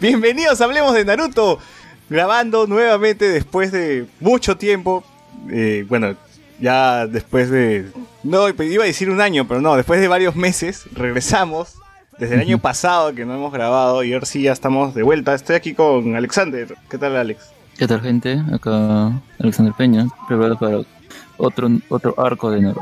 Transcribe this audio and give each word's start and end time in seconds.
Bienvenidos, 0.00 0.62
hablemos 0.62 0.94
de 0.94 1.04
Naruto. 1.04 1.58
Grabando 2.08 2.66
nuevamente 2.66 3.28
después 3.28 3.70
de 3.70 4.06
mucho 4.18 4.56
tiempo. 4.56 5.04
Eh, 5.50 5.84
bueno, 5.90 6.16
ya 6.58 7.06
después 7.06 7.50
de. 7.50 7.90
No, 8.22 8.48
iba 8.48 8.84
a 8.84 8.86
decir 8.86 9.10
un 9.10 9.20
año, 9.20 9.46
pero 9.46 9.60
no, 9.60 9.76
después 9.76 10.00
de 10.00 10.08
varios 10.08 10.36
meses 10.36 10.84
regresamos. 10.94 11.74
Desde 12.18 12.34
el 12.34 12.40
año 12.40 12.58
pasado 12.58 13.14
que 13.14 13.26
no 13.26 13.34
hemos 13.34 13.52
grabado 13.52 14.02
y 14.02 14.14
ahora 14.14 14.24
sí 14.24 14.42
ya 14.42 14.52
estamos 14.52 14.94
de 14.94 15.02
vuelta. 15.02 15.34
Estoy 15.34 15.56
aquí 15.56 15.74
con 15.74 16.16
Alexander. 16.16 16.74
¿Qué 16.88 16.96
tal, 16.96 17.16
Alex? 17.16 17.50
¿Qué 17.76 17.86
tal, 17.86 18.00
gente? 18.00 18.42
Acá 18.54 19.12
Alexander 19.38 19.74
Peña, 19.76 20.06
preparado 20.26 20.58
para 20.58 20.78
otro, 21.36 21.68
otro 21.90 22.14
arco 22.18 22.50
de 22.50 22.62
Naruto. 22.62 22.80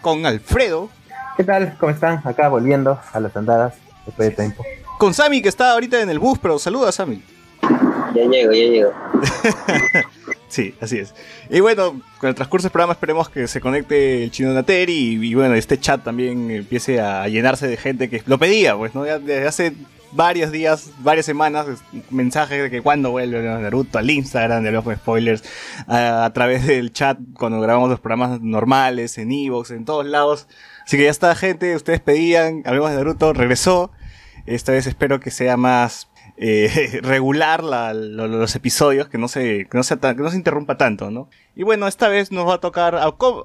Con 0.00 0.24
Alfredo. 0.26 0.90
¿Qué 1.36 1.42
tal? 1.42 1.76
¿Cómo 1.80 1.90
están? 1.90 2.20
Acá 2.24 2.48
volviendo 2.48 3.00
a 3.12 3.18
las 3.18 3.36
andadas 3.36 3.74
después 4.06 4.28
de 4.28 4.36
tiempo. 4.36 4.64
Con 5.00 5.14
Sammy, 5.14 5.40
que 5.40 5.48
está 5.48 5.72
ahorita 5.72 6.02
en 6.02 6.10
el 6.10 6.18
bus, 6.18 6.38
pero 6.38 6.58
saluda, 6.58 6.92
Sammy. 6.92 7.22
Ya 8.14 8.22
llego, 8.26 8.52
ya 8.52 8.64
llego. 8.64 8.92
sí, 10.48 10.74
así 10.78 10.98
es. 10.98 11.14
Y 11.48 11.60
bueno, 11.60 12.02
con 12.18 12.28
el 12.28 12.34
transcurso 12.34 12.66
del 12.66 12.72
programa 12.72 12.92
esperemos 12.92 13.30
que 13.30 13.48
se 13.48 13.62
conecte 13.62 14.24
el 14.24 14.30
chino 14.30 14.52
Nateri 14.52 14.92
y, 14.92 15.26
y, 15.26 15.34
bueno, 15.34 15.54
este 15.54 15.80
chat 15.80 16.04
también 16.04 16.50
empiece 16.50 17.00
a 17.00 17.26
llenarse 17.28 17.66
de 17.66 17.78
gente 17.78 18.10
que 18.10 18.22
lo 18.26 18.36
pedía, 18.36 18.76
pues, 18.76 18.94
¿no? 18.94 19.06
Ya 19.06 19.18
desde 19.18 19.48
hace 19.48 19.72
varios 20.12 20.52
días, 20.52 20.90
varias 20.98 21.24
semanas, 21.24 21.66
mensajes 22.10 22.64
de 22.64 22.70
que 22.70 22.82
cuando 22.82 23.10
vuelve 23.10 23.42
Naruto 23.42 23.96
al 23.96 24.10
Instagram 24.10 24.62
de 24.62 24.70
los 24.70 24.84
spoilers, 24.84 25.42
a, 25.86 26.26
a, 26.26 26.32
través 26.34 26.66
del 26.66 26.92
chat 26.92 27.16
cuando 27.38 27.58
grabamos 27.58 27.88
los 27.88 28.00
programas 28.00 28.42
normales, 28.42 29.16
en 29.16 29.32
Evox, 29.32 29.70
en 29.70 29.86
todos 29.86 30.04
lados. 30.04 30.46
Así 30.84 30.98
que 30.98 31.04
ya 31.04 31.10
está, 31.10 31.34
gente, 31.36 31.74
ustedes 31.74 32.00
pedían, 32.00 32.64
hablemos 32.66 32.90
de 32.90 32.96
Naruto, 32.98 33.32
regresó. 33.32 33.92
Esta 34.46 34.72
vez 34.72 34.86
espero 34.86 35.20
que 35.20 35.30
sea 35.30 35.56
más 35.56 36.08
eh, 36.36 37.00
regular 37.02 37.62
la, 37.62 37.92
lo, 37.94 38.26
los 38.28 38.54
episodios, 38.56 39.08
que 39.08 39.18
no, 39.18 39.28
se, 39.28 39.68
que, 39.70 39.76
no 39.76 39.82
se 39.82 40.36
interrumpa 40.36 40.76
tanto, 40.76 41.10
¿no? 41.10 41.28
Y 41.54 41.62
bueno, 41.62 41.86
esta 41.86 42.08
vez 42.08 42.32
nos 42.32 42.48
va 42.48 42.54
a 42.54 42.60
tocar 42.60 42.98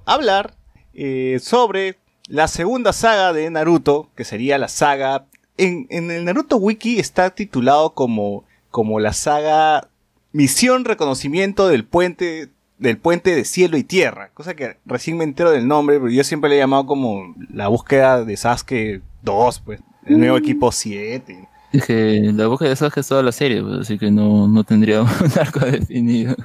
hablar 0.06 0.56
eh, 0.94 1.40
sobre 1.42 1.98
la 2.28 2.48
segunda 2.48 2.94
saga 2.94 3.34
de 3.34 3.50
Naruto, 3.50 4.10
que 4.16 4.24
sería 4.24 4.58
la 4.58 4.68
saga... 4.68 5.26
En, 5.58 5.88
en, 5.90 6.12
el 6.12 6.26
Naruto 6.26 6.58
Wiki 6.58 7.00
está 7.00 7.30
titulado 7.30 7.94
como, 7.94 8.44
como 8.72 9.00
la 9.00 9.14
saga 9.14 9.88
Misión 10.34 10.84
Reconocimiento 10.84 11.68
del 11.70 11.86
Puente 11.86 12.50
del 12.78 12.98
puente 12.98 13.34
de 13.34 13.46
cielo 13.46 13.78
y 13.78 13.84
tierra, 13.84 14.32
cosa 14.34 14.54
que 14.54 14.78
recién 14.86 15.18
me 15.18 15.24
entero 15.24 15.52
del 15.52 15.68
nombre, 15.68 15.98
pero 15.98 16.12
yo 16.12 16.24
siempre 16.24 16.50
le 16.50 16.58
he 16.58 16.60
llamado 16.60 16.86
como 16.86 17.34
la 17.50 17.70
búsqueda 17.70 18.26
de 18.26 18.36
Sasuke 18.36 19.02
2, 19.22 19.60
pues, 19.62 19.82
el 20.06 20.20
nuevo 20.20 20.38
equipo 20.38 20.72
7. 20.72 21.48
Dije, 21.72 22.32
la 22.34 22.48
búsqueda 22.48 22.70
de 22.70 22.76
Sasuke 22.76 23.00
es 23.00 23.08
toda 23.08 23.22
la 23.22 23.32
serie, 23.32 23.62
pues, 23.62 23.80
así 23.80 23.98
que 23.98 24.10
no, 24.10 24.48
no 24.48 24.64
tendría 24.64 25.02
un 25.02 25.10
arco 25.40 25.60
definido. 25.60 26.36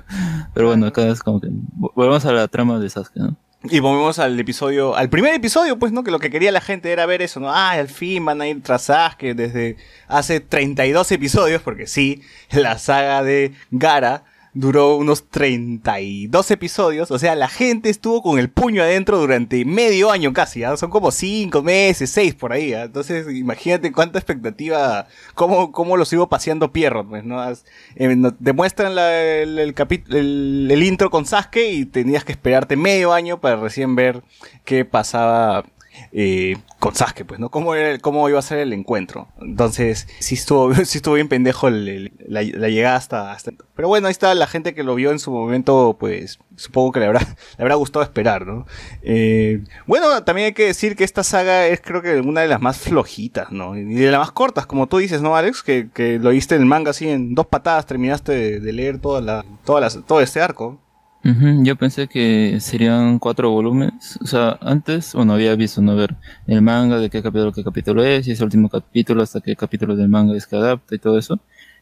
Pero 0.54 0.68
bueno, 0.68 0.86
acá 0.86 1.06
es 1.08 1.22
como 1.22 1.40
que 1.40 1.48
volvemos 1.50 2.24
a 2.24 2.32
la 2.32 2.48
trama 2.48 2.78
de 2.78 2.90
Sasuke, 2.90 3.16
¿no? 3.16 3.36
Y 3.62 3.78
volvemos 3.80 4.18
al 4.18 4.40
episodio, 4.40 4.96
al 4.96 5.10
primer 5.10 5.34
episodio, 5.34 5.78
pues, 5.78 5.92
¿no? 5.92 6.02
Que 6.02 6.10
lo 6.10 6.18
que 6.18 6.30
quería 6.30 6.50
la 6.50 6.62
gente 6.62 6.90
era 6.90 7.04
ver 7.04 7.20
eso, 7.20 7.40
¿no? 7.40 7.50
Ah, 7.50 7.72
al 7.72 7.88
fin 7.88 8.24
van 8.24 8.40
a 8.40 8.48
ir 8.48 8.62
tras 8.62 8.84
Sasuke 8.84 9.34
desde 9.34 9.76
hace 10.08 10.40
32 10.40 11.12
episodios, 11.12 11.60
porque 11.62 11.86
sí, 11.86 12.22
la 12.50 12.78
saga 12.78 13.22
de 13.22 13.52
Gara 13.70 14.24
duró 14.60 14.96
unos 14.96 15.28
32 15.28 16.50
episodios. 16.50 17.10
O 17.10 17.18
sea, 17.18 17.34
la 17.34 17.48
gente 17.48 17.88
estuvo 17.88 18.22
con 18.22 18.38
el 18.38 18.50
puño 18.50 18.82
adentro 18.82 19.18
durante 19.18 19.64
medio 19.64 20.10
año 20.10 20.32
casi. 20.32 20.62
¿eh? 20.62 20.76
Son 20.76 20.90
como 20.90 21.10
5 21.10 21.62
meses, 21.62 22.10
6 22.10 22.34
por 22.34 22.52
ahí. 22.52 22.72
¿eh? 22.72 22.82
Entonces, 22.82 23.26
imagínate 23.34 23.90
cuánta 23.90 24.18
expectativa, 24.18 25.08
cómo, 25.34 25.72
cómo 25.72 25.96
los 25.96 26.12
iba 26.12 26.28
paseando 26.28 26.72
Pierrot. 26.72 27.08
Pues, 27.08 27.24
¿no? 27.24 27.42
Eh, 27.50 28.16
demuestran 28.38 28.94
la, 28.94 29.18
el, 29.20 29.58
el, 29.58 30.70
el, 30.70 30.82
intro 30.82 31.10
con 31.10 31.24
Sasuke 31.24 31.70
y 31.70 31.86
tenías 31.86 32.24
que 32.24 32.32
esperarte 32.32 32.76
medio 32.76 33.12
año 33.12 33.40
para 33.40 33.56
recién 33.56 33.96
ver 33.96 34.22
qué 34.64 34.84
pasaba 34.84 35.64
eh, 36.12 36.56
con 36.78 36.94
Sasuke, 36.94 37.24
pues, 37.24 37.40
¿no? 37.40 37.50
¿Cómo, 37.50 37.72
¿Cómo 38.00 38.28
iba 38.28 38.38
a 38.38 38.42
ser 38.42 38.58
el 38.58 38.72
encuentro? 38.72 39.28
Entonces, 39.40 40.08
sí 40.18 40.34
estuvo, 40.34 40.74
sí 40.84 40.98
estuvo 40.98 41.14
bien 41.14 41.28
pendejo 41.28 41.70
la, 41.70 42.42
llegada 42.42 42.96
hasta, 42.96 43.32
hasta... 43.32 43.52
Pero 43.74 43.88
bueno, 43.88 44.06
ahí 44.06 44.12
está 44.12 44.34
la 44.34 44.46
gente 44.46 44.74
que 44.74 44.82
lo 44.82 44.94
vio 44.94 45.10
en 45.10 45.18
su 45.18 45.30
momento, 45.30 45.96
pues, 45.98 46.38
supongo 46.56 46.92
que 46.92 47.00
le 47.00 47.06
habrá, 47.06 47.20
le 47.58 47.62
habrá 47.62 47.74
gustado 47.74 48.02
esperar, 48.02 48.46
¿no? 48.46 48.66
Eh, 49.02 49.62
bueno, 49.86 50.22
también 50.24 50.46
hay 50.46 50.52
que 50.52 50.66
decir 50.66 50.96
que 50.96 51.04
esta 51.04 51.24
saga 51.24 51.66
es 51.66 51.80
creo 51.80 52.02
que 52.02 52.20
una 52.20 52.42
de 52.42 52.48
las 52.48 52.60
más 52.60 52.78
flojitas, 52.78 53.50
¿no? 53.52 53.76
Y 53.76 53.84
de 53.84 54.10
las 54.10 54.20
más 54.20 54.32
cortas, 54.32 54.66
como 54.66 54.86
tú 54.86 54.98
dices, 54.98 55.22
¿no, 55.22 55.36
Alex? 55.36 55.62
Que, 55.62 56.18
lo 56.20 56.30
viste 56.30 56.54
en 56.54 56.62
el 56.62 56.66
manga 56.66 56.90
así 56.90 57.08
en 57.08 57.34
dos 57.34 57.46
patadas, 57.46 57.86
terminaste 57.86 58.32
de, 58.32 58.60
de 58.60 58.72
leer 58.72 58.98
toda 58.98 59.20
la, 59.20 59.44
toda 59.64 59.80
la, 59.80 59.90
todo 59.90 60.20
este 60.20 60.40
arco. 60.40 60.80
Uh. 61.24 61.62
Yo 61.64 61.76
pensé 61.76 62.08
que 62.08 62.58
serían 62.60 63.18
cuatro 63.18 63.50
volúmenes. 63.50 64.18
O 64.22 64.26
sea, 64.26 64.58
antes, 64.62 65.14
bueno, 65.14 65.34
había 65.34 65.54
visto, 65.54 65.82
¿no? 65.82 65.94
Ver 65.94 66.16
el 66.46 66.62
manga, 66.62 66.98
de 66.98 67.10
qué 67.10 67.22
capítulo, 67.22 67.52
qué 67.52 67.62
capítulo 67.62 68.02
es, 68.04 68.26
y 68.26 68.32
ese 68.32 68.44
último 68.44 68.68
capítulo, 68.68 69.22
hasta 69.22 69.40
qué 69.40 69.54
capítulo 69.56 69.96
del 69.96 70.08
manga 70.08 70.36
es 70.36 70.46
que 70.46 70.56
adapta 70.56 70.94
y 70.94 70.98
todo 70.98 71.18
eso. 71.18 71.38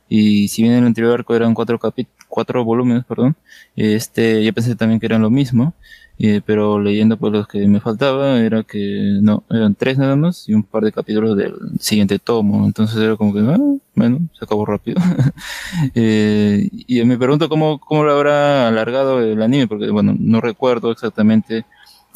Y 0.09 0.49
si 0.49 0.63
bien 0.63 0.75
en 0.75 0.81
el 0.81 0.87
anterior 0.87 1.15
arco 1.15 1.37
eran 1.37 1.55
cuatro, 1.55 1.79
cuatro 2.29 2.65
volúmenes, 2.65 3.05
perdón, 3.05 3.37
este, 3.77 4.45
yo 4.45 4.53
pensé 4.55 4.75
también 4.75 4.99
que 5.01 5.07
eran 5.07 5.23
lo 5.23 5.31
mismo. 5.31 5.75
Eh, 6.21 6.41
pero 6.45 6.81
leyendo 6.81 7.17
por 7.17 7.31
los 7.31 7.47
que 7.47 7.69
me 7.69 7.81
faltaba 7.81 8.41
era 8.41 8.65
que 8.65 9.19
no, 9.23 9.45
eran 9.51 9.77
tres 9.77 9.99
nada 9.99 10.17
más 10.17 10.49
y 10.49 10.55
un 10.55 10.65
par 10.65 10.83
de 10.83 10.91
capítulos 10.91 11.37
del 11.37 11.55
siguiente 11.79 12.19
tomo. 12.19 12.67
Entonces 12.67 12.97
era 12.99 13.17
como 13.17 13.33
que, 13.33 13.41
ah, 13.41 13.59
bueno, 13.95 14.29
se 14.37 14.45
acabó 14.45 14.67
rápido. 14.67 15.01
eh, 15.95 16.69
y 16.73 17.05
me 17.05 17.17
pregunto 17.19 17.49
cómo, 17.49 17.79
cómo 17.79 18.03
lo 18.05 18.13
habrá 18.13 18.67
alargado 18.67 19.21
el 19.21 19.41
anime, 19.43 19.69
porque 19.69 19.91
bueno, 19.91 20.15
no 20.19 20.41
recuerdo 20.41 20.91
exactamente 20.91 21.65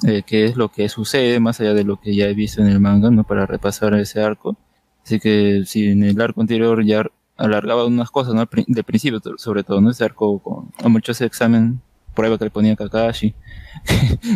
eh, 0.04 0.22
qué 0.26 0.46
es 0.46 0.56
lo 0.56 0.68
que 0.68 0.88
sucede 0.88 1.38
más 1.38 1.60
allá 1.60 1.74
de 1.74 1.84
lo 1.84 2.00
que 2.00 2.14
ya 2.16 2.26
he 2.26 2.34
visto 2.34 2.60
en 2.60 2.68
el 2.68 2.80
manga, 2.80 3.10
¿no? 3.10 3.24
Para 3.24 3.46
repasar 3.46 3.94
ese 3.94 4.20
arco. 4.20 4.56
Así 5.04 5.20
que 5.20 5.62
si 5.66 5.88
en 5.88 6.02
el 6.04 6.20
arco 6.20 6.40
anterior 6.40 6.84
ya 6.84 7.06
alargaba 7.36 7.86
unas 7.86 8.10
cosas, 8.10 8.34
¿no? 8.34 8.48
De 8.66 8.82
principio, 8.84 9.20
sobre 9.36 9.62
todo, 9.62 9.80
¿no? 9.80 9.90
Ese 9.90 10.04
arco 10.04 10.40
con, 10.40 10.66
con 10.70 10.92
mucho 10.92 11.12
ese 11.12 11.24
examen 11.24 11.80
prueba 12.14 12.38
que 12.38 12.44
le 12.44 12.50
ponía 12.50 12.76
Kakashi, 12.76 13.34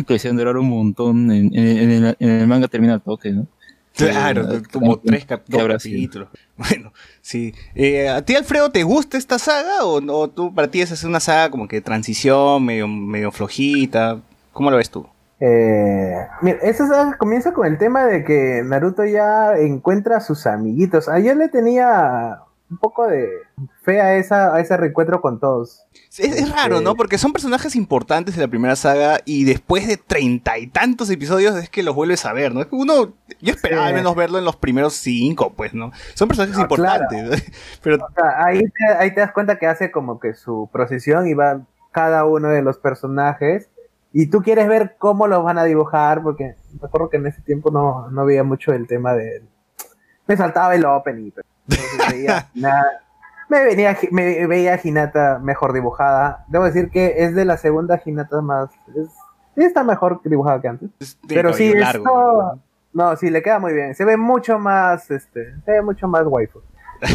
que 0.07 0.13
decían 0.13 0.37
durar 0.37 0.57
un 0.57 0.69
montón, 0.69 1.31
en, 1.31 1.53
en, 1.57 1.67
en, 1.67 1.91
el, 1.91 2.17
en, 2.19 2.29
el, 2.29 2.47
manga 2.47 2.67
termina 2.67 2.95
el 2.95 3.01
toque, 3.01 3.31
¿no? 3.31 3.47
Claro, 3.95 4.53
eh, 4.53 4.61
como 4.71 4.99
tres 4.99 5.25
cap 5.25 5.41
capítulos. 5.49 6.29
Bueno, 6.57 6.91
sí. 7.21 7.53
Eh, 7.75 8.09
¿A 8.09 8.21
ti, 8.23 8.35
Alfredo, 8.35 8.71
te 8.71 8.83
gusta 8.83 9.17
esta 9.17 9.37
saga 9.39 9.85
o, 9.85 10.01
o 10.01 10.27
tú 10.29 10.53
para 10.53 10.69
ti 10.69 10.81
es 10.81 11.03
una 11.03 11.19
saga 11.19 11.51
como 11.51 11.67
que 11.67 11.81
transición, 11.81 12.63
medio, 12.65 12.87
medio 12.87 13.31
flojita? 13.31 14.21
¿Cómo 14.53 14.71
lo 14.71 14.77
ves 14.77 14.89
tú? 14.89 15.07
Eh, 15.39 16.27
mira, 16.41 16.57
esta 16.63 16.87
saga 16.87 17.17
comienza 17.17 17.53
con 17.53 17.67
el 17.67 17.77
tema 17.77 18.05
de 18.05 18.23
que 18.23 18.63
Naruto 18.65 19.05
ya 19.05 19.55
encuentra 19.57 20.17
a 20.17 20.21
sus 20.21 20.47
amiguitos. 20.47 21.09
Ayer 21.09 21.37
le 21.37 21.47
tenía 21.47 22.39
un 22.69 22.77
poco 22.77 23.07
de 23.07 23.29
fe 23.87 24.01
a, 24.01 24.15
esa, 24.17 24.53
a 24.53 24.59
ese 24.59 24.75
reencuentro 24.75 25.21
con 25.21 25.39
todos. 25.39 25.87
Es, 26.17 26.19
es 26.19 26.51
raro, 26.51 26.81
¿no? 26.81 26.95
Porque 26.95 27.17
son 27.17 27.31
personajes 27.31 27.73
importantes 27.77 28.35
de 28.35 28.41
la 28.41 28.49
primera 28.49 28.75
saga 28.75 29.19
y 29.23 29.45
después 29.45 29.87
de 29.87 29.95
treinta 29.95 30.57
y 30.57 30.67
tantos 30.67 31.09
episodios 31.09 31.55
es 31.55 31.69
que 31.69 31.83
los 31.83 31.95
vuelves 31.95 32.25
a 32.25 32.33
ver, 32.33 32.53
¿no? 32.53 32.59
Es 32.59 32.67
que 32.67 32.75
uno, 32.75 33.13
yo 33.39 33.53
esperaba 33.53 33.83
sí. 33.83 33.89
al 33.89 33.95
menos 33.95 34.13
verlo 34.13 34.39
en 34.39 34.43
los 34.43 34.57
primeros 34.57 34.93
cinco, 34.93 35.53
pues, 35.55 35.73
¿no? 35.73 35.93
Son 36.15 36.27
personajes 36.27 36.57
no, 36.57 36.63
importantes. 36.63 37.07
Claro. 37.81 37.81
Pero... 37.81 37.95
O 38.05 38.11
sea, 38.13 38.45
ahí, 38.45 38.59
te, 38.59 38.93
ahí 38.99 39.13
te 39.13 39.21
das 39.21 39.31
cuenta 39.31 39.57
que 39.57 39.67
hace 39.67 39.89
como 39.89 40.19
que 40.19 40.33
su 40.33 40.69
procesión 40.73 41.27
y 41.27 41.33
va 41.33 41.61
cada 41.91 42.25
uno 42.25 42.49
de 42.49 42.61
los 42.61 42.77
personajes 42.77 43.69
y 44.11 44.27
tú 44.27 44.41
quieres 44.41 44.67
ver 44.67 44.95
cómo 44.97 45.27
los 45.27 45.43
van 45.43 45.57
a 45.57 45.63
dibujar, 45.63 46.21
porque 46.23 46.55
recuerdo 46.81 47.09
que 47.09 47.17
en 47.17 47.27
ese 47.27 47.41
tiempo 47.41 47.71
no, 47.71 48.09
no 48.09 48.25
veía 48.25 48.43
mucho 48.43 48.73
el 48.73 48.85
tema 48.85 49.13
de... 49.13 49.43
Me 50.27 50.35
saltaba 50.35 50.75
el 50.75 50.85
opening, 50.85 51.31
pero 51.31 51.81
veía 52.11 52.49
nada. 52.55 53.06
Me, 53.49 53.63
venía, 53.63 53.97
me 54.11 54.45
veía 54.47 54.73
a 54.73 54.79
Hinata 54.83 55.39
mejor 55.39 55.73
dibujada. 55.73 56.45
Debo 56.47 56.65
decir 56.65 56.89
que 56.89 57.23
es 57.23 57.33
de 57.33 57.45
la 57.45 57.57
segunda 57.57 58.01
Hinata 58.03 58.41
más. 58.41 58.69
Es, 58.95 59.09
está 59.55 59.83
mejor 59.83 60.21
dibujada 60.23 60.61
que 60.61 60.67
antes. 60.67 60.89
Es 60.99 61.17
Pero 61.27 61.53
sí, 61.53 61.73
largo, 61.73 62.05
esto, 62.05 62.61
no, 62.93 63.15
sí, 63.15 63.29
le 63.29 63.41
queda 63.41 63.59
muy 63.59 63.73
bien. 63.73 63.95
Se 63.95 64.05
ve 64.05 64.17
mucho 64.17 64.59
más, 64.59 65.09
este, 65.11 65.53
se 65.63 65.71
ve 65.71 65.81
mucho 65.81 66.07
más 66.07 66.23
waifu. 66.25 66.61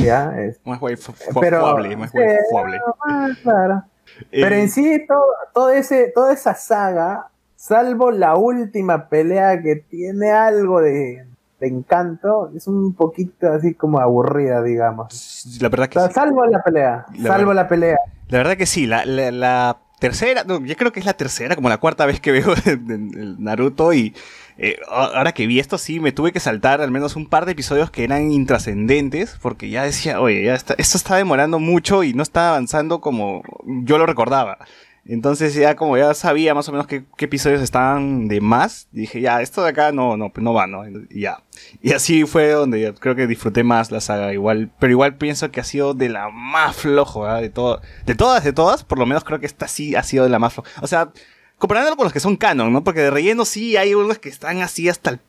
¿ya? 0.02 0.32
Es, 0.38 0.61
más 0.64 0.81
waifu, 0.81 1.12
pero, 1.40 1.76
más 1.99 2.14
waifuable. 2.14 2.81
Más, 3.05 3.38
claro. 3.38 3.84
Eh, 4.31 4.43
pero 4.43 4.55
en 4.55 4.69
sí, 4.69 5.05
todo, 5.06 5.25
todo 5.52 5.70
ese, 5.70 6.12
toda 6.14 6.32
esa 6.32 6.55
saga, 6.55 7.29
salvo 7.56 8.11
la 8.11 8.37
última 8.37 9.08
pelea 9.08 9.61
que 9.61 9.76
tiene 9.76 10.31
algo 10.31 10.81
de, 10.81 11.26
de 11.62 11.69
encanto 11.69 12.50
es 12.55 12.67
un 12.67 12.93
poquito 12.94 13.50
así 13.50 13.73
como 13.75 14.00
aburrida, 14.00 14.62
digamos. 14.62 15.47
La 15.61 15.69
verdad 15.70 15.88
que 15.88 15.99
o 15.99 16.03
sea, 16.03 16.09
sí. 16.09 16.14
Salvo 16.14 16.44
la 16.44 16.62
pelea, 16.62 17.06
La 17.17 17.29
salvo 17.31 17.49
verdad- 17.49 17.62
la 17.62 17.69
pelea. 17.69 17.97
La 18.29 18.38
verdad 18.38 18.56
que 18.56 18.67
sí, 18.67 18.87
la, 18.87 19.05
la, 19.06 19.31
la- 19.31 19.79
tercera, 19.99 20.43
no, 20.43 20.59
yo 20.64 20.75
creo 20.76 20.91
que 20.91 20.99
es 20.99 21.06
la 21.06 21.12
tercera, 21.14 21.55
como 21.55 21.69
la 21.69 21.79
cuarta 21.79 22.06
vez 22.06 22.19
que 22.20 22.32
veo 22.32 22.53
Naruto 23.38 23.93
y 23.93 24.14
eh, 24.59 24.76
ahora 24.91 25.31
que 25.32 25.47
vi 25.47 25.61
esto 25.61 25.79
sí 25.79 26.00
me 26.00 26.11
tuve 26.11 26.32
que 26.32 26.41
saltar 26.41 26.81
al 26.81 26.91
menos 26.91 27.14
un 27.14 27.26
par 27.29 27.47
de 27.47 27.53
episodios 27.53 27.91
que 27.93 28.03
eran 28.05 28.32
intrascendentes 28.32 29.38
porque 29.41 29.70
ya 29.70 29.85
decía, 29.85 30.20
oye, 30.20 30.44
ya 30.44 30.55
está, 30.55 30.75
esto 30.76 30.97
está 30.99 31.17
demorando 31.17 31.58
mucho 31.61 32.03
y 32.03 32.15
no 32.15 32.23
está 32.25 32.49
avanzando 32.50 33.00
como 33.00 33.43
yo 33.65 33.97
lo 33.99 34.06
recordaba. 34.06 34.58
Entonces 35.05 35.55
ya 35.55 35.75
como 35.75 35.97
ya 35.99 36.15
sabía 36.15 36.55
más 36.55 36.69
o 36.69 36.73
menos 36.73 36.87
qué, 36.87 37.05
qué 37.17 37.25
episodios 37.25 37.61
estaban 37.61 38.29
de 38.29 38.41
más, 38.41 38.87
dije, 38.93 39.21
ya, 39.21 39.43
esto 39.43 39.63
de 39.63 39.71
acá 39.71 39.91
no, 39.91 40.17
no, 40.17 40.33
no 40.35 40.55
va, 40.55 40.69
¿no? 40.69 40.85
Y 41.11 41.23
ya. 41.23 41.43
Y 41.83 41.93
así 41.93 42.25
fue 42.25 42.51
donde 42.51 42.95
creo 43.01 43.17
que 43.17 43.27
disfruté 43.27 43.65
más 43.65 43.91
la 43.91 44.01
saga 44.01 44.33
igual, 44.33 44.71
pero 44.79 44.93
igual 44.93 45.17
pienso 45.17 45.51
que 45.51 45.61
ha 45.61 45.65
sido 45.65 45.95
de 45.95 46.09
la 46.09 46.31
más 46.31 46.77
flojo. 46.77 47.27
De 47.35 47.51
todo, 47.51 47.81
de 48.07 48.15
todas, 48.15 48.45
de 48.45 48.53
todas, 48.53 48.85
por 48.85 48.99
lo 48.99 49.07
menos 49.07 49.25
creo 49.25 49.41
que 49.41 49.47
esta 49.47 49.67
sí 49.67 49.97
ha 49.97 50.05
sido 50.05 50.25
de 50.25 50.31
la 50.31 50.39
más 50.39 50.55
floja. 50.55 50.71
O 50.83 50.87
sea, 50.87 51.11
comparándolo 51.59 51.97
con 51.97 52.05
los 52.05 52.13
que 52.13 52.21
son 52.21 52.37
canon, 52.37 52.73
¿no? 52.73 52.85
Porque 52.85 53.01
de 53.01 53.11
relleno 53.11 53.45
sí 53.45 53.77
hay 53.77 53.95
unos 53.95 54.19
que 54.19 54.29
están 54.29 54.63
así 54.63 54.89
hasta 54.89 55.11
el 55.11 55.21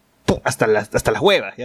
hasta 0.44 0.68
las 0.68 0.94
hasta 0.94 1.12
las 1.12 1.22
huevas. 1.22 1.56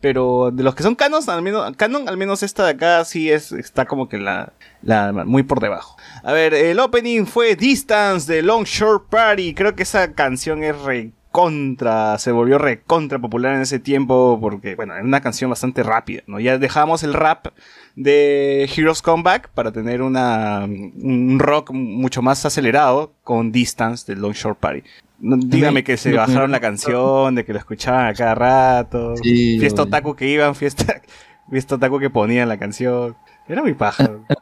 Pero 0.00 0.50
de 0.52 0.62
los 0.62 0.74
que 0.74 0.82
son 0.82 0.94
canon, 0.94 1.22
al 1.28 1.42
menos 1.42 1.76
canon, 1.76 2.08
al 2.08 2.16
menos 2.16 2.42
esta 2.42 2.64
de 2.64 2.70
acá 2.72 3.04
sí 3.04 3.30
es 3.30 3.52
está 3.52 3.86
como 3.86 4.08
que 4.08 4.18
la 4.18 4.52
la 4.82 5.12
muy 5.12 5.42
por 5.42 5.60
debajo. 5.60 5.96
A 6.22 6.32
ver, 6.32 6.54
el 6.54 6.78
opening 6.80 7.26
fue 7.26 7.56
Distance 7.56 8.32
de 8.32 8.42
Longshore 8.42 9.04
Party. 9.10 9.54
Creo 9.54 9.74
que 9.74 9.82
esa 9.82 10.12
canción 10.12 10.62
es 10.62 10.80
recontra, 10.80 12.18
se 12.18 12.32
volvió 12.32 12.58
recontra 12.58 13.18
popular 13.18 13.54
en 13.54 13.62
ese 13.62 13.78
tiempo 13.78 14.38
porque, 14.40 14.74
bueno, 14.74 14.94
era 14.94 15.04
una 15.04 15.20
canción 15.20 15.50
bastante 15.50 15.82
rápida, 15.82 16.22
¿no? 16.26 16.40
Ya 16.40 16.58
dejamos 16.58 17.02
el 17.02 17.14
rap 17.14 17.48
de 17.96 18.70
Heroes 18.74 19.02
Comeback 19.02 19.48
para 19.50 19.72
tener 19.72 20.02
una, 20.02 20.64
un 20.64 21.38
rock 21.38 21.70
mucho 21.72 22.22
más 22.22 22.44
acelerado 22.44 23.12
con 23.24 23.52
Distance 23.52 24.12
de 24.12 24.20
Longshore 24.20 24.56
Party. 24.58 24.82
No, 25.20 25.36
dígame 25.36 25.82
que 25.82 25.96
se 25.96 26.12
bajaron 26.12 26.50
la 26.52 26.60
canción, 26.60 27.34
de 27.34 27.44
que 27.44 27.52
lo 27.52 27.58
escuchaban 27.58 28.06
a 28.06 28.14
cada 28.14 28.34
rato. 28.34 29.16
Sí, 29.16 29.58
fiesta 29.58 29.82
oye. 29.82 29.88
otaku 29.88 30.14
que 30.14 30.28
iban, 30.28 30.54
fiesta, 30.54 31.02
fiesta 31.50 31.74
otaku 31.74 31.98
que 31.98 32.10
ponían 32.10 32.48
la 32.48 32.58
canción. 32.58 33.16
Era 33.48 33.62
muy 33.62 33.74
paja. 33.74 34.10
A 34.28 34.34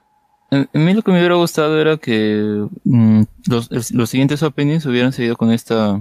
a 0.72 0.78
mí 0.78 0.94
lo 0.94 1.02
que 1.02 1.10
me 1.10 1.18
hubiera 1.18 1.34
gustado 1.34 1.80
era 1.80 1.96
que 1.96 2.66
mm, 2.84 3.22
los, 3.48 3.92
los 3.92 4.10
siguientes 4.10 4.42
openings 4.42 4.86
hubieran 4.86 5.12
seguido 5.12 5.36
con 5.36 5.50
esta 5.50 6.00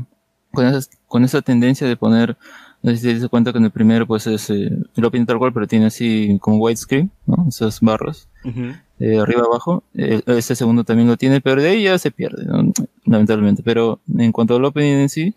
con 0.56 0.66
esa, 0.66 0.90
con 1.08 1.24
esa 1.24 1.42
tendencia 1.42 1.88
de 1.88 1.98
poner, 1.98 2.38
no 2.82 2.92
sé 2.92 2.98
si 2.98 3.04
te 3.08 3.20
das 3.20 3.30
cuenta 3.30 3.52
que 3.52 3.60
en 3.60 3.66
el 3.66 3.72
primero 3.72 4.08
pues 4.08 4.26
es 4.26 4.50
eh, 4.50 4.70
el 4.96 5.06
opening 5.06 5.26
tal 5.26 5.38
cual, 5.38 5.54
pero 5.54 5.68
tiene 5.68 5.88
así 5.88 6.38
como 6.42 6.58
widescreen, 6.58 7.12
¿no? 7.28 7.46
Esas 7.48 7.82
barras, 7.82 8.28
Ujú. 8.44 8.74
Eh, 9.00 9.20
arriba 9.20 9.44
abajo. 9.46 9.84
Eh, 9.96 10.22
este 10.28 10.56
segundo 10.56 10.84
también 10.84 11.08
lo 11.08 11.18
tiene, 11.18 11.42
pero 11.42 11.62
de 11.62 11.70
ahí 11.70 11.84
ya 11.84 11.98
se 11.98 12.12
pierde, 12.12 12.46
¿no? 12.46 12.72
lamentablemente. 13.06 13.62
Pero 13.64 14.00
en 14.18 14.32
cuanto 14.32 14.56
al 14.56 14.66
opening 14.66 14.94
en 15.02 15.10
sí, 15.10 15.34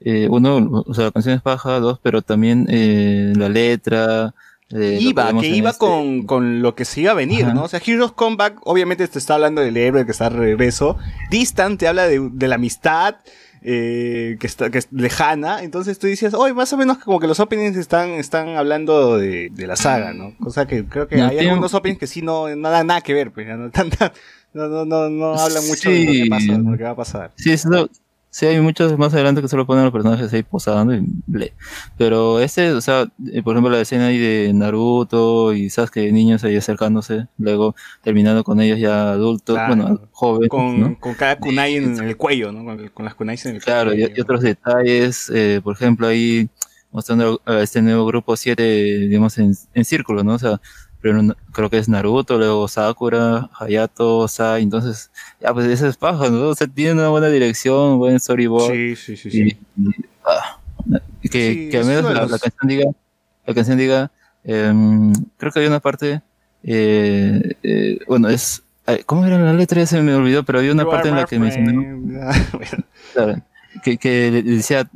eh, 0.00 0.26
uno, 0.30 0.84
o 0.86 0.94
sea, 0.94 1.04
la 1.04 1.10
canción 1.12 1.34
es 1.36 1.42
paja, 1.42 1.78
dos, 1.80 1.98
pero 2.02 2.22
también 2.22 2.66
eh, 2.70 3.32
la 3.36 3.48
letra. 3.48 4.34
eh, 4.70 4.98
iba, 5.00 5.26
vemos 5.26 5.42
que 5.42 5.48
iba 5.50 5.70
este- 5.70 5.78
con, 5.78 6.22
con 6.24 6.62
lo 6.62 6.74
que 6.74 6.84
se 6.84 7.02
iba 7.02 7.12
a 7.12 7.14
venir, 7.14 7.44
Ajá. 7.44 7.54
¿no? 7.54 7.64
O 7.64 7.68
sea, 7.68 7.80
Heroes 7.84 8.12
Comeback, 8.12 8.58
obviamente 8.64 9.06
te 9.06 9.18
está 9.18 9.34
hablando 9.34 9.60
del 9.60 9.76
héroe 9.76 10.04
que 10.06 10.12
está 10.12 10.30
de 10.30 10.36
regreso. 10.36 10.96
Distant 11.30 11.78
te 11.78 11.86
habla 11.88 12.06
de, 12.08 12.18
de 12.32 12.48
la 12.48 12.54
amistad, 12.56 13.16
eh, 13.64 14.36
que, 14.40 14.46
está, 14.46 14.70
que 14.70 14.78
es 14.78 14.88
lejana. 14.90 15.62
Entonces 15.62 15.98
tú 15.98 16.06
dices, 16.06 16.34
oye, 16.34 16.52
más 16.54 16.72
o 16.72 16.76
menos 16.76 16.98
como 16.98 17.20
que 17.20 17.26
los 17.26 17.40
openings 17.40 17.76
están, 17.76 18.10
están 18.10 18.50
hablando 18.56 19.18
de, 19.18 19.50
de 19.50 19.66
la 19.66 19.76
saga, 19.76 20.12
¿no? 20.12 20.36
Cosa 20.38 20.66
que 20.66 20.84
creo 20.84 21.06
que 21.08 21.16
No, 21.16 21.24
hay 21.24 21.36
tiene- 21.36 21.50
algunos 21.50 21.72
openings 21.74 21.98
que 22.00 22.06
sí 22.06 22.22
no, 22.22 22.54
no 22.54 22.70
dan 22.70 22.86
nada 22.88 23.00
que 23.00 23.14
ver, 23.14 23.30
pues, 23.32 23.46
ya 23.46 23.56
no, 23.56 23.70
no, 24.54 24.68
no, 24.68 24.84
no, 24.84 25.08
no 25.10 25.34
hablan 25.38 25.66
mucho 25.66 25.90
de, 25.90 26.04
lo 26.04 26.12
que 26.12 26.26
pasa, 26.30 26.52
de 26.52 26.58
lo 26.58 26.76
que 26.76 26.84
va 26.84 26.90
a 26.90 26.96
pasar. 26.96 27.32
Sí, 27.36 27.52
eso, 27.52 27.88
sí, 28.34 28.46
hay 28.46 28.58
muchos 28.60 28.96
más 28.98 29.12
adelante 29.12 29.42
que 29.42 29.48
solo 29.48 29.66
ponen 29.66 29.84
los 29.84 29.92
personajes 29.92 30.32
ahí 30.32 30.42
posando 30.42 30.94
y 30.94 31.02
ble. 31.26 31.52
Pero 31.98 32.40
este, 32.40 32.72
o 32.72 32.80
sea, 32.80 33.02
eh, 33.32 33.42
por 33.42 33.54
ejemplo, 33.54 33.70
la 33.70 33.80
escena 33.82 34.06
ahí 34.06 34.18
de 34.18 34.50
Naruto 34.54 35.52
y 35.52 35.68
Sasuke, 35.70 36.10
niños 36.10 36.42
ahí 36.42 36.56
acercándose, 36.56 37.26
luego 37.36 37.76
terminando 38.02 38.42
con 38.42 38.60
ellos 38.60 38.78
ya 38.78 39.12
adultos, 39.12 39.54
Claro. 39.54 39.76
bueno, 39.76 40.00
jóvenes, 40.12 40.48
Con, 40.48 40.80
¿no? 40.80 40.98
con 40.98 41.14
cada 41.14 41.36
kunai 41.38 41.76
en 41.76 41.98
el 41.98 42.16
cuello, 42.16 42.50
¿no? 42.52 42.64
Con, 42.64 42.88
con 42.88 43.04
las 43.04 43.14
kunais 43.14 43.44
en 43.46 43.56
el 43.56 43.62
Claro, 43.62 43.92
y, 43.92 43.98
cuello. 44.00 44.14
y 44.16 44.20
otros 44.22 44.40
detalles, 44.40 45.30
eh, 45.34 45.60
por 45.62 45.74
ejemplo, 45.76 46.06
ahí 46.08 46.48
mostrando 46.90 47.40
a 47.46 47.60
este 47.60 47.80
nuevo 47.82 48.04
grupo 48.06 48.34
7, 48.36 48.62
digamos, 49.08 49.36
en, 49.38 49.52
en 49.74 49.84
círculo, 49.84 50.24
¿no? 50.24 50.34
O 50.34 50.38
sea, 50.38 50.60
primero 51.02 51.36
creo 51.52 51.68
que 51.68 51.78
es 51.78 51.88
Naruto, 51.88 52.38
luego 52.38 52.68
Sakura, 52.68 53.50
Hayato, 53.58 54.28
Sai, 54.28 54.62
entonces, 54.62 55.10
ya, 55.40 55.52
pues 55.52 55.66
esa 55.66 55.88
es 55.88 55.96
paja, 55.96 56.30
¿no? 56.30 56.48
O 56.48 56.54
sea, 56.54 56.68
tiene 56.68 56.92
una 56.92 57.08
buena 57.08 57.28
dirección, 57.28 57.98
buen 57.98 58.18
storyboard. 58.18 58.72
Sí, 58.72 58.96
sí, 58.96 59.16
sí, 59.16 59.30
sí. 59.30 59.42
y, 59.42 59.56
ah, 60.24 60.60
que, 61.22 61.30
Sí, 61.30 61.68
que 61.70 61.78
al 61.78 61.84
menos 61.84 62.04
la, 62.04 62.38
canción 62.38 62.68
diga, 62.68 62.84
la 63.46 63.54
canción 63.54 63.76
diga, 63.76 64.10
em, 64.44 65.12
creo 65.36 65.52
que 65.52 65.60
hay 65.60 65.66
una 65.66 65.80
parte, 65.80 66.22
eh, 66.62 67.56
eh, 67.62 67.98
bueno, 68.06 68.28
es, 68.28 68.62
¿cómo 69.04 69.26
era 69.26 69.38
la 69.38 69.52
letra? 69.52 69.80
Ya 69.80 69.86
se 69.86 70.00
me 70.00 70.14
olvidó, 70.14 70.44
pero 70.44 70.60
había 70.60 70.72
una 70.72 70.84
You 70.84 70.90
parte 70.90 71.08
en 71.08 71.16
la 71.16 71.24
que 71.24 71.38
claro, 73.12 73.42
que, 73.82 73.98
que 73.98 74.30
decía 74.30 74.88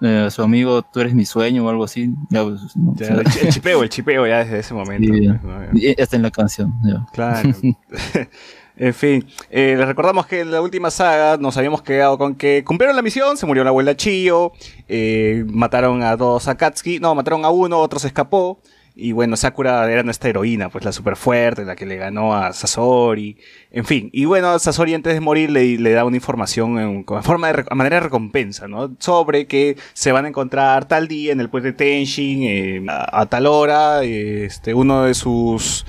eh, 0.00 0.28
su 0.30 0.42
amigo, 0.42 0.82
tú 0.82 1.00
eres 1.00 1.14
mi 1.14 1.24
sueño 1.24 1.64
o 1.64 1.68
algo 1.68 1.84
así, 1.84 2.10
ya, 2.30 2.44
pues, 2.44 2.60
no, 2.76 2.94
Ya, 2.96 3.08
el 3.08 3.24
chi- 3.24 3.38
el 3.40 3.48
chipeo, 3.52 3.82
el 3.82 3.88
chipeo 3.88 4.26
ya 4.26 4.38
desde 4.38 4.60
ese 4.60 4.74
momento. 4.74 5.12
Sí. 5.12 5.28
pues, 5.28 5.42
¿no? 5.72 5.78
y 5.78 6.00
hasta 6.00 6.16
en 6.16 6.22
la 6.22 6.30
canción, 6.30 6.72
ya. 6.84 7.06
Claro. 7.12 7.50
en 8.76 8.94
fin, 8.94 9.26
eh, 9.50 9.74
les 9.76 9.86
recordamos 9.86 10.26
que 10.26 10.40
en 10.40 10.50
la 10.52 10.60
última 10.62 10.90
saga 10.90 11.36
nos 11.36 11.56
habíamos 11.56 11.82
quedado 11.82 12.16
con 12.18 12.34
que 12.36 12.62
cumplieron 12.64 12.94
la 12.96 13.02
misión, 13.02 13.36
se 13.36 13.44
murió 13.46 13.64
la 13.64 13.70
abuela 13.70 13.96
Chio, 13.96 14.52
eh, 14.88 15.44
mataron 15.48 16.02
a 16.02 16.16
dos 16.16 16.46
Akatsuki, 16.48 17.00
no, 17.00 17.14
mataron 17.14 17.44
a 17.44 17.50
uno, 17.50 17.78
otro 17.78 17.98
se 17.98 18.06
escapó. 18.08 18.60
Y 19.00 19.12
bueno, 19.12 19.36
Sakura 19.36 19.88
era 19.90 20.02
nuestra 20.02 20.28
heroína, 20.28 20.70
pues 20.70 20.84
la 20.84 20.90
super 20.90 21.14
fuerte, 21.14 21.64
la 21.64 21.76
que 21.76 21.86
le 21.86 21.96
ganó 21.96 22.34
a 22.34 22.52
Sasori. 22.52 23.36
En 23.70 23.84
fin, 23.84 24.10
y 24.12 24.24
bueno, 24.24 24.58
Sasori 24.58 24.92
antes 24.92 25.14
de 25.14 25.20
morir 25.20 25.50
le, 25.50 25.78
da 25.92 26.04
una 26.04 26.16
información 26.16 26.78
en, 26.80 27.04
forma 27.22 27.52
de, 27.52 27.64
a 27.70 27.74
manera 27.76 27.96
de 27.96 28.00
recompensa, 28.00 28.66
¿no? 28.66 28.96
Sobre 28.98 29.46
que 29.46 29.76
se 29.92 30.10
van 30.10 30.24
a 30.24 30.28
encontrar 30.28 30.88
tal 30.88 31.06
día 31.06 31.32
en 31.32 31.38
el 31.40 31.48
puente 31.48 31.72
Tenshin, 31.72 32.42
eh, 32.42 32.84
a, 32.88 33.20
a 33.20 33.26
tal 33.26 33.46
hora, 33.46 34.02
eh, 34.02 34.46
este, 34.46 34.74
uno 34.74 35.04
de 35.04 35.14
sus... 35.14 35.86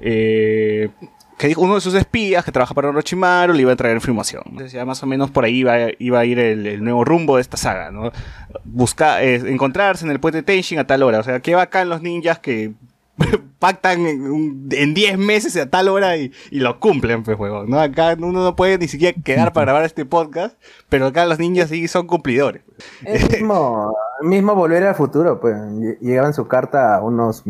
eh, 0.00 0.90
que 1.38 1.46
dijo 1.48 1.60
uno 1.62 1.76
de 1.76 1.80
sus 1.80 1.94
espías 1.94 2.44
que 2.44 2.52
trabaja 2.52 2.74
para 2.74 2.88
Orochimaru 2.88 3.54
le 3.54 3.62
iba 3.62 3.72
a 3.72 3.76
traer 3.76 3.94
información. 3.94 4.42
Entonces 4.46 4.72
ya 4.72 4.84
más 4.84 5.02
o 5.02 5.06
menos 5.06 5.30
por 5.30 5.44
ahí 5.44 5.58
iba, 5.58 5.76
iba 5.98 6.18
a 6.20 6.24
ir 6.24 6.38
el, 6.38 6.66
el 6.66 6.82
nuevo 6.84 7.04
rumbo 7.04 7.36
de 7.36 7.42
esta 7.42 7.56
saga, 7.56 7.90
¿no? 7.90 8.10
Buscar, 8.64 9.22
encontrarse 9.22 10.04
en 10.04 10.10
el 10.10 10.20
puente 10.20 10.42
Tenshin 10.42 10.78
a 10.80 10.86
tal 10.86 11.02
hora. 11.02 11.20
O 11.20 11.22
sea, 11.22 11.40
qué 11.40 11.54
bacán 11.54 11.88
los 11.88 12.02
ninjas 12.02 12.38
que 12.40 12.72
pactan 13.58 14.06
en 14.06 14.22
un- 14.30 14.68
en 14.70 14.94
10 14.94 15.18
meses 15.18 15.56
a 15.56 15.66
tal 15.68 15.88
hora 15.88 16.16
y, 16.16 16.30
y 16.50 16.60
lo 16.60 16.78
cumplen, 16.78 17.22
pues, 17.24 17.38
huevón, 17.38 17.68
¿no? 17.70 17.80
Acá 17.80 18.14
uno 18.18 18.42
no 18.44 18.54
puede 18.56 18.78
ni 18.78 18.86
siquiera 18.88 19.20
quedar 19.24 19.52
para 19.52 19.64
grabar 19.66 19.84
este 19.84 20.04
podcast, 20.04 20.56
pero 20.88 21.06
acá 21.06 21.26
los 21.26 21.38
ninjas 21.38 21.68
sí 21.70 21.88
son 21.88 22.06
cumplidores. 22.06 22.62
Es 23.04 23.28
mismo, 23.30 23.96
mismo 24.22 24.54
volver 24.54 24.84
al 24.84 24.94
futuro, 24.94 25.40
pues 25.40 25.56
lle- 25.56 25.98
llegaban 26.00 26.32
su 26.32 26.46
carta 26.46 27.00
unos 27.02 27.42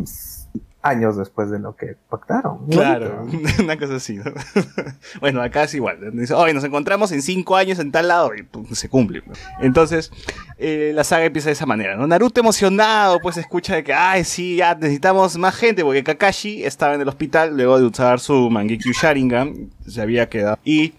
años 0.83 1.17
después 1.17 1.51
de 1.51 1.59
lo 1.59 1.75
que 1.77 1.97
pactaron. 2.09 2.67
Claro, 2.69 3.25
Bonito. 3.25 3.51
una 3.63 3.79
cosa 3.79 3.97
así, 3.97 4.17
¿no? 4.17 4.25
bueno, 5.21 5.43
acá 5.43 5.65
es 5.65 5.75
igual. 5.75 5.99
Dice, 6.13 6.35
oye, 6.35 6.55
nos 6.55 6.65
encontramos 6.65 7.11
en 7.13 7.23
cinco 7.23 7.57
años 7.57 7.79
en 7.79 7.91
tal 7.91 8.09
lado 8.09 8.35
y 8.35 8.43
pum, 8.43 8.67
se 8.73 8.89
cumple. 8.89 9.23
¿no? 9.27 9.33
Entonces, 9.61 10.11
eh, 10.59 10.93
la 10.95 11.05
saga 11.05 11.25
empieza 11.25 11.49
de 11.49 11.55
esa 11.55 11.67
manera, 11.67 11.97
¿no? 11.97 12.07
Naruto 12.07 12.41
emocionado, 12.41 13.19
pues 13.21 13.37
escucha 13.37 13.75
de 13.75 13.85
que, 13.85 13.93
ay, 13.93 14.25
sí, 14.25 14.57
ya 14.57 14.75
necesitamos 14.75 15.37
más 15.37 15.55
gente, 15.57 15.83
porque 15.83 16.05
Kakashi 16.05 16.65
estaba 16.65 16.95
en 16.95 17.01
el 17.01 17.09
hospital 17.09 17.57
luego 17.57 17.79
de 17.79 17.87
usar 17.87 18.21
su 18.21 18.49
Mangekyo 18.51 18.93
Sharingan, 18.93 19.71
se 19.87 20.01
había 20.01 20.29
quedado. 20.29 20.59
Y 20.65 20.95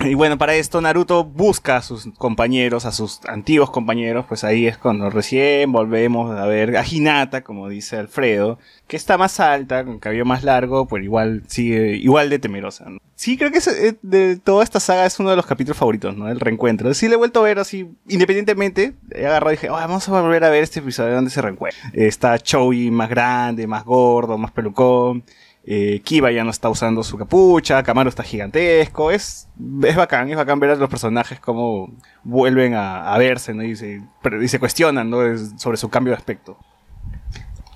y 0.00 0.14
bueno, 0.14 0.36
para 0.36 0.54
esto 0.54 0.80
Naruto 0.80 1.24
busca 1.24 1.76
a 1.76 1.82
sus 1.82 2.06
compañeros, 2.18 2.84
a 2.84 2.92
sus 2.92 3.20
antiguos 3.26 3.70
compañeros, 3.70 4.26
pues 4.28 4.44
ahí 4.44 4.66
es 4.66 4.76
cuando 4.76 5.08
recién 5.08 5.72
volvemos 5.72 6.36
a 6.38 6.46
ver 6.46 6.76
a 6.76 6.84
Hinata, 6.86 7.42
como 7.42 7.68
dice 7.68 7.96
Alfredo, 7.96 8.58
que 8.86 8.96
está 8.96 9.16
más 9.16 9.40
alta, 9.40 9.84
con 9.84 9.98
cabello 9.98 10.24
más 10.24 10.42
largo, 10.44 10.86
pero 10.86 11.02
igual 11.02 11.42
sigue 11.46 11.96
igual 11.96 12.28
de 12.28 12.38
temerosa. 12.38 12.84
¿no? 12.88 12.98
Sí, 13.14 13.38
creo 13.38 13.50
que 13.52 13.58
eh, 13.58 13.94
de 14.02 14.36
toda 14.36 14.64
esta 14.64 14.80
saga 14.80 15.06
es 15.06 15.18
uno 15.20 15.30
de 15.30 15.36
los 15.36 15.46
capítulos 15.46 15.78
favoritos, 15.78 16.16
¿no? 16.16 16.28
El 16.28 16.40
reencuentro. 16.40 16.92
Sí 16.92 17.08
le 17.08 17.14
he 17.14 17.16
vuelto 17.16 17.40
a 17.40 17.44
ver 17.44 17.58
así, 17.60 17.88
independientemente, 18.08 18.94
he 19.12 19.26
agarrado 19.26 19.52
y 19.52 19.56
dije, 19.56 19.68
"Ah, 19.68 19.86
vamos 19.86 20.08
a 20.08 20.20
volver 20.20 20.44
a 20.44 20.50
ver 20.50 20.64
este 20.64 20.80
episodio 20.80 21.14
donde 21.14 21.30
se 21.30 21.40
reencuentra. 21.40 21.80
Está 21.92 22.38
Choi 22.38 22.90
más 22.90 23.08
grande, 23.08 23.66
más 23.66 23.84
gordo, 23.84 24.36
más 24.36 24.50
pelucón. 24.50 25.24
Eh, 25.66 26.02
Kiba 26.04 26.30
ya 26.30 26.44
no 26.44 26.50
está 26.50 26.68
usando 26.68 27.02
su 27.02 27.16
capucha, 27.16 27.82
Kamaru 27.82 28.10
está 28.10 28.22
gigantesco, 28.22 29.10
es, 29.10 29.48
es 29.82 29.96
bacán, 29.96 30.30
es 30.30 30.36
bacán 30.36 30.60
ver 30.60 30.70
a 30.70 30.76
los 30.76 30.90
personajes 30.90 31.40
cómo 31.40 31.90
vuelven 32.22 32.74
a, 32.74 33.16
verse, 33.16 33.54
¿no? 33.54 33.62
Y 33.62 33.74
se, 33.74 34.02
y 34.42 34.48
se 34.48 34.58
cuestionan, 34.58 35.08
¿no? 35.08 35.20
Sobre 35.56 35.78
su 35.78 35.88
cambio 35.88 36.12
de 36.12 36.18
aspecto. 36.18 36.58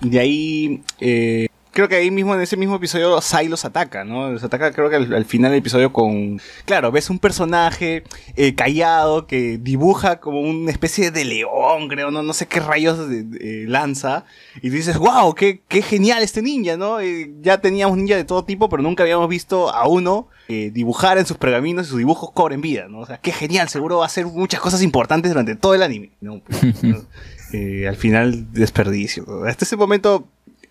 De 0.02 0.21
ahí, 0.21 0.83
eh, 1.00 1.48
creo 1.78 1.88
que 1.88 1.94
ahí 1.94 2.11
mismo, 2.11 2.35
en 2.35 2.40
ese 2.40 2.56
mismo 2.56 2.75
episodio, 2.75 3.20
Sai 3.20 3.47
los 3.47 3.64
ataca, 3.64 4.02
¿no? 4.04 4.32
Los 4.32 4.42
ataca 4.42 4.73
creo 4.73 4.90
que 4.90 4.97
al, 4.97 5.14
al 5.14 5.25
final 5.25 5.52
del 5.52 5.61
episodio 5.61 5.92
con... 5.92 6.40
Claro, 6.64 6.90
ves 6.90 7.08
un 7.08 7.20
personaje 7.20 8.02
eh, 8.35 8.56
callado 8.56 9.28
que 9.28 9.58
dibuja 9.58 10.18
como 10.18 10.40
una 10.40 10.73
especie 10.73 11.12
de 11.12 11.25
león, 11.25 11.87
creo, 11.87 12.11
no, 12.11 12.25
no 12.25 12.32
sé 12.32 12.47
qué 12.49 12.58
rayos 12.58 13.08
de- 13.08 13.23
de- 13.23 13.62
eh, 13.62 13.66
lanza. 13.68 14.25
Y 14.61 14.70
dices, 14.70 14.99
wow, 14.99 15.32
qué, 15.37 15.61
qué 15.68 15.80
genial 15.82 16.25
este 16.25 16.42
ninja, 16.42 16.76
¿no? 16.76 16.99
Eh, 16.99 17.30
ya 17.42 17.61
teníamos 17.61 17.97
ninja 17.97 18.16
de 18.16 18.25
todo 18.25 18.42
tipo, 18.44 18.68
pero 18.68 18.82
nunca 18.82 19.04
habíamos 19.04 19.28
visto 19.28 19.70
a 19.73 19.87
uno 19.87 20.26
eh, 20.49 20.73
dibujar 20.75 21.16
en 21.16 21.26
sus 21.26 21.37
pergaminos 21.37 21.87
y 21.87 21.90
sus 21.90 21.99
dibujos 21.99 22.32
cobren 22.32 22.61
vida, 22.61 22.88
¿no? 22.88 22.99
O 22.99 23.06
sea, 23.06 23.18
qué 23.18 23.30
genial, 23.30 23.68
seguro 23.68 23.99
va 23.99 24.02
a 24.02 24.06
hacer 24.06 24.26
muchas 24.26 24.58
cosas 24.61 24.82
importantes 24.82 25.30
durante 25.30 25.54
todo 25.54 25.76
el 25.76 25.85
anime. 25.85 26.11
No, 26.20 26.40
pues, 26.40 26.61
no. 26.82 26.97
Al 27.88 27.94
final, 27.97 28.52
desperdicio. 28.52 29.44
Hasta 29.47 29.64
ese 29.64 29.76
momento 29.76 30.26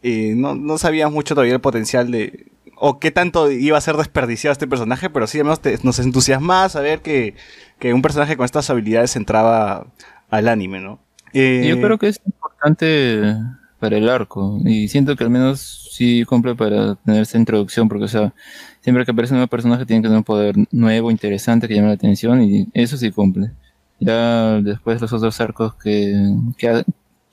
eh, 0.08 0.34
no, 0.36 0.56
no 0.56 0.78
sabíamos 0.78 1.14
mucho 1.14 1.36
todavía 1.36 1.54
el 1.56 1.62
potencial 1.62 2.12
de... 2.12 2.48
O 2.80 3.00
qué 3.00 3.10
tanto 3.12 3.50
iba 3.52 3.78
a 3.78 3.82
ser 3.82 3.98
desperdiciado 3.98 4.52
este 4.52 4.68
personaje, 4.68 5.10
pero 5.10 5.26
sí 5.26 5.40
menos 5.40 5.60
te- 5.62 5.80
nos 5.84 5.98
entusiasmaba 6.00 6.70
saber 6.70 7.02
que, 7.02 7.34
que 7.80 7.94
un 7.94 8.02
personaje 8.04 8.38
con 8.38 8.46
estas 8.46 8.70
habilidades 8.70 9.16
entraba 9.16 9.88
al 10.30 10.48
anime, 10.48 10.80
¿no? 10.80 11.00
Eh, 11.34 11.66
Yo 11.70 11.82
creo 11.82 11.98
que 11.98 12.08
es 12.10 12.22
importante 12.26 13.36
para 13.80 13.98
el 13.98 14.10
arco 14.10 14.60
y 14.66 14.88
siento 14.88 15.16
que 15.16 15.24
al 15.24 15.30
menos 15.30 15.90
sí 15.92 16.24
cumple 16.26 16.56
para 16.56 16.96
tener 16.96 17.22
esa 17.22 17.38
introducción 17.38 17.88
porque 17.88 18.06
o 18.06 18.08
sea 18.08 18.34
siempre 18.82 19.06
que 19.06 19.12
aparece 19.12 19.34
un 19.34 19.38
nuevo 19.40 19.50
personaje 19.50 19.86
tiene 19.86 20.02
que 20.02 20.08
tener 20.08 20.18
un 20.18 20.24
poder 20.24 20.56
nuevo 20.72 21.12
interesante 21.12 21.68
que 21.68 21.76
llame 21.76 21.90
la 21.90 21.94
atención 21.94 22.42
y 22.44 22.68
eso 22.74 22.98
sí 22.98 23.12
cumple 23.12 23.52
ya 24.00 24.60
después 24.62 25.00
los 25.00 25.14
otros 25.14 25.40
arcos 25.42 25.76
que, 25.76 26.12
que, 26.58 26.84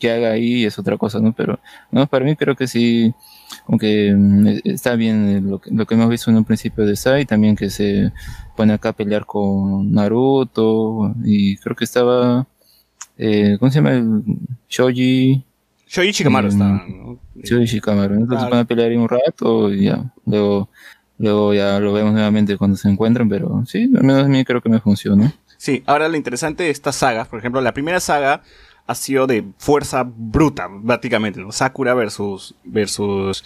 que 0.05 0.11
haga 0.13 0.33
ahí 0.33 0.65
es 0.67 0.79
otra 0.79 0.99
cosa 0.99 1.19
no 1.19 1.33
pero 1.33 1.59
no 1.91 2.07
para 2.07 2.27
mí 2.27 2.37
creo 2.37 2.55
que 2.57 2.67
sí 2.67 3.15
aunque 3.69 4.13
mm, 4.15 4.49
está 4.65 4.97
bien 4.97 5.17
eh, 5.29 5.41
lo 5.41 5.61
que, 5.61 5.71
lo 5.71 5.87
que 5.87 5.95
hemos 5.95 6.11
visto 6.11 6.31
en 6.31 6.37
un 6.37 6.45
principio 6.45 6.85
de 6.85 6.95
Sai 6.95 7.25
también 7.25 7.57
que 7.57 7.71
se 7.71 8.13
pone 8.55 8.75
acá 8.75 8.91
a 8.91 8.93
pelear 8.93 9.25
con 9.25 9.91
Naruto 9.93 11.15
y 11.25 11.57
creo 11.57 11.75
que 11.75 11.85
estaba 11.85 12.47
eh, 13.17 13.57
¿cómo 13.59 13.71
se 13.71 13.77
llama? 13.79 13.93
el 13.93 14.23
Shoji 14.69 15.43
Shoji 15.89 16.11
Shikamaru 16.13 16.49
Mm, 16.49 16.51
estaba, 16.51 16.85
¿no? 16.89 17.19
Shoji 17.43 17.65
Shikamaru. 17.67 18.15
Entonces 18.15 18.39
Claro. 18.39 18.51
van 18.51 18.61
a 18.61 18.65
pelear 18.65 18.91
ahí 18.91 18.97
un 18.97 19.09
rato 19.09 19.73
y 19.73 19.85
ya. 19.85 20.13
Luego, 20.27 20.69
luego 21.19 21.55
ya 21.55 21.79
lo 21.79 21.93
vemos 21.93 22.13
nuevamente 22.13 22.57
cuando 22.59 22.77
se 22.77 22.89
encuentran, 22.89 23.29
pero 23.29 23.63
sí, 23.67 23.85
al 23.97 24.03
menos 24.03 24.25
a 24.25 24.29
mí 24.29 24.45
creo 24.45 24.61
que 24.61 24.69
me 24.69 24.81
funciona. 24.81 25.33
Sí, 25.57 25.83
ahora 25.87 26.09
lo 26.09 26.17
interesante 26.17 26.65
de 26.65 26.71
estas 26.71 26.97
sagas, 26.97 27.29
por 27.29 27.39
ejemplo, 27.39 27.61
la 27.61 27.73
primera 27.73 28.01
saga 28.01 28.43
ha 28.87 28.95
sido 28.95 29.27
de 29.27 29.45
fuerza 29.59 30.05
bruta, 30.05 30.69
prácticamente, 30.87 31.41
¿no? 31.41 31.53
Sakura 31.53 31.95
versus, 31.95 32.55
versus 32.65 33.45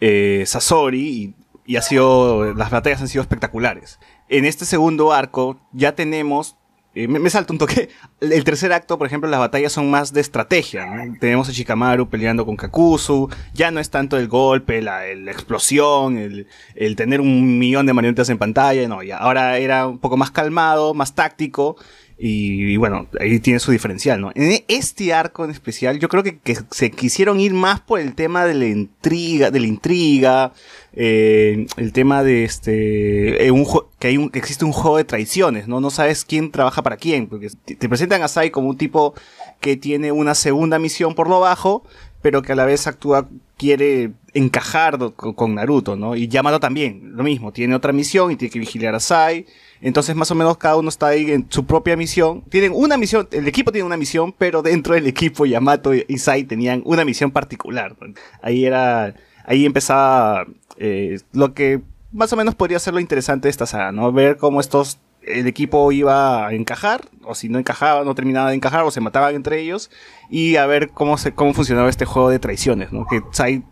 eh, 0.00 0.44
Sasori 0.46 1.34
y, 1.66 1.76
ha 1.76 1.82
sido, 1.82 2.52
las 2.54 2.70
batallas 2.70 3.00
han 3.00 3.08
sido 3.08 3.22
espectaculares. 3.22 4.00
En 4.28 4.44
este 4.44 4.64
segundo 4.64 5.12
arco 5.12 5.60
ya 5.72 5.94
tenemos, 5.94 6.56
eh, 6.94 7.06
me, 7.06 7.30
salto 7.30 7.52
un 7.52 7.60
toque, 7.60 7.90
el 8.20 8.42
tercer 8.42 8.72
acto, 8.72 8.98
por 8.98 9.06
ejemplo, 9.06 9.30
las 9.30 9.38
batallas 9.38 9.72
son 9.72 9.88
más 9.88 10.12
de 10.12 10.20
estrategia. 10.20 10.86
Tenemos 11.20 11.48
a 11.48 11.52
Shikamaru 11.52 12.08
peleando 12.08 12.44
con 12.44 12.56
Kakuzu, 12.56 13.28
ya 13.54 13.70
no 13.70 13.78
es 13.78 13.88
tanto 13.88 14.18
el 14.18 14.26
golpe, 14.26 14.82
la 14.82 15.08
explosión, 15.08 16.18
el, 16.18 16.48
el 16.74 16.96
tener 16.96 17.20
un 17.20 17.58
millón 17.58 17.86
de 17.86 17.92
marionetas 17.92 18.28
en 18.30 18.38
pantalla, 18.38 18.88
no, 18.88 19.04
ya 19.04 19.18
ahora 19.18 19.58
era 19.58 19.86
un 19.86 19.98
poco 19.98 20.16
más 20.16 20.32
calmado, 20.32 20.92
más 20.92 21.14
táctico, 21.14 21.76
y, 22.18 22.72
y 22.72 22.76
bueno, 22.76 23.08
ahí 23.20 23.40
tiene 23.40 23.58
su 23.58 23.72
diferencial, 23.72 24.20
¿no? 24.20 24.30
En 24.34 24.62
este 24.68 25.12
arco 25.12 25.44
en 25.44 25.50
especial, 25.50 25.98
yo 25.98 26.08
creo 26.08 26.22
que, 26.22 26.38
que 26.38 26.56
se 26.70 26.90
quisieron 26.90 27.40
ir 27.40 27.54
más 27.54 27.80
por 27.80 28.00
el 28.00 28.14
tema 28.14 28.44
de 28.44 28.54
la 28.54 28.66
intriga, 28.66 29.50
de 29.50 29.60
la 29.60 29.66
intriga, 29.66 30.52
eh, 30.94 31.66
el 31.76 31.92
tema 31.92 32.22
de 32.22 32.44
este, 32.44 33.46
eh, 33.46 33.50
un 33.50 33.66
que 33.98 34.08
hay 34.08 34.18
un, 34.18 34.28
que 34.30 34.38
existe 34.38 34.64
un 34.64 34.72
juego 34.72 34.98
de 34.98 35.04
traiciones, 35.04 35.66
¿no? 35.68 35.80
No 35.80 35.90
sabes 35.90 36.24
quién 36.24 36.50
trabaja 36.50 36.82
para 36.82 36.96
quién, 36.96 37.28
porque 37.28 37.48
te 37.64 37.88
presentan 37.88 38.22
a 38.22 38.28
Sai 38.28 38.50
como 38.50 38.68
un 38.68 38.76
tipo 38.76 39.14
que 39.60 39.76
tiene 39.76 40.12
una 40.12 40.34
segunda 40.34 40.78
misión 40.78 41.14
por 41.14 41.28
lo 41.28 41.40
bajo, 41.40 41.84
pero 42.22 42.40
que 42.40 42.52
a 42.52 42.56
la 42.56 42.64
vez 42.64 42.86
actúa, 42.86 43.28
quiere 43.58 44.12
encajar 44.32 44.98
con, 45.14 45.54
Naruto, 45.54 45.96
¿no? 45.96 46.16
Y 46.16 46.28
Yamato 46.28 46.60
también, 46.60 47.12
lo 47.16 47.24
mismo, 47.24 47.52
tiene 47.52 47.74
otra 47.74 47.92
misión 47.92 48.30
y 48.30 48.36
tiene 48.36 48.52
que 48.52 48.58
vigilar 48.60 48.94
a 48.94 49.00
Sai. 49.00 49.46
Entonces, 49.80 50.14
más 50.14 50.30
o 50.30 50.34
menos, 50.34 50.56
cada 50.56 50.76
uno 50.76 50.88
está 50.88 51.08
ahí 51.08 51.32
en 51.32 51.46
su 51.50 51.66
propia 51.66 51.96
misión. 51.96 52.42
Tienen 52.48 52.72
una 52.74 52.96
misión, 52.96 53.28
el 53.32 53.48
equipo 53.48 53.72
tiene 53.72 53.84
una 53.84 53.96
misión, 53.96 54.32
pero 54.38 54.62
dentro 54.62 54.94
del 54.94 55.06
equipo 55.06 55.44
Yamato 55.44 55.92
y 55.94 56.18
Sai 56.18 56.44
tenían 56.44 56.82
una 56.84 57.04
misión 57.04 57.32
particular. 57.32 57.96
Ahí 58.40 58.64
era, 58.64 59.14
ahí 59.44 59.66
empezaba 59.66 60.46
eh, 60.78 61.18
lo 61.32 61.52
que 61.54 61.82
más 62.12 62.32
o 62.32 62.36
menos 62.36 62.54
podría 62.54 62.78
ser 62.78 62.94
lo 62.94 63.00
interesante 63.00 63.48
de 63.48 63.50
esta 63.50 63.66
saga, 63.66 63.90
¿no? 63.90 64.12
Ver 64.12 64.36
cómo 64.36 64.60
estos, 64.60 64.98
el 65.26 65.46
equipo 65.46 65.90
iba 65.92 66.46
a 66.46 66.52
encajar, 66.52 67.02
o 67.24 67.34
si 67.34 67.48
no 67.48 67.58
encajaba, 67.58 68.04
no 68.04 68.14
terminaba 68.14 68.50
de 68.50 68.56
encajar, 68.56 68.82
o 68.84 68.90
se 68.90 69.00
mataban 69.00 69.34
entre 69.34 69.60
ellos, 69.60 69.90
y 70.30 70.56
a 70.56 70.66
ver 70.66 70.90
cómo 70.90 71.16
se, 71.18 71.32
cómo 71.32 71.54
funcionaba 71.54 71.88
este 71.88 72.04
juego 72.04 72.30
de 72.30 72.38
traiciones, 72.38 72.92
¿no? 72.92 73.06
Que 73.06 73.22
Sai 73.32 73.62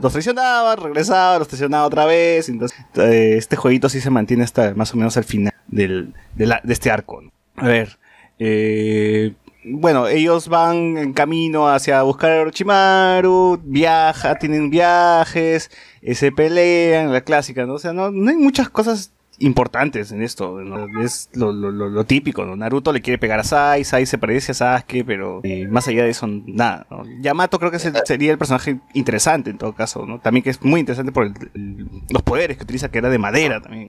los 0.00 0.12
traicionaba, 0.12 0.76
regresaba, 0.76 1.38
los 1.38 1.48
traicionaba 1.48 1.84
otra 1.84 2.04
vez, 2.06 2.48
entonces 2.48 2.78
eh, 2.94 3.34
este 3.36 3.56
jueguito 3.56 3.88
sí 3.88 4.00
se 4.00 4.08
mantiene 4.10 4.44
hasta 4.44 4.72
más 4.74 4.94
o 4.94 4.96
menos 4.96 5.16
al 5.16 5.24
final 5.24 5.52
del, 5.66 6.14
de, 6.36 6.46
la- 6.46 6.60
de 6.62 6.72
este 6.72 6.90
arco. 6.92 7.20
¿no? 7.22 7.30
A 7.56 7.66
ver, 7.66 7.98
eh, 8.38 9.34
bueno, 9.64 10.06
ellos 10.06 10.48
van 10.48 10.96
en 10.96 11.12
camino 11.12 11.68
hacia 11.68 12.02
buscar 12.02 12.30
a 12.32 12.40
Orochimaru, 12.40 13.60
viaja, 13.64 14.36
tienen 14.38 14.70
viajes, 14.70 15.70
eh, 16.02 16.14
se 16.14 16.32
pelean, 16.32 17.12
la 17.12 17.20
clásica, 17.22 17.66
¿no? 17.66 17.74
O 17.74 17.78
sea, 17.78 17.92
no, 17.92 18.10
no 18.10 18.30
hay 18.30 18.36
muchas 18.36 18.70
cosas 18.70 19.12
importantes 19.40 20.12
en 20.12 20.22
esto. 20.22 20.60
Es 21.02 21.28
lo, 21.34 22.04
típico, 22.04 22.44
¿no? 22.44 22.56
Naruto 22.56 22.92
le 22.92 23.00
quiere 23.00 23.18
pegar 23.18 23.40
a 23.40 23.44
Sai, 23.44 23.84
Sai 23.84 24.06
se 24.06 24.18
parece 24.18 24.52
a 24.52 24.54
Sasuke, 24.54 25.04
pero 25.04 25.40
eh, 25.42 25.66
más 25.68 25.88
allá 25.88 26.04
de 26.04 26.10
eso, 26.10 26.26
nada. 26.26 26.86
Yamato 27.20 27.58
creo 27.58 27.70
que 27.70 27.78
sería 27.78 28.32
el 28.32 28.38
personaje 28.38 28.78
interesante 28.94 29.50
en 29.50 29.58
todo 29.58 29.74
caso, 29.74 30.06
¿no? 30.06 30.20
También 30.20 30.44
que 30.44 30.50
es 30.50 30.62
muy 30.62 30.80
interesante 30.80 31.12
por 31.12 31.24
el- 31.26 31.88
los 32.10 32.22
poderes 32.22 32.56
que 32.56 32.62
utiliza, 32.64 32.90
que 32.90 32.98
era 32.98 33.08
de 33.10 33.18
madera 33.18 33.60
también. 33.60 33.88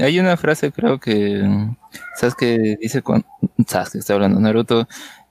Hay 0.00 0.18
una 0.18 0.36
frase, 0.36 0.72
creo 0.72 0.98
que. 0.98 1.42
Sasuke 2.16 2.78
dice 2.80 3.02
cuando. 3.02 3.26
Sasuke 3.66 3.98
está 3.98 4.14
hablando. 4.14 4.38
Naruto 4.40 4.86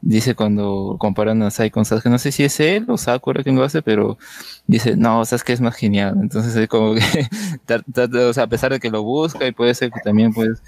dice 0.07 0.35
cuando 0.35 0.95
comparan 0.99 1.41
a 1.43 1.51
Sai 1.51 1.69
con 1.69 1.83
Sasuke. 1.83 2.09
No 2.09 2.17
sé 2.17 2.31
si 2.31 2.43
es 2.43 2.59
él 2.61 2.85
o 2.87 2.97
Sakura 2.97 3.43
quien 3.43 3.55
lo 3.55 3.63
hace, 3.63 3.81
pero 3.81 4.17
dice, 4.65 4.95
no, 4.95 5.25
Sasuke 5.25 5.49
es 5.53 5.61
más 5.61 5.75
genial. 5.75 6.17
Entonces 6.21 6.55
es 6.55 6.67
como 6.67 6.95
que. 6.95 7.01
o 8.29 8.33
sea, 8.33 8.43
a 8.45 8.47
pesar 8.47 8.71
de 8.71 8.79
que 8.79 8.89
lo 8.89 9.03
busca 9.03 9.45
y 9.45 9.51
puede 9.51 9.73
ser 9.75 9.91
que 9.91 9.99
también, 9.99 10.33
pues. 10.33 10.61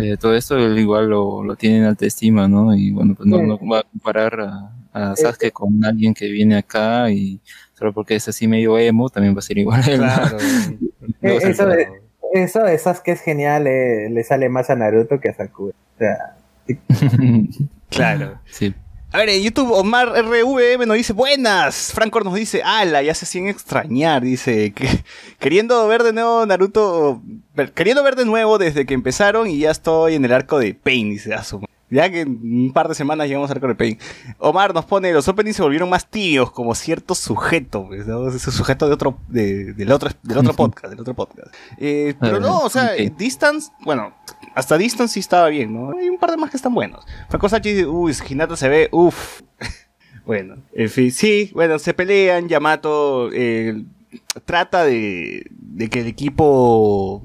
eh, 0.00 0.16
todo 0.18 0.34
esto 0.34 0.56
él 0.56 0.76
igual 0.78 1.08
lo, 1.08 1.42
lo 1.44 1.54
tiene 1.56 1.78
en 1.78 1.84
alta 1.84 2.04
estima, 2.06 2.48
¿no? 2.48 2.74
Y 2.74 2.90
bueno, 2.90 3.14
pues 3.14 3.26
no, 3.28 3.58
va 3.68 3.78
a 3.80 3.82
comparar 3.84 4.40
a, 4.40 4.72
a 4.92 5.16
Sasuke 5.16 5.52
con 5.52 5.84
alguien 5.84 6.12
que 6.12 6.28
viene 6.28 6.56
acá 6.56 7.10
y 7.10 7.40
solo 7.78 7.92
porque 7.92 8.16
es 8.16 8.26
así 8.28 8.46
medio 8.48 8.76
emo, 8.78 9.08
también 9.08 9.34
va 9.34 9.38
a 9.38 9.42
ser 9.42 9.58
igual 9.58 9.80
a 9.82 9.90
él. 9.90 10.00
se 11.20 11.50
eso 11.50 11.66
de- 11.66 11.88
Eso 12.32 12.60
de 12.60 12.76
Sasuke 12.78 13.08
es 13.12 13.20
genial, 13.22 13.66
eh, 13.66 14.08
le 14.10 14.22
sale 14.24 14.48
más 14.48 14.70
a 14.70 14.76
Naruto 14.76 15.18
que 15.20 15.28
a 15.30 15.34
Sakura. 15.34 15.74
O 15.96 15.98
sea, 15.98 16.36
claro. 17.90 18.38
sí. 18.50 18.74
A 19.12 19.18
ver, 19.18 19.28
en 19.30 19.42
YouTube 19.42 19.72
Omar 19.72 20.08
RVM 20.24 20.86
nos 20.86 20.96
dice, 20.96 21.12
buenas. 21.12 21.90
Franco 21.92 22.20
nos 22.20 22.32
dice, 22.34 22.62
ala, 22.62 23.02
ya 23.02 23.12
se 23.12 23.24
hacían 23.24 23.48
extrañar, 23.48 24.22
dice, 24.22 24.72
que, 24.72 24.86
queriendo 25.40 25.84
ver 25.88 26.04
de 26.04 26.12
nuevo 26.12 26.46
Naruto, 26.46 27.20
queriendo 27.74 28.04
ver 28.04 28.14
de 28.14 28.24
nuevo 28.24 28.56
desde 28.56 28.86
que 28.86 28.94
empezaron 28.94 29.48
y 29.48 29.58
ya 29.58 29.72
estoy 29.72 30.14
en 30.14 30.24
el 30.24 30.32
arco 30.32 30.60
de 30.60 30.74
Pain, 30.74 31.10
dice, 31.10 31.34
a 31.34 31.42
su- 31.42 31.60
ya 31.92 32.08
que 32.08 32.20
en 32.20 32.38
un 32.40 32.72
par 32.72 32.86
de 32.86 32.94
semanas 32.94 33.26
llegamos 33.26 33.50
al 33.50 33.56
arco 33.56 33.66
de 33.66 33.74
Pain. 33.74 33.98
Omar 34.38 34.72
nos 34.72 34.84
pone, 34.84 35.12
los 35.12 35.26
openings 35.26 35.56
se 35.56 35.62
volvieron 35.62 35.90
más 35.90 36.08
tíos, 36.08 36.52
como 36.52 36.76
cierto 36.76 37.16
sujeto, 37.16 37.88
pues, 37.88 38.06
¿no? 38.06 38.28
Ese 38.28 38.52
sujeto 38.52 38.86
de 38.86 38.94
otro, 38.94 39.18
de- 39.26 39.72
del 39.72 39.90
otro, 39.90 40.10
del 40.22 40.38
otro 40.38 40.52
podcast, 40.54 40.88
del 40.90 41.00
otro 41.00 41.14
podcast. 41.14 41.52
Eh, 41.78 42.14
pero 42.20 42.38
no, 42.38 42.58
o 42.60 42.70
sea. 42.70 42.92
Distance, 43.18 43.72
bueno, 43.80 44.14
hasta 44.54 44.78
Distance 44.78 45.14
sí 45.14 45.20
estaba 45.20 45.48
bien, 45.48 45.72
¿no? 45.72 45.96
Hay 45.96 46.08
un 46.08 46.18
par 46.18 46.30
de 46.30 46.36
más 46.36 46.50
que 46.50 46.56
están 46.56 46.74
buenos. 46.74 47.04
Franco 47.28 47.48
Sachi 47.48 47.72
dice, 47.72 47.86
uy, 47.86 48.14
Hinata 48.28 48.56
se 48.56 48.68
ve, 48.68 48.88
uff. 48.92 49.42
bueno, 50.26 50.56
en 50.72 50.88
fin, 50.90 51.10
sí, 51.10 51.50
bueno, 51.54 51.78
se 51.78 51.94
pelean, 51.94 52.48
Yamato 52.48 53.30
eh, 53.32 53.82
trata 54.44 54.84
de, 54.84 55.50
que 55.90 56.00
el 56.00 56.06
equipo, 56.06 57.22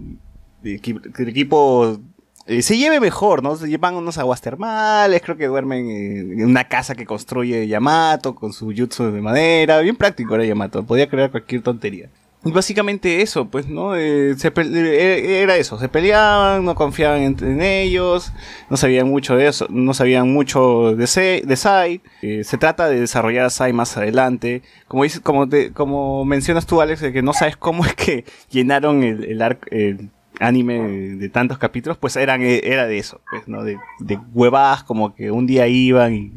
el 0.64 1.30
equipo 1.30 2.00
eh, 2.48 2.62
se 2.62 2.78
lleve 2.78 3.00
mejor, 3.00 3.42
¿no? 3.42 3.56
Se 3.56 3.68
llevan 3.68 3.96
unos 3.96 4.18
aguas 4.18 4.42
termales, 4.42 5.22
creo 5.24 5.36
que 5.36 5.48
duermen 5.48 5.90
en 5.90 6.40
en 6.40 6.46
una 6.46 6.68
casa 6.68 6.96
que 6.96 7.06
construye 7.06 7.68
Yamato 7.68 8.36
con 8.36 8.54
su 8.54 8.74
jutsu 8.76 9.12
de 9.12 9.22
madera, 9.22 9.80
bien 9.80 9.96
práctico 9.96 10.36
era 10.36 10.46
Yamato, 10.46 10.86
podía 10.86 11.10
crear 11.10 11.32
cualquier 11.32 11.64
tontería. 11.64 12.10
Y 12.46 12.52
básicamente 12.52 13.22
eso, 13.24 13.50
pues, 13.50 13.68
¿no? 13.68 13.96
Eh, 13.96 14.36
se 14.38 14.52
pe- 14.52 14.62
eh, 14.72 15.42
era 15.42 15.58
eso, 15.58 15.80
se 15.80 15.90
peleaban, 15.90 16.64
no 16.64 16.76
confiaban 16.76 17.22
en, 17.22 17.36
en 17.44 17.62
ellos, 17.62 18.32
no 18.70 18.78
sabían 18.78 19.08
mucho 19.10 19.36
de 19.36 19.48
eso, 19.48 19.66
no 19.70 19.94
sabían 19.96 20.32
mucho 20.32 20.96
de, 20.96 21.42
de 21.44 21.56
Sai. 21.56 22.02
Eh, 22.22 22.44
se 22.44 22.58
trata 22.60 22.88
de 22.88 23.00
desarrollar 23.00 23.46
a 23.46 23.50
Sai 23.50 23.74
más 23.74 23.98
adelante. 23.98 24.62
Como 24.88 25.04
dices, 25.04 25.22
como, 25.22 25.50
te- 25.50 25.72
como 25.74 26.24
mencionas 26.24 26.68
tú, 26.68 26.82
Alex, 26.82 27.02
de 27.02 27.12
que 27.12 27.24
no 27.24 27.34
sabes 27.34 27.58
cómo 27.58 27.84
es 27.84 27.96
que 27.96 28.26
llenaron 28.52 29.02
el, 29.04 29.24
el, 29.24 29.58
el 29.72 30.10
anime 30.40 30.80
de, 31.18 31.30
tantos 31.30 31.58
capítulos, 31.58 31.98
pues 31.98 32.16
eran, 32.16 32.44
eh, 32.44 32.62
era 32.64 32.86
de 32.86 32.98
eso, 33.00 33.22
pues, 33.32 33.48
¿no? 33.48 33.64
De, 33.64 33.78
de 34.00 34.20
huevadas, 34.34 34.84
como 34.84 35.16
que 35.16 35.32
un 35.32 35.48
día 35.48 35.66
iban 35.68 36.14
y, 36.14 36.32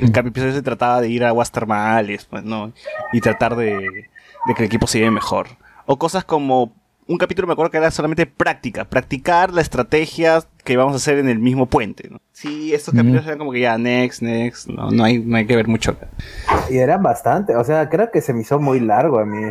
el 0.00 0.12
cap- 0.12 0.26
episodio 0.26 0.52
se 0.52 0.60
trataba 0.62 1.00
de 1.00 1.08
ir 1.08 1.24
a 1.24 1.28
aguas 1.28 1.50
termales, 1.52 2.26
pues, 2.26 2.44
¿no? 2.44 2.72
Y 3.12 3.20
tratar 3.22 3.54
de, 3.56 4.10
de 4.46 4.54
que 4.54 4.62
el 4.62 4.66
equipo 4.66 4.86
se 4.86 4.98
lleve 4.98 5.10
mejor. 5.10 5.48
O 5.86 5.98
cosas 5.98 6.24
como 6.24 6.72
un 7.08 7.16
capítulo 7.16 7.46
me 7.46 7.54
acuerdo 7.54 7.70
que 7.70 7.78
era 7.78 7.90
solamente 7.90 8.26
práctica, 8.26 8.84
practicar 8.84 9.52
la 9.52 9.62
estrategia 9.62 10.42
que 10.62 10.76
vamos 10.76 10.92
a 10.92 10.96
hacer 10.96 11.18
en 11.18 11.28
el 11.28 11.38
mismo 11.38 11.66
puente, 11.66 12.08
¿no? 12.10 12.20
Sí, 12.32 12.74
estos 12.74 12.94
capítulos 12.94 13.24
eran 13.24 13.38
como 13.38 13.50
que 13.50 13.60
ya, 13.60 13.78
next, 13.78 14.20
next, 14.20 14.68
no, 14.68 14.90
no 14.90 15.04
hay, 15.04 15.18
no 15.18 15.36
hay 15.36 15.46
que 15.46 15.56
ver 15.56 15.66
mucho. 15.66 15.96
Y 16.70 16.76
eran 16.76 17.02
bastante, 17.02 17.56
o 17.56 17.64
sea, 17.64 17.88
creo 17.88 18.10
que 18.10 18.20
se 18.20 18.34
me 18.34 18.42
hizo 18.42 18.58
muy 18.60 18.78
largo 18.78 19.18
a 19.18 19.24
mí. 19.24 19.50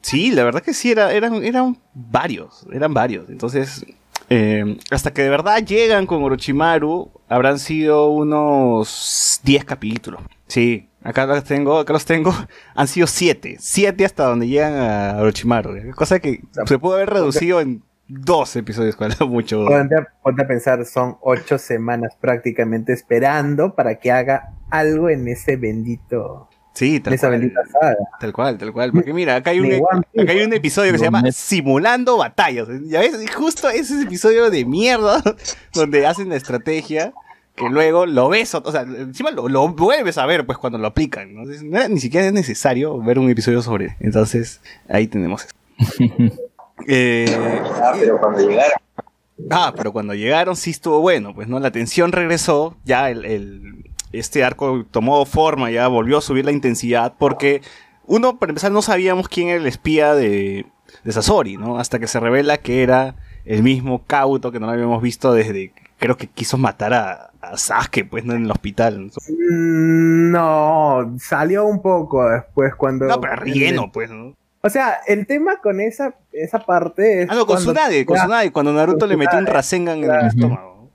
Sí, 0.00 0.30
la 0.32 0.44
verdad 0.44 0.62
que 0.62 0.72
sí, 0.72 0.90
era, 0.90 1.12
eran, 1.12 1.44
eran 1.44 1.76
varios, 1.92 2.66
eran 2.72 2.94
varios. 2.94 3.28
Entonces, 3.28 3.84
eh, 4.30 4.78
hasta 4.90 5.12
que 5.12 5.22
de 5.22 5.28
verdad 5.28 5.62
llegan 5.62 6.06
con 6.06 6.22
Orochimaru, 6.22 7.10
habrán 7.28 7.58
sido 7.58 8.08
unos 8.08 9.40
10 9.44 9.64
capítulos. 9.64 10.22
Sí, 10.46 10.88
acá 11.04 11.26
los 11.26 11.44
tengo, 11.44 11.78
acá 11.78 11.92
los 11.92 12.04
tengo, 12.04 12.34
han 12.74 12.88
sido 12.88 13.06
7, 13.06 13.56
7 13.60 14.04
hasta 14.04 14.24
donde 14.24 14.48
llegan 14.48 14.74
a 14.74 15.16
Orochimaru. 15.20 15.92
Cosa 15.94 16.18
que 16.18 16.40
se 16.66 16.78
pudo 16.78 16.94
haber 16.94 17.10
reducido 17.10 17.60
en 17.60 17.82
dos 18.08 18.56
episodios, 18.56 18.96
cuando 18.96 19.26
mucho. 19.28 19.64
Ponte 19.66 19.96
a, 19.96 20.08
ponte 20.22 20.42
a 20.42 20.46
pensar, 20.46 20.84
son 20.84 21.16
ocho 21.20 21.58
semanas 21.58 22.16
prácticamente 22.20 22.92
esperando 22.92 23.74
para 23.74 23.96
que 24.00 24.10
haga 24.10 24.54
algo 24.70 25.08
en 25.08 25.28
ese 25.28 25.56
bendito, 25.56 26.48
Sí, 26.74 26.96
en 26.96 27.02
tal 27.04 27.14
esa 27.14 27.28
cual, 27.28 27.38
bendita 27.40 27.60
saga. 27.66 27.96
tal 28.18 28.32
cual, 28.32 28.58
tal 28.58 28.72
cual. 28.72 28.90
Porque 28.92 29.12
mira, 29.14 29.36
acá 29.36 29.50
hay 29.50 29.60
un, 29.60 29.68
Piece. 29.68 30.22
acá 30.22 30.32
hay 30.32 30.42
un 30.42 30.52
episodio 30.52 30.90
que 30.90 30.98
se 30.98 31.04
llama 31.04 31.22
Simulando 31.30 32.16
Batallas. 32.16 32.66
Ya 32.86 32.98
ves, 32.98 33.22
Y 33.22 33.28
justo 33.28 33.68
ese 33.68 34.02
episodio 34.02 34.50
de 34.50 34.64
mierda 34.64 35.22
donde 35.72 36.04
hacen 36.04 36.28
la 36.30 36.36
estrategia 36.36 37.14
que 37.56 37.68
luego 37.68 38.04
lo 38.06 38.28
ves, 38.28 38.54
o 38.54 38.72
sea, 38.72 38.82
encima 38.82 39.30
lo, 39.30 39.48
lo 39.48 39.68
vuelves 39.68 40.18
a 40.18 40.26
ver 40.26 40.44
pues 40.44 40.58
cuando 40.58 40.78
lo 40.78 40.88
aplican. 40.88 41.32
¿no? 41.34 41.40
Entonces, 41.42 41.62
no 41.62 41.76
era- 41.78 41.88
ni 41.88 42.00
siquiera 42.00 42.26
es 42.26 42.32
necesario 42.32 42.98
ver 43.00 43.18
un 43.18 43.30
episodio 43.30 43.62
sobre. 43.62 43.96
Entonces, 44.00 44.60
ahí 44.88 45.06
tenemos 45.06 45.44
eso. 45.46 45.54
Eh, 46.88 47.26
Ah, 47.82 47.92
pero 47.98 48.18
cuando 48.18 48.40
llegaron, 48.48 48.72
Ah, 49.50 49.72
pero 49.76 49.92
cuando 49.92 50.14
llegaron 50.14 50.56
sí 50.56 50.70
estuvo 50.70 51.00
bueno, 51.00 51.34
pues 51.34 51.46
no, 51.48 51.60
la 51.60 51.70
tensión 51.70 52.12
regresó, 52.12 52.76
ya 52.84 53.10
el, 53.10 53.24
el- 53.24 53.84
este 54.12 54.44
arco 54.44 54.84
tomó 54.90 55.24
forma, 55.24 55.70
ya 55.70 55.88
volvió 55.88 56.18
a 56.18 56.20
subir 56.20 56.44
la 56.44 56.52
intensidad, 56.52 57.14
porque 57.18 57.62
uno, 58.06 58.38
para 58.38 58.50
empezar, 58.50 58.70
no 58.72 58.82
sabíamos 58.82 59.28
quién 59.28 59.48
era 59.48 59.58
el 59.60 59.66
espía 59.66 60.14
de, 60.14 60.66
de 61.04 61.12
Sasori, 61.12 61.56
¿no? 61.56 61.78
Hasta 61.78 61.98
que 61.98 62.06
se 62.06 62.20
revela 62.20 62.58
que 62.58 62.82
era 62.82 63.16
el 63.44 63.62
mismo 63.62 64.02
Kauto 64.06 64.52
que 64.52 64.60
no 64.60 64.66
lo 64.66 64.72
habíamos 64.72 65.02
visto 65.02 65.32
desde, 65.32 65.72
creo 65.98 66.16
que 66.16 66.26
quiso 66.26 66.58
matar 66.58 66.94
a, 66.94 67.30
a 67.40 67.56
Sasuke, 67.56 68.08
pues, 68.08 68.24
¿no? 68.24 68.34
En 68.34 68.44
el 68.44 68.50
hospital. 68.50 69.10
No, 69.38 71.14
salió 71.18 71.66
un 71.66 71.82
poco 71.82 72.28
después 72.28 72.74
cuando... 72.74 73.06
No, 73.06 73.20
pero 73.20 73.36
relleno, 73.36 73.90
pues, 73.92 74.10
¿no? 74.10 74.34
O 74.60 74.70
sea, 74.70 75.00
el 75.06 75.26
tema 75.26 75.60
con 75.62 75.80
esa, 75.80 76.14
esa 76.32 76.58
parte 76.58 77.22
es... 77.22 77.30
Ah, 77.30 77.34
no, 77.34 77.46
con 77.46 77.58
Tsunade, 77.58 78.06
con 78.06 78.16
Tsunade, 78.16 78.50
cuando 78.50 78.72
Naruto 78.72 79.06
le 79.06 79.16
metió 79.16 79.38
un 79.38 79.46
Rasengan 79.46 79.98
en 79.98 80.10
el 80.10 80.26
estómago. 80.26 80.90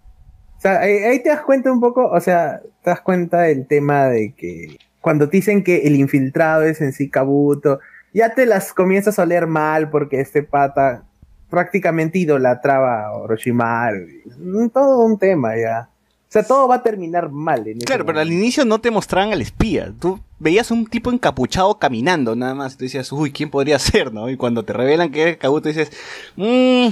O 0.58 0.62
sea, 0.62 0.80
ahí, 0.80 0.98
ahí 0.98 1.24
te 1.24 1.30
das 1.30 1.42
cuenta 1.42 1.72
un 1.72 1.80
poco, 1.80 2.10
o 2.10 2.20
sea, 2.20 2.62
te 2.84 2.90
das 2.90 3.02
cuenta 3.02 3.42
del 3.42 3.68
tema 3.68 4.08
de 4.08 4.34
que 4.34 4.78
cuando 5.00 5.30
te 5.30 5.38
dicen 5.38 5.64
que 5.64 5.88
el 5.88 5.96
infiltrado 5.96 6.64
es 6.64 6.82
en 6.82 6.94
sí 6.94 7.10
Kabuto, 7.10 7.80
ya 8.14 8.34
te 8.34 8.46
las 8.46 8.74
comienzas 8.74 9.20
a 9.20 9.24
oler 9.24 9.48
mal 9.48 9.90
porque 9.90 10.20
este 10.20 10.44
pata 10.44 11.04
prácticamente 11.50 12.20
idolatraba 12.20 13.06
a 13.08 13.12
Orochimaru. 13.14 14.06
Mm, 14.38 14.70
Todo 14.70 15.00
un 15.00 15.18
tema 15.18 15.56
ya. 15.58 15.90
O 16.30 16.32
sea, 16.32 16.44
todo 16.44 16.68
va 16.68 16.76
a 16.76 16.84
terminar 16.84 17.32
mal. 17.32 17.68
En 17.68 17.80
Claro, 17.80 18.06
pero 18.06 18.20
al 18.20 18.32
inicio 18.32 18.64
no 18.64 18.80
te 18.80 18.92
mostraban 18.92 19.34
al 19.34 19.42
espía. 19.42 19.92
Tú 20.00 20.20
veías 20.38 20.70
un 20.70 20.86
tipo 20.86 21.12
encapuchado 21.12 21.80
caminando 21.80 22.36
nada 22.36 22.54
más. 22.54 22.74
Y 22.74 22.78
tú 22.78 22.84
decías, 22.84 23.12
uy, 23.12 23.32
¿quién 23.32 23.50
podría 23.50 23.80
ser, 23.80 24.14
no? 24.14 24.30
Y 24.30 24.38
cuando 24.38 24.64
te 24.64 24.74
revelan 24.74 25.12
que 25.12 25.30
es 25.30 25.38
Kabuto 25.38 25.70
dices, 25.70 25.92
mmm, 26.36 26.90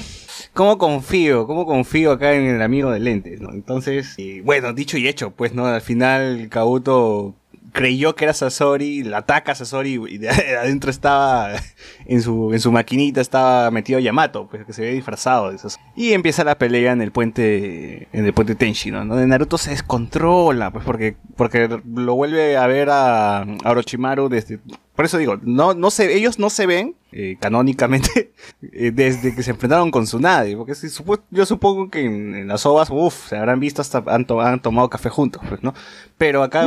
¿cómo 0.56 0.80
confío? 0.80 1.46
¿Cómo 1.46 1.68
confío 1.68 2.14
acá 2.14 2.34
en 2.34 2.46
el 2.48 2.62
amigo 2.64 2.90
de 2.90 3.00
lentes, 3.00 3.40
no? 3.40 3.52
Entonces, 3.52 4.18
y 4.18 4.42
bueno, 4.42 4.74
dicho 4.74 4.98
y 4.98 5.08
hecho, 5.08 5.30
pues, 5.30 5.54
¿no? 5.54 5.68
Al 5.68 5.82
final 5.82 6.48
Kabuto 6.50 7.36
creyó 7.74 8.16
que 8.16 8.24
era 8.26 8.34
Sasori, 8.34 9.04
la 9.04 9.20
ataca 9.20 9.52
a 9.52 9.56
Sasori 9.56 10.02
y 10.10 10.18
de 10.18 10.30
adentro 10.60 10.90
estaba 10.90 11.52
en 12.08 12.22
su, 12.22 12.54
en 12.54 12.60
su 12.60 12.72
maquinita 12.72 13.22
estaba 13.22 13.70
metido 13.72 14.00
Yamato, 14.00 14.48
pues 14.50 14.66
que 14.66 14.74
se 14.74 14.82
ve 14.82 14.94
disfrazado 14.94 15.52
de. 15.52 15.58
Y 15.96 16.14
empieza 16.14 16.44
la 16.44 16.58
pelea 16.58 16.92
en 16.94 17.02
el 17.02 17.12
puente 17.12 18.08
en 18.14 18.26
el 18.26 18.34
puente 18.34 18.56
Tenshi, 18.56 18.92
¿no? 18.92 19.06
Donde 19.06 19.28
Naruto 19.28 19.58
se 19.58 19.72
descontrola, 19.72 20.72
pues 20.72 20.86
porque 20.86 21.16
porque 21.36 21.68
lo 21.86 22.16
vuelve 22.16 22.58
a 22.58 22.66
ver 22.68 22.90
a, 22.90 23.42
a 23.42 23.46
Orochimaru 23.72 24.30
desde 24.30 24.60
por 24.96 25.06
eso 25.06 25.20
digo, 25.20 25.38
no, 25.44 25.76
no 25.76 25.92
se, 25.92 26.12
ellos 26.16 26.40
no 26.40 26.50
se 26.50 26.66
ven 26.66 26.96
eh, 27.12 27.38
canónicamente 27.40 28.32
eh, 28.74 28.90
desde 28.92 29.36
que 29.36 29.44
se 29.44 29.52
enfrentaron 29.52 29.92
con 29.92 30.06
Tsunade, 30.06 30.58
porque 30.58 30.74
si 30.74 30.88
supo- 30.90 31.22
yo 31.30 31.46
supongo 31.46 31.92
que 31.92 32.04
en, 32.04 32.34
en 32.34 32.48
las 32.48 32.66
ovas, 32.66 32.90
uff, 32.90 33.30
se 33.30 33.38
habrán 33.38 33.60
visto 33.60 33.80
hasta 33.84 34.04
han, 34.08 34.26
to- 34.26 34.42
han 34.42 34.60
tomado 34.60 34.90
café 34.90 35.10
juntos, 35.10 35.44
pues, 35.48 35.62
¿no? 35.62 35.76
Pero 36.18 36.42
acá, 36.42 36.66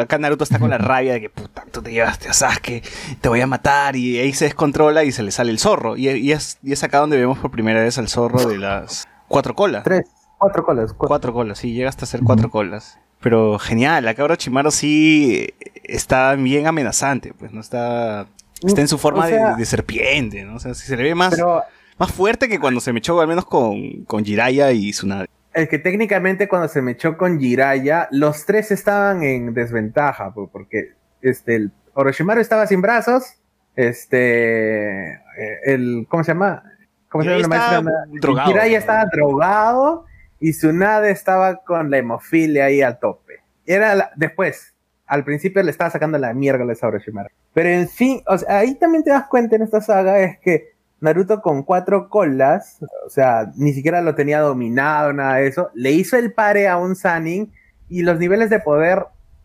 acá 0.00 0.16
Naruto 0.16 0.44
está 0.44 0.58
con 0.58 0.70
la 0.70 0.78
rabia 0.78 1.12
de 1.12 1.20
que, 1.20 1.28
puta, 1.28 1.66
tú 1.70 1.82
te 1.82 1.92
llevaste 1.92 2.30
a 2.30 2.32
Sasuke, 2.32 2.82
te 3.20 3.28
voy 3.28 3.42
a 3.42 3.46
matar, 3.46 3.94
y 3.94 4.18
ahí 4.20 4.32
se 4.32 4.46
descontrola 4.46 4.75
y 5.04 5.12
se 5.12 5.22
le 5.22 5.30
sale 5.30 5.50
el 5.50 5.58
zorro, 5.58 5.96
y, 5.96 6.08
y 6.08 6.32
es, 6.32 6.58
y 6.62 6.72
es 6.72 6.82
acá 6.84 6.98
donde 6.98 7.16
vemos 7.16 7.38
por 7.38 7.50
primera 7.50 7.80
vez 7.80 7.98
al 7.98 8.08
zorro 8.08 8.44
de 8.46 8.58
las 8.58 9.06
cuatro 9.28 9.54
colas. 9.54 9.84
Tres, 9.84 10.06
cuatro 10.38 10.64
colas. 10.64 10.92
cuatro. 10.92 11.08
Cuatro 11.08 11.32
colas, 11.32 11.58
sí, 11.58 11.72
llega 11.72 11.88
hasta 11.88 12.04
ser 12.06 12.20
cuatro 12.22 12.50
colas. 12.50 12.98
Pero 13.20 13.58
genial, 13.58 14.06
acá 14.06 14.22
Orochimaru 14.24 14.70
sí 14.70 15.46
eh, 15.58 15.72
está 15.84 16.34
bien 16.34 16.66
amenazante, 16.66 17.32
pues 17.32 17.52
no 17.52 17.60
está... 17.60 18.26
Está 18.62 18.80
en 18.80 18.88
su 18.88 18.98
forma 18.98 19.24
O 19.24 19.28
sea, 19.28 19.50
de, 19.50 19.56
de 19.56 19.64
serpiente, 19.66 20.44
¿no? 20.44 20.56
O 20.56 20.58
sea, 20.58 20.74
si 20.74 20.86
se 20.86 20.96
le 20.96 21.02
ve 21.02 21.14
más, 21.14 21.34
Pero 21.34 21.62
más 21.98 22.12
fuerte 22.12 22.48
que 22.48 22.58
cuando 22.60 22.80
se 22.80 22.92
me 22.92 22.98
echó 23.00 23.20
al 23.20 23.28
menos 23.28 23.46
con, 23.46 24.04
con 24.04 24.24
Jiraiya 24.24 24.72
y 24.72 24.90
Tsunade. 24.92 25.28
es 25.54 25.68
que 25.68 25.78
técnicamente 25.78 26.48
cuando 26.48 26.68
se 26.68 26.82
me 26.82 26.92
echó 26.92 27.16
con 27.16 27.38
Jiraiya, 27.40 28.08
los 28.10 28.44
tres 28.46 28.70
estaban 28.70 29.22
en 29.22 29.54
desventaja, 29.54 30.32
pues, 30.32 30.48
porque 30.52 30.92
este, 31.22 31.56
el 31.56 31.72
Orochimaru 31.94 32.40
estaba 32.40 32.66
sin 32.66 32.80
brazos, 32.82 33.34
este, 33.76 35.12
eh, 35.12 35.18
el, 35.66 36.06
¿cómo 36.08 36.24
se 36.24 36.32
llama? 36.32 36.62
¿Cómo 37.08 37.22
se 37.24 37.30
llama 37.30 37.42
la 37.42 37.48
maestra? 37.48 37.78
estaba 37.78 38.06
drogado. 38.20 38.46
Jiraiya 38.48 38.78
estaba 38.78 39.04
drogado 39.12 40.04
y 40.40 40.52
Tsunade 40.52 41.10
estaba 41.10 41.56
con 41.64 41.90
la 41.90 41.98
hemofilia 41.98 42.66
ahí 42.66 42.82
a 42.82 42.98
tope. 42.98 43.40
Era 43.64 43.94
la- 43.94 44.10
después, 44.16 44.74
al 45.06 45.24
principio 45.24 45.62
le 45.62 45.70
estaba 45.70 45.90
sacando 45.90 46.18
la 46.18 46.32
mierda 46.34 46.64
a 46.64 46.86
Orochimaru. 46.86 47.28
Pero 47.54 47.68
en 47.68 47.88
fin, 47.88 48.22
o 48.26 48.36
sea, 48.36 48.58
ahí 48.58 48.74
también 48.74 49.04
te 49.04 49.10
das 49.10 49.26
cuenta 49.28 49.56
en 49.56 49.62
esta 49.62 49.80
saga 49.80 50.18
es 50.20 50.38
que 50.40 50.74
Naruto 50.98 51.42
con 51.42 51.62
cuatro 51.62 52.08
colas, 52.08 52.78
o 53.06 53.10
sea, 53.10 53.50
ni 53.56 53.72
siquiera 53.74 54.00
lo 54.00 54.14
tenía 54.14 54.40
dominado, 54.40 55.12
nada 55.12 55.36
de 55.36 55.46
eso, 55.46 55.70
le 55.74 55.90
hizo 55.92 56.16
el 56.16 56.32
pare 56.32 56.68
a 56.68 56.78
un 56.78 56.96
Sanin 56.96 57.52
y 57.88 58.02
los 58.02 58.18
niveles 58.18 58.48
de 58.50 58.60
poder 58.60 59.04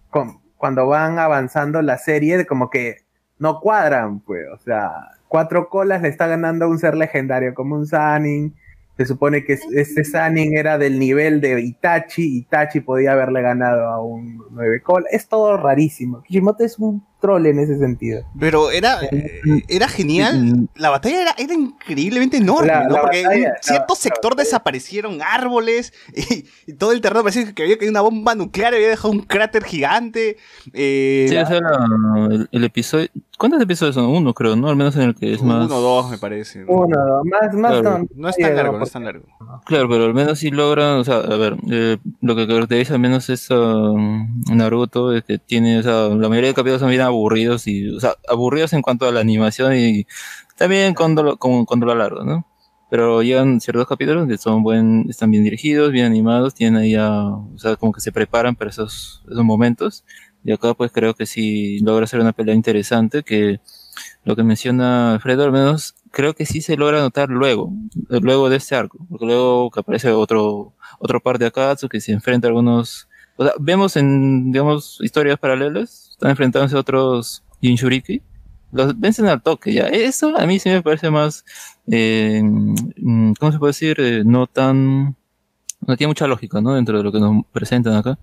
con- 0.10 0.40
cuando 0.58 0.88
van 0.88 1.20
avanzando 1.20 1.82
la 1.82 1.98
serie 1.98 2.46
como 2.46 2.70
que 2.70 3.00
no 3.42 3.60
cuadran, 3.60 4.20
pues, 4.22 4.46
o 4.54 4.58
sea, 4.64 4.92
cuatro 5.28 5.68
colas 5.68 6.02
le 6.02 6.08
está 6.10 6.28
ganando 6.28 6.66
a 6.66 6.68
un 6.70 6.80
ser 6.80 6.96
legendario 6.96 7.54
como 7.54 7.76
un 7.76 7.88
Sanin, 7.88 8.54
se 8.98 9.06
supone 9.06 9.44
que 9.44 9.54
es- 9.54 9.66
este 9.74 10.04
Sanin 10.04 10.56
era 10.56 10.78
del 10.78 11.00
nivel 11.00 11.42
de 11.42 11.60
Itachi, 11.62 12.38
Itachi 12.40 12.82
podía 12.82 13.14
haberle 13.14 13.42
ganado 13.42 13.88
a 13.88 14.04
un 14.04 14.44
nueve 14.52 14.82
colas, 14.82 15.12
es 15.12 15.28
todo 15.28 15.58
rarísimo, 15.58 16.22
Kishimoto 16.22 16.64
es 16.64 16.78
un 16.78 17.04
troll 17.20 17.46
en 17.46 17.60
ese 17.60 17.78
sentido. 17.78 18.24
Pero 18.40 18.72
era, 18.72 18.98
eh, 19.12 19.42
era 19.68 19.88
genial. 19.88 20.68
La 20.76 20.90
batalla 20.90 21.22
era, 21.22 21.36
era 21.38 21.54
increíblemente 21.54 22.38
enorme, 22.38 22.68
La- 22.68 22.84
¿no? 22.88 22.96
la 22.96 23.02
Porque 23.02 23.22
en 23.22 23.26
batalla- 23.28 23.54
cierto 23.62 23.94
la 23.94 23.96
sector 23.96 24.36
desaparecieron 24.36 25.20
árboles 25.22 25.94
y, 26.16 26.46
y 26.66 26.74
todo 26.74 26.92
el 26.92 27.02
terreno 27.02 27.22
parecía 27.24 27.54
que 27.54 27.62
había 27.64 27.78
caído 27.78 27.92
una 27.92 28.02
bomba 28.02 28.34
nuclear, 28.36 28.74
había 28.74 28.90
dejado 28.90 29.12
un 29.12 29.22
cráter 29.22 29.64
gigante. 29.64 30.38
eh, 30.74 31.28
Sí, 31.30 31.38
o 31.38 31.46
sea, 31.46 31.60
el 32.52 32.64
episodio. 32.64 33.08
¿Cuántos 33.42 33.60
episodios 33.60 33.96
son? 33.96 34.06
Uno, 34.06 34.36
creo, 34.36 34.56
¿no? 34.56 34.70
Al 34.70 34.76
menos 34.76 34.96
en 34.98 35.02
el 35.02 35.16
que 35.16 35.34
es 35.34 35.42
más. 35.42 35.66
uno 35.66 35.78
o 35.78 35.82
dos, 35.82 36.12
me 36.12 36.20
parece. 36.20 36.64
Uno, 36.68 36.96
dos, 36.96 37.26
más, 37.26 37.52
más 37.56 37.72
Claro. 37.72 37.98
no, 37.98 38.08
No 38.14 38.30
es 38.30 38.38
tan 38.38 38.56
largo, 38.56 38.78
no 38.78 38.84
es 38.84 38.92
tan 38.92 39.04
largo. 39.04 39.26
Claro, 39.66 39.90
pero 39.90 40.06
al 40.06 40.14
menos 40.14 40.38
sí 40.38 40.52
logran, 40.52 41.00
o 41.00 41.04
sea, 41.04 41.16
a 41.16 41.38
ver, 41.38 41.58
eh, 41.72 41.98
lo 42.22 42.36
que 42.36 42.46
caracteriza 42.46 42.94
al 42.94 43.00
menos 43.00 43.32
es 43.32 43.50
um, 43.50 44.44
Naruto, 44.48 45.12
es 45.12 45.24
que 45.24 45.40
tiene, 45.40 45.80
o 45.80 45.82
sea, 45.82 46.10
la 46.10 46.30
mayoría 46.30 46.50
de 46.50 46.54
capítulos 46.54 46.82
son 46.82 46.92
bien 46.92 47.02
aburridos 47.02 47.66
y, 47.66 47.90
o 47.90 48.00
sea, 48.00 48.14
aburridos 48.30 48.74
en 48.74 48.84
cuanto 48.84 49.08
a 49.08 49.12
la 49.12 49.22
animación 49.22 49.76
y 49.76 50.06
También 50.56 50.94
cuando 50.94 51.24
lo, 51.24 51.38
con, 51.38 51.66
cuando 51.66 51.88
lo 51.88 51.96
largo, 51.96 52.24
¿no? 52.24 52.46
Pero 52.92 53.24
llegan 53.24 53.60
ciertos 53.60 53.88
capítulos 53.88 54.28
que 54.28 54.38
son 54.38 54.62
buen, 54.62 55.08
están 55.10 55.32
bien 55.32 55.44
dirigidos, 55.44 55.92
bien 55.92 56.06
animados, 56.06 56.54
tienen 56.54 56.80
ahí 56.80 56.96
o 56.96 57.58
sea, 57.58 57.76
como 57.76 57.92
que 57.92 58.02
se 58.02 58.12
preparan 58.12 58.56
para 58.56 58.70
esos, 58.70 59.24
esos 59.32 59.44
momentos. 59.44 60.04
Y 60.44 60.52
acá 60.52 60.74
pues 60.74 60.92
creo 60.92 61.14
que 61.14 61.26
sí 61.26 61.80
logra 61.80 62.06
hacer 62.06 62.20
una 62.20 62.34
pelea 62.34 62.56
interesante, 62.56 63.24
que 63.24 63.60
lo 64.24 64.36
que 64.36 64.44
menciona 64.44 65.14
Alfredo 65.14 65.44
al 65.44 65.52
menos 65.52 65.96
creo 66.12 66.34
que 66.34 66.46
sí 66.46 66.62
se 66.62 66.78
logra 66.78 67.00
notar 67.00 67.30
luego, 67.30 67.72
luego 68.10 68.50
de 68.50 68.58
este 68.58 68.76
arco, 68.76 68.98
porque 69.10 69.26
luego 69.26 69.72
que 69.72 69.80
aparece 69.80 70.12
otro, 70.12 70.74
otro 71.00 71.20
par 71.22 71.40
de 71.40 71.48
Akatsu 71.48 71.90
que 71.90 72.02
se 72.02 72.12
enfrenta 72.12 72.48
a 72.48 72.50
algunos, 72.50 73.08
o 73.38 73.46
sea, 73.46 73.54
vemos 73.60 73.96
en, 73.96 74.52
digamos, 74.52 75.00
historias 75.02 75.40
paralelas, 75.40 76.10
están 76.12 76.32
enfrentándose 76.32 76.76
a 76.76 76.80
otros 76.80 77.44
Jinchuriki, 77.62 78.22
los 78.72 78.98
vencen 79.00 79.28
al 79.28 79.42
toque 79.42 79.74
ya. 79.74 79.88
Eso 79.88 80.38
a 80.38 80.46
mí 80.46 80.60
sí 80.60 80.70
me 80.70 80.82
parece 80.82 81.10
más, 81.10 81.46
eh, 81.90 82.42
mm, 82.44 83.34
¿cómo 83.40 83.52
se 83.52 83.60
puede 83.60 83.70
decir? 83.72 83.98
Eh, 84.00 84.24
no 84.26 84.48
tan, 84.48 85.16
no 85.88 85.98
tiene 85.98 86.10
mucha 86.10 86.28
lógica, 86.28 86.62
¿no? 86.62 86.76
Dentro 86.76 86.98
de 86.98 87.04
lo 87.04 87.12
que 87.12 87.20
nos 87.20 87.46
presentan 87.52 87.96
acá. 87.96 88.20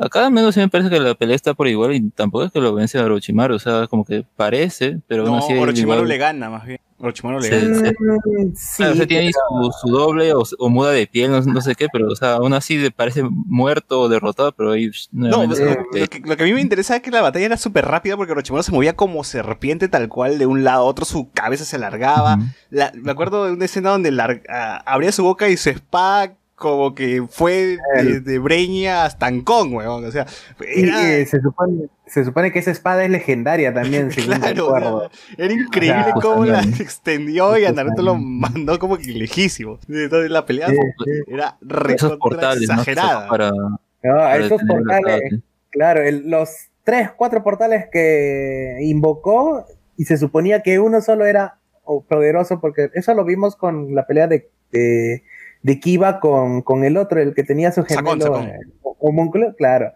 Acá 0.00 0.26
al 0.26 0.32
menos 0.32 0.54
sí 0.54 0.60
me 0.60 0.68
parece 0.68 0.90
que 0.90 1.00
la 1.00 1.14
pelea 1.14 1.34
está 1.36 1.54
por 1.54 1.66
igual 1.68 1.94
y 1.94 2.10
tampoco 2.10 2.44
es 2.44 2.52
que 2.52 2.60
lo 2.60 2.72
vence 2.74 2.98
a 2.98 3.04
Orochimaru, 3.04 3.54
o 3.56 3.58
sea, 3.58 3.86
como 3.88 4.04
que 4.04 4.24
parece, 4.36 5.00
pero 5.08 5.26
aún 5.26 5.38
así... 5.38 5.52
Orochimaru 5.54 6.00
igual- 6.02 6.08
le 6.08 6.18
gana, 6.18 6.48
más 6.50 6.66
bien. 6.66 6.80
Orochimaru 7.00 7.38
le 7.40 7.48
Sí, 7.48 7.66
gana. 7.66 7.88
sí. 7.88 7.94
Mm, 7.98 8.54
sí, 8.56 8.76
Claro, 8.76 8.92
o 8.92 8.96
sea, 8.96 9.06
tiene 9.06 9.30
pero- 9.32 9.72
su, 9.72 9.88
su 9.88 9.88
doble 9.96 10.32
o, 10.34 10.42
o 10.58 10.68
muda 10.68 10.90
de 10.92 11.06
piel, 11.06 11.30
no, 11.30 11.40
no 11.42 11.60
sé 11.60 11.74
qué, 11.74 11.86
pero 11.92 12.08
o 12.08 12.16
sea, 12.16 12.34
aún 12.34 12.52
así 12.54 12.76
le 12.78 12.90
parece 12.90 13.22
muerto 13.28 14.00
o 14.00 14.08
derrotado, 14.08 14.52
pero 14.52 14.72
ahí 14.72 14.88
psh, 14.88 15.08
No, 15.12 15.28
nuevamente 15.28 15.64
lo, 15.64 15.90
que- 15.90 16.00
lo 16.00 16.06
que, 16.08 16.20
lo 16.30 16.36
que 16.36 16.42
a 16.42 16.46
mí 16.46 16.52
me 16.54 16.60
interesa 16.60 16.96
es 16.96 17.02
que 17.02 17.10
la 17.10 17.22
batalla 17.22 17.46
era 17.46 17.56
súper 17.56 17.84
rápida 17.84 18.16
porque 18.16 18.32
Orochimaru 18.32 18.62
se 18.62 18.72
movía 18.72 18.94
como 18.96 19.22
serpiente 19.24 19.88
tal 19.88 20.08
cual 20.08 20.38
de 20.38 20.46
un 20.46 20.64
lado 20.64 20.82
a 20.82 20.84
otro, 20.84 21.04
su 21.04 21.30
cabeza 21.32 21.64
se 21.64 21.76
alargaba. 21.76 22.38
La- 22.70 22.92
me 22.94 23.10
acuerdo 23.12 23.46
de 23.46 23.52
una 23.52 23.64
escena 23.64 23.90
donde 23.90 24.10
lar- 24.12 24.42
ah, 24.48 24.82
abría 24.86 25.12
su 25.12 25.22
boca 25.24 25.48
y 25.48 25.56
su 25.56 25.70
espada 25.70 26.34
como 26.58 26.94
que 26.94 27.24
fue 27.30 27.52
de, 27.52 27.78
El- 27.96 28.24
de 28.24 28.38
Breña 28.38 29.04
hasta 29.04 29.26
Ancón, 29.26 29.72
weón. 29.74 30.04
O 30.04 30.10
sea, 30.10 30.26
y, 30.74 30.82
era, 30.84 31.08
eh, 31.18 31.24
se, 31.26 31.40
supone, 31.40 31.88
se 32.06 32.24
supone 32.24 32.50
que 32.52 32.58
esa 32.58 32.70
espada 32.72 33.04
es 33.04 33.10
legendaria 33.10 33.72
también, 33.72 34.10
según 34.12 34.34
claro, 34.38 34.98
sea, 35.00 35.10
era 35.38 35.52
increíble 35.54 36.02
sea, 36.04 36.14
cómo 36.20 36.44
la 36.44 36.60
extendió 36.80 37.56
y 37.56 37.64
a 37.64 37.72
Naruto 37.72 38.02
lo 38.02 38.16
mandó 38.16 38.78
como 38.78 38.98
que 38.98 39.04
lejísimo. 39.12 39.78
Entonces 39.88 40.30
la 40.30 40.44
pelea 40.44 40.68
Sí, 40.68 40.76
fue- 40.76 41.06
sí. 41.06 41.22
era 41.28 41.56
esos 41.94 42.16
portales, 42.18 42.68
¿no? 42.68 42.84
Que 42.84 42.90
exagerada. 42.92 43.28
para, 43.28 43.50
No, 43.50 43.78
para 44.02 44.36
esos 44.36 44.60
el 44.60 44.66
portales, 44.66 45.22
claro, 45.70 46.02
el- 46.02 46.28
los 46.28 46.50
tres, 46.84 47.10
cuatro 47.16 47.42
portales 47.44 47.86
que 47.92 48.78
invocó 48.82 49.64
y 49.96 50.04
se 50.06 50.16
suponía 50.16 50.62
que 50.62 50.78
uno 50.78 51.00
solo 51.02 51.24
era 51.26 51.58
poderoso 52.08 52.60
porque 52.60 52.90
eso 52.94 53.14
lo 53.14 53.24
vimos 53.24 53.56
con 53.56 53.94
la 53.94 54.06
pelea 54.06 54.26
de, 54.26 54.48
de, 54.72 55.22
de 55.68 55.80
Kiba 55.80 56.18
con, 56.18 56.62
con 56.62 56.82
el 56.82 56.96
otro, 56.96 57.20
el 57.20 57.34
que 57.34 57.44
tenía 57.44 57.70
su 57.72 57.82
Sacón, 57.82 58.18
gemelo 58.18 58.24
Sacón. 58.24 58.48
eh, 58.48 58.58
homúnculo, 59.00 59.54
claro. 59.54 59.92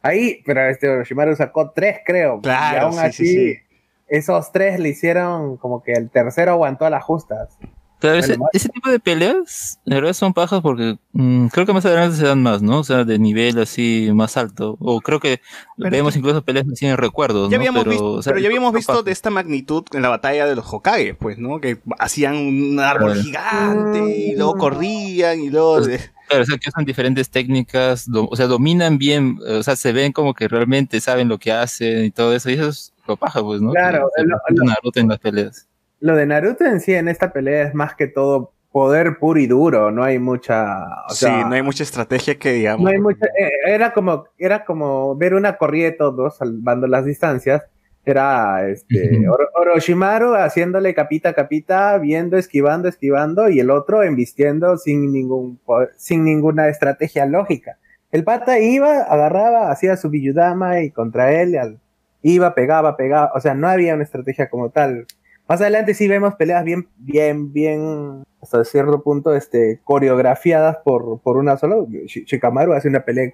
Ahí, 0.00 0.40
pero 0.46 0.64
este 0.68 0.88
Orochimaru 0.88 1.34
sacó 1.34 1.72
tres, 1.72 1.98
creo. 2.06 2.40
Claro, 2.40 2.76
y 2.76 2.80
aún 2.80 2.92
sí, 2.92 2.98
así, 3.00 3.26
sí, 3.26 3.54
sí. 3.54 3.60
esos 4.06 4.52
tres 4.52 4.78
le 4.78 4.90
hicieron 4.90 5.56
como 5.56 5.82
que 5.82 5.92
el 5.94 6.10
tercero 6.10 6.52
aguantó 6.52 6.86
a 6.86 6.90
las 6.90 7.02
justas. 7.02 7.58
Claro, 8.06 8.18
ese, 8.18 8.36
ese 8.52 8.68
tipo 8.68 8.90
de 8.90 8.98
peleas, 9.00 9.78
la 9.84 9.96
verdad 9.96 10.12
son 10.12 10.32
pajas 10.34 10.60
porque 10.60 10.98
mm, 11.12 11.46
creo 11.48 11.66
que 11.66 11.72
más 11.72 11.84
adelante 11.86 12.16
se 12.16 12.24
dan 12.26 12.42
más, 12.42 12.62
¿no? 12.62 12.80
O 12.80 12.84
sea, 12.84 13.04
de 13.04 13.18
nivel 13.18 13.58
así 13.58 14.08
más 14.14 14.36
alto. 14.36 14.76
O 14.80 15.00
creo 15.00 15.20
que 15.20 15.40
Pero 15.76 15.90
vemos 15.90 16.16
incluso 16.16 16.42
peleas 16.44 16.66
así 16.72 16.86
en 16.86 16.96
recuerdos, 16.96 17.50
Ya 17.50 17.56
¿no? 17.58 17.60
habíamos 17.62 17.82
pero, 17.84 17.90
visto, 17.90 18.12
o 18.12 18.22
sea, 18.22 18.32
pero 18.32 18.42
ya 18.42 18.48
habíamos 18.48 18.72
visto 18.72 19.02
de 19.02 19.12
esta 19.12 19.30
magnitud 19.30 19.84
en 19.92 20.02
la 20.02 20.08
batalla 20.08 20.46
de 20.46 20.56
los 20.56 20.64
Hokage, 20.72 21.14
pues, 21.14 21.38
¿no? 21.38 21.60
Que 21.60 21.78
hacían 21.98 22.34
un 22.36 22.80
árbol 22.80 23.12
Claro. 23.12 23.22
gigante 23.22 24.16
y 24.18 24.36
luego 24.36 24.54
Mm. 24.54 24.58
corrían 24.58 25.40
y 25.40 25.50
luego... 25.50 25.78
Pues, 25.82 26.10
Claro, 26.28 26.42
o 26.42 26.46
sea, 26.46 26.58
que 26.58 26.68
usan 26.70 26.84
diferentes 26.84 27.30
técnicas, 27.30 28.10
do- 28.10 28.26
o 28.28 28.34
sea, 28.34 28.48
dominan 28.48 28.98
bien, 28.98 29.38
o 29.48 29.62
sea, 29.62 29.76
se 29.76 29.92
ven 29.92 30.10
como 30.10 30.34
que 30.34 30.48
realmente 30.48 31.00
saben 31.00 31.28
lo 31.28 31.38
que 31.38 31.52
hacen 31.52 32.04
y 32.06 32.10
todo 32.10 32.34
eso, 32.34 32.50
y 32.50 32.54
eso 32.54 32.68
es 32.68 32.92
lo 33.06 33.16
paja, 33.16 33.40
pues, 33.42 33.60
¿no? 33.60 33.70
Claro, 33.70 34.08
Que 34.16 34.24
lo- 34.24 34.64
Naruto 34.64 34.98
en 34.98 35.06
las 35.08 35.20
peleas. 35.20 35.68
Lo 36.06 36.14
de 36.16 36.24
Naruto 36.26 36.64
en 36.64 36.80
sí 36.80 36.94
en 36.94 37.08
esta 37.08 37.32
pelea 37.32 37.62
es 37.64 37.74
más 37.74 37.94
que 37.96 38.06
todo 38.06 38.52
poder 38.70 39.18
puro 39.18 39.40
y 39.40 39.46
duro, 39.46 39.90
no 39.90 40.04
hay 40.04 40.18
mucha... 40.18 40.84
O 41.08 41.10
sí, 41.10 41.24
sea, 41.24 41.46
no 41.48 41.54
hay 41.54 41.62
mucha 41.62 41.82
estrategia 41.82 42.38
que 42.38 42.52
digamos. 42.52 42.84
No 42.84 42.90
hay 42.90 42.98
mucha, 42.98 43.26
eh, 43.26 43.50
era 43.66 43.92
como 43.92 44.24
era 44.38 44.64
como 44.64 45.16
ver 45.16 45.34
una 45.34 45.56
corrida 45.56 45.86
de 45.86 45.92
todos 45.92 46.36
salvando 46.36 46.86
las 46.86 47.04
distancias. 47.04 47.62
Era 48.04 48.68
este. 48.68 49.26
Oro- 49.28 49.48
Orochimaru 49.54 50.34
haciéndole 50.34 50.94
capita 50.94 51.30
a 51.30 51.32
capita, 51.32 51.98
viendo, 51.98 52.36
esquivando, 52.36 52.86
esquivando, 52.88 53.48
y 53.48 53.58
el 53.58 53.70
otro 53.70 54.02
embistiendo 54.04 54.76
sin 54.76 55.10
ningún 55.10 55.58
sin 55.96 56.22
ninguna 56.22 56.68
estrategia 56.68 57.26
lógica. 57.26 57.78
El 58.12 58.22
pata 58.22 58.60
iba, 58.60 59.00
agarraba, 59.02 59.72
hacía 59.72 59.96
su 59.96 60.08
Biyudama 60.10 60.80
y 60.82 60.90
contra 60.92 61.32
él 61.32 61.58
al- 61.58 61.80
iba, 62.22 62.54
pegaba, 62.54 62.96
pegaba, 62.96 63.32
o 63.34 63.40
sea, 63.40 63.54
no 63.54 63.68
había 63.68 63.94
una 63.94 64.04
estrategia 64.04 64.48
como 64.50 64.70
tal. 64.70 65.06
Más 65.48 65.60
adelante 65.60 65.94
sí 65.94 66.08
vemos 66.08 66.34
peleas 66.34 66.64
bien, 66.64 66.88
bien, 66.96 67.52
bien, 67.52 68.24
hasta 68.42 68.64
cierto 68.64 69.02
punto, 69.02 69.34
este, 69.34 69.80
coreografiadas 69.84 70.78
por, 70.84 71.20
por 71.20 71.36
una 71.36 71.56
sola. 71.56 71.76
Shi- 71.76 72.24
Shikamaru 72.24 72.72
hace 72.72 72.88
una 72.88 73.04
pelea 73.04 73.32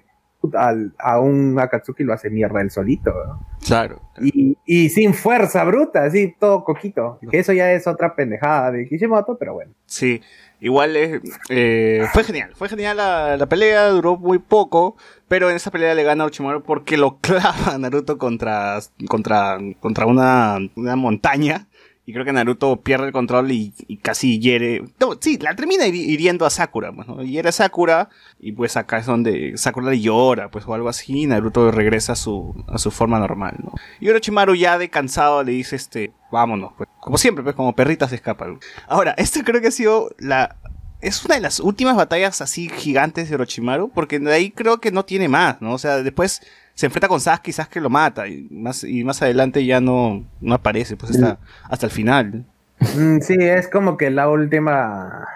al- 0.55 0.93
a 0.99 1.19
un 1.21 1.57
Akatsuki 1.57 2.03
lo 2.03 2.13
hace 2.13 2.29
mierda 2.29 2.61
él 2.61 2.69
solito. 2.69 3.11
¿no? 3.11 3.47
Claro. 3.65 4.01
Y, 4.21 4.57
y 4.65 4.89
sin 4.89 5.13
fuerza 5.13 5.63
bruta, 5.63 6.03
así, 6.03 6.35
todo 6.39 6.63
coquito. 6.63 7.17
Que 7.31 7.39
eso 7.39 7.53
ya 7.53 7.71
es 7.71 7.87
otra 7.87 8.15
pendejada 8.15 8.71
de 8.71 8.87
Kishimoto, 8.87 9.37
pero 9.37 9.53
bueno. 9.53 9.71
Sí, 9.85 10.21
igual 10.59 10.95
es, 10.97 11.21
eh, 11.49 12.05
fue 12.13 12.23
genial, 12.25 12.51
fue 12.55 12.67
genial 12.69 12.97
la, 12.97 13.37
la 13.37 13.45
pelea, 13.47 13.87
duró 13.87 14.17
muy 14.17 14.37
poco, 14.39 14.97
pero 15.27 15.49
en 15.49 15.55
esa 15.55 15.71
pelea 15.71 15.93
le 15.95 16.03
gana 16.03 16.25
Orochimaru 16.25 16.61
porque 16.63 16.97
lo 16.97 17.17
clava 17.21 17.73
a 17.73 17.77
Naruto 17.77 18.17
contra, 18.17 18.79
contra, 19.07 19.57
contra 19.79 20.05
una, 20.05 20.57
una 20.75 20.95
montaña. 20.95 21.67
Y 22.05 22.11
creo 22.11 22.25
que 22.25 22.33
Naruto 22.33 22.81
pierde 22.81 23.07
el 23.07 23.13
control 23.13 23.49
y, 23.51 23.71
casi 24.01 24.37
hiere. 24.39 24.83
No, 24.99 25.11
sí, 25.21 25.37
la 25.37 25.55
termina 25.55 25.85
hiri- 25.85 26.05
hiriendo 26.05 26.45
a 26.45 26.49
Sakura. 26.49 26.91
Pues, 26.91 27.07
¿no? 27.07 27.23
Hiere 27.23 27.47
a 27.47 27.51
Sakura. 27.53 28.09
Y 28.41 28.51
pues 28.51 28.75
acá 28.75 28.97
es 28.97 29.05
donde 29.05 29.53
Sakura 29.57 29.89
le 29.89 30.01
llora, 30.01 30.51
pues, 30.51 30.65
o 30.67 30.73
algo 30.73 30.89
así. 30.89 31.21
Y 31.21 31.25
Naruto 31.27 31.71
regresa 31.71 32.11
a 32.11 32.15
su, 32.17 32.61
a 32.67 32.77
su 32.77 32.91
forma 32.91 33.19
normal, 33.19 33.55
¿no? 33.63 33.73
Y 34.01 34.09
Orochimaru 34.09 34.53
ya 34.55 34.77
de 34.77 34.89
cansado 34.89 35.43
le 35.43 35.53
dice, 35.53 35.77
este, 35.77 36.11
vámonos, 36.29 36.73
pues. 36.77 36.89
Como 36.99 37.17
siempre, 37.17 37.41
pues, 37.43 37.55
como 37.55 37.73
perrita 37.73 38.09
se 38.09 38.15
escapa. 38.15 38.47
Ahora, 38.89 39.11
esto 39.17 39.39
creo 39.45 39.61
que 39.61 39.67
ha 39.67 39.71
sido 39.71 40.09
la... 40.19 40.57
Es 40.99 41.23
una 41.25 41.35
de 41.35 41.41
las 41.41 41.59
últimas 41.61 41.95
batallas 41.95 42.41
así 42.41 42.69
gigantes 42.69 43.29
de 43.29 43.35
Orochimaru, 43.35 43.91
porque 43.93 44.19
de 44.19 44.33
ahí 44.33 44.51
creo 44.51 44.79
que 44.81 44.91
no 44.91 45.03
tiene 45.05 45.27
más, 45.29 45.61
¿no? 45.61 45.73
O 45.73 45.77
sea, 45.77 46.03
después 46.03 46.41
se 46.73 46.87
enfrenta 46.87 47.07
con 47.07 47.19
Sasuke 47.19 47.49
y 47.49 47.51
Sasuke 47.51 47.81
lo 47.81 47.89
mata, 47.89 48.27
y 48.27 48.47
más, 48.49 48.83
y 48.83 49.03
más 49.03 49.21
adelante 49.21 49.65
ya 49.65 49.79
no, 49.79 50.25
no 50.41 50.55
aparece, 50.55 50.97
pues 50.97 51.11
hasta, 51.11 51.39
hasta 51.69 51.85
el 51.85 51.91
final. 51.91 52.45
Mm, 52.97 53.19
sí, 53.19 53.35
es 53.39 53.67
como 53.67 53.97
que 53.97 54.09
la 54.09 54.29
última. 54.29 55.27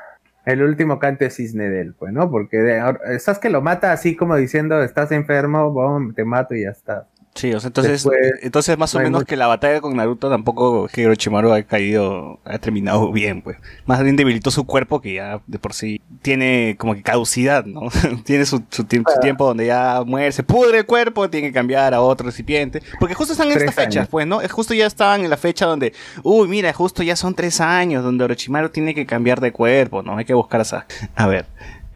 El 0.46 0.64
último 0.64 0.98
canto 0.98 1.26
de 1.26 1.30
cisne 1.30 1.70
de 1.70 1.92
pues, 1.92 2.14
¿no? 2.14 2.32
Porque 2.32 2.58
de, 2.58 2.82
que 3.42 3.50
lo 3.50 3.62
mata 3.62 3.92
así 3.92 4.16
como 4.16 4.38
diciendo, 4.38 4.82
estás 4.82 5.12
enfermo, 5.12 5.72
bom, 5.72 6.14
te 6.14 6.24
mato 6.24 6.56
y 6.56 6.64
ya 6.64 6.70
está. 6.70 7.06
Sí, 7.38 7.54
o 7.54 7.60
sea, 7.60 7.68
entonces, 7.68 8.04
Después, 8.04 8.18
entonces 8.42 8.78
más 8.80 8.96
o 8.96 9.00
no 9.00 9.04
menos 9.04 9.20
mucho. 9.22 9.28
que 9.28 9.36
la 9.38 9.46
batalla 9.46 9.80
con 9.80 9.96
Naruto 9.96 10.28
tampoco 10.28 10.88
que 10.88 11.06
Orochimaru 11.06 11.54
ha 11.54 11.62
caído, 11.62 12.40
ha 12.44 12.58
terminado 12.58 13.12
bien, 13.14 13.44
pues. 13.44 13.58
Más 13.86 14.02
bien 14.02 14.16
debilitó 14.16 14.50
su 14.50 14.66
cuerpo 14.66 15.02
que 15.02 15.14
ya 15.16 15.40
de 15.46 15.60
por 15.60 15.74
sí 15.74 16.02
tiene 16.24 16.76
como 16.80 16.96
que 16.96 17.04
caducidad, 17.04 17.64
¿no? 17.66 17.82
tiene 18.26 18.46
su, 18.46 18.64
su 18.72 18.88
su 18.88 19.20
tiempo 19.22 19.46
donde 19.46 19.68
ya 19.68 20.02
muere, 20.04 20.32
se 20.32 20.42
pudre 20.42 20.80
el 20.80 20.86
cuerpo, 20.88 21.30
tiene 21.30 21.48
que 21.50 21.54
cambiar 21.54 21.94
a 21.94 22.02
otro 22.02 22.26
recipiente. 22.26 22.82
Porque 23.00 23.14
justo 23.14 23.34
están 23.34 23.48
en 23.50 23.54
Tres 23.54 23.70
estas 23.70 23.86
fechas, 23.86 24.08
pues, 24.08 24.26
¿no? 24.26 24.40
Justo 24.50 24.74
ya 24.74 24.88
estaban 24.88 25.24
en 25.24 25.30
la 25.30 25.38
fecha 25.38 25.68
donde, 25.68 25.94
uy, 26.24 26.48
mira, 26.48 26.74
justo 26.74 27.04
ya 27.04 27.16
son 27.16 27.36
tres 27.36 27.62
años 27.62 28.04
donde 28.04 28.24
Orochimaru 28.24 28.70
tiene 28.70 28.96
que 28.96 29.06
cambiar 29.06 29.42
de 29.42 29.52
cuerpo, 29.52 30.02
¿no? 30.02 30.18
Hay 30.18 30.26
que 30.26 30.34
buscar 30.34 30.60
a 30.60 30.64
esa. 30.64 30.86
A 31.16 31.28
ver. 31.28 31.46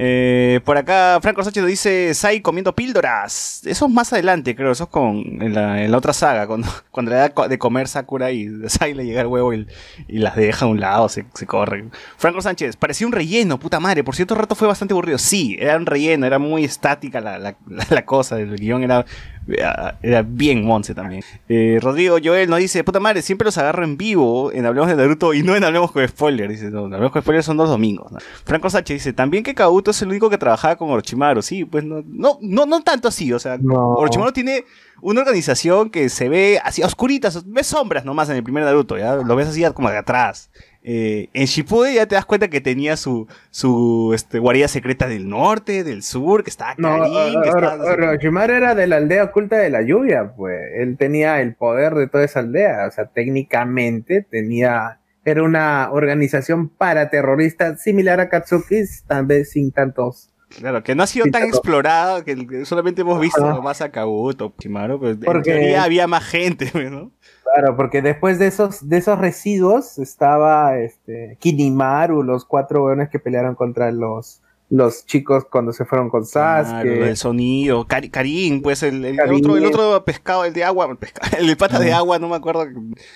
Eh, 0.03 0.61
por 0.65 0.79
acá, 0.79 1.19
Franco 1.21 1.43
Sánchez 1.43 1.63
dice 1.63 2.13
Sai 2.15 2.41
comiendo 2.41 2.73
píldoras. 2.73 3.61
Eso 3.67 3.85
es 3.85 3.91
más 3.91 4.11
adelante, 4.11 4.55
creo. 4.55 4.71
Eso 4.71 4.85
es 4.85 4.89
con, 4.89 5.19
en, 5.43 5.53
la, 5.53 5.95
otra 5.95 6.11
saga, 6.11 6.47
cuando, 6.47 6.67
cuando 6.89 7.11
le 7.11 7.17
da 7.17 7.29
de 7.47 7.59
comer 7.59 7.87
Sakura 7.87 8.31
y 8.31 8.49
Sai 8.67 8.95
le 8.95 9.05
llega 9.05 9.21
el 9.21 9.27
huevo 9.27 9.53
y, 9.53 9.67
las 10.07 10.35
deja 10.35 10.65
a 10.65 10.69
un 10.69 10.79
lado, 10.79 11.07
se, 11.07 11.25
se 11.35 11.45
corre. 11.45 11.85
Franco 12.17 12.41
Sánchez, 12.41 12.77
parecía 12.77 13.05
un 13.05 13.13
relleno, 13.13 13.59
puta 13.59 13.79
madre. 13.79 14.03
Por 14.03 14.15
cierto 14.15 14.33
rato 14.33 14.55
fue 14.55 14.67
bastante 14.67 14.95
aburrido. 14.95 15.19
Sí, 15.19 15.55
era 15.59 15.77
un 15.77 15.85
relleno, 15.85 16.25
era 16.25 16.39
muy 16.39 16.63
estática 16.63 17.21
la, 17.21 17.37
la- 17.37 17.55
la 17.91 18.03
cosa. 18.03 18.39
El 18.39 18.55
guion 18.55 18.83
era, 18.83 19.05
era 19.47 20.21
bien 20.25 20.63
monce 20.63 20.93
también. 20.93 21.23
Eh, 21.49 21.79
Rodrigo 21.81 22.17
Joel 22.23 22.49
nos 22.49 22.59
dice, 22.59 22.83
puta 22.83 22.99
madre, 22.99 23.21
siempre 23.21 23.45
los 23.45 23.57
agarro 23.57 23.83
en 23.83 23.97
vivo 23.97 24.51
en 24.51 24.65
Hablemos 24.65 24.89
de 24.89 24.95
Naruto 24.95 25.33
y 25.33 25.43
no 25.43 25.55
en 25.55 25.63
Hablemos 25.63 25.91
con 25.91 26.07
Spoiler. 26.07 26.49
Dice, 26.49 26.69
no, 26.69 26.85
en 26.85 26.93
Hablemos 26.93 27.11
con 27.11 27.21
Spoiler 27.21 27.43
son 27.43 27.57
los 27.57 27.69
domingos. 27.69 28.11
¿no? 28.11 28.19
Franco 28.45 28.69
Sánchez 28.69 28.95
dice, 28.95 29.13
también 29.13 29.43
que 29.43 29.55
Kabuto 29.55 29.91
es 29.91 30.01
el 30.01 30.09
único 30.09 30.29
que 30.29 30.37
trabajaba 30.37 30.75
con 30.75 30.89
Orochimaru. 30.89 31.41
Sí, 31.41 31.65
pues 31.65 31.83
no, 31.83 32.03
no, 32.07 32.37
no, 32.41 32.65
no 32.65 32.81
tanto 32.81 33.07
así. 33.07 33.31
O 33.33 33.39
sea, 33.39 33.57
No. 33.57 33.93
Orochimaru 33.93 34.31
tiene 34.31 34.65
una 35.01 35.21
organización 35.21 35.89
que 35.89 36.09
se 36.09 36.29
ve 36.29 36.59
así 36.63 36.83
a 36.83 36.85
oscuritas, 36.85 37.43
ves 37.47 37.67
sombras 37.67 38.05
nomás 38.05 38.29
en 38.29 38.35
el 38.35 38.43
primer 38.43 38.63
Naruto, 38.63 38.97
¿ya? 38.97 39.15
Lo 39.15 39.35
ves 39.35 39.47
así 39.47 39.63
como 39.73 39.89
de 39.89 39.97
atrás. 39.97 40.51
Eh, 40.83 41.29
en 41.33 41.45
Shippuden 41.45 41.93
ya 41.93 42.07
te 42.07 42.15
das 42.15 42.25
cuenta 42.25 42.47
que 42.47 42.59
tenía 42.59 42.97
su, 42.97 43.27
su 43.51 44.13
este, 44.15 44.39
guarida 44.39 44.67
secreta 44.67 45.07
del 45.07 45.29
norte, 45.29 45.83
del 45.83 46.01
sur, 46.01 46.43
que 46.43 46.49
estaba 46.49 46.73
No, 46.77 46.97
Karin, 46.97 47.41
que 47.41 47.49
estaba... 47.49 47.83
Orochimaru 47.83 48.53
era 48.53 48.73
de 48.73 48.87
la 48.87 48.97
aldea 48.97 49.25
oculta 49.25 49.57
de 49.57 49.69
la 49.69 49.83
lluvia, 49.83 50.33
pues. 50.35 50.59
Él 50.75 50.97
tenía 50.97 51.41
el 51.41 51.53
poder 51.53 51.93
de 51.93 52.07
toda 52.07 52.23
esa 52.23 52.39
aldea. 52.39 52.87
O 52.87 52.91
sea, 52.91 53.05
técnicamente 53.05 54.25
tenía. 54.29 54.97
Era 55.23 55.43
una 55.43 55.91
organización 55.91 56.69
paraterrorista 56.69 57.77
similar 57.77 58.19
a 58.19 58.29
Katsukis, 58.29 59.03
tal 59.07 59.27
vez 59.27 59.51
sin 59.51 59.71
tantos. 59.71 60.30
Claro, 60.57 60.83
que 60.83 60.95
no 60.95 61.03
ha 61.03 61.07
sido 61.07 61.25
Sí, 61.25 61.31
tan 61.31 61.41
claro. 61.43 61.55
explorada, 61.57 62.23
que 62.23 62.65
solamente 62.65 63.01
hemos 63.01 63.19
visto 63.19 63.43
Ajá. 63.43 63.53
nomás 63.53 63.81
a 63.81 63.91
Kabuto, 63.91 64.53
pero 64.57 65.09
en 65.09 65.19
Porque- 65.19 65.51
teoría 65.51 65.83
había 65.83 66.07
más 66.07 66.23
gente, 66.23 66.71
¿no? 66.91 67.11
Claro, 67.53 67.75
porque 67.75 68.01
después 68.01 68.39
de 68.39 68.47
esos, 68.47 68.87
de 68.87 68.97
esos 68.97 69.19
residuos 69.19 69.97
estaba 69.99 70.77
este 70.77 71.37
Kinimaru, 71.39 72.23
los 72.23 72.45
cuatro 72.45 72.85
weones 72.85 73.09
que 73.09 73.19
pelearon 73.19 73.55
contra 73.55 73.91
los, 73.91 74.41
los 74.71 75.05
chicos 75.05 75.43
cuando 75.51 75.73
se 75.73 75.83
fueron 75.85 76.09
con 76.09 76.25
Sasuke. 76.25 76.81
Claro, 76.83 77.05
el 77.05 77.17
sonido, 77.17 77.85
Cari- 77.87 78.09
Karin, 78.09 78.61
pues 78.61 78.81
el, 78.83 79.03
el 79.03 79.19
otro, 79.19 79.57
el 79.57 79.65
otro 79.65 80.05
pescado, 80.05 80.45
el 80.45 80.53
de 80.53 80.63
agua, 80.63 80.97
el, 81.37 81.57
pata 81.57 81.77
de 81.79 81.91
agua, 81.93 82.19
no 82.19 82.29
me 82.29 82.37
acuerdo. 82.37 82.65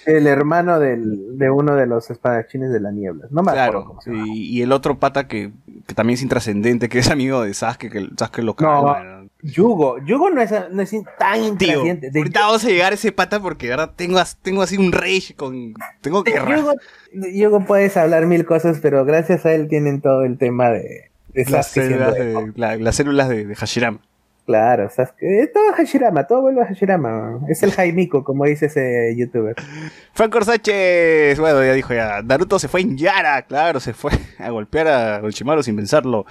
El 0.05 0.27
hermano 0.27 0.79
del, 0.81 1.37
de 1.37 1.49
uno 1.49 1.75
de 1.75 1.87
los 1.87 2.11
espadachines 2.11 2.71
de 2.73 2.79
la 2.81 2.91
niebla. 2.91 3.27
No 3.31 3.41
me 3.41 3.51
acuerdo 3.51 3.85
Claro, 3.85 3.99
se 4.03 4.11
llama. 4.11 4.27
y, 4.27 4.57
y 4.57 4.61
el 4.61 4.71
otro 4.73 4.99
pata 4.99 5.27
que, 5.29 5.51
que 5.87 5.95
también 5.95 6.15
es 6.15 6.23
intrascendente, 6.23 6.89
que 6.89 6.99
es 6.99 7.09
amigo 7.09 7.41
de 7.43 7.53
Sasuke, 7.53 7.89
que 7.89 8.05
Sasuke 8.17 8.39
lo 8.43 8.55
calma. 8.55 9.01
¿no? 9.03 9.29
Yugo. 9.41 9.97
Yugo 10.05 10.29
no 10.31 10.41
es, 10.41 10.51
no 10.71 10.81
es 10.81 10.91
tan 11.17 11.39
Tío, 11.39 11.47
intrascendente. 11.47 12.11
De- 12.11 12.19
ahorita 12.19 12.39
vamos 12.41 12.65
a 12.65 12.67
llegar 12.67 12.91
a 12.91 12.95
ese 12.95 13.11
pata 13.13 13.39
porque 13.39 13.71
ahora 13.71 13.93
tengo, 13.93 14.19
tengo 14.41 14.61
así 14.61 14.77
un 14.77 14.91
rage 14.91 15.35
con... 15.37 15.73
Tengo 16.01 16.23
que... 16.25 16.33
Yugo, 16.33 16.73
Yugo 17.33 17.65
puedes 17.65 17.95
hablar 17.95 18.25
mil 18.25 18.45
cosas, 18.45 18.79
pero 18.81 19.05
gracias 19.05 19.45
a 19.45 19.53
él 19.53 19.69
tienen 19.69 20.01
todo 20.01 20.23
el 20.23 20.37
tema 20.37 20.69
de 20.71 21.11
las 21.49 21.67
células 21.71 22.13
de- 22.15 22.25
de, 22.25 22.51
la- 22.55 22.75
las 22.77 22.95
células 22.95 23.29
de, 23.29 23.45
de 23.45 23.55
Hashirama. 23.55 23.99
Claro, 24.45 24.87
Sasuke. 24.91 25.23
eh, 25.23 25.47
Todo 25.51 25.73
Hashirama, 25.73 26.27
todo 26.27 26.41
vuelve 26.41 26.61
a 26.61 26.65
Hashirama. 26.67 27.39
Es 27.49 27.63
el 27.63 27.71
Jaimico, 27.71 28.23
como 28.23 28.45
dice 28.45 28.67
ese 28.67 29.15
youtuber. 29.17 29.55
Franco 30.13 30.39
Sánchez, 30.43 31.39
bueno, 31.39 31.63
ya 31.65 31.73
dijo 31.73 31.95
ya, 31.95 32.21
Naruto 32.21 32.59
se 32.59 32.67
fue 32.67 32.81
en 32.81 32.95
Yara, 32.95 33.41
claro, 33.47 33.79
se 33.79 33.93
fue 33.93 34.11
a 34.37 34.49
golpear 34.51 34.87
a 34.87 35.17
Orochimaru 35.17 35.63
sin 35.63 35.75
pensarlo. 35.75 36.27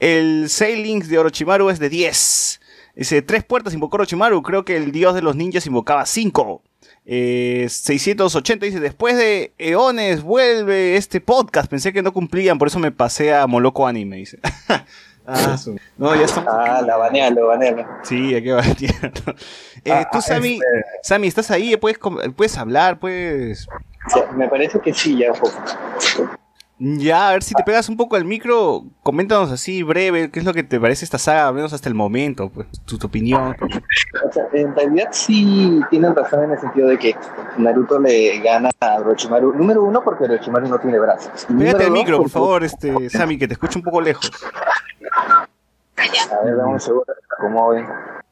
El 0.00 0.48
Sailings 0.48 1.08
de 1.10 1.18
Orochimaru 1.18 1.68
es 1.68 1.78
de 1.78 1.90
10. 1.90 2.60
Dice, 2.96 3.20
tres 3.22 3.44
puertas 3.44 3.74
invocó 3.74 3.96
Orochimaru, 3.96 4.42
creo 4.42 4.64
que 4.64 4.76
el 4.76 4.90
dios 4.90 5.14
de 5.14 5.20
los 5.22 5.36
ninjas 5.36 5.66
invocaba 5.66 6.06
5. 7.08 7.68
680 7.70 8.66
dice, 8.66 8.80
después 8.80 9.16
de 9.16 9.54
eones 9.56 10.22
vuelve 10.22 10.96
este 10.96 11.22
podcast, 11.22 11.70
pensé 11.70 11.92
que 11.92 12.02
no 12.02 12.12
cumplían, 12.12 12.58
por 12.58 12.68
eso 12.68 12.78
me 12.78 12.92
pasé 12.92 13.34
a 13.34 13.46
Moloco 13.46 13.86
Anime, 13.86 14.16
dice. 14.16 14.38
Ah, 15.30 15.58
no, 15.98 16.14
ya 16.14 16.24
estamos... 16.24 16.48
Ah, 16.50 16.80
la 16.80 16.96
banealo, 16.96 17.48
banealo. 17.48 17.86
Sí, 18.02 18.34
aquí 18.34 18.48
va 18.48 18.62
eh, 19.84 19.92
Ah, 19.92 20.08
Tú, 20.10 20.16
ah, 20.16 20.22
Sammy, 20.22 20.54
este, 20.54 20.66
Sammy, 21.02 21.26
¿estás 21.26 21.50
ahí? 21.50 21.76
¿Puedes, 21.76 21.98
puedes 22.34 22.56
hablar? 22.56 22.98
¿Puedes...? 22.98 23.66
O 24.06 24.10
sea, 24.10 24.32
me 24.32 24.48
parece 24.48 24.80
que 24.80 24.94
sí, 24.94 25.18
ya. 25.18 25.32
Ya, 26.80 27.28
a 27.28 27.32
ver 27.32 27.42
si 27.42 27.54
te 27.54 27.64
pegas 27.64 27.88
un 27.88 27.96
poco 27.96 28.14
al 28.14 28.24
micro, 28.24 28.84
coméntanos 29.02 29.50
así 29.50 29.82
breve, 29.82 30.30
qué 30.30 30.38
es 30.38 30.44
lo 30.44 30.54
que 30.54 30.62
te 30.62 30.78
parece 30.78 31.04
esta 31.04 31.18
saga, 31.18 31.48
al 31.48 31.54
menos 31.54 31.72
hasta 31.72 31.88
el 31.88 31.96
momento, 31.96 32.50
pues, 32.50 32.68
tu, 32.84 32.96
tu 32.98 33.08
opinión. 33.08 33.56
O 34.24 34.32
sea, 34.32 34.44
en 34.52 34.76
realidad 34.76 35.08
sí 35.10 35.80
tienen 35.90 36.14
razón 36.14 36.44
en 36.44 36.52
el 36.52 36.60
sentido 36.60 36.86
de 36.88 36.96
que 36.96 37.16
Naruto 37.56 37.98
le 37.98 38.38
gana 38.38 38.70
a 38.78 38.94
Orochimaru. 39.00 39.54
Número 39.54 39.82
uno, 39.82 40.02
porque 40.04 40.24
Orochimaru 40.24 40.68
no 40.68 40.78
tiene 40.78 41.00
brazos. 41.00 41.46
Pégate 41.46 41.86
al 41.86 41.90
micro, 41.90 42.18
por 42.18 42.30
favor, 42.30 42.62
este, 42.62 43.10
Sammy, 43.10 43.38
que 43.38 43.48
te 43.48 43.54
escucho 43.54 43.80
un 43.80 43.84
poco 43.84 44.00
lejos. 44.00 44.30
A 45.96 46.44
ver, 46.44 46.56
dame 46.56 46.74
un 46.74 46.80
segundo. 46.80 47.12
¿Cómo 47.40 47.70
ven? 47.70 47.86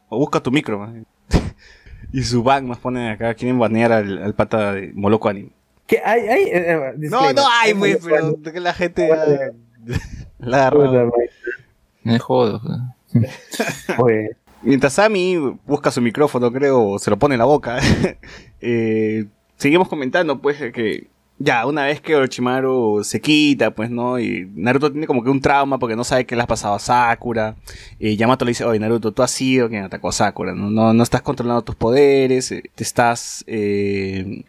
O 0.08 0.18
busca 0.18 0.38
tu 0.38 0.52
micro. 0.52 0.78
man. 0.78 1.04
y 2.12 2.22
su 2.22 2.44
ban 2.44 2.68
nos 2.68 2.78
ponen 2.78 3.10
acá, 3.10 3.34
quieren 3.34 3.58
banear 3.58 3.90
al, 3.90 4.22
al 4.22 4.34
pata 4.34 4.72
de 4.72 4.92
Moloco 4.94 5.28
Anime. 5.28 5.55
¿Qué 5.86 6.00
hay? 6.04 6.20
hay 6.28 6.42
eh, 6.44 6.72
eh, 6.72 6.92
No, 6.96 7.32
no 7.32 7.42
hay, 7.48 7.74
Moloco 7.74 8.38
pero 8.42 8.52
que 8.52 8.60
la 8.60 8.74
gente... 8.74 9.08
La 10.38 10.70
Puta 10.70 10.84
agarra. 10.88 11.10
Me 12.02 12.18
jodo. 12.18 12.60
Oye, 13.98 14.36
Mientras 14.66 14.94
Sammy 14.94 15.36
busca 15.64 15.92
su 15.92 16.00
micrófono, 16.00 16.50
creo, 16.50 16.98
se 16.98 17.08
lo 17.08 17.16
pone 17.18 17.36
en 17.36 17.38
la 17.38 17.44
boca, 17.44 17.78
eh, 18.60 19.26
seguimos 19.56 19.88
comentando, 19.88 20.40
pues, 20.40 20.58
que 20.72 21.06
ya, 21.38 21.66
una 21.66 21.84
vez 21.84 22.00
que 22.00 22.16
Orochimaru 22.16 23.04
se 23.04 23.20
quita, 23.20 23.70
pues, 23.70 23.90
¿no? 23.90 24.18
Y 24.18 24.50
Naruto 24.54 24.90
tiene 24.90 25.06
como 25.06 25.22
que 25.22 25.30
un 25.30 25.40
trauma 25.40 25.78
porque 25.78 25.94
no 25.94 26.02
sabe 26.02 26.24
qué 26.26 26.34
le 26.34 26.42
ha 26.42 26.46
pasado 26.46 26.74
a 26.74 26.78
Sakura. 26.78 27.54
Y 27.98 28.16
Yamato 28.16 28.44
le 28.44 28.50
dice, 28.50 28.64
oye, 28.64 28.80
Naruto, 28.80 29.12
tú 29.12 29.22
has 29.22 29.30
sido 29.30 29.68
quien 29.68 29.84
atacó 29.84 30.08
a 30.08 30.12
Sakura, 30.12 30.52
¿no? 30.54 30.70
No, 30.70 30.94
no 30.94 31.02
estás 31.02 31.22
controlando 31.22 31.62
tus 31.62 31.76
poderes, 31.76 32.50
eh, 32.52 32.62
te 32.74 32.82
estás... 32.82 33.44
eh, 33.46 34.44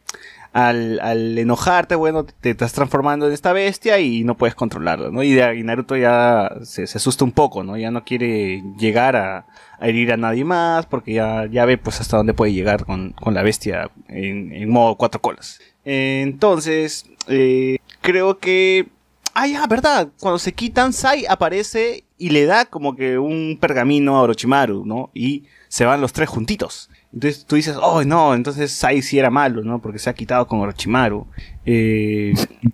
al, 0.66 1.38
enojarte, 1.38 1.94
bueno, 1.96 2.26
te 2.26 2.50
estás 2.50 2.74
transformando 2.74 3.28
en 3.28 3.34
esta 3.34 3.54
bestia 3.54 4.00
y 4.00 4.24
no 4.24 4.36
puedes 4.36 4.56
controlarlo, 4.56 5.12
¿no? 5.12 5.22
Y, 5.22 5.34
de- 5.34 5.56
y 5.58 5.64
Naruto 5.64 5.96
ya 5.96 6.50
se, 6.64 6.88
se 6.88 6.98
asusta 6.98 7.24
un 7.24 7.32
poco, 7.32 7.64
¿no? 7.64 7.78
Ya 7.78 7.92
no 7.92 8.04
quiere 8.04 8.64
llegar 8.80 9.16
a, 9.16 9.46
herir 9.80 10.12
a 10.12 10.18
nadie 10.18 10.44
más 10.44 10.88
porque 10.88 11.14
ya, 11.14 11.46
ya 11.46 11.66
ve 11.66 11.78
pues 11.78 12.02
hasta 12.02 12.18
dónde 12.18 12.34
puede 12.34 12.54
llegar 12.54 12.86
con, 12.86 13.12
con 13.12 13.36
la 13.36 13.44
bestia 13.44 13.92
en, 14.08 14.52
en 14.52 14.70
modo 14.70 14.96
cuatro 14.96 15.22
colas. 15.22 15.60
Entonces, 15.86 17.06
eh, 17.28 17.78
creo 18.02 18.40
que... 18.40 18.88
Ah, 19.36 19.46
ya, 19.46 19.68
verdad. 19.68 20.10
Cuando 20.20 20.40
se 20.40 20.54
quitan, 20.54 20.94
Sai 20.94 21.26
aparece 21.30 22.04
y 22.18 22.32
le 22.32 22.46
da 22.46 22.66
como 22.66 22.96
que 22.96 23.20
un 23.20 23.60
pergamino 23.62 24.18
a 24.18 24.22
Orochimaru, 24.24 24.84
¿no? 24.84 25.12
Y 25.14 25.44
se 25.68 25.86
van 25.86 26.02
los 26.02 26.14
tres 26.14 26.28
juntitos. 26.28 26.90
Entonces 27.18 27.46
tú 27.46 27.56
dices, 27.56 27.76
oh 27.82 28.04
no, 28.04 28.36
entonces 28.36 28.72
Sai 28.72 29.02
sí 29.02 29.18
era 29.18 29.32
malo, 29.32 29.64
¿no? 29.64 29.80
Porque 29.82 29.98
se 29.98 30.08
ha 30.10 30.14
quitado 30.14 30.48
con 30.48 30.60
Orochimaru. 30.60 31.26
eh, 31.66 32.34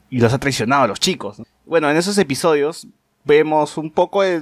y 0.09 0.19
los 0.19 0.33
ha 0.33 0.37
traicionado 0.37 0.83
a 0.83 0.87
los 0.87 0.99
chicos. 0.99 1.39
¿no? 1.39 1.45
Bueno, 1.65 1.89
en 1.89 1.95
esos 1.97 2.17
episodios 2.17 2.85
vemos 3.23 3.77
un 3.77 3.89
poco, 3.89 4.21
de- 4.21 4.41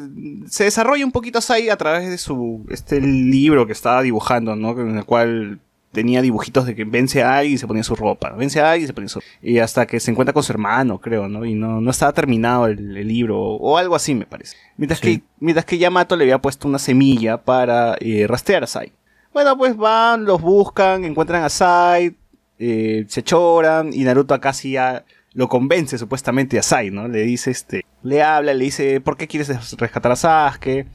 se 0.50 0.64
desarrolla 0.64 1.06
un 1.06 1.12
poquito 1.12 1.40
Sai 1.40 1.70
a 1.70 1.78
través 1.78 2.10
de 2.10 2.18
su, 2.18 2.66
este 2.70 3.00
libro 3.00 3.68
que 3.68 3.74
estaba 3.74 4.02
dibujando, 4.02 4.56
¿no? 4.56 4.72
En 4.80 4.98
el 4.98 5.06
cual 5.06 5.60
tenía 5.92 6.22
dibujitos 6.22 6.66
de 6.66 6.74
que 6.74 6.84
vence 6.86 7.22
a 7.22 7.38
alguien 7.38 7.56
y 7.56 7.58
se 7.60 7.68
ponía 7.68 7.84
su 7.84 7.96
ropa, 7.96 8.32
vence 8.32 8.60
a 8.62 8.72
alguien 8.72 8.86
y 8.86 8.88
se 8.88 8.94
ponía 8.94 9.10
su 9.10 9.20
y 9.42 9.60
hasta 9.60 9.86
que 9.86 10.00
se 10.00 10.10
encuentra 10.10 10.34
con 10.34 10.42
su 10.42 10.52
hermano, 10.52 11.00
creo, 11.00 11.28
¿no? 11.28 11.46
Y 11.46 11.54
no, 11.54 11.80
no 11.82 11.92
estaba 11.92 12.12
terminado 12.14 12.66
el, 12.68 12.98
el 12.98 13.08
libro, 13.08 13.40
o 13.40 13.78
algo 13.78 13.94
así 13.96 14.16
me 14.16 14.26
parece. 14.26 14.56
Mientras, 14.78 15.00
Sí. 15.00 15.20
que, 15.20 15.24
mientras 15.40 15.66
que 15.66 15.78
Yamato 15.78 16.16
le 16.16 16.24
había 16.24 16.40
puesto 16.40 16.68
una 16.68 16.80
semilla 16.80 17.38
para 17.38 17.96
eh, 18.00 18.26
rastrear 18.28 18.64
a 18.64 18.68
Sai. 18.68 18.94
Bueno, 19.34 19.58
pues 19.58 19.78
van, 19.78 20.26
los 20.26 20.42
buscan, 20.42 21.06
encuentran 21.06 21.44
a 21.44 21.50
Sai, 21.50 22.16
eh, 22.60 23.06
se 23.08 23.24
choran 23.24 23.92
y 23.94 24.04
Naruto 24.04 24.38
sí 24.54 24.72
ya 24.72 25.06
lo 25.34 25.48
convence 25.48 25.98
supuestamente 25.98 26.60
a 26.60 26.64
Sai, 26.64 26.92
¿no? 26.92 27.08
Le 27.08 27.22
dice 27.22 27.52
este, 27.52 27.86
le 28.04 28.22
habla, 28.22 28.54
le 28.54 28.66
dice, 28.66 29.00
¿por 29.00 29.16
qué 29.16 29.28
quieres 29.28 29.50
rescatar 29.78 30.12
a 30.12 30.16
Sasuke? 30.18 30.86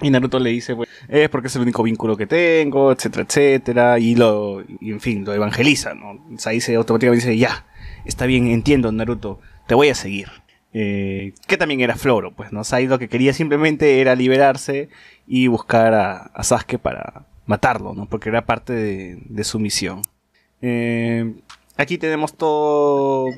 Y 0.00 0.10
Naruto 0.10 0.38
le 0.38 0.50
dice, 0.50 0.74
pues, 0.74 0.88
es 1.08 1.28
porque 1.28 1.48
es 1.48 1.56
el 1.56 1.62
único 1.62 1.82
vínculo 1.82 2.16
que 2.16 2.26
tengo, 2.26 2.90
etcétera, 2.90 3.26
etcétera, 3.28 3.98
y 3.98 4.14
lo, 4.14 4.62
y 4.80 4.90
en 4.90 5.00
fin, 5.00 5.24
lo 5.24 5.34
evangeliza, 5.34 5.94
¿no? 5.94 6.38
Sai 6.38 6.60
se 6.60 6.74
automáticamente 6.74 7.26
dice, 7.26 7.38
ya, 7.38 7.66
está 8.06 8.24
bien, 8.24 8.48
entiendo, 8.48 8.90
Naruto, 8.92 9.40
te 9.66 9.74
voy 9.74 9.90
a 9.90 9.94
seguir. 9.94 10.28
Eh, 10.72 11.34
que 11.46 11.56
también 11.56 11.80
era 11.80 11.96
Floro, 11.96 12.34
pues, 12.34 12.50
¿no? 12.50 12.64
Sai 12.64 12.86
lo 12.86 12.98
que 12.98 13.08
quería 13.08 13.34
simplemente 13.34 14.00
era 14.00 14.14
liberarse 14.14 14.88
y 15.26 15.48
buscar 15.48 15.94
a 15.94 16.42
Sasuke 16.42 16.78
para 16.78 17.26
matarlo, 17.46 17.94
¿no? 17.94 18.06
Porque 18.06 18.28
era 18.28 18.46
parte 18.46 18.72
de, 18.72 19.18
de 19.24 19.44
su 19.44 19.58
misión. 19.58 20.02
Eh, 20.62 21.34
aquí 21.76 21.98
tenemos 21.98 22.34
todo. 22.34 23.28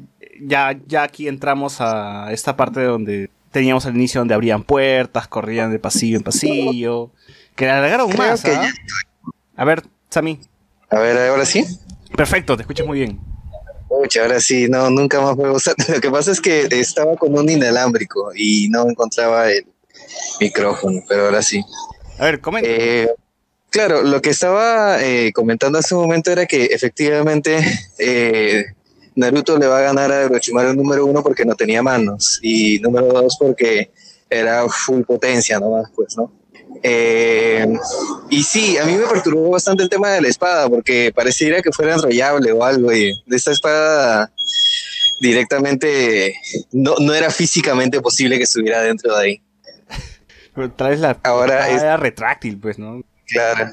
Ya, 0.41 0.79
ya 0.87 1.03
aquí 1.03 1.29
entramos 1.29 1.81
a 1.81 2.33
esta 2.33 2.57
parte 2.57 2.83
donde 2.83 3.31
teníamos 3.51 3.87
al 3.87 3.97
inicio 3.97 4.21
donde 4.21 4.35
abrían 4.35 4.63
puertas, 4.63 5.29
corrían 5.29 5.71
de 5.71 5.79
pasillo 5.79 6.19
en 6.19 6.23
pasillo. 6.23 7.11
Que 7.55 7.67
la 7.67 7.79
alargaron 7.79 8.11
Creo 8.11 8.29
más. 8.29 8.43
que 8.43 8.53
¿ah? 8.55 8.71
A 9.57 9.65
ver, 9.65 9.83
Sammy. 10.11 10.41
A 10.91 10.99
ver, 10.99 11.31
ahora 11.31 11.47
sí. 11.47 11.65
Perfecto, 12.17 12.57
te 12.57 12.63
escuchas 12.63 12.87
muy 12.87 12.99
bien. 12.99 13.19
Pucha, 13.89 14.23
ahora 14.23 14.41
sí, 14.41 14.69
no, 14.69 14.91
nunca 14.91 15.21
más 15.21 15.37
puedo 15.37 15.55
usar. 15.55 15.75
Lo 15.89 16.01
que 16.01 16.11
pasa 16.11 16.33
es 16.33 16.41
que 16.41 16.69
estaba 16.71 17.17
con 17.17 17.37
un 17.37 17.49
inalámbrico 17.49 18.31
y 18.37 18.69
no 18.69 18.89
encontraba 18.89 19.51
el 19.51 19.65
micrófono, 20.41 21.01
pero 21.09 21.27
ahora 21.27 21.43
sí. 21.43 21.65
A 22.19 22.25
ver, 22.25 22.41
comenta. 22.41 22.69
Eh, 22.71 23.09
claro, 23.77 24.03
lo 24.03 24.23
que 24.23 24.31
estaba 24.31 25.03
eh, 25.05 25.33
comentando 25.35 25.79
hace 25.79 25.95
un 25.95 26.01
momento 26.01 26.31
era 26.33 26.47
que 26.47 26.65
efectivamente 26.65 27.59
eh, 27.99 28.65
Naruto 29.17 29.59
le 29.59 29.67
va 29.67 29.81
a 29.81 29.83
ganar 29.83 30.11
a 30.11 30.25
Orochimaru 30.25 30.73
número 30.73 31.05
uno 31.05 31.23
porque 31.23 31.45
no 31.45 31.55
tenía 31.55 31.83
manos 31.83 32.39
y 32.43 32.79
número 32.81 33.09
dos 33.09 33.37
porque 33.39 33.91
era 34.31 34.67
full 34.67 35.03
potencia 35.03 35.61
nomás, 35.61 35.91
pues, 35.95 36.17
¿no? 36.17 36.33
Eh, 36.83 37.67
y 38.31 38.43
sí, 38.43 38.79
a 38.79 38.85
mí 38.87 38.95
me 38.95 39.07
perturbó 39.07 39.51
bastante 39.51 39.83
el 39.83 39.91
tema 39.91 40.11
de 40.13 40.23
la 40.23 40.29
espada 40.29 40.71
porque 40.71 41.13
pareciera 41.15 41.61
que 41.61 41.71
fuera 41.71 41.95
enrollable 41.97 42.53
o 42.53 42.65
algo 42.65 42.91
y 42.95 43.13
de 43.27 43.37
esta 43.37 43.53
espada 43.53 44.33
directamente 45.21 46.35
no, 46.73 46.95
no 46.99 47.13
era 47.13 47.31
físicamente 47.31 48.01
posible 48.01 48.39
que 48.39 48.45
estuviera 48.45 48.81
dentro 48.81 49.15
de 49.17 49.23
ahí. 49.23 49.43
Pero 50.55 50.73
vez 50.89 51.01
la 51.01 51.19
Ahora 51.25 51.65
ah, 51.65 51.71
es- 51.71 51.83
era 51.83 51.99
retráctil, 51.99 52.59
pues, 52.59 52.79
¿no? 52.79 53.03
Claro. 53.29 53.73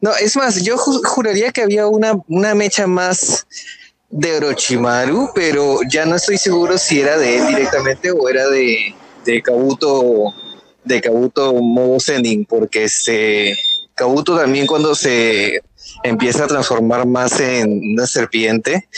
No, 0.00 0.14
es 0.16 0.36
más, 0.36 0.62
yo 0.62 0.76
ju- 0.76 1.00
juraría 1.04 1.52
que 1.52 1.62
había 1.62 1.86
una, 1.86 2.14
una 2.28 2.54
mecha 2.54 2.86
más 2.86 3.46
de 4.10 4.36
Orochimaru, 4.36 5.30
pero 5.34 5.78
ya 5.88 6.04
no 6.04 6.16
estoy 6.16 6.38
seguro 6.38 6.76
si 6.76 7.00
era 7.00 7.16
de 7.16 7.38
él 7.38 7.46
directamente 7.48 8.10
o 8.10 8.28
era 8.28 8.48
de, 8.48 8.94
de 9.24 9.42
Kabuto, 9.42 10.34
de 10.84 11.00
Kabuto 11.00 11.54
modo 11.54 12.00
Sending, 12.00 12.44
porque 12.44 12.88
se, 12.88 13.56
Kabuto 13.94 14.36
también 14.36 14.66
cuando 14.66 14.94
se 14.94 15.62
empieza 16.02 16.44
a 16.44 16.48
transformar 16.48 17.06
más 17.06 17.38
en 17.40 17.92
una 17.94 18.06
serpiente, 18.06 18.88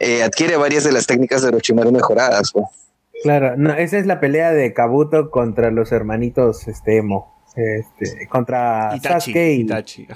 eh, 0.00 0.22
adquiere 0.22 0.56
varias 0.56 0.84
de 0.84 0.92
las 0.92 1.06
técnicas 1.06 1.42
de 1.42 1.48
Orochimaru 1.48 1.92
mejoradas. 1.92 2.52
Claro, 3.22 3.56
no, 3.56 3.74
esa 3.74 3.98
es 3.98 4.06
la 4.06 4.20
pelea 4.20 4.52
de 4.52 4.72
Kabuto 4.72 5.30
contra 5.30 5.70
los 5.70 5.92
hermanitos 5.92 6.66
este, 6.66 6.96
Emo. 6.98 7.35
Este, 7.56 8.26
contra 8.28 8.92
Itachi. 8.94 9.32
Sasuke 9.32 9.52
y 9.54 9.60
Itachi. 9.62 10.06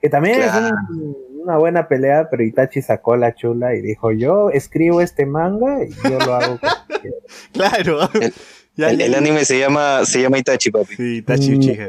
Que 0.00 0.08
también 0.08 0.36
Claro. 0.36 0.66
es 0.66 0.72
un- 0.90 1.16
una 1.44 1.58
buena 1.58 1.88
pelea, 1.88 2.28
pero 2.30 2.42
Itachi 2.42 2.80
sacó 2.80 3.16
la 3.16 3.34
chula 3.34 3.74
y 3.74 3.82
dijo, 3.82 4.12
yo 4.12 4.48
escribo 4.50 5.00
este 5.02 5.26
manga 5.26 5.84
y 5.84 5.90
yo 6.08 6.18
lo 6.18 6.34
hago. 6.34 6.58
como 6.58 6.72
quiero". 7.02 7.16
Claro. 7.52 7.98
El- 8.20 8.32
Ya, 8.76 8.90
El, 8.90 8.98
ya- 8.98 9.04
el 9.06 9.14
anime 9.14 9.44
se 9.44 9.56
llama, 9.60 10.04
se 10.04 10.20
llama 10.20 10.36
Itachi, 10.36 10.72
papi. 10.72 10.96
Sí, 10.96 11.16
Itachi 11.18 11.54
Uchiha. 11.54 11.86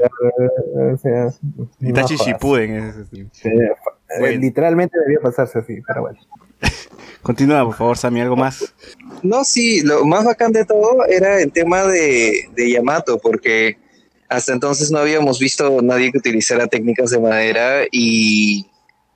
Mm, 0.75 0.93
o 0.93 0.97
sea, 0.99 1.29
Itachi 1.81 2.15
no. 2.15 2.23
Shippuden. 2.25 2.73
es. 2.75 2.95
Sí, 3.31 3.47
eh, 3.49 3.71
Bueno. 4.19 4.39
Literalmente 4.39 4.95
debió 4.99 5.19
pasarse 5.19 5.57
así, 5.57 5.81
pero 5.87 6.01
bueno. 6.01 6.19
Continúa, 7.23 7.65
por 7.65 7.73
favor, 7.73 7.97
Sammy, 7.97 8.21
algo 8.21 8.35
más. 8.35 8.71
No, 9.23 9.43
sí, 9.43 9.81
lo 9.81 10.05
más 10.05 10.25
bacán 10.25 10.51
de 10.51 10.63
todo 10.63 11.03
era 11.07 11.39
el 11.41 11.51
tema 11.51 11.85
de, 11.85 12.49
de 12.55 12.69
Yamato, 12.71 13.17
porque 13.17 13.77
hasta 14.29 14.53
entonces 14.53 14.91
no 14.91 14.99
habíamos 14.99 15.39
visto 15.39 15.81
nadie 15.81 16.11
que 16.11 16.17
utilizara 16.17 16.67
técnicas 16.67 17.11
de 17.11 17.19
madera 17.19 17.83
y, 17.91 18.65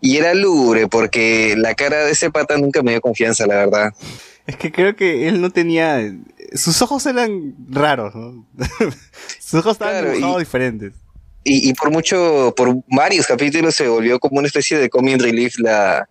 y 0.01 0.17
era 0.17 0.33
lúgubre, 0.33 0.87
porque 0.87 1.55
la 1.57 1.73
cara 1.75 2.05
de 2.05 2.11
ese 2.11 2.31
pata 2.31 2.57
nunca 2.57 2.81
me 2.83 2.91
dio 2.91 3.01
confianza, 3.01 3.45
la 3.47 3.55
verdad. 3.55 3.93
Es 4.47 4.55
que 4.57 4.71
creo 4.71 4.95
que 4.95 5.27
él 5.27 5.41
no 5.41 5.49
tenía. 5.51 5.99
Sus 6.53 6.81
ojos 6.81 7.05
eran 7.05 7.53
raros, 7.69 8.15
¿no? 8.15 8.47
Sus 9.39 9.59
ojos 9.59 9.73
estaban 9.73 10.01
Claro, 10.15 10.35
y- 10.37 10.39
diferentes. 10.39 10.93
Y, 11.43 11.69
y 11.69 11.73
por 11.73 11.89
mucho, 11.91 12.53
por 12.55 12.75
varios 12.87 13.25
capítulos 13.25 13.73
se 13.75 13.87
volvió 13.87 14.19
como 14.19 14.39
una 14.39 14.47
especie 14.47 14.77
de 14.77 14.89
comic 14.89 15.21
relief 15.21 15.57
la, 15.59 16.07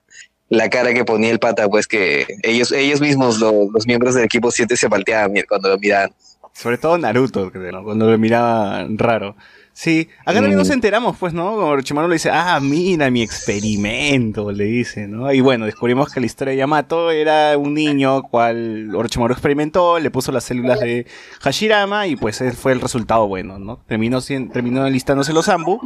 la 0.49 0.71
cara 0.71 0.95
que 0.95 1.05
ponía 1.05 1.31
el 1.31 1.39
pata, 1.39 1.69
pues 1.69 1.87
que 1.87 2.27
ellos, 2.43 2.73
ellos 2.73 3.01
mismos, 3.01 3.39
lo- 3.39 3.71
los 3.71 3.87
miembros 3.87 4.15
del 4.15 4.25
equipo 4.25 4.51
7 4.51 4.77
se 4.77 4.89
palteaban 4.89 5.33
cuando 5.49 5.69
lo 5.69 5.79
miraban. 5.79 6.13
Sobre 6.59 6.77
todo 6.77 6.99
Naruto, 6.99 7.53
cuando 7.85 8.11
lo 8.11 8.19
miraba 8.19 8.85
raro. 8.97 9.37
Sí, 9.73 10.09
acá 10.23 10.35
también 10.35 10.57
Mm. 10.57 10.59
nos 10.59 10.71
enteramos, 10.71 11.17
pues, 11.19 11.33
¿no? 11.33 11.53
Como 11.53 11.69
Orochimaru 11.69 12.09
le 12.09 12.15
dice, 12.17 12.31
ah, 12.33 12.59
mira 12.61 13.13
mi 13.13 13.23
experimento, 13.23 14.51
le 14.51 14.65
dice, 14.65 15.07
¿no? 15.07 15.33
Y 15.33 15.41
bueno, 15.41 15.67
descubrimos 15.67 16.13
que 16.13 16.19
la 16.19 16.27
historia 16.27 16.51
de 16.51 16.59
Yamato 16.59 17.13
era 17.13 17.57
un 17.57 17.75
niño 17.75 18.23
cual 18.25 18.93
Orochimaru 18.93 19.33
experimentó, 19.35 20.01
le 20.01 20.11
puso 20.11 20.33
las 20.33 20.43
células 20.43 20.81
de 20.81 21.07
Hashirama 21.43 22.09
y 22.09 22.17
pues 22.17 22.41
ese 22.41 22.57
fue 22.57 22.73
el 22.73 22.81
resultado 22.81 23.29
bueno, 23.29 23.61
¿no? 23.61 23.79
Terminó, 23.87 24.21
terminó 24.21 24.85
enlistándose 24.85 25.33
los 25.33 25.49
Ambu 25.49 25.79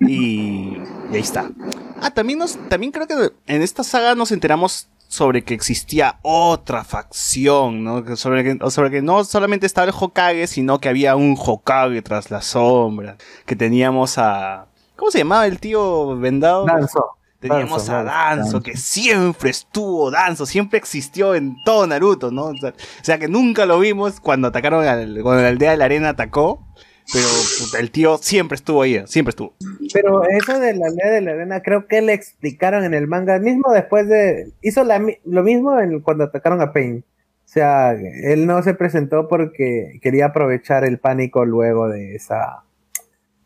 y, 0.00 0.14
y 0.14 0.78
ahí 1.12 1.20
está. 1.20 1.50
Ah, 2.00 2.10
también, 2.10 2.38
nos, 2.38 2.56
también 2.70 2.90
creo 2.90 3.06
que 3.06 3.14
en 3.52 3.60
esta 3.60 3.84
saga 3.84 4.14
nos 4.14 4.32
enteramos 4.32 4.88
sobre 5.08 5.44
que 5.44 5.54
existía 5.54 6.18
otra 6.22 6.84
facción, 6.84 7.84
¿no? 7.84 8.16
Sobre 8.16 8.44
que, 8.44 8.70
sobre 8.70 8.90
que 8.90 9.02
no 9.02 9.24
solamente 9.24 9.66
estaba 9.66 9.86
el 9.86 9.94
Hokage, 9.98 10.46
sino 10.46 10.80
que 10.80 10.88
había 10.88 11.16
un 11.16 11.36
Hokage 11.38 12.02
tras 12.02 12.30
las 12.30 12.46
sombras. 12.46 13.16
Que 13.44 13.56
teníamos 13.56 14.18
a... 14.18 14.66
¿Cómo 14.96 15.10
se 15.10 15.18
llamaba 15.18 15.46
el 15.46 15.60
tío 15.60 16.18
vendado? 16.18 16.64
Danzo. 16.66 17.16
Teníamos 17.38 17.86
Danzo, 17.86 17.92
a 17.92 18.02
Danzo. 18.04 18.62
que 18.62 18.76
siempre 18.76 19.50
estuvo 19.50 20.10
Danzo, 20.10 20.46
siempre 20.46 20.78
existió 20.78 21.34
en 21.34 21.56
todo 21.64 21.86
Naruto, 21.86 22.30
¿no? 22.30 22.46
O 22.46 22.56
sea, 22.56 22.70
o 22.70 23.04
sea, 23.04 23.18
que 23.18 23.28
nunca 23.28 23.66
lo 23.66 23.78
vimos 23.78 24.20
cuando 24.20 24.48
atacaron, 24.48 24.86
al, 24.86 25.20
cuando 25.22 25.42
la 25.42 25.48
aldea 25.48 25.72
de 25.72 25.76
la 25.76 25.84
arena 25.84 26.08
atacó, 26.10 26.66
pero 27.12 27.26
puta, 27.60 27.78
el 27.78 27.90
tío 27.90 28.18
siempre 28.18 28.56
estuvo 28.56 28.82
ahí, 28.82 29.02
siempre 29.06 29.30
estuvo. 29.30 29.54
Pero 29.92 30.24
eso 30.28 30.58
de 30.58 30.74
la 30.74 30.88
ley 30.88 31.10
de 31.10 31.20
la 31.20 31.32
arena, 31.32 31.62
creo 31.62 31.86
que 31.86 32.02
le 32.02 32.12
explicaron 32.12 32.84
en 32.84 32.94
el 32.94 33.06
manga 33.06 33.38
mismo 33.38 33.72
después 33.72 34.08
de. 34.08 34.50
Hizo 34.62 34.82
la 34.84 35.00
lo 35.24 35.42
mismo 35.42 35.78
en, 35.78 36.00
cuando 36.00 36.24
atacaron 36.24 36.60
a 36.60 36.72
Pain. 36.72 37.04
O 37.44 37.48
sea, 37.48 37.92
él 37.92 38.46
no 38.46 38.60
se 38.62 38.74
presentó 38.74 39.28
porque 39.28 40.00
quería 40.02 40.26
aprovechar 40.26 40.84
el 40.84 40.98
pánico 40.98 41.44
luego 41.44 41.88
de 41.88 42.16
esa. 42.16 42.64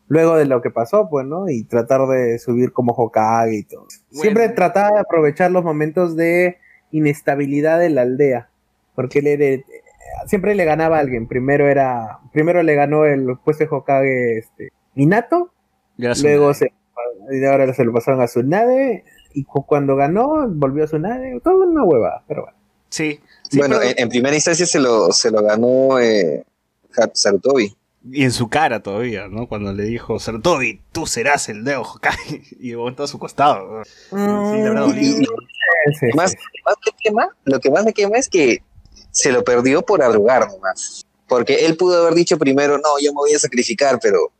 Luego 0.07 0.35
de 0.35 0.45
lo 0.45 0.61
que 0.61 0.71
pasó, 0.71 1.07
pues, 1.09 1.25
¿no? 1.25 1.47
Y 1.47 1.63
tratar 1.63 2.05
de 2.07 2.37
subir 2.39 2.73
como 2.73 2.93
Hokage 2.93 3.53
y 3.53 3.63
todo. 3.63 3.87
Siempre 4.11 4.49
trataba 4.49 4.89
de 4.95 4.99
aprovechar 4.99 5.51
los 5.51 5.63
momentos 5.63 6.15
de 6.17 6.57
inestabilidad 6.91 7.79
de 7.79 7.91
la 7.91 8.01
aldea. 8.01 8.49
Porque 8.95 9.19
él 9.19 9.27
era- 9.27 9.63
siempre 10.27 10.55
le 10.55 10.65
ganaba 10.65 10.97
a 10.97 10.99
alguien. 11.01 11.27
Primero 11.27 11.67
era. 11.67 12.19
Primero 12.33 12.63
le 12.63 12.75
ganó 12.75 13.05
el 13.05 13.25
puesto 13.43 13.63
de 13.63 13.69
Hokage 13.69 14.37
este, 14.39 14.71
Minato. 14.95 15.51
Su- 16.13 16.23
Luego 16.23 16.53
se, 16.53 16.73
y 17.31 17.45
ahora 17.45 17.73
se 17.73 17.83
lo 17.85 17.93
pasaron 17.93 18.21
a 18.21 18.27
su 18.27 18.41
nave 18.43 19.03
y 19.33 19.43
cu- 19.43 19.65
cuando 19.65 19.95
ganó 19.95 20.47
volvió 20.49 20.83
a 20.83 20.87
su 20.87 20.97
nave, 20.99 21.39
todo 21.43 21.63
una 21.63 21.83
hueva, 21.83 22.23
pero 22.27 22.43
bueno. 22.43 22.57
Sí, 22.89 23.19
sí, 23.49 23.59
bueno, 23.59 23.77
pero- 23.79 23.89
en, 23.91 23.95
en 23.97 24.09
primera 24.09 24.35
instancia 24.35 24.65
se 24.65 24.79
lo, 24.79 25.11
se 25.11 25.29
lo 25.31 25.41
ganó 25.43 25.99
eh, 25.99 26.43
Sarutobi. 27.13 27.75
Y 28.11 28.23
en 28.23 28.31
su 28.31 28.49
cara 28.49 28.81
todavía, 28.81 29.27
¿no? 29.27 29.47
Cuando 29.47 29.73
le 29.73 29.83
dijo, 29.83 30.17
Sarutobi, 30.19 30.81
tú 30.91 31.05
serás 31.05 31.49
el 31.49 31.63
Deo 31.63 31.83
Hokage. 31.83 32.41
Y 32.59 32.73
aguantó 32.73 33.03
a 33.03 33.07
su 33.07 33.19
costado. 33.19 33.83
Sí, 33.85 34.15
le 34.15 34.67
habrá 34.67 34.81
dolido. 34.81 35.21
Y- 35.21 35.25
Sí, 35.99 36.11
sí, 36.11 36.15
Más, 36.15 36.31
sí. 36.31 36.37
más 36.63 36.75
le 36.85 36.91
quema, 37.03 37.29
lo 37.45 37.59
que 37.59 37.71
más 37.71 37.83
le 37.85 37.93
quema 37.93 38.17
es 38.17 38.29
que 38.29 38.61
se 39.11 39.31
lo 39.31 39.43
perdió 39.43 39.81
por 39.81 40.01
arrugar 40.01 40.47
nomás. 40.49 41.05
Porque 41.27 41.65
él 41.65 41.77
pudo 41.77 42.01
haber 42.01 42.13
dicho 42.15 42.37
primero, 42.37 42.77
no, 42.77 42.99
yo 43.01 43.11
me 43.11 43.17
voy 43.17 43.33
a 43.33 43.39
sacrificar, 43.39 43.99
pero 44.01 44.31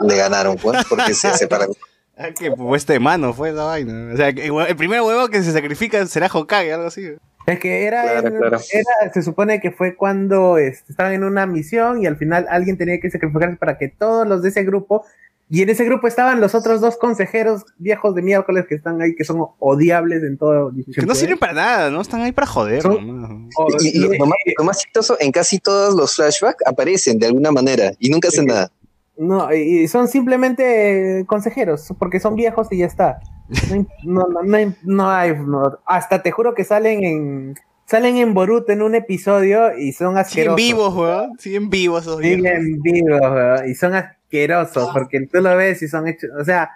le 0.00 0.16
ganaron, 0.16 0.56
pues, 0.56 0.84
porque 0.88 1.14
se 1.14 1.30
separaron. 1.38 1.74
Ah, 2.18 2.30
que 2.30 2.50
puesta 2.50 2.92
de 2.92 3.00
mano 3.00 3.34
fue 3.34 3.50
esa 3.50 3.64
vaina. 3.64 4.12
O 4.14 4.16
sea, 4.16 4.32
que 4.32 4.46
el 4.46 4.76
primer 4.76 5.02
huevo 5.02 5.28
que 5.28 5.42
se 5.42 5.52
sacrifica 5.52 6.06
será 6.06 6.28
Hokage, 6.32 6.72
algo 6.72 6.86
así. 6.86 7.10
Es 7.46 7.60
que 7.60 7.84
era, 7.84 8.02
Claro, 8.02 8.28
en- 8.28 8.36
claro. 8.38 8.58
era- 8.70 9.12
se 9.12 9.22
supone 9.22 9.60
que 9.60 9.70
fue 9.70 9.94
cuando 9.96 10.56
este, 10.58 10.92
estaban 10.92 11.12
en 11.12 11.24
una 11.24 11.46
misión 11.46 12.02
y 12.02 12.06
al 12.06 12.16
final 12.16 12.46
alguien 12.48 12.76
tenía 12.78 12.98
que 13.00 13.10
sacrificarse 13.10 13.56
para 13.56 13.76
que 13.78 13.88
todos 13.88 14.26
los 14.26 14.42
de 14.42 14.48
ese 14.48 14.64
grupo, 14.64 15.04
y 15.48 15.62
en 15.62 15.68
ese 15.70 15.84
grupo 15.84 16.08
estaban 16.08 16.40
los 16.40 16.54
otros 16.54 16.80
dos 16.80 16.96
consejeros 16.96 17.64
viejos 17.78 18.14
de 18.14 18.22
miércoles 18.22 18.66
que 18.68 18.74
están 18.74 19.00
ahí, 19.00 19.14
que 19.14 19.24
son 19.24 19.46
odiables 19.58 20.22
en 20.24 20.36
todo. 20.38 20.72
Que 20.94 21.06
no 21.06 21.14
sirven 21.14 21.38
para 21.38 21.52
nada, 21.52 21.90
¿no? 21.90 22.00
Están 22.00 22.20
ahí 22.22 22.32
para 22.32 22.46
joder. 22.48 22.82
Son- 22.82 23.06
nomás. 23.06 23.30
O- 23.56 23.68
Y, 23.80 23.96
y 23.96 23.98
lo, 24.18 24.26
más, 24.26 24.38
lo 24.58 24.64
más 24.64 24.78
chistoso, 24.78 25.16
en 25.20 25.30
casi 25.30 25.58
todos 25.58 25.94
los 25.94 26.16
flashbacks 26.16 26.66
aparecen 26.66 27.18
de 27.18 27.26
alguna 27.26 27.52
manera 27.52 27.92
y 27.98 28.10
nunca 28.10 28.28
hacen 28.28 28.46
nada. 28.46 28.70
No, 29.18 29.52
y 29.54 29.88
son 29.88 30.08
simplemente 30.08 31.24
consejeros, 31.26 31.92
porque 31.98 32.20
son 32.20 32.34
viejos 32.34 32.68
y 32.70 32.78
ya 32.78 32.86
está. 32.86 33.20
No, 33.48 33.74
hay- 33.74 33.86
no, 34.04 34.26
no, 34.28 34.42
no 34.42 34.56
hay, 34.56 34.74
no 34.82 35.10
hay- 35.10 35.32
no- 35.38 35.78
hasta 35.86 36.22
te 36.22 36.30
juro 36.32 36.54
que 36.54 36.64
salen 36.64 37.04
en 37.04 37.54
salen 37.88 38.16
en 38.16 38.34
Boruto 38.34 38.72
en 38.72 38.82
un 38.82 38.96
episodio 38.96 39.78
y 39.78 39.92
son 39.92 40.08
Siguen 40.08 40.18
asquerosos. 40.18 40.56
vivos, 40.56 40.94
weón. 40.96 41.38
Siguen 41.38 41.70
vivos 41.70 42.02
esos 42.02 42.18
viejos. 42.18 42.42
Siguen 42.44 42.82
vivos, 42.82 43.20
weón, 43.20 43.70
y 43.70 43.74
son 43.76 43.94
asquerosos, 44.26 44.90
porque 44.92 45.26
tú 45.26 45.40
lo 45.40 45.56
ves 45.56 45.82
y 45.82 45.88
son 45.88 46.08
hechos, 46.08 46.30
o 46.38 46.44
sea, 46.44 46.70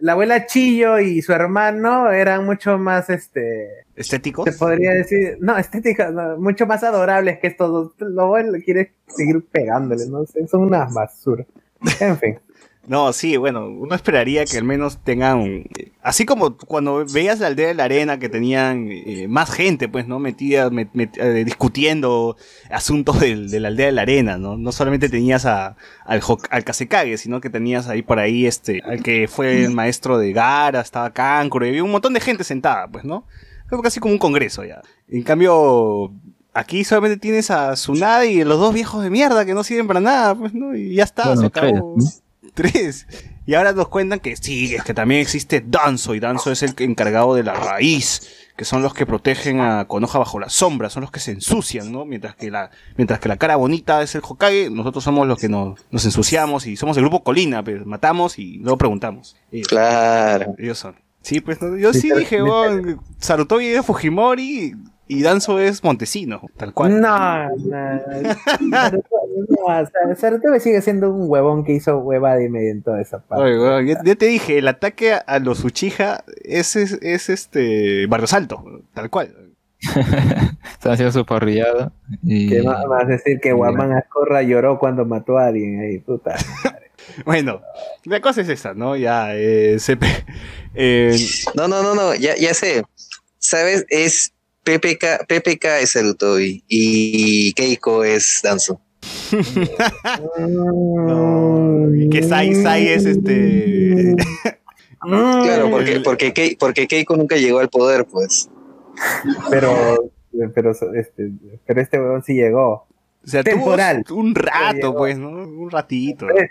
la 0.00 0.12
abuela 0.12 0.46
Chillo 0.46 0.98
y 0.98 1.22
su 1.22 1.32
hermano 1.32 2.10
eran 2.10 2.44
mucho 2.44 2.76
más, 2.78 3.08
este, 3.08 3.86
¿Estéticos? 3.94 4.44
se 4.44 4.52
podría 4.52 4.92
decir, 4.92 5.38
no, 5.40 5.56
estéticos, 5.56 6.12
no, 6.12 6.36
mucho 6.36 6.66
más 6.66 6.84
adorables 6.84 7.38
que 7.38 7.46
estos 7.46 7.70
dos. 7.70 7.92
Lo 8.10 8.28
bueno 8.28 8.52
quiere 8.62 8.92
seguir 9.06 9.42
pegándole, 9.50 10.06
no 10.06 10.26
sé, 10.26 10.46
son 10.46 10.62
una 10.62 10.84
basura. 10.84 11.46
En 12.00 12.18
fin. 12.18 12.38
No, 12.88 13.12
sí, 13.12 13.36
bueno, 13.36 13.66
uno 13.66 13.94
esperaría 13.96 14.44
que 14.44 14.58
al 14.58 14.64
menos 14.64 14.98
tengan, 14.98 15.64
así 16.02 16.24
como 16.24 16.56
cuando 16.56 17.04
veías 17.12 17.40
la 17.40 17.48
aldea 17.48 17.66
de 17.68 17.74
la 17.74 17.82
arena 17.84 18.18
que 18.20 18.28
tenían 18.28 18.88
eh, 18.90 19.26
más 19.28 19.50
gente, 19.50 19.88
pues, 19.88 20.06
¿no? 20.06 20.20
Metida, 20.20 20.70
met- 20.70 20.92
met- 20.94 21.18
eh, 21.18 21.44
discutiendo 21.44 22.36
asuntos 22.70 23.18
del- 23.18 23.50
de 23.50 23.58
la 23.58 23.68
aldea 23.68 23.86
de 23.86 23.92
la 23.92 24.02
arena, 24.02 24.38
¿no? 24.38 24.56
No 24.56 24.70
solamente 24.70 25.08
tenías 25.08 25.46
a, 25.46 25.76
al, 26.04 26.20
al 26.50 26.64
Kasekage, 26.64 27.18
sino 27.18 27.40
que 27.40 27.50
tenías 27.50 27.88
ahí 27.88 28.02
por 28.02 28.20
ahí, 28.20 28.46
este, 28.46 28.80
al 28.84 29.02
que 29.02 29.26
fue 29.26 29.64
el 29.64 29.72
maestro 29.72 30.16
de 30.18 30.32
Gara, 30.32 30.80
estaba 30.80 31.10
Kankuro, 31.10 31.66
y 31.66 31.70
había 31.70 31.82
un 31.84 31.90
montón 31.90 32.12
de 32.14 32.20
gente 32.20 32.44
sentada, 32.44 32.86
pues, 32.86 33.04
¿no? 33.04 33.24
Fue 33.68 33.82
casi 33.82 33.98
como 33.98 34.12
un 34.14 34.20
congreso 34.20 34.64
ya. 34.64 34.80
En 35.08 35.24
cambio, 35.24 36.12
aquí 36.54 36.84
solamente 36.84 37.16
tienes 37.18 37.50
a 37.50 37.72
Tsunade 37.72 38.30
y 38.30 38.44
los 38.44 38.60
dos 38.60 38.72
viejos 38.72 39.02
de 39.02 39.10
mierda 39.10 39.44
que 39.44 39.54
no 39.54 39.64
sirven 39.64 39.88
para 39.88 39.98
nada, 40.00 40.36
pues, 40.36 40.54
¿no? 40.54 40.76
Y 40.76 40.94
ya 40.94 41.02
está, 41.02 41.24
Bueno, 41.34 41.40
se 41.40 41.46
acabó. 41.48 41.96
Tres. 42.56 43.06
Y 43.46 43.54
ahora 43.54 43.72
nos 43.72 43.86
cuentan 43.88 44.18
que 44.18 44.34
sí, 44.36 44.74
es 44.74 44.82
que 44.82 44.92
también 44.94 45.20
existe 45.20 45.62
Danzo, 45.64 46.14
y 46.16 46.20
Danzo 46.20 46.50
es 46.50 46.62
el 46.64 46.74
que- 46.74 46.82
encargado 46.84 47.34
de 47.36 47.44
la 47.44 47.54
raíz, 47.54 48.28
que 48.56 48.64
son 48.64 48.82
los 48.82 48.92
que 48.94 49.06
protegen 49.06 49.60
a 49.60 49.84
Konoha 49.84 50.18
bajo 50.18 50.40
la 50.40 50.48
sombra, 50.48 50.90
son 50.90 51.02
los 51.02 51.10
que 51.12 51.20
se 51.20 51.30
ensucian, 51.32 51.92
¿no? 51.92 52.04
Mientras 52.06 52.34
que 52.34 52.50
la, 52.50 52.70
mientras 52.96 53.20
que 53.20 53.28
la 53.28 53.36
cara 53.36 53.54
bonita 53.56 54.02
es 54.02 54.14
el 54.16 54.22
Hokage, 54.26 54.70
nosotros 54.70 55.04
somos 55.04 55.28
los 55.28 55.38
que 55.38 55.48
nos, 55.48 55.78
nos 55.90 56.04
ensuciamos 56.06 56.66
y 56.66 56.76
somos 56.76 56.96
el 56.96 57.02
grupo 57.04 57.22
Colina, 57.22 57.62
pero 57.62 57.84
matamos 57.86 58.38
y 58.38 58.56
luego 58.58 58.78
preguntamos. 58.78 59.36
Ellos, 59.52 59.68
Claro. 59.68 60.54
ellos 60.58 60.78
son. 60.78 60.96
Sí, 61.20 61.40
pues 61.40 61.60
no, 61.62 61.76
yo 61.76 61.92
sí 61.92 62.10
dije, 62.16 62.40
oh, 62.42 62.64
Sarutobi 63.18 63.66
es 63.66 63.84
Fujimori 63.84 64.74
y 65.08 65.22
Danzo 65.22 65.58
es 65.60 65.84
Montesino, 65.84 66.40
tal 66.56 66.72
cual. 66.72 67.00
No, 67.00 67.48
no. 67.50 68.00
No, 69.36 70.14
Sarutobi 70.16 70.60
sigue 70.60 70.80
siendo 70.80 71.10
un 71.10 71.30
huevón 71.30 71.64
que 71.64 71.72
hizo 71.72 71.98
huevada 71.98 72.42
y 72.42 72.48
medio 72.48 72.72
en 72.72 72.82
toda 72.82 73.00
esa 73.00 73.20
parte. 73.20 73.44
Oye, 73.44 73.86
ya, 73.86 74.02
ya 74.02 74.14
te 74.14 74.26
dije, 74.26 74.58
el 74.58 74.68
ataque 74.68 75.12
a, 75.14 75.38
los 75.38 75.64
Uchiha 75.64 76.24
es, 76.42 76.74
es, 76.76 76.92
es 77.02 77.28
este 77.28 78.06
Barrio 78.06 78.26
Salto, 78.26 78.64
tal 78.94 79.10
cual. 79.10 79.34
Están 79.80 80.92
haciendo 80.92 81.12
su 81.12 81.26
parrillada. 81.26 81.92
Y... 82.22 82.48
¿Qué 82.48 82.62
más 82.62 82.84
vas 82.86 83.04
a 83.04 83.08
decir 83.08 83.40
que 83.40 83.52
Guamán 83.52 83.92
Ascorra 83.92 84.42
lloró 84.42 84.78
cuando 84.78 85.04
mató 85.04 85.36
a 85.38 85.46
alguien 85.46 85.80
ahí, 85.80 85.98
puta? 85.98 86.36
Bueno, 87.24 87.62
la 88.04 88.20
cosa 88.20 88.40
es 88.40 88.48
esa, 88.48 88.74
¿no? 88.74 88.96
Ya, 88.96 89.34
eh, 89.36 89.78
se 89.78 89.96
eh, 90.74 91.16
No, 91.54 91.68
no, 91.68 91.82
no, 91.82 91.94
no, 91.94 92.14
ya, 92.14 92.36
ya 92.36 92.52
sé. 92.52 92.82
¿Sabes? 93.38 93.86
Es 93.88 94.32
PPK, 94.64 95.26
PPK 95.28 95.64
es 95.80 95.92
Sarutobi 95.92 96.64
y 96.68 97.52
Keiko 97.52 98.04
es 98.04 98.40
Danzo. 98.42 98.80
No, 100.38 101.94
y 101.94 102.08
que 102.08 102.22
Sai 102.22 102.54
Sai 102.54 102.88
es 102.88 103.04
este. 103.04 104.16
Claro, 104.98 105.70
porque, 105.70 106.00
porque, 106.00 106.34
Kei- 106.34 106.56
porque 106.58 106.88
Keiko 106.88 107.16
nunca 107.16 107.36
llegó 107.36 107.60
al 107.60 107.68
poder, 107.68 108.06
pues. 108.06 108.50
Pero, 109.50 109.72
pero, 110.52 110.72
este, 110.72 111.30
pero 111.64 111.80
este 111.80 112.00
huevón 112.00 112.24
sí 112.24 112.34
llegó. 112.34 112.86
O 113.24 113.28
sea, 113.28 113.44
Temporal. 113.44 114.02
tuvo 114.04 114.18
un 114.18 114.34
rato, 114.34 114.96
pues, 114.96 115.16
¿no? 115.16 115.28
Un 115.28 115.70
ratito. 115.70 116.26
Fue, 116.26 116.50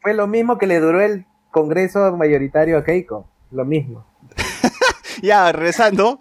fue 0.00 0.14
lo 0.14 0.28
mismo 0.28 0.56
que 0.56 0.68
le 0.68 0.78
duró 0.78 1.00
el 1.00 1.24
Congreso 1.50 2.16
mayoritario 2.16 2.78
a 2.78 2.84
Keiko. 2.84 3.28
Lo 3.50 3.64
mismo. 3.64 4.06
Ya, 5.22 5.50
regresando, 5.50 6.20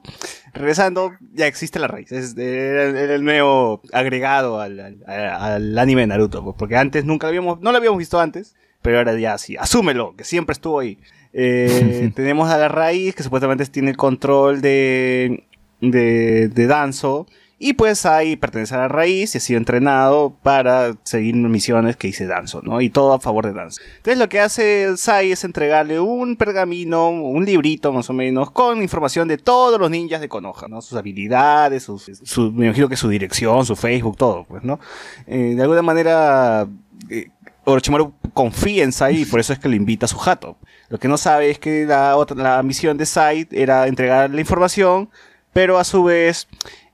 regresando, 0.55 1.13
ya 1.33 1.47
existe 1.47 1.79
la 1.79 1.87
raíz. 1.87 2.11
Es 2.11 2.35
era, 2.37 2.83
era 2.85 3.15
el 3.15 3.23
nuevo 3.23 3.81
agregado 3.93 4.59
al, 4.59 4.79
al- 4.79 5.03
al 5.07 5.77
anime 5.77 6.01
de 6.01 6.07
Naruto. 6.07 6.55
Porque 6.57 6.75
antes 6.77 7.05
nunca 7.05 7.27
lo 7.27 7.29
habíamos, 7.29 7.61
no 7.61 7.71
lo 7.71 7.77
habíamos 7.77 7.99
visto 7.99 8.19
antes, 8.19 8.55
pero 8.81 8.97
ahora 8.97 9.17
ya 9.19 9.37
sí. 9.37 9.55
Asúmelo, 9.57 10.15
que 10.15 10.23
siempre 10.23 10.53
estuvo 10.53 10.79
ahí. 10.79 10.97
Eh, 11.33 12.11
tenemos 12.15 12.49
a 12.49 12.57
la 12.57 12.67
raíz, 12.69 13.13
que 13.15 13.23
supuestamente 13.23 13.65
tiene 13.67 13.91
el 13.91 13.97
control 13.97 14.61
de, 14.61 15.43
de, 15.81 16.47
de 16.47 16.67
Danzo. 16.67 17.27
Y 17.57 17.73
pues 17.73 18.05
ahí 18.05 18.35
pertenece 18.35 18.75
a 18.75 18.79
la 18.79 18.87
raíz 18.89 19.33
y 19.33 19.37
ha 19.37 19.41
sido 19.41 19.57
entrenado 19.57 20.35
para 20.43 20.93
seguir 21.03 21.35
misiones 21.35 21.95
que 21.95 22.07
dice 22.07 22.25
Danzo, 22.27 22.61
¿no? 22.63 22.81
Y 22.81 22.89
todo 22.89 23.13
a 23.13 23.19
favor 23.21 23.45
de 23.45 23.53
Danzo. 23.53 23.81
Entonces 23.95 24.17
lo 24.19 24.27
que 24.27 24.41
hace 24.41 24.97
Sai 24.97 25.31
es 25.31 25.45
entregarle 25.45 26.01
un 26.01 26.35
pergamino, 26.35 27.09
un 27.09 27.45
librito 27.45 27.93
más 27.93 28.09
o 28.09 28.13
menos, 28.13 28.51
con 28.51 28.81
información 28.81 29.29
de 29.29 29.37
todos 29.37 29.79
los 29.79 29.89
ninjas 29.89 30.19
de 30.19 30.27
Konoha, 30.27 30.67
¿no? 30.67 30.81
Sus 30.81 30.97
habilidades, 30.97 31.83
su- 31.83 32.51
me 32.51 32.65
imagino 32.65 32.89
que 32.89 32.97
su 32.97 33.07
dirección, 33.07 33.65
su 33.65 33.77
Facebook, 33.77 34.17
todo, 34.17 34.43
pues, 34.43 34.63
¿no? 34.65 34.79
Eh, 35.25 35.53
de 35.55 35.61
alguna 35.61 35.81
manera, 35.81 36.67
eh, 37.09 37.29
Orochimaru 37.63 38.13
confía 38.33 38.83
en 38.83 38.91
Sai 38.91 39.21
y 39.21 39.25
por 39.25 39.39
eso 39.39 39.53
es 39.53 39.59
que 39.59 39.69
lo 39.69 39.75
invita 39.75 40.07
a 40.07 40.09
su 40.09 40.17
jato. 40.17 40.57
Lo 40.89 40.99
que 40.99 41.07
no 41.07 41.17
sabe 41.17 41.49
es 41.51 41.57
que 41.59 41.85
la, 41.85 42.17
otra, 42.17 42.35
la 42.35 42.61
misión 42.63 42.97
de 42.97 43.05
Sai 43.05 43.47
era 43.49 43.87
entregar 43.87 44.29
la 44.29 44.41
información, 44.41 45.09
pero 45.53 45.79
a 45.79 45.85
su 45.85 46.03
vez 46.03 46.47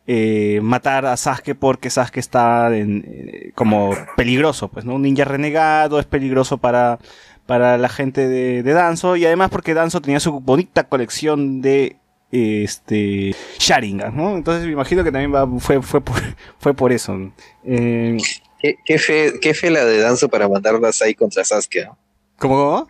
eh, 0.08 0.60
matar 0.64 1.06
a 1.06 1.16
Sasuke 1.18 1.56
porque 1.56 1.90
Sasuke 1.90 2.18
está 2.20 2.76
en, 2.76 3.06
eh, 3.08 3.52
como 3.56 3.96
peligroso, 4.18 4.68
pues, 4.70 4.84
¿no? 4.86 4.96
Un 4.96 5.04
ninja 5.04 5.26
renegado 5.26 6.00
es 6.00 6.06
peligroso 6.06 6.58
para, 6.58 7.00
para 7.46 7.78
la 7.78 7.90
gente 7.90 8.28
de, 8.28 8.64
de 8.64 8.74
Danzo 8.74 9.16
y 9.16 9.26
además 9.26 9.50
porque 9.52 9.74
Danzo 9.74 10.02
tenía 10.02 10.20
su 10.20 10.40
bonita 10.40 10.84
colección 10.86 11.62
de 11.62 11.98
este 12.32 13.36
Sharingan, 13.60 14.16
¿no? 14.16 14.36
Entonces 14.36 14.66
me 14.66 14.72
imagino 14.72 15.04
que 15.04 15.12
también 15.12 15.34
va- 15.34 15.48
fue, 15.60 15.82
fue, 15.82 16.02
por, 16.02 16.16
fue 16.60 16.74
por 16.74 16.92
eso. 16.92 17.18
Eh, 17.66 18.18
¿Qué, 18.60 18.76
qué 18.86 19.00
fe, 19.00 19.34
qué 19.42 19.54
fe 19.54 19.70
la 19.72 19.84
de 19.86 19.98
Danzo 20.00 20.30
para 20.30 20.48
mandarla 20.48 20.90
a 20.90 20.94
Sai 20.94 21.14
contra 21.16 21.44
Sasuke? 21.44 21.86
¿no? 21.86 21.98
¿Cómo? 22.38 22.56
cómo? 22.56 22.88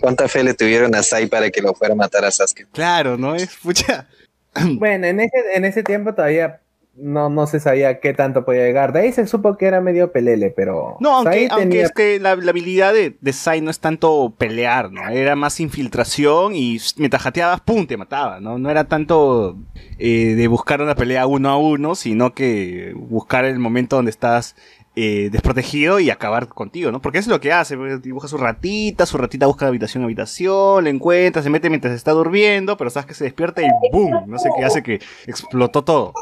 ¿Cuánta 0.00 0.28
fe 0.28 0.42
le 0.42 0.54
tuvieron 0.54 0.94
a 0.94 1.02
Sai 1.02 1.26
para 1.26 1.50
que 1.50 1.60
lo 1.60 1.74
fuera 1.74 1.92
a 1.92 1.96
matar 1.96 2.24
a 2.24 2.30
Sasuke? 2.30 2.66
Claro, 2.72 3.18
¿no? 3.18 3.34
Es 3.34 3.54
pucha. 3.62 4.06
Bueno, 4.78 5.06
en 5.06 5.20
ese, 5.20 5.36
en 5.54 5.64
ese 5.64 5.82
tiempo 5.82 6.14
todavía 6.14 6.60
no, 6.96 7.28
no 7.28 7.46
se 7.48 7.58
sabía 7.58 7.98
qué 7.98 8.14
tanto 8.14 8.44
podía 8.44 8.62
llegar. 8.64 8.92
De 8.92 9.00
ahí 9.00 9.12
se 9.12 9.26
supo 9.26 9.56
que 9.56 9.66
era 9.66 9.80
medio 9.80 10.12
pelele, 10.12 10.50
pero. 10.50 10.96
No, 11.00 11.16
aunque, 11.16 11.32
Sai 11.32 11.48
aunque 11.50 11.68
tenía- 11.68 11.84
es 11.86 11.92
que 11.92 12.20
la, 12.20 12.36
la 12.36 12.50
habilidad 12.50 12.92
de, 12.94 13.16
de 13.20 13.32
Sai 13.32 13.60
no 13.60 13.70
es 13.70 13.80
tanto 13.80 14.32
pelear, 14.38 14.92
¿no? 14.92 15.08
Era 15.08 15.34
más 15.34 15.58
infiltración 15.58 16.54
y 16.54 16.78
mientras 16.96 17.22
jateabas, 17.22 17.60
pum, 17.62 17.86
te 17.86 17.96
mataba, 17.96 18.38
¿no? 18.40 18.58
No 18.58 18.70
era 18.70 18.84
tanto 18.84 19.56
eh, 19.98 20.34
de 20.36 20.46
buscar 20.48 20.80
una 20.82 20.94
pelea 20.94 21.26
uno 21.26 21.48
a 21.50 21.56
uno, 21.58 21.96
sino 21.96 22.32
que 22.32 22.92
buscar 22.96 23.44
el 23.44 23.58
momento 23.58 23.96
donde 23.96 24.12
estás 24.12 24.54
eh, 24.96 25.28
desprotegido 25.32 25.98
y 25.98 26.10
acabar 26.10 26.46
contigo, 26.48 26.92
¿no? 26.92 27.00
Porque 27.00 27.18
es 27.18 27.26
lo 27.26 27.40
que 27.40 27.52
hace, 27.52 27.76
pues, 27.76 28.00
dibuja 28.00 28.28
su 28.28 28.36
ratita, 28.36 29.06
su 29.06 29.18
ratita 29.18 29.46
busca 29.46 29.66
habitación 29.66 30.04
habitación, 30.04 30.84
le 30.84 30.90
encuentra, 30.90 31.42
se 31.42 31.50
mete 31.50 31.68
mientras 31.68 31.94
está 31.94 32.12
durmiendo, 32.12 32.76
pero 32.76 32.90
sabes 32.90 33.06
que 33.06 33.14
se 33.14 33.24
despierta 33.24 33.62
y 33.62 33.66
¡boom! 33.92 34.24
No 34.26 34.38
sé 34.38 34.50
qué 34.56 34.64
hace 34.64 34.82
que 34.82 35.00
explotó 35.26 35.82
todo. 35.82 36.12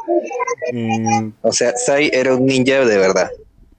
O 1.41 1.51
sea, 1.51 1.73
Sai 1.75 2.09
era 2.11 2.35
un 2.35 2.45
ninja 2.45 2.85
de 2.85 2.97
verdad. 2.97 3.29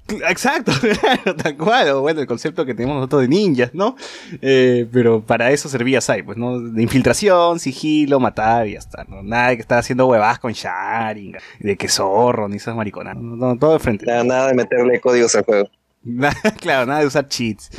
Exacto, 0.09 0.73
claro, 1.01 1.35
tal 1.37 1.57
cual. 1.57 1.89
o 1.91 2.03
Bueno, 2.03 2.21
el 2.21 2.27
concepto 2.27 2.67
que 2.67 2.75
tenemos 2.75 2.97
nosotros 2.97 3.23
de 3.23 3.29
ninjas, 3.29 3.75
¿no? 3.75 3.97
Eh, 4.43 4.87
pero 4.93 5.23
para 5.23 5.51
eso 5.51 5.69
servía 5.69 6.01
Sai, 6.01 6.23
pues, 6.23 6.37
¿no? 6.37 6.61
De 6.61 6.83
infiltración, 6.83 7.59
sigilo, 7.59 8.21
matar 8.21 8.67
y 8.69 8.73
ya 8.73 8.81
está, 8.81 9.05
¿no? 9.05 9.23
Nada 9.23 9.49
de 9.49 9.57
que 9.57 9.63
estar 9.63 9.79
haciendo 9.79 10.07
huevadas 10.07 10.39
con 10.39 10.53
Sharingan, 10.53 11.41
de 11.59 11.77
que 11.77 11.89
zorro, 11.89 12.49
ni 12.49 12.57
esas 12.57 12.77
mariconas. 12.77 13.17
No, 13.17 13.37
no, 13.37 13.59
todo 13.59 13.73
de 13.73 13.79
frente. 13.79 14.05
Nada, 14.05 14.25
nada 14.25 14.49
de 14.49 14.55
meterle 14.55 15.01
códigos 15.01 15.35
al 15.37 15.45
juego. 15.45 15.69
claro, 16.61 16.87
nada 16.87 17.01
de 17.01 17.07
usar 17.07 17.27
cheats. 17.29 17.71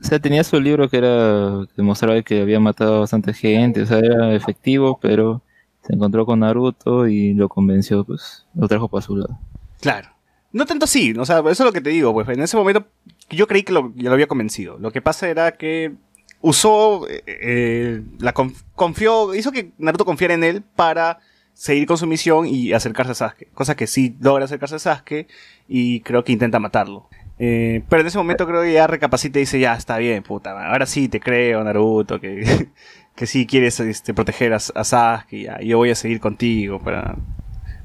O 0.00 0.04
sea, 0.04 0.20
tenía 0.20 0.44
su 0.44 0.60
libro 0.60 0.88
que 0.88 0.98
era 0.98 1.66
que 1.66 1.74
demostraba 1.76 2.22
que 2.22 2.40
había 2.40 2.60
matado 2.60 2.96
a 2.96 3.00
bastante 3.00 3.34
gente, 3.34 3.82
o 3.82 3.86
sea, 3.86 3.98
era 3.98 4.32
efectivo, 4.32 5.00
pero 5.02 5.42
se 5.84 5.94
encontró 5.94 6.24
con 6.24 6.38
Naruto 6.40 7.08
y 7.08 7.34
lo 7.34 7.48
convenció, 7.48 8.04
pues, 8.04 8.46
lo 8.54 8.68
trajo 8.68 8.88
para 8.88 9.02
su 9.02 9.16
lado. 9.16 9.40
Claro. 9.80 10.17
No 10.52 10.64
tanto 10.66 10.84
así, 10.84 11.12
o 11.18 11.24
sea, 11.26 11.38
eso 11.40 11.50
es 11.50 11.60
lo 11.60 11.72
que 11.72 11.80
te 11.80 11.90
digo, 11.90 12.12
pues 12.14 12.28
en 12.28 12.40
ese 12.40 12.56
momento 12.56 12.86
yo 13.30 13.46
creí 13.46 13.62
que 13.64 13.72
lo, 13.72 13.92
ya 13.96 14.08
lo 14.08 14.14
había 14.14 14.26
convencido. 14.26 14.78
Lo 14.78 14.90
que 14.90 15.02
pasa 15.02 15.28
era 15.28 15.52
que 15.52 15.92
usó, 16.40 17.06
eh, 17.08 17.22
eh, 17.26 18.02
la 18.18 18.32
conf- 18.32 18.62
confió, 18.74 19.34
hizo 19.34 19.52
que 19.52 19.72
Naruto 19.78 20.04
confiara 20.06 20.34
en 20.34 20.44
él 20.44 20.62
para 20.74 21.18
seguir 21.52 21.86
con 21.86 21.98
su 21.98 22.06
misión 22.06 22.46
y 22.46 22.72
acercarse 22.72 23.12
a 23.12 23.14
Sasuke. 23.14 23.48
Cosa 23.52 23.76
que 23.76 23.86
sí 23.86 24.16
logra 24.20 24.44
acercarse 24.46 24.76
a 24.76 24.78
Sasuke 24.78 25.26
y 25.68 26.00
creo 26.00 26.24
que 26.24 26.32
intenta 26.32 26.58
matarlo. 26.58 27.08
Eh, 27.40 27.82
pero 27.88 28.00
en 28.00 28.06
ese 28.08 28.18
momento 28.18 28.46
creo 28.46 28.62
que 28.62 28.72
ya 28.72 28.86
recapacita 28.86 29.38
y 29.38 29.42
dice, 29.42 29.60
ya, 29.60 29.74
está 29.74 29.98
bien, 29.98 30.22
puta, 30.22 30.52
ahora 30.70 30.86
sí 30.86 31.08
te 31.08 31.20
creo, 31.20 31.62
Naruto, 31.62 32.20
que, 32.20 32.68
que 33.14 33.26
sí 33.26 33.46
quieres 33.46 33.78
este, 33.80 34.14
proteger 34.14 34.54
a, 34.54 34.56
a 34.56 34.84
Sasuke, 34.84 35.42
ya, 35.42 35.60
yo 35.60 35.76
voy 35.76 35.90
a 35.90 35.94
seguir 35.94 36.20
contigo 36.20 36.78
para, 36.80 37.16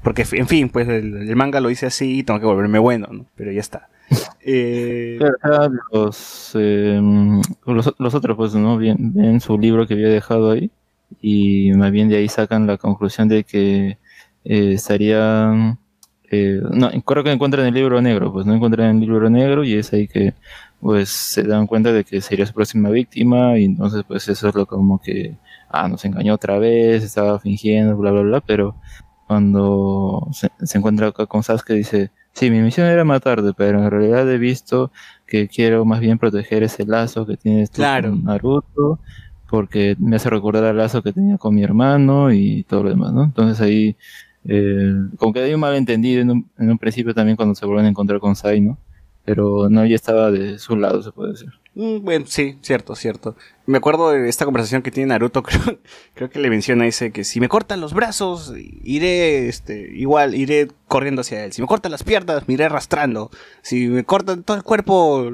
porque, 0.04 0.26
en 0.34 0.48
fin, 0.48 0.70
pues 0.70 0.88
el, 0.88 1.28
el 1.30 1.36
manga 1.36 1.60
lo 1.62 1.70
hice 1.70 1.86
así 1.88 2.20
y 2.20 2.24
tengo 2.24 2.40
que 2.40 2.46
volverme 2.46 2.80
bueno, 2.80 3.08
¿no? 3.12 3.26
Pero 3.36 3.52
ya 3.52 3.60
está. 3.62 3.90
Eh, 4.46 5.20
acá 5.42 5.70
los, 5.94 6.52
eh, 6.56 7.00
los, 7.66 7.94
los 7.98 8.14
otros, 8.14 8.36
pues, 8.36 8.54
¿no? 8.56 8.78
Ven, 8.78 9.14
ven 9.14 9.40
su 9.40 9.58
libro 9.58 9.88
que 9.88 9.94
había 9.94 10.10
dejado 10.10 10.52
ahí 10.52 10.70
y 11.22 11.72
más 11.74 11.92
bien 11.92 12.10
de 12.10 12.18
ahí 12.18 12.28
sacan 12.28 12.68
la 12.68 12.78
conclusión 12.78 13.30
de 13.30 13.46
que 13.46 13.98
eh, 14.44 14.74
estarían... 14.74 15.80
eh, 16.32 16.60
no, 16.72 16.92
creo 17.04 17.24
que 17.24 17.32
encuentran 17.32 17.66
el 17.68 17.74
libro 17.74 18.02
negro, 18.02 18.34
pues 18.34 18.46
no 18.46 18.54
encuentran 18.54 18.98
el 18.98 19.00
libro 19.00 19.30
negro 19.30 19.64
y 19.64 19.76
es 19.76 19.94
ahí 19.94 20.08
que 20.10 20.34
pues 20.82 21.10
se 21.10 21.44
dan 21.44 21.66
cuenta 21.68 21.94
de 21.94 22.04
que 22.04 22.20
sería 22.22 22.46
su 22.46 22.54
próxima 22.54 22.90
víctima 22.90 23.58
y 23.58 23.64
entonces 23.66 24.04
pues 24.08 24.28
eso 24.28 24.50
es 24.50 24.56
lo 24.56 24.66
como 24.66 25.00
que, 25.02 25.38
ah, 25.70 25.88
nos 25.88 26.04
engañó 26.06 26.34
otra 26.34 26.60
vez, 26.60 27.04
estaba 27.04 27.40
fingiendo, 27.40 27.96
bla, 27.98 28.12
bla, 28.12 28.22
bla, 28.24 28.42
pero 28.42 28.76
cuando 29.28 30.28
se, 30.32 30.50
se 30.64 30.78
encuentra 30.78 31.08
acá 31.08 31.26
con 31.26 31.44
Sasuke 31.44 31.74
dice, 31.74 32.12
sí, 32.34 32.50
mi 32.52 32.60
misión 32.62 32.88
era 32.88 33.04
matarte, 33.04 33.54
pero 33.56 33.84
en 33.84 33.90
realidad 33.92 34.30
he 34.32 34.38
visto 34.38 34.92
que 35.28 35.48
quiero 35.48 35.86
más 35.86 36.00
bien 36.00 36.18
proteger 36.20 36.64
ese 36.64 36.86
lazo 36.86 37.26
que 37.26 37.38
tienes 37.38 37.72
tú 37.72 37.78
Claro. 37.78 38.10
con 38.12 38.24
Naruto, 38.24 39.00
porque 39.50 39.96
me 40.00 40.16
hace 40.16 40.30
recordar 40.30 40.64
al 40.66 40.78
lazo 40.78 41.02
que 41.04 41.14
tenía 41.14 41.38
con 41.38 41.54
mi 41.56 41.64
hermano 41.64 42.32
y 42.34 42.64
todo 42.64 42.84
lo 42.84 42.90
demás, 42.90 43.14
¿no? 43.14 43.24
Entonces 43.24 43.62
ahí, 43.62 43.96
eh, 44.46 44.94
como 45.18 45.32
que 45.34 45.42
hay 45.42 45.54
un 45.54 45.60
malentendido 45.60 46.22
en 46.22 46.32
un, 46.32 46.50
en 46.58 46.72
un 46.72 46.78
principio 46.78 47.14
también 47.14 47.36
cuando 47.38 47.56
se 47.56 47.66
vuelven 47.66 47.86
a 47.86 47.90
encontrar 47.90 48.20
con 48.20 48.36
Sai, 48.36 48.62
¿no? 48.62 48.78
Pero 49.26 49.70
no, 49.70 49.86
ya 49.86 49.96
estaba 49.96 50.32
de 50.32 50.60
su 50.60 50.76
lado, 50.76 51.02
se 51.02 51.12
puede 51.12 51.32
decir. 51.32 51.50
Mm, 51.76 52.04
bueno, 52.04 52.26
sí, 52.28 52.58
cierto, 52.62 52.96
cierto. 52.96 53.36
Me 53.66 53.78
acuerdo 53.80 54.12
de 54.12 54.30
esta 54.30 54.46
conversación 54.46 54.84
que 54.84 54.92
tiene 54.92 55.08
Naruto, 55.08 55.42
creo, 56.14 56.30
que 56.30 56.40
le 56.40 56.50
menciona, 56.50 56.84
dice 56.86 57.12
que 57.12 57.24
si 57.24 57.40
me 57.40 57.50
cortan 57.50 57.82
los 57.82 57.94
brazos, 57.94 58.54
iré, 58.84 59.48
este, 59.48 59.90
igual, 59.96 60.36
iré 60.36 60.68
corriendo 60.88 61.22
hacia 61.22 61.44
él. 61.46 61.52
Si 61.54 61.62
me 61.62 61.68
cortan 61.68 61.92
las 61.92 62.04
piernas, 62.04 62.48
me 62.48 62.54
iré 62.54 62.66
arrastrando. 62.66 63.32
Si 63.64 63.88
me 63.88 64.04
cortan 64.04 64.44
todo 64.44 64.56
el 64.58 64.64
cuerpo, 64.64 65.32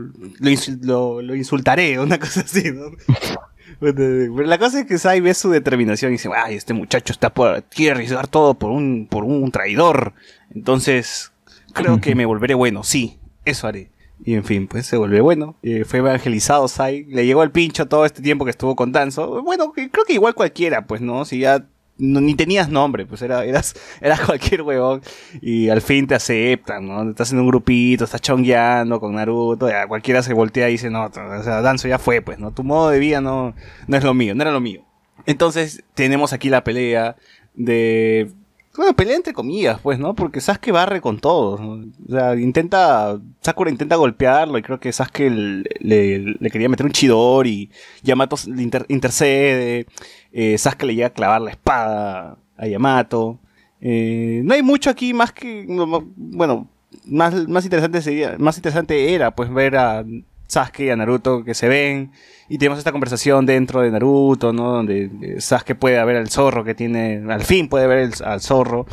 lo- 0.82 1.22
lo 1.22 1.36
insultaré, 1.36 2.00
una 2.00 2.20
cosa 2.20 2.42
así, 2.42 2.72
¿no? 2.72 2.92
Pero 3.80 4.42
la 4.46 4.58
cosa 4.58 4.80
es 4.82 4.86
que 4.88 4.98
Sai 4.98 5.22
ve 5.22 5.34
su 5.34 5.50
determinación 5.52 6.12
y 6.12 6.14
dice, 6.14 6.30
ay, 6.36 6.56
este 6.56 6.74
muchacho 6.74 7.14
está 7.14 7.34
por, 7.34 7.64
quiere 7.66 7.92
arriesgar 7.92 8.28
todo 8.28 8.54
por 8.56 8.72
un, 8.72 9.08
por 9.10 9.24
un 9.24 9.52
traidor. 9.52 10.14
Entonces, 10.54 11.32
creo 11.74 12.02
que 12.02 12.16
me 12.16 12.26
volveré 12.26 12.56
bueno, 12.56 12.84
sí, 12.84 13.20
eso 13.46 13.68
haré. 13.68 13.90
Y 14.24 14.34
en 14.34 14.44
fin, 14.44 14.68
pues 14.68 14.86
se 14.86 14.98
vuelve 14.98 15.22
bueno. 15.22 15.56
Eh, 15.64 15.86
fue 15.86 16.00
evangelizado 16.00 16.68
Sai. 16.68 17.06
Le 17.06 17.26
llegó 17.26 17.44
el 17.44 17.52
pincho 17.52 17.88
todo 17.88 18.06
este 18.06 18.22
tiempo 18.22 18.46
que 18.46 18.52
estuvo 18.52 18.76
con 18.76 18.92
Danzo. 18.92 19.42
Bueno, 19.44 19.72
creo 19.72 20.06
que 20.06 20.14
igual 20.14 20.36
cualquiera, 20.36 20.86
pues, 20.86 21.02
¿no? 21.02 21.26
Si 21.26 21.40
ya 21.40 21.66
ni 22.00 22.34
tenías 22.34 22.70
nombre, 22.70 23.06
pues 23.06 23.22
era, 23.22 23.44
eras, 23.44 23.76
eras 24.02 24.22
cualquier 24.22 24.62
huevón. 24.62 25.02
Y 25.42 25.70
al 25.70 25.82
fin 25.82 26.08
te 26.08 26.16
aceptan, 26.16 26.88
¿no? 26.88 27.10
Estás 27.10 27.32
en 27.32 27.40
un 27.40 27.48
grupito, 27.48 28.06
estás 28.06 28.22
chongueando 28.22 29.00
con 29.00 29.16
Naruto. 29.16 29.70
Ya 29.70 29.88
cualquiera 29.88 30.24
se 30.24 30.34
voltea 30.34 30.70
y 30.70 30.74
dice, 30.74 30.90
no, 30.90 31.06
o 31.06 31.44
sea, 31.44 31.62
Danzo 31.62 31.88
ya 31.88 32.00
fue, 32.00 32.22
pues, 32.22 32.40
¿no? 32.40 32.52
Tu 32.52 32.64
modo 32.64 32.90
de 32.90 33.00
vida 33.00 33.22
no, 33.22 33.54
no 33.88 33.98
es 33.98 34.04
lo 34.04 34.14
mío, 34.14 34.36
no 34.36 34.42
era 34.42 34.52
lo 34.52 34.62
mío. 34.62 34.86
Entonces 35.26 35.84
tenemos 35.94 36.34
aquí 36.34 36.50
la 36.50 36.64
pelea 36.64 37.16
de... 37.54 38.32
Bueno, 38.80 38.96
pelea 38.96 39.18
entre 39.18 39.34
comillas, 39.34 39.78
pues, 39.82 40.00
¿no? 40.00 40.16
Porque 40.16 40.40
Sasuke 40.40 40.72
barre 40.72 41.02
con 41.02 41.20
todos. 41.20 41.60
¿no? 41.60 41.86
O 42.08 42.10
sea, 42.12 42.34
intenta... 42.38 43.20
Sakura 43.42 43.70
intenta 43.70 43.98
golpearlo 43.98 44.58
y 44.58 44.62
creo 44.62 44.80
que 44.80 44.94
Sasuke 44.94 45.30
le, 45.30 46.20
le- 46.40 46.50
quería 46.50 46.70
meter 46.70 46.86
un 46.86 46.94
chidor 46.94 47.46
y 47.46 47.70
Yamato 48.04 48.38
le 48.48 48.64
inter- 48.64 48.86
intercede. 48.88 49.86
Eh, 50.32 50.58
Sasuke 50.58 50.86
le 50.86 50.96
llega 50.96 51.08
a 51.08 51.14
clavar 51.14 51.42
la 51.42 51.52
espada 51.52 52.38
a 52.56 52.68
Yamato. 52.68 53.38
Eh, 53.82 54.42
no 54.46 54.54
hay 54.54 54.64
mucho 54.64 54.90
aquí 54.90 55.14
más 55.14 55.34
que... 55.34 55.66
no, 55.68 55.86
no, 55.86 56.08
Bueno, 56.16 56.70
más, 57.04 57.50
más 57.50 57.66
interesante 57.66 58.02
sería... 58.02 58.38
Más 58.40 58.56
interesante 58.56 59.14
era, 59.14 59.36
pues, 59.36 59.54
ver 59.54 59.76
a 59.76 60.06
Sasuke 60.50 60.82
y 60.82 60.90
a 60.90 60.96
Naruto 60.96 61.44
que 61.44 61.54
se 61.54 61.70
ven 61.70 62.12
y 62.50 62.58
tenemos 62.58 62.80
esta 62.80 62.92
conversación 62.92 63.46
dentro 63.46 63.82
de 63.82 63.92
Naruto, 63.92 64.52
¿no? 64.52 64.72
Donde 64.74 65.12
eh, 65.22 65.40
Sasuke 65.40 65.76
puede 65.76 66.04
ver 66.04 66.18
al 66.18 66.30
zorro 66.30 66.64
que 66.64 66.74
tiene, 66.74 67.24
al 67.30 67.44
fin 67.44 67.70
puede 67.70 67.88
ver 67.88 68.12
al 68.26 68.42
zorro. 68.42 68.88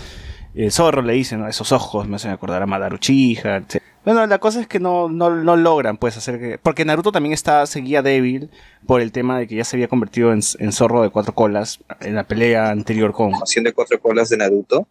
El 0.55 0.71
zorro 0.71 1.03
le 1.03 1.15
dice, 1.15 1.37
¿no? 1.37 1.49
Esos 1.49 1.73
ojos 1.73 2.07
me 2.07 2.17
hacen 2.17 2.31
acordar 2.31 2.63
a 2.63 2.67
Madara 2.67 2.95
Uchiha, 2.95 3.57
etc. 3.57 3.83
Bueno, 4.07 4.25
la 4.27 4.39
cosa 4.39 4.61
es 4.61 4.69
que 4.69 4.79
no, 4.79 5.09
no, 5.09 5.31
no 5.31 5.57
logran, 5.57 5.97
pues, 5.97 6.17
hacer 6.17 6.39
que... 6.39 6.59
Porque 6.59 6.85
Naruto 6.85 7.11
también 7.11 7.33
está, 7.33 7.67
seguía 7.67 8.03
débil 8.03 8.51
por 8.87 9.01
el 9.01 9.11
tema 9.11 9.37
de 9.39 9.49
que 9.49 9.57
ya 9.57 9.65
se 9.65 9.77
había 9.77 9.89
convertido 9.89 10.33
en, 10.33 10.43
zorro 10.43 11.03
de 11.03 11.11
cuatro 11.11 11.35
colas 11.35 11.81
en 12.01 12.15
la 12.15 12.23
pelea 12.23 12.71
anterior 12.71 13.13
con... 13.13 13.31
información 13.31 13.65
de 13.65 13.73
cuatro 13.73 14.01
colas 14.01 14.29
de 14.29 14.37
Naruto 14.37 14.87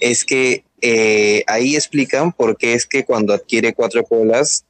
es 0.00 0.24
que 0.24 0.64
eh, 0.80 1.44
ahí 1.46 1.76
explican 1.76 2.32
por 2.32 2.56
qué 2.56 2.74
es 2.74 2.86
que 2.86 3.04
cuando 3.04 3.34
adquiere 3.34 3.72
cuatro 3.72 4.02
colas 4.02 4.64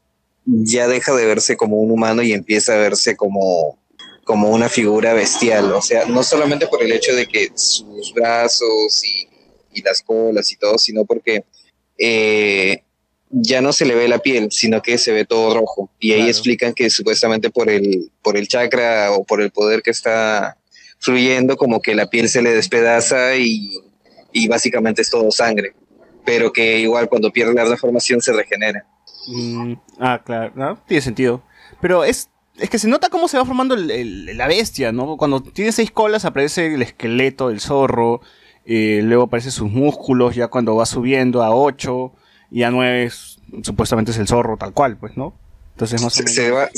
ya 0.47 0.87
deja 0.89 1.15
de 1.15 1.27
verse 1.27 1.57
como 1.57 1.77
un 1.79 1.91
humano 1.91 2.23
y 2.23 2.33
empieza 2.33 2.75
a 2.75 2.79
verse 2.79 3.17
como, 3.17 3.79
como 4.25 4.51
una 4.51 4.69
figura 4.69 5.13
bestial. 5.13 5.73
O 5.73 5.83
sea, 5.83 6.07
no 6.07 6.23
solamente 6.23 6.67
por 6.69 6.83
el 6.83 6.93
hecho 6.93 7.15
de 7.15 7.27
que 7.27 7.51
sus 7.55 8.13
brazos 8.15 9.03
y, 9.05 9.29
y 9.73 9.83
las 9.83 10.03
colas 10.03 10.51
y 10.53 10.57
todo, 10.57 10.79
sino 10.79 11.05
porque 11.05 11.45
eh, 11.99 12.83
ya 13.31 13.61
no 13.61 13.73
se 13.73 13.85
le 13.85 13.95
ve 13.97 14.07
la 14.09 14.19
piel, 14.21 14.49
sino 14.53 14.81
que 14.83 14.99
se 14.99 15.13
ve 15.13 15.25
todo 15.25 15.55
rojo. 15.59 15.91
Y 15.99 16.13
ahí 16.13 16.19
Claro. 16.19 16.31
explican 16.31 16.75
que 16.75 16.91
supuestamente 16.91 17.51
por 17.51 17.69
el, 17.69 18.11
por 18.23 18.37
el 18.37 18.47
chakra 18.49 19.13
o 19.13 19.25
por 19.25 19.43
el 19.43 19.51
poder 19.51 19.83
que 19.83 19.91
está 19.91 20.57
fluyendo, 20.99 21.57
como 21.57 21.81
que 21.81 21.95
la 21.95 22.09
piel 22.09 22.29
se 22.29 22.41
le 22.43 22.53
despedaza 22.55 23.37
y, 23.37 23.73
y 24.33 24.47
básicamente 24.49 25.03
es 25.03 25.11
todo 25.11 25.31
sangre. 25.31 25.75
Pero 26.25 26.53
que 26.53 26.79
igual 26.79 27.09
cuando 27.09 27.31
pierde 27.33 27.55
la 27.55 27.65
transformación 27.65 28.21
se 28.21 28.33
regenera. 28.33 28.87
Mm, 29.29 29.75
ah, 30.01 30.21
claro, 30.25 30.53
¿no? 30.55 30.79
tiene 30.87 31.01
sentido. 31.01 31.43
Pero 31.81 32.05
es, 32.05 32.31
es 32.59 32.71
que 32.71 32.79
se 32.79 32.89
nota 32.89 33.09
cómo 33.11 33.29
se 33.29 33.37
va 33.39 33.45
formando 33.45 33.75
el- 33.75 33.91
el- 33.91 34.37
la 34.37 34.47
bestia, 34.47 34.93
¿no? 34.93 35.17
Cuando 35.17 35.41
tiene 35.43 35.73
seis 35.73 35.91
colas 35.91 36.25
aparece 36.25 36.75
el 36.75 36.83
esqueleto 36.83 37.49
del 37.49 37.61
zorro, 37.61 38.21
eh, 38.65 39.01
luego 39.03 39.25
aparecen 39.25 39.53
sus 39.53 39.71
músculos, 39.71 40.35
ya 40.35 40.49
cuando 40.49 40.75
va 40.77 40.87
subiendo 40.87 41.43
a 41.43 41.55
ocho 41.55 42.13
y 42.51 42.63
a 42.63 42.71
nueve 42.71 43.05
es- 43.05 43.39
supuestamente 43.63 44.11
es 44.11 44.19
el 44.19 44.27
zorro 44.29 44.57
tal 44.57 44.73
cual, 44.73 44.97
pues, 44.97 45.17
¿no? 45.17 45.35
Entonces 45.75 46.03
más 46.03 46.13
o 46.15 46.17
Se, 46.17 46.23
menos... 46.23 46.35
se 46.35 46.51
va, 46.51 46.69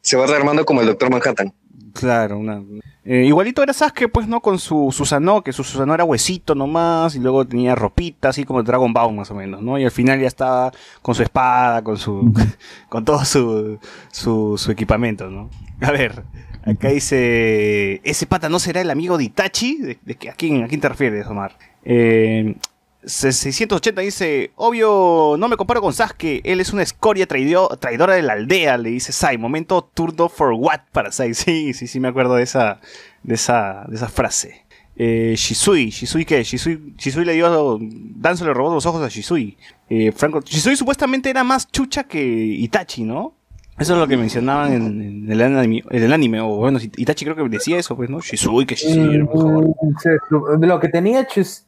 se 0.00 0.16
va 0.16 0.26
rearmando 0.26 0.64
como 0.64 0.80
el 0.80 0.86
Doctor 0.88 1.10
Manhattan. 1.10 1.54
Claro, 1.92 2.38
una... 2.38 2.62
eh, 3.04 3.24
igualito 3.26 3.62
era 3.62 3.72
Sasuke, 3.72 4.08
pues, 4.08 4.26
¿no? 4.28 4.40
Con 4.40 4.58
su 4.58 4.90
Susanoo, 4.92 5.42
que 5.42 5.52
su 5.52 5.64
Susanoo 5.64 5.94
era 5.94 6.04
huesito 6.04 6.54
nomás, 6.54 7.14
y 7.16 7.18
luego 7.18 7.46
tenía 7.46 7.74
ropita, 7.74 8.28
así 8.28 8.44
como 8.44 8.60
el 8.60 8.66
Dragon 8.66 8.92
Ball, 8.92 9.14
más 9.14 9.30
o 9.30 9.34
menos, 9.34 9.62
¿no? 9.62 9.78
Y 9.78 9.84
al 9.84 9.90
final 9.90 10.20
ya 10.20 10.26
estaba 10.26 10.72
con 11.02 11.14
su 11.14 11.22
espada, 11.22 11.82
con 11.82 11.96
su... 11.96 12.32
con 12.88 13.04
todo 13.04 13.24
su, 13.24 13.78
su, 14.12 14.56
su 14.56 14.70
equipamiento, 14.70 15.28
¿no? 15.30 15.50
A 15.80 15.90
ver, 15.90 16.22
acá 16.64 16.88
dice... 16.88 18.00
¿Ese 18.04 18.26
pata 18.26 18.48
no 18.48 18.58
será 18.58 18.80
el 18.80 18.90
amigo 18.90 19.18
de 19.18 19.24
Itachi? 19.24 19.76
¿De, 19.76 19.98
a, 20.30 20.34
quién, 20.34 20.62
¿A 20.64 20.68
quién 20.68 20.80
te 20.80 20.88
refieres, 20.88 21.26
Omar? 21.26 21.56
Eh... 21.84 22.56
680 23.04 24.00
dice, 24.02 24.50
obvio, 24.56 25.36
no 25.38 25.48
me 25.48 25.56
comparo 25.56 25.80
con 25.80 25.92
Sasuke, 25.92 26.40
él 26.44 26.60
es 26.60 26.72
una 26.72 26.82
escoria 26.82 27.26
traidio- 27.26 27.68
traidora 27.78 28.14
de 28.14 28.22
la 28.22 28.34
aldea, 28.34 28.76
le 28.78 28.90
dice 28.90 29.12
Sai, 29.12 29.38
momento 29.38 29.88
turno 29.94 30.28
for 30.28 30.52
what 30.52 30.80
para 30.92 31.10
Sai, 31.12 31.34
sí, 31.34 31.72
sí, 31.72 31.86
sí 31.86 32.00
me 32.00 32.08
acuerdo 32.08 32.34
de 32.34 32.42
esa, 32.42 32.80
de 33.22 33.34
esa, 33.34 33.84
de 33.88 33.96
esa 33.96 34.08
frase. 34.08 34.64
Eh, 34.96 35.34
Shisui, 35.36 35.88
Shisui 35.90 36.26
qué, 36.26 36.44
Shisui, 36.44 36.94
Shisui 36.98 37.24
le 37.24 37.32
dio, 37.32 37.78
Danzo 37.80 38.44
le 38.44 38.52
robó 38.52 38.74
los 38.74 38.84
ojos 38.84 39.02
a 39.02 39.08
Shisui. 39.08 39.56
Eh, 39.88 40.12
Franco, 40.12 40.40
Shisui 40.42 40.76
supuestamente 40.76 41.30
era 41.30 41.42
más 41.42 41.70
chucha 41.70 42.04
que 42.04 42.22
Itachi, 42.22 43.04
¿no? 43.04 43.34
Eso 43.78 43.94
es 43.94 43.98
lo 43.98 44.06
que 44.06 44.18
mencionaban 44.18 44.74
en, 44.74 45.24
en 45.24 45.32
el, 45.32 45.40
anime, 45.40 45.82
en 45.88 46.02
el 46.02 46.12
anime, 46.12 46.40
o 46.42 46.48
bueno, 46.56 46.78
Itachi 46.82 47.24
creo 47.24 47.34
que 47.34 47.48
decía 47.48 47.78
eso, 47.78 47.96
pues, 47.96 48.10
¿no? 48.10 48.20
Shisui, 48.20 48.66
que 48.66 48.74
Shisui 48.74 49.14
era 49.14 49.24
mejor. 49.24 49.68
Mm, 49.68 49.98
se- 50.02 50.18
su- 50.28 50.44
lo 50.66 50.78
que 50.80 50.88
tenía 50.90 51.26
Chus- 51.26 51.64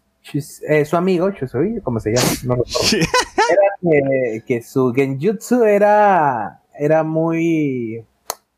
Eh, 0.68 0.84
su 0.84 0.96
amigo, 0.96 1.30
Chusui, 1.32 1.80
¿cómo 1.82 1.98
se 2.00 2.10
llama? 2.14 2.28
No 2.44 2.54
recuerdo. 2.56 3.06
Era 3.50 3.62
que, 3.82 4.42
que 4.46 4.62
su 4.62 4.92
genjutsu 4.94 5.64
era, 5.64 6.60
era 6.78 7.02
muy, 7.02 8.04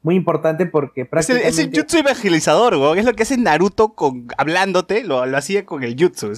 muy 0.02 0.14
importante 0.14 0.66
porque 0.66 1.00
Es 1.02 1.06
el, 1.06 1.08
prácticamente... 1.10 1.48
es 1.48 1.58
el 1.58 1.70
jutsu 1.74 1.98
evangelizador, 1.98 2.74
weón. 2.76 2.98
Es 2.98 3.04
lo 3.06 3.14
que 3.14 3.22
hace 3.22 3.38
Naruto 3.38 3.94
con, 3.94 4.26
hablándote, 4.36 5.04
lo, 5.04 5.24
lo 5.26 5.36
hacía 5.36 5.64
con 5.64 5.82
el 5.82 5.96
jutsu. 5.98 6.32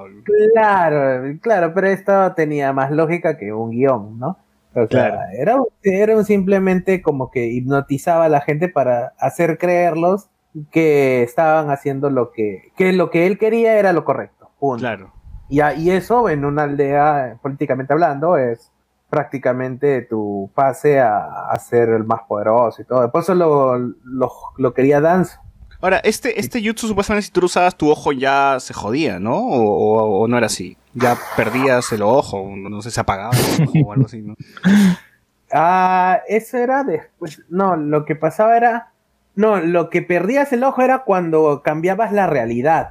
Claro, 0.54 1.36
claro, 1.42 1.72
pero 1.74 1.88
esto 1.88 2.32
tenía 2.34 2.72
más 2.72 2.90
lógica 2.92 3.36
que 3.36 3.52
un 3.52 3.70
guion, 3.72 4.18
¿no? 4.18 4.38
O 4.74 4.86
sea, 4.86 4.86
Claro. 4.86 5.18
era, 5.36 5.56
era 5.82 6.16
un 6.16 6.24
simplemente 6.24 7.02
como 7.02 7.30
que 7.30 7.46
hipnotizaba 7.46 8.26
a 8.26 8.28
la 8.28 8.42
gente 8.42 8.68
para 8.68 9.14
hacer 9.18 9.58
creerlos 9.58 10.28
que 10.70 11.22
estaban 11.22 11.70
haciendo 11.70 12.10
lo 12.10 12.30
que, 12.30 12.70
que 12.76 12.92
lo 12.92 13.10
que 13.10 13.26
él 13.26 13.38
quería 13.38 13.78
era 13.78 13.92
lo 13.92 14.04
correcto. 14.04 14.50
punto. 14.58 14.80
Claro. 14.80 15.12
Y, 15.48 15.60
y 15.62 15.90
eso 15.90 16.28
en 16.28 16.44
una 16.44 16.64
aldea, 16.64 17.38
políticamente 17.42 17.92
hablando, 17.92 18.36
es 18.36 18.70
prácticamente 19.08 20.02
tu 20.02 20.50
pase 20.54 20.98
a, 21.00 21.48
a 21.50 21.58
ser 21.58 21.88
el 21.90 22.04
más 22.04 22.22
poderoso 22.28 22.82
y 22.82 22.84
todo. 22.84 23.10
Por 23.10 23.22
eso 23.22 23.34
lo, 23.34 23.78
lo, 23.78 24.32
lo 24.56 24.74
quería 24.74 25.00
Danzo. 25.00 25.38
Ahora, 25.80 25.98
este, 25.98 26.40
este 26.40 26.60
jutsu 26.66 26.88
supuestamente 26.88 27.26
si 27.26 27.30
tú 27.32 27.40
lo 27.40 27.46
usabas 27.46 27.76
tu 27.76 27.90
ojo 27.90 28.10
ya 28.10 28.56
se 28.60 28.72
jodía, 28.74 29.20
¿no? 29.20 29.36
O, 29.36 29.60
o- 29.98 30.20
o 30.22 30.28
no 30.28 30.36
era 30.38 30.46
así. 30.46 30.76
Ya 30.94 31.16
perdías 31.36 31.92
el 31.92 32.02
ojo, 32.02 32.48
no 32.56 32.80
sé, 32.82 32.90
se 32.90 33.00
apagaba 33.00 33.32
el 33.36 33.68
ojo 33.68 33.72
o 33.88 33.92
algo 33.92 34.06
así, 34.06 34.22
¿no? 34.22 34.34
Ah, 35.52 36.22
eso 36.28 36.58
era 36.58 36.82
después. 36.82 37.40
No, 37.48 37.76
lo 37.76 38.04
que 38.04 38.16
pasaba 38.16 38.56
era. 38.56 38.90
No, 39.36 39.60
lo 39.60 39.90
que 39.90 40.02
perdías 40.02 40.52
el 40.52 40.64
ojo 40.64 40.82
era 40.82 41.04
cuando 41.04 41.62
cambiabas 41.62 42.10
la 42.12 42.26
realidad. 42.26 42.90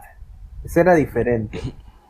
Eso 0.64 0.80
era 0.80 0.94
diferente. 0.96 1.60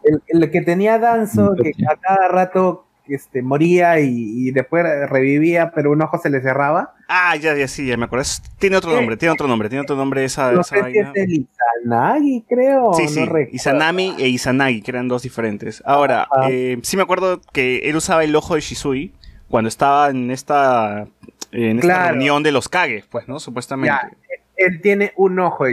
El, 0.05 0.21
el 0.27 0.51
que 0.51 0.61
tenía 0.61 0.99
Danzo, 0.99 1.55
que 1.61 1.73
a 1.91 1.95
cada 1.97 2.27
rato 2.29 2.85
este, 3.07 3.41
moría 3.41 3.99
y, 3.99 4.47
y 4.47 4.51
después 4.51 4.83
revivía, 5.09 5.71
pero 5.71 5.91
un 5.91 6.01
ojo 6.01 6.17
se 6.17 6.29
le 6.29 6.41
cerraba. 6.41 6.93
Ah, 7.07 7.35
ya, 7.35 7.55
ya, 7.55 7.67
sí, 7.67 7.85
ya 7.85 7.97
me 7.97 8.05
acuerdo. 8.05 8.23
Es- 8.23 8.41
Tiene 8.57 8.77
otro 8.77 8.91
Eh, 8.91 8.95
nombre, 8.95 9.17
tiene 9.17 9.33
otro 9.33 9.47
nombre, 9.47 9.69
tiene 9.69 9.81
otro 9.83 9.95
nombre 9.95 10.23
esa, 10.25 10.51
No 10.51 10.61
esa 10.61 10.75
sé 10.85 10.91
si 10.91 10.97
es 10.99 11.07
el 11.13 11.47
Izanagi, 11.83 12.45
creo. 12.49 12.93
Sí, 12.95 13.03
no 13.03 13.09
sí, 13.09 13.19
recuerdo. 13.25 13.49
Izanami 13.51 14.15
e 14.17 14.27
Izanagi, 14.29 14.81
que 14.81 14.91
eran 14.91 15.07
dos 15.07 15.21
diferentes. 15.23 15.83
Ahora, 15.85 16.27
eh, 16.49 16.79
sí 16.81 16.97
me 16.97 17.03
acuerdo 17.03 17.41
que 17.53 17.89
él 17.89 17.95
usaba 17.95 18.23
el 18.23 18.35
ojo 18.35 18.55
de 18.55 18.61
Shisui 18.61 19.13
cuando 19.49 19.67
estaba 19.67 20.09
en 20.09 20.31
esta, 20.31 21.07
en 21.51 21.77
esta 21.79 21.87
Claro. 21.87 22.09
reunión 22.13 22.41
de 22.41 22.51
los 22.51 22.69
Kages, 22.69 23.05
pues, 23.05 23.27
¿no? 23.27 23.39
Supuestamente. 23.39 23.93
Ya, 23.95 24.11
él 24.57 24.81
tiene 24.81 25.13
un 25.15 25.37
ojo 25.39 25.65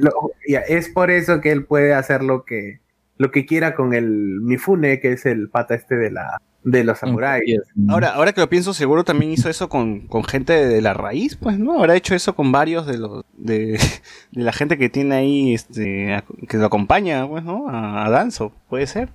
lo- 0.00 0.30
ya, 0.46 0.60
es 0.60 0.88
por 0.90 1.10
eso 1.10 1.40
que 1.40 1.50
él 1.50 1.64
puede 1.64 1.92
hacer 1.92 2.22
lo 2.22 2.44
que, 2.44 2.78
lo 3.20 3.30
que 3.30 3.44
quiera 3.44 3.74
con 3.74 3.92
el 3.92 4.40
Mifune, 4.40 4.98
que 4.98 5.12
es 5.12 5.26
el 5.26 5.50
pata 5.50 5.74
este 5.74 5.94
de 5.96 6.10
la, 6.10 6.40
de 6.64 6.84
los 6.84 6.98
samuráis. 7.00 7.60
Ahora, 7.90 8.14
ahora 8.14 8.32
que 8.32 8.40
lo 8.40 8.48
pienso, 8.48 8.72
seguro 8.72 9.04
también 9.04 9.30
hizo 9.30 9.50
eso 9.50 9.68
con, 9.68 10.06
con 10.06 10.24
gente 10.24 10.54
de 10.54 10.80
la 10.80 10.94
raíz, 10.94 11.36
pues, 11.36 11.58
¿no? 11.58 11.78
Habrá 11.78 11.96
hecho 11.96 12.14
eso 12.14 12.34
con 12.34 12.50
varios 12.50 12.86
de 12.86 12.96
los 12.96 13.24
de, 13.36 13.78
de 14.32 14.42
la 14.42 14.52
gente 14.52 14.78
que 14.78 14.88
tiene 14.88 15.16
ahí, 15.16 15.52
este, 15.54 16.14
a- 16.14 16.24
que 16.48 16.56
lo 16.56 16.64
acompaña, 16.64 17.28
pues, 17.28 17.44
¿no? 17.44 17.68
A, 17.68 18.06
a 18.06 18.10
Danzo, 18.10 18.52
puede 18.70 18.86
ser. 18.86 19.10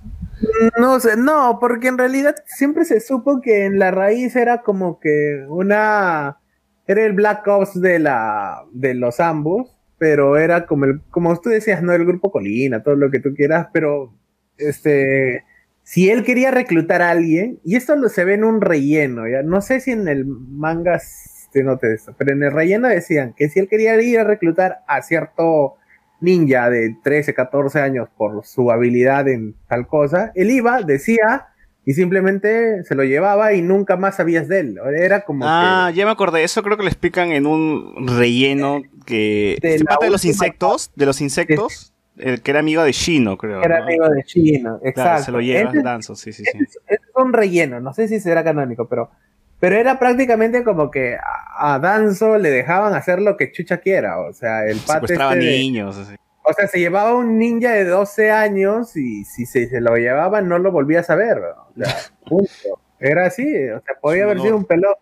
No 0.80 1.00
sé, 1.00 1.18
no, 1.18 1.58
porque 1.60 1.88
en 1.88 1.98
realidad 1.98 2.36
siempre 2.46 2.86
se 2.86 3.00
supo 3.00 3.42
que 3.42 3.66
en 3.66 3.80
la 3.80 3.90
raíz 3.90 4.36
era 4.36 4.62
como 4.62 5.00
que 5.00 5.46
una 5.50 6.38
era 6.86 7.04
el 7.04 7.14
Black 7.14 7.48
Ops 7.48 7.82
de 7.82 7.98
la 7.98 8.62
de 8.72 8.94
los 8.94 9.20
ambos, 9.20 9.75
pero 10.06 10.38
era 10.38 10.68
como 10.68 10.86
el 10.86 11.02
como 11.10 11.36
tú 11.42 11.50
decías, 11.50 11.82
no 11.82 11.92
el 11.92 12.06
grupo 12.06 12.32
Colina, 12.32 12.84
todo 12.84 12.96
lo 12.96 13.10
que 13.10 13.20
tú 13.20 13.34
quieras, 13.34 13.70
pero 13.74 14.14
este 14.56 15.44
si 15.82 16.12
él 16.12 16.24
quería 16.24 16.52
reclutar 16.52 17.02
a 17.02 17.10
alguien 17.10 17.60
y 17.64 17.76
esto 17.76 17.98
se 18.08 18.24
ve 18.24 18.36
en 18.36 18.44
un 18.44 18.62
relleno, 18.62 19.28
ya 19.28 19.42
no 19.42 19.62
sé 19.62 19.80
si 19.80 19.94
en 19.94 20.08
el 20.08 20.24
manga 20.28 21.00
se 21.00 21.64
note 21.64 21.92
esto, 21.92 22.14
pero 22.20 22.34
en 22.34 22.44
el 22.44 22.52
relleno 22.52 22.88
decían 22.88 23.34
que 23.36 23.50
si 23.50 23.60
él 23.60 23.68
quería 23.68 24.00
ir 24.00 24.20
a 24.20 24.24
reclutar 24.26 24.82
a 24.88 25.02
cierto 25.02 25.78
ninja 26.22 26.70
de 26.70 26.96
13, 27.04 27.34
14 27.34 27.80
años 27.80 28.08
por 28.16 28.46
su 28.46 28.70
habilidad 28.70 29.28
en 29.28 29.56
tal 29.68 29.88
cosa, 29.88 30.32
él 30.36 30.52
iba, 30.52 30.84
decía, 30.84 31.48
y 31.86 31.94
simplemente 31.94 32.84
se 32.84 32.96
lo 32.96 33.04
llevaba 33.04 33.54
y 33.54 33.62
nunca 33.62 33.96
más 33.96 34.16
sabías 34.16 34.48
de 34.48 34.60
él. 34.62 34.80
Era 34.98 35.22
como 35.22 35.46
Ah, 35.48 35.92
ya 35.94 36.06
me 36.06 36.12
acordé, 36.12 36.44
eso 36.44 36.64
creo 36.64 36.78
que 36.78 36.84
lo 36.84 36.90
explican 36.90 37.32
en 37.32 37.46
un 37.46 38.08
relleno 38.08 38.82
que... 39.06 39.58
De 39.62 39.78
se 39.78 39.86
de 40.02 40.10
los 40.10 40.26
insectos, 40.26 40.92
de 40.96 41.06
los 41.06 41.22
insectos, 41.22 41.94
el 42.18 42.42
que 42.42 42.52
era 42.52 42.62
amigo 42.62 42.84
de 42.84 42.92
Shino, 42.92 43.38
creo. 43.38 43.62
era 43.62 43.80
¿no? 43.80 43.86
amigo 43.86 44.10
de 44.10 44.24
Chino. 44.24 44.76
Exacto. 44.84 44.94
Claro, 44.94 45.24
se 45.24 45.32
lo 45.32 45.42
lleva 45.42 45.70
Ese- 45.70 45.82
Danzo, 45.84 46.16
sí, 46.16 46.34
sí, 46.34 46.44
sí. 46.44 46.58
es, 46.58 46.70
ese 46.88 47.02
es 47.04 47.16
un 47.16 47.34
relleno, 47.34 47.80
no 47.80 47.94
sé 47.94 48.08
si 48.08 48.20
será 48.20 48.44
canónico, 48.44 48.88
pero, 48.88 49.12
pero 49.60 49.76
era 49.76 50.00
prácticamente 50.00 50.64
como 50.64 50.90
que 50.90 51.18
a, 51.58 51.78
Danzo 51.80 52.38
le 52.38 52.50
dejaban 52.50 52.94
hacer 52.96 53.22
lo 53.22 53.38
que 53.38 53.52
Chucha 53.52 53.78
quiera. 53.78 54.20
O 54.20 54.34
sea, 54.34 54.66
el 54.66 54.78
pato 54.78 54.94
Secuestraba 55.08 55.34
este 55.34 55.46
niños, 55.46 55.98
así. 55.98 56.16
O 56.48 56.54
sea, 56.54 56.68
se 56.68 56.80
llevaba 56.80 57.16
un 57.16 57.38
ninja 57.38 57.72
de 57.72 57.86
12 57.86 58.32
años 58.32 58.96
y 58.96 59.26
si 59.26 59.46
se, 59.46 59.68
se 59.68 59.82
lo 59.82 59.96
llevaba 59.98 60.42
no 60.42 60.60
lo 60.60 60.72
volvía 60.72 61.00
a 61.00 61.04
saber. 61.04 61.40
O 61.40 61.74
sea, 61.76 61.96
punto. 62.28 62.80
Era 63.00 63.28
así. 63.28 63.44
O 63.70 63.82
sea, 63.82 63.96
podía 64.02 64.24
haber 64.24 64.40
sido 64.40 64.56
un, 64.56 64.66
pelo, 64.66 64.98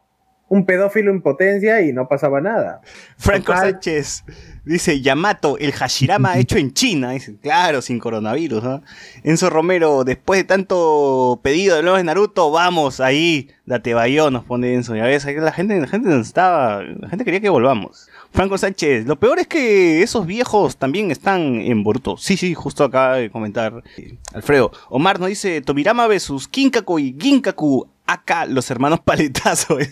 un 0.50 0.66
pedófilo 0.66 1.12
en 1.12 1.22
potencia 1.22 1.82
y 1.82 1.94
no 1.94 2.08
pasaba 2.08 2.42
nada. 2.42 2.82
Franco 3.18 3.54
Total. 3.54 3.72
Sánchez 3.72 4.24
dice, 4.66 5.02
Yamato, 5.02 5.58
el 5.58 5.72
Hashirama 5.72 6.38
hecho 6.40 6.58
en 6.58 6.74
China. 6.74 7.12
Dice, 7.12 7.38
claro, 7.38 7.82
sin 7.82 8.00
coronavirus. 8.00 8.64
¿no? 8.64 8.84
Enzo 9.24 9.50
Romero, 9.50 10.04
después 10.04 10.40
de 10.40 10.44
tanto 10.46 11.40
pedido 11.44 11.76
de 11.76 11.84
nuevo 11.84 11.98
de 11.98 12.04
Naruto, 12.04 12.52
vamos 12.52 13.00
ahí, 13.00 13.50
date 13.66 13.94
bayo, 13.94 14.32
nos 14.32 14.44
pone 14.46 14.74
Enzo. 14.74 14.96
Ya 14.96 15.06
ves, 15.06 15.26
la 15.26 15.52
gente, 15.52 15.80
la 15.80 15.88
gente 15.88 16.10
nos 16.10 16.28
estaba, 16.28 16.84
la 16.84 17.10
gente 17.10 17.26
quería 17.26 17.42
que 17.42 17.50
volvamos. 17.50 18.10
Franco 18.34 18.58
Sánchez, 18.58 19.06
lo 19.06 19.16
peor 19.18 19.40
es 19.40 19.48
que 19.48 20.02
esos 20.02 20.26
viejos 20.26 20.78
también 20.78 21.12
están 21.12 21.62
en 21.62 21.84
Boruto. 21.84 22.18
Sí, 22.18 22.36
sí, 22.36 22.54
justo 22.56 22.84
acaba 22.84 23.18
de 23.18 23.30
comentar 23.30 23.84
eh, 23.98 24.16
Alfredo. 24.34 24.72
Omar 24.90 25.20
nos 25.20 25.30
dice, 25.30 25.62
Tobirama 25.62 26.08
versus 26.08 26.48
Kinkaku 26.48 26.98
y 27.00 27.16
Ginkaku, 27.20 27.88
acá 28.08 28.46
los 28.48 28.70
hermanos 28.72 29.00
paletazo. 29.06 29.78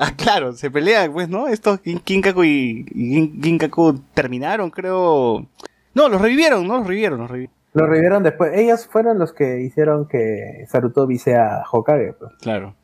Ah, 0.00 0.12
claro, 0.16 0.52
se 0.54 0.70
pelean, 0.70 1.12
pues, 1.12 1.28
¿no? 1.28 1.46
Estos 1.48 1.80
Kin- 1.82 2.00
Kinkaku 2.02 2.42
y, 2.44 2.86
y 2.94 3.14
Gin- 3.16 3.42
Ginkaku 3.42 4.00
terminaron, 4.14 4.70
creo. 4.70 5.44
No, 5.92 6.08
los 6.08 6.20
revivieron, 6.22 6.66
¿no? 6.66 6.78
Los 6.78 6.86
revivieron, 6.86 7.18
los 7.18 7.28
revivieron. 7.30 7.54
Lo 7.74 7.86
revivieron 7.86 8.22
después. 8.22 8.52
Ellos 8.56 8.88
fueron 8.90 9.18
los 9.18 9.32
que 9.34 9.60
hicieron 9.60 10.06
que 10.08 10.64
Sarutobi 10.70 11.18
sea 11.18 11.64
Hokage. 11.70 12.14
pues. 12.18 12.30
Claro. 12.40 12.76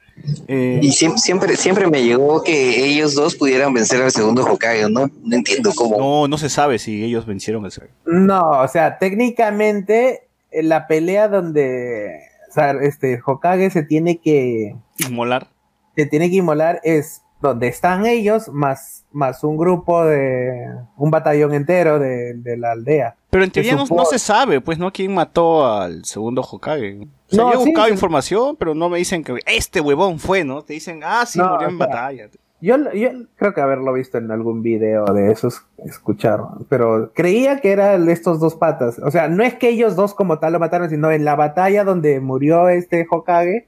Eh, 0.49 0.79
Y 0.83 0.89
siem- 0.91 1.17
siempre, 1.19 1.57
siempre 1.57 1.87
me 1.89 2.03
llegó 2.03 2.43
que 2.43 2.85
ellos 2.87 3.15
dos 3.15 3.35
pudieran 3.35 3.73
vencer 3.75 4.01
al 4.03 4.11
segundo 4.11 4.45
Hokage, 4.45 4.89
¿no? 4.89 5.11
No 5.23 5.37
entiendo 5.37 5.73
cómo. 5.75 5.99
no, 5.99 6.29
no 6.29 6.39
se 6.39 6.49
sabe 6.49 6.79
si 6.79 7.05
ellos 7.05 7.27
vencieron 7.27 7.65
al 7.65 7.73
ser. 7.73 7.91
No, 8.07 8.61
o 8.61 8.69
sea, 8.69 8.99
técnicamente 8.99 10.29
en 10.51 10.69
la 10.69 10.87
pelea 10.87 11.29
donde 11.29 12.21
o 12.49 12.53
sea, 12.55 12.71
este 12.83 13.21
Hokage 13.27 13.71
se 13.71 13.83
tiene 13.83 14.19
que 14.21 14.77
Inmolar. 14.99 15.49
se 15.97 16.07
tiene 16.07 16.31
que 16.31 16.37
inmolar 16.37 16.81
es 16.85 17.23
donde 17.49 17.69
están 17.69 18.07
ellos 18.07 18.49
más, 18.49 19.05
más 19.13 19.45
un 19.45 19.57
grupo 19.57 20.05
de 20.05 20.67
un 20.97 21.11
batallón 21.11 21.55
entero 21.55 21.99
de, 21.99 22.35
de 22.35 22.57
la 22.57 22.73
aldea. 22.73 23.17
Pero 23.31 23.45
en 23.45 23.51
teoría 23.51 23.75
no, 23.77 24.05
se 24.05 24.19
sabe, 24.19 24.61
pues, 24.61 24.79
¿no? 24.79 24.93
¿Quién 24.93 25.15
mató 25.15 25.67
al 25.71 26.05
segundo 26.05 26.41
Hokage? 26.43 27.01
O 27.01 27.35
sea, 27.35 27.45
No, 27.45 27.53
yo 27.53 27.61
he 27.61 27.65
buscado 27.65 27.87
sí. 27.87 27.93
información, 27.93 28.57
pero 28.57 28.75
no 28.75 28.89
me 28.89 28.99
dicen 28.99 29.23
que 29.25 29.39
este 29.47 29.81
huevón 29.81 30.19
fue, 30.19 30.45
¿no? 30.45 30.63
Te 30.63 30.75
dicen, 30.75 31.01
ah, 31.05 31.25
sí, 31.27 31.39
No, 31.39 31.51
murió 31.51 31.69
en 31.69 31.75
o 31.75 31.79
sea, 31.79 31.87
batalla. 31.87 32.29
Yo, 32.61 32.77
yo 32.95 33.11
creo 33.37 33.53
que 33.53 33.61
haberlo 33.61 33.93
visto 33.93 34.17
en 34.17 34.31
algún 34.31 34.63
video 34.63 35.05
de 35.07 35.31
esos, 35.31 35.67
escucharon, 35.85 36.65
pero 36.71 37.13
creía 37.13 37.61
que 37.61 37.73
eran 37.73 38.09
estos 38.09 38.41
dos 38.41 38.55
patas. 38.55 38.99
O 39.01 39.11
sea, 39.11 39.29
no 39.29 39.43
es 39.43 39.55
que 39.55 39.69
ellos 39.69 39.97
dos 39.97 40.15
como 40.15 40.39
tal 40.39 40.55
lo 40.55 40.61
mataron, 40.61 40.89
sino 40.89 41.11
en 41.11 41.25
la 41.27 41.35
batalla 41.37 41.85
donde 41.85 42.21
murió 42.21 42.69
este 42.71 43.07
Hokage, 43.11 43.67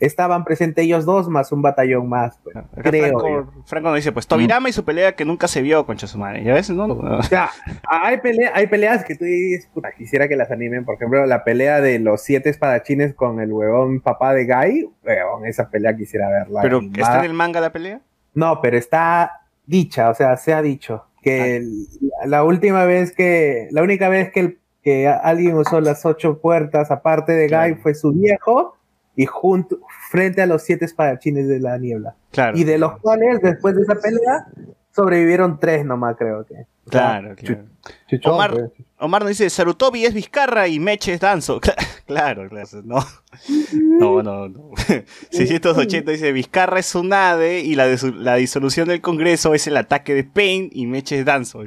estaban 0.00 0.44
presentes 0.44 0.84
ellos 0.84 1.04
dos 1.04 1.28
más 1.28 1.50
un 1.52 1.62
batallón 1.62 2.08
más. 2.08 2.38
pues. 2.44 2.56
Creo. 2.82 3.18
Franco, 3.18 3.52
Franco 3.66 3.88
nos 3.88 3.96
dice, 3.96 4.12
pues, 4.12 4.26
Tobirama 4.26 4.68
y 4.68 4.72
su 4.72 4.84
pelea 4.84 5.12
que 5.16 5.24
nunca 5.24 5.48
se 5.48 5.62
vio, 5.62 5.84
concha 5.86 6.06
su 6.06 6.18
madre. 6.18 6.44
¿Ya 6.44 6.54
ves, 6.54 6.70
no? 6.70 6.86
O 6.86 7.22
sea, 7.22 7.50
hay, 7.88 8.18
pelea, 8.18 8.52
hay 8.54 8.66
peleas 8.66 9.04
que 9.04 9.14
tú 9.14 9.24
dices, 9.24 9.68
puta, 9.72 9.90
quisiera 9.92 10.28
que 10.28 10.36
las 10.36 10.50
animen. 10.50 10.84
Por 10.84 10.94
ejemplo, 10.96 11.26
la 11.26 11.44
pelea 11.44 11.80
de 11.80 11.98
los 11.98 12.22
siete 12.22 12.50
espadachines 12.50 13.14
con 13.14 13.40
el 13.40 13.52
huevón 13.52 14.00
papá 14.00 14.34
de 14.34 14.46
Guy. 14.46 14.90
Huevón, 15.04 15.46
esa 15.46 15.68
pelea 15.68 15.96
quisiera 15.96 16.28
verla. 16.28 16.60
Pero, 16.62 16.78
animada. 16.78 17.02
¿está 17.02 17.18
en 17.20 17.24
el 17.24 17.34
manga 17.34 17.60
la 17.60 17.72
pelea? 17.72 18.00
No, 18.34 18.60
pero 18.60 18.76
está 18.78 19.40
dicha, 19.66 20.08
o 20.10 20.14
sea, 20.14 20.36
se 20.36 20.54
ha 20.54 20.62
dicho 20.62 21.04
que 21.22 21.56
el- 21.56 21.86
la 22.26 22.44
última 22.44 22.84
vez 22.84 23.12
que, 23.12 23.68
la 23.72 23.82
única 23.82 24.08
vez 24.08 24.30
que, 24.30 24.40
el- 24.40 24.58
que 24.82 25.08
alguien 25.08 25.56
usó 25.56 25.80
las 25.80 26.06
ocho 26.06 26.38
puertas 26.40 26.90
aparte 26.92 27.32
de 27.32 27.42
Guy 27.42 27.48
Claro. 27.48 27.76
fue 27.82 27.94
su 27.94 28.12
viejo 28.12 28.76
y 29.18 29.26
junto 29.26 29.80
frente 30.10 30.42
a 30.42 30.46
los 30.46 30.62
siete 30.62 30.84
espadachines 30.84 31.48
de 31.48 31.58
la 31.58 31.76
niebla. 31.76 32.14
Claro. 32.30 32.56
Y 32.56 32.62
de 32.62 32.78
los 32.78 33.00
cuales, 33.00 33.40
después 33.42 33.74
de 33.74 33.82
esa 33.82 33.96
pelea, 33.96 34.46
sobrevivieron 34.94 35.58
tres 35.58 35.84
nomás, 35.84 36.14
creo 36.16 36.46
que. 36.46 36.54
O 36.54 36.90
sea, 36.92 37.20
Claro, 37.20 37.34
claro. 37.34 37.64
Chuchón, 38.06 38.32
Omar, 38.32 38.52
pues. 38.52 38.70
Omar 38.96 39.22
nos 39.22 39.30
dice, 39.30 39.50
Sarutobi 39.50 40.04
es 40.04 40.14
Vizcarra 40.14 40.68
y 40.68 40.78
Meche 40.78 41.12
es 41.12 41.20
Danzo. 41.20 41.60
Claro, 42.06 42.48
claro, 42.48 42.68
no. 42.84 43.04
No, 43.98 44.22
no, 44.22 44.48
no. 44.48 44.70
680 45.30 46.12
dice, 46.12 46.30
Vizcarra 46.30 46.78
es 46.78 46.86
Tsunade 46.86 47.60
y 47.60 47.74
la, 47.74 47.86
la 48.14 48.36
disolución 48.36 48.86
del 48.86 49.00
Congreso 49.00 49.52
es 49.52 49.66
el 49.66 49.76
ataque 49.76 50.14
de 50.14 50.22
Pain 50.22 50.70
y 50.72 50.86
Meche 50.86 51.18
es 51.18 51.24
Danzo. 51.26 51.64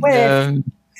Pues, 0.00 0.52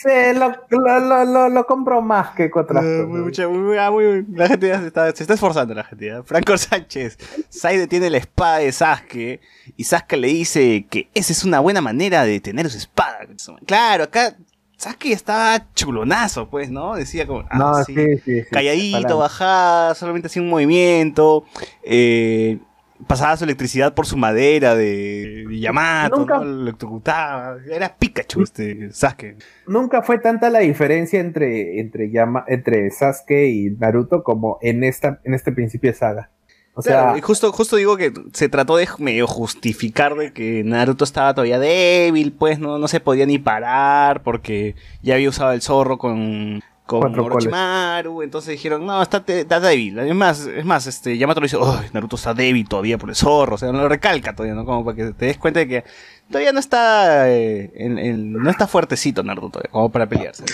Sí, 0.05 0.39
lo, 0.39 0.53
lo, 0.69 1.25
lo, 1.25 1.49
lo, 1.49 1.67
compro 1.67 2.03
más 2.03 2.35
que 2.35 2.51
con 2.51 2.65
otras 2.65 2.85
Ah, 2.85 2.87
cosas. 2.87 3.09
muy- 3.09 3.21
mucha- 3.21 3.49
muy- 3.49 3.61
muy- 3.91 4.27
la 4.37 4.49
gente 4.49 4.69
ya 4.69 4.81
se 4.81 4.89
está, 4.89 5.07
se 5.17 5.23
está 5.25 5.33
esforzando, 5.35 5.73
la 5.73 5.85
gente. 5.85 6.07
ya. 6.07 6.23
Franco 6.23 6.59
Sánchez, 6.59 7.17
Saide 7.49 7.87
tiene 7.87 8.11
la 8.11 8.19
espada 8.19 8.59
de 8.59 8.71
Sasuke 8.71 9.41
y 9.77 9.85
Sasuke 9.85 10.17
le 10.19 10.29
dice 10.29 10.87
que 10.91 11.09
esa 11.15 11.33
es 11.33 11.43
una 11.45 11.61
buena 11.61 11.81
manera 11.81 12.25
de 12.25 12.39
tener 12.41 12.69
su 12.71 12.77
espada. 12.77 13.21
Claro, 13.65 14.05
acá 14.05 14.37
Sasuke 14.77 15.13
estaba 15.13 15.73
chulonazo, 15.75 16.51
pues, 16.51 16.71
¿no? 16.71 16.97
Decía 16.97 17.27
como, 17.27 17.47
ah, 17.49 17.57
No, 17.59 17.85
sí. 17.85 17.95
sí, 18.25 18.43
calladito, 18.51 19.17
bajada, 19.17 19.95
solamente 19.95 20.27
hacía 20.27 20.43
un 20.43 20.51
movimiento, 20.51 21.45
eh, 21.83 22.59
pasaba 23.07 23.37
su 23.37 23.45
electricidad 23.45 23.95
por 23.95 24.07
su 24.07 24.17
madera 24.17 24.75
de, 24.77 25.45
de 25.49 25.61
Yamato, 25.61 26.17
Nunca- 26.19 26.39
¿no? 26.39 26.45
Lo 26.45 26.63
electrocutaba, 26.63 27.57
era 27.71 27.97
Pikachu 27.97 28.43
este 28.43 28.93
Sasuke. 28.93 29.37
Nunca 29.67 30.03
fue 30.03 30.19
tanta 30.19 30.49
la 30.51 30.61
diferencia 30.61 31.21
entre, 31.21 31.81
entre, 31.81 32.11
Yama- 32.11 32.45
entre 32.49 32.91
Sasuke 32.91 33.49
y 33.49 33.71
Naruto 33.79 34.23
como 34.23 34.59
en, 34.63 34.85
esta, 34.85 35.21
en 35.25 35.35
este 35.35 35.53
principio 35.53 35.91
de 35.91 35.97
saga. 35.97 36.31
O 36.77 36.83
sea, 36.83 37.03
Claro, 37.03 37.19
y 37.19 37.21
justo, 37.21 37.53
justo 37.53 37.77
digo 37.77 37.97
que 37.97 38.13
se 38.33 38.49
trató 38.49 38.77
de 38.77 38.89
medio 38.99 39.29
justificar 39.29 40.17
de 40.17 40.33
que 40.33 40.65
Naruto 40.65 41.05
estaba 41.05 41.33
todavía 41.33 41.61
débil, 41.61 42.33
pues 42.33 42.59
no, 42.59 42.79
no 42.79 42.89
se 42.89 42.99
podía 42.99 43.27
ni 43.27 43.39
parar 43.39 44.23
porque 44.25 44.75
ya 45.01 45.15
había 45.15 45.29
usado 45.29 45.53
el 45.53 45.63
zorro 45.63 45.99
con, 45.99 46.63
con 46.87 47.01
Cuatro 47.01 47.25
Orochimaru, 47.25 48.21
entonces 48.23 48.51
dijeron, 48.53 48.85
no, 48.85 49.01
está, 49.03 49.25
está 49.27 49.59
débil. 49.59 49.99
Es 50.01 50.15
más, 50.15 50.41
es 50.47 50.65
más, 50.67 50.87
este, 50.87 51.17
Yamato 51.17 51.41
lo 51.41 51.47
dice, 51.47 51.57
"Ay, 51.63 51.89
Naruto 51.95 52.17
está 52.17 52.35
débil 52.35 52.69
todavía 52.69 52.99
por 52.99 53.09
el 53.09 53.15
zorro, 53.17 53.55
o 53.55 53.59
sea, 53.59 53.73
no 53.73 53.79
lo 53.79 53.89
recalca 53.89 54.35
todavía, 54.35 54.55
¿no? 54.55 54.67
Como 54.67 54.85
para 54.85 54.97
que 54.97 55.13
te 55.15 55.27
des 55.27 55.39
cuenta 55.39 55.61
de 55.61 55.69
que 55.69 55.85
todavía 56.29 56.53
no 56.53 56.61
está, 56.61 57.31
eh, 57.31 57.73
en- 57.75 57.99
en- 57.99 58.33
no 58.35 58.51
está 58.51 58.67
fuertecito 58.67 59.23
Naruto 59.23 59.49
todavía, 59.53 59.71
como 59.71 59.91
para 59.91 60.07
pelearse. 60.07 60.45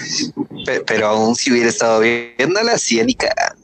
Pe- 0.65 0.83
Pero 0.87 1.09
aún 1.09 1.35
si 1.35 1.51
hubiera 1.51 1.69
estado 1.69 1.99
viéndola, 2.01 2.79
sí, 2.79 3.03
ni 3.05 3.15
cara. 3.15 3.57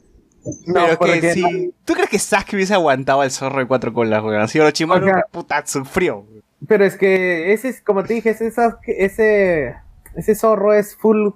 no, 0.65 0.73
Pero 0.99 1.21
que 1.21 1.33
si, 1.33 1.73
¿tú 1.85 1.93
crees 1.93 2.09
que 2.09 2.19
Sasuke 2.19 2.55
hubiese 2.55 2.73
aguantado 2.73 3.23
el 3.23 3.31
zorro 3.31 3.59
de 3.59 3.67
cuatro 3.67 3.93
colas, 3.93 4.21
weón? 4.23 4.41
Así 4.41 4.59
Orochimaru, 4.59 5.05
O 5.05 5.09
sea- 5.09 5.23
puta, 5.31 5.65
sufrió. 5.65 6.25
Pero 6.67 6.83
es 6.85 6.95
que 6.97 7.53
ese 7.53 7.69
es, 7.69 7.81
como 7.81 8.03
te 8.03 8.13
dije, 8.15 8.31
ese, 8.31 8.51
Sasuke- 8.51 8.95
ese, 8.97 9.75
ese 10.15 10.35
zorro 10.35 10.73
es 10.73 10.95
full, 10.97 11.29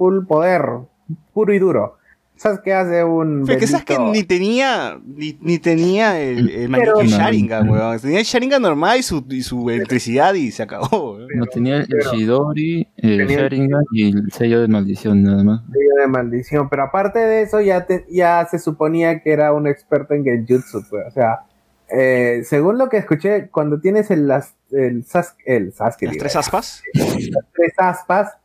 full 0.00 0.24
poder, 0.26 0.62
puro 1.34 1.52
y 1.52 1.58
duro. 1.58 1.98
Sasuke 2.36 2.72
hace 2.72 3.04
un. 3.04 3.44
Fue 3.44 3.58
que 3.58 3.66
sabes 3.66 3.84
que 3.84 3.98
ni 3.98 4.22
tenía, 4.24 4.98
ni, 5.04 5.36
ni 5.42 5.58
tenía 5.58 6.18
el, 6.22 6.48
el 6.48 6.70
Pero- 6.72 6.94
No. 6.94 7.02
Sharingan, 7.04 7.68
weón. 7.68 8.00
Tenía 8.00 8.20
el 8.20 8.24
Sharingan 8.24 8.62
normal 8.62 8.98
y 8.98 9.02
su, 9.02 9.22
y 9.28 9.42
su 9.42 9.68
electricidad 9.68 10.32
y 10.32 10.50
se 10.50 10.62
acabó, 10.62 11.16
weón. 11.16 11.28
No 11.36 11.44
tenía 11.44 11.76
el 11.80 11.86
pero- 11.86 12.12
Shidori, 12.14 12.88
el 12.96 13.26
Sharingan 13.28 13.84
y 13.92 14.08
el 14.16 14.32
sello 14.32 14.62
de 14.62 14.68
maldición 14.68 15.22
nada 15.22 15.44
más. 15.44 15.60
sello 15.70 16.00
de 16.00 16.06
maldición. 16.06 16.70
Pero 16.70 16.84
aparte 16.84 17.18
de 17.18 17.42
eso, 17.42 17.60
ya, 17.60 17.84
te- 17.84 18.06
ya 18.08 18.48
se 18.50 18.58
suponía 18.58 19.20
que 19.22 19.32
era 19.32 19.52
un 19.52 19.66
experto 19.66 20.14
en 20.14 20.24
Genjutsu, 20.24 20.82
pues. 20.88 21.08
O 21.08 21.10
sea, 21.10 21.40
eh, 21.90 22.40
según 22.44 22.78
lo 22.78 22.88
que 22.88 22.96
escuché, 22.96 23.50
cuando 23.50 23.80
tienes 23.80 24.10
el, 24.10 24.26
las- 24.26 24.54
el, 24.70 25.04
Sasuke, 25.04 25.42
el 25.44 25.72
Sasuke, 25.74 26.04
Las 26.06 26.12
digo, 26.14 26.22
tres 26.22 26.36
aspas. 26.36 26.82
las 26.94 27.44
tres 27.52 27.72
aspas, 27.76 28.36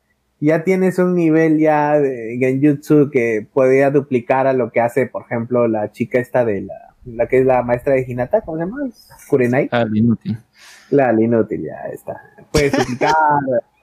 ya 0.46 0.64
tienes 0.64 1.00
un 1.00 1.16
nivel 1.16 1.58
ya 1.60 2.00
de 2.00 2.38
Genjutsu 2.40 3.10
que 3.12 3.48
podría 3.52 3.90
duplicar 3.90 4.48
a 4.48 4.54
lo 4.54 4.72
que 4.72 4.82
hace, 4.82 5.08
por 5.08 5.24
ejemplo, 5.24 5.68
la 5.68 5.92
chica 5.92 6.20
esta 6.20 6.46
de 6.46 6.62
la, 6.62 6.96
la 7.06 7.28
que 7.28 7.40
es 7.40 7.46
la 7.46 7.64
maestra 7.64 7.94
de 7.94 8.06
Hinata, 8.08 8.42
¿cómo 8.42 8.58
se 8.58 8.66
llama? 8.66 8.78
Kurenai. 9.28 9.70
Ah, 9.72 9.82
el 9.82 9.98
inútil. 9.98 10.38
La 10.92 11.12
inútil, 11.14 11.64
ya 11.64 11.92
está. 11.92 12.22
Puedes 12.52 12.72
duplicar. 12.72 13.14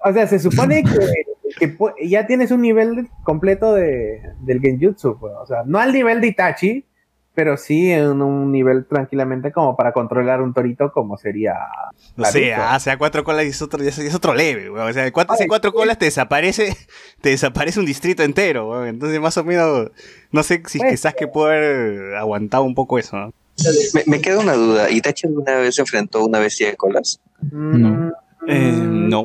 o 0.05 0.13
sea, 0.13 0.27
se 0.27 0.39
supone 0.39 0.85
que, 0.85 1.69
ya 2.09 2.27
tienes 2.27 2.51
un 2.51 2.63
nivel 2.63 3.09
completo 3.25 3.75
de, 3.75 4.23
del 4.41 4.61
Genjutsu, 4.61 5.19
pues. 5.19 5.33
O 5.41 5.47
sea, 5.47 5.65
no 5.67 5.79
al 5.79 5.93
nivel 5.93 6.21
de 6.21 6.29
Itachi, 6.29 6.87
pero 7.35 7.57
sí 7.57 7.91
en 7.91 8.21
un 8.21 8.53
nivel 8.53 8.85
tranquilamente 8.85 9.53
como 9.53 9.77
para 9.77 9.93
controlar 9.93 10.43
un 10.43 10.53
torito 10.53 10.93
como 10.93 11.17
sería. 11.17 11.55
No 12.17 12.25
sé, 12.27 12.55
ah, 12.55 12.75
o 12.77 12.81
sea, 12.81 12.99
cuatro 12.99 13.25
colas 13.25 13.45
y 13.47 13.49
es 13.49 13.63
otro, 13.63 13.83
es 13.83 13.99
es 13.99 14.15
otro 14.15 14.35
leve, 14.35 14.71
weón. 14.71 14.89
O 14.89 14.93
sea, 14.93 15.11
cuatro, 15.13 15.37
si 15.37 15.47
cuatro 15.47 15.73
colas 15.73 15.99
te 15.99 16.05
desaparece, 16.07 16.77
te 17.21 17.31
desaparece 17.31 17.81
un 17.81 17.87
distrito 17.87 18.23
entero, 18.23 18.69
weón. 18.71 18.89
Entonces, 18.89 19.21
más 19.21 19.37
o 19.39 19.45
menos, 19.45 19.91
no 20.31 20.43
sé 20.43 20.63
si 20.67 20.79
Pues, 20.79 20.91
quizás 20.93 21.15
que 21.15 21.27
puede 21.27 21.55
haber 21.57 22.17
aguantado 22.17 22.65
un 22.65 22.75
poco 22.75 22.99
eso, 22.99 23.17
¿no? 23.17 23.33
Me, 23.95 24.03
me 24.07 24.21
queda 24.21 24.39
una 24.39 24.55
duda. 24.55 24.91
¿Itachi 24.91 25.27
alguna 25.27 25.57
vez 25.57 25.75
se 25.75 25.83
enfrentó 25.83 26.19
a 26.21 26.27
una 26.27 26.39
bestia 26.39 26.69
de 26.69 26.77
colas? 26.77 27.21
Mm, 27.41 28.09
Eh, 28.49 28.73
mm, 28.73 29.09
no. 29.09 29.25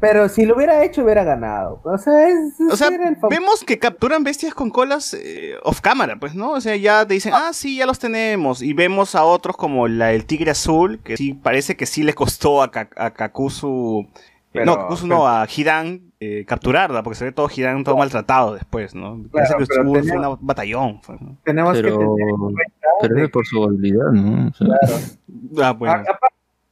Pero 0.00 0.28
si 0.28 0.46
lo 0.46 0.54
hubiera 0.54 0.84
hecho, 0.84 1.02
hubiera 1.02 1.24
ganado. 1.24 1.80
O 1.82 1.98
sea, 1.98 2.28
es, 2.28 2.54
O 2.70 2.76
sea, 2.76 2.88
era 2.88 3.08
el 3.08 3.16
fam- 3.20 3.30
vemos 3.30 3.64
que 3.64 3.78
capturan 3.80 4.22
bestias 4.22 4.54
con 4.54 4.70
colas 4.70 5.12
eh, 5.14 5.54
off 5.64 5.80
cámara, 5.80 6.16
pues, 6.20 6.34
¿no? 6.36 6.52
O 6.52 6.60
sea, 6.60 6.76
ya 6.76 7.04
te 7.06 7.14
dicen, 7.14 7.32
ah, 7.34 7.50
sí, 7.52 7.76
ya 7.78 7.86
los 7.86 7.98
tenemos. 7.98 8.62
Y 8.62 8.74
vemos 8.74 9.14
a 9.16 9.24
otros 9.24 9.56
como 9.56 9.88
la, 9.88 10.12
el 10.12 10.24
tigre 10.24 10.52
azul, 10.52 11.00
que 11.02 11.16
sí, 11.16 11.34
parece 11.34 11.76
que 11.76 11.84
sí 11.86 12.04
le 12.04 12.14
costó 12.14 12.62
a, 12.62 12.70
Ka- 12.70 12.90
a 12.96 13.10
Kakuzu. 13.10 14.06
eh, 14.06 14.22
Pero- 14.52 14.64
no, 14.66 14.76
Kakuzu 14.76 15.06
no, 15.08 15.26
a 15.26 15.46
Hidan 15.46 16.02
eh, 16.20 16.44
capturarla, 16.46 17.02
porque 17.02 17.18
se 17.18 17.24
ve 17.24 17.32
todo 17.32 17.48
Hidan 17.54 17.82
todo 17.84 17.96
maltratado 17.96 18.54
después, 18.54 18.94
¿no? 18.94 19.22
Parece 19.32 19.54
que 19.56 19.66
tenía- 19.66 20.02
fue 20.22 20.28
un 20.28 20.38
batallón. 20.40 21.02
fue, 21.02 21.16
¿no? 21.20 21.36
tenemos 21.44 21.74
que 21.74 21.82
Pero, 21.82 21.98
tener 21.98 22.28
en 22.28 22.36
cuenta 22.38 22.62
pero 23.00 23.14
de 23.16 23.24
es 23.24 23.30
por 23.30 23.46
su 23.46 23.64
habilidad, 23.64 24.10
¿no? 24.12 24.48
O 24.48 24.52
sea, 24.54 24.66
Ah, 25.68 25.72
bueno. 25.72 26.02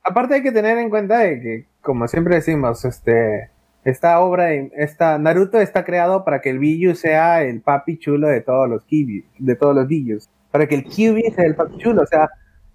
Aparte 0.06 0.34
hay 0.34 0.42
que 0.42 0.52
tener 0.52 0.78
en 0.78 0.90
cuenta 0.90 1.18
de 1.18 1.40
que, 1.40 1.66
como 1.82 2.08
siempre 2.08 2.36
decimos, 2.36 2.84
este, 2.84 3.50
esta 3.84 4.20
obra, 4.20 4.44
de- 4.46 4.70
esta 4.76 5.18
Naruto 5.18 5.60
está 5.60 5.84
creado 5.84 6.24
para 6.24 6.40
que 6.40 6.50
el 6.50 6.58
Biju 6.58 6.94
sea 6.94 7.42
el 7.42 7.60
papi 7.60 7.98
chulo 7.98 8.28
de 8.28 8.40
todos 8.40 8.68
los 8.68 8.84
Kibi, 8.84 9.24
de 9.38 9.56
todos 9.56 9.74
los 9.74 9.86
Bijus, 9.86 10.28
para 10.50 10.66
que 10.66 10.74
el 10.76 10.84
Kyubi 10.84 11.22
sea 11.34 11.44
el 11.44 11.54
papi 11.54 11.78
chulo, 11.78 12.02
o 12.02 12.06
sea, 12.06 12.28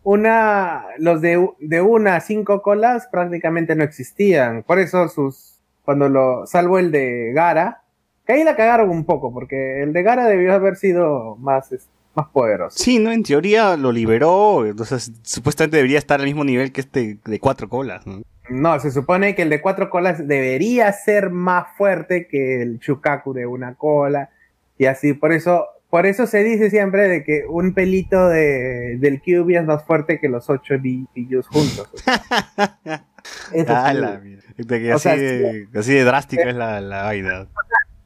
una, 0.03 0.86
los 0.97 1.21
de, 1.21 1.47
de 1.59 1.82
una 1.82 2.15
a 2.15 2.19
cinco 2.21 2.61
colas 2.61 3.07
prácticamente 3.11 3.75
no 3.75 3.84
existían, 3.84 4.63
por 4.63 4.79
eso 4.79 5.07
sus, 5.07 5.59
cuando 5.86 6.09
lo, 6.09 6.45
salvo 6.47 6.79
el 6.79 6.91
de 6.91 7.32
Gara, 7.34 7.82
que 8.25 8.34
ahí 8.34 8.43
la 8.43 8.55
cagaron 8.55 8.89
un 8.89 9.05
poco, 9.05 9.34
porque 9.34 9.82
el 9.84 9.93
de 9.93 10.03
Gara 10.03 10.25
debió 10.27 10.53
haber 10.53 10.75
sido 10.75 11.36
más, 11.38 11.71
es- 11.71 11.88
más 12.14 12.28
poderoso. 12.30 12.78
Sí, 12.78 12.99
¿no? 12.99 13.12
En 13.12 13.24
teoría 13.24 13.78
lo 13.78 13.91
liberó, 13.91 14.66
entonces 14.66 15.12
supuestamente 15.24 15.78
debería 15.78 15.97
estar 15.97 16.20
al 16.20 16.26
mismo 16.26 16.43
nivel 16.43 16.72
que 16.72 16.82
este 16.82 17.18
de 17.24 17.39
cuatro 17.39 17.70
colas, 17.70 18.05
¿no? 18.05 18.22
No, 18.49 18.80
se 18.80 18.91
supone 18.91 19.34
que 19.34 19.43
el 19.43 19.49
de 19.49 19.62
cuatro 19.62 19.89
colas 19.89 20.28
debería 20.28 20.91
ser 20.91 21.30
más 21.30 21.68
fuerte 21.78 22.28
que 22.28 22.62
el 22.62 22.80
Shukaku 22.80 23.34
de 23.34 23.45
una 23.45 23.76
cola. 23.76 24.30
Y 24.78 24.86
así, 24.86 25.14
por 25.14 25.32
eso, 25.32 25.68
por 25.89 26.05
eso 26.05 26.28
se 26.28 26.43
dice 26.43 26.70
siempre 26.70 27.07
de 27.07 27.24
que 27.24 27.45
un 27.47 27.74
pelito 27.74 28.28
de, 28.28 28.97
del 28.99 29.22
Kyuubi 29.22 29.55
es 29.55 29.64
más 29.64 29.86
fuerte 29.86 30.20
que 30.20 30.28
los 30.28 30.49
ocho 30.49 30.76
Bijus 30.80 31.47
juntos. 31.47 31.88
o 31.93 32.78
sea. 32.78 33.05
Eso 33.53 33.74
Ah, 33.76 33.93
la. 33.93 34.22
De 34.57 34.82
que 34.82 34.91
así, 34.91 35.03
sea, 35.03 35.16
de, 35.16 35.68
así 35.76 35.93
de 35.93 36.03
drástica 36.03 36.49
es 36.49 36.55
la, 36.55 36.82
la 36.82 37.03
vaina. 37.03 37.47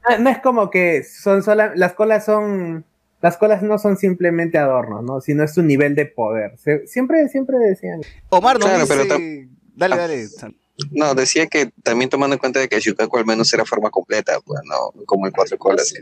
No, 0.08 0.18
no 0.18 0.30
es 0.30 0.38
como 0.38 0.70
que 0.70 1.02
son 1.02 1.42
sola, 1.42 1.72
las 1.74 1.94
colas 1.94 2.24
son, 2.24 2.84
las 3.26 3.36
colas 3.38 3.62
no 3.62 3.78
son 3.78 3.96
simplemente 3.96 4.56
adornos, 4.58 5.02
¿no? 5.04 5.20
Sino 5.20 5.42
es 5.44 5.56
un 5.58 5.66
nivel 5.66 5.94
de 5.94 6.06
poder. 6.06 6.56
Se- 6.58 6.86
siempre, 6.86 7.28
siempre 7.28 7.56
decían. 7.58 8.00
Omar 8.28 8.58
nos 8.58 8.68
Claro, 8.68 8.84
dice... 8.84 8.94
pero 9.08 9.20
Dale, 9.74 9.94
Ah. 9.94 9.98
dale. 9.98 10.26
No, 10.92 11.14
decía 11.14 11.46
que 11.46 11.70
también 11.82 12.10
tomando 12.10 12.34
en 12.34 12.38
cuenta 12.38 12.60
de 12.60 12.68
que 12.68 12.78
Shukaku 12.80 13.16
al 13.16 13.24
menos 13.26 13.52
era 13.54 13.64
forma 13.64 13.88
completa, 13.90 14.38
pues 14.44 14.60
no 14.64 15.02
como 15.06 15.26
el 15.26 15.32
cuatro 15.32 15.56
colas. 15.58 15.92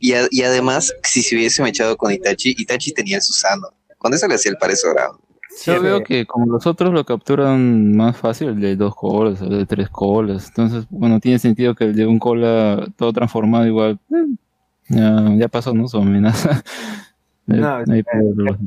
Y, 0.00 0.12
a- 0.14 0.26
y 0.30 0.42
además, 0.42 0.94
si 1.02 1.22
se 1.22 1.36
hubiese 1.36 1.62
echado 1.68 1.96
con 1.96 2.10
Itachi, 2.12 2.54
Itachi 2.58 2.92
tenía 2.92 3.16
el 3.16 3.22
Susano. 3.22 3.68
Con 3.98 4.14
eso 4.14 4.26
le 4.26 4.34
hacía 4.36 4.50
el 4.52 4.56
parezo 4.58 4.88
dorado. 4.88 5.20
Yo 5.66 5.82
veo 5.82 6.02
que 6.02 6.26
como 6.26 6.46
los 6.46 6.66
otros 6.66 6.92
lo 6.94 7.04
capturan 7.04 7.94
más 7.94 8.16
fácil, 8.16 8.48
el 8.48 8.60
de 8.60 8.76
dos 8.76 8.94
colas, 8.94 9.40
el 9.42 9.50
de 9.50 9.66
tres 9.66 9.90
colas. 9.90 10.46
Entonces, 10.48 10.86
bueno, 10.88 11.20
tiene 11.20 11.38
sentido 11.38 11.74
que 11.74 11.84
el 11.84 11.94
de 11.94 12.06
un 12.06 12.18
cola 12.18 12.86
todo 12.96 13.12
transformado 13.12 13.66
igual. 13.66 13.98
eh, 14.10 14.14
ya, 14.90 15.24
ya 15.36 15.48
pasó, 15.48 15.72
¿no? 15.72 15.88
Su 15.88 15.98
amenaza. 15.98 16.62
No, 17.46 17.78
hay 17.78 18.04
problema. 18.04 18.58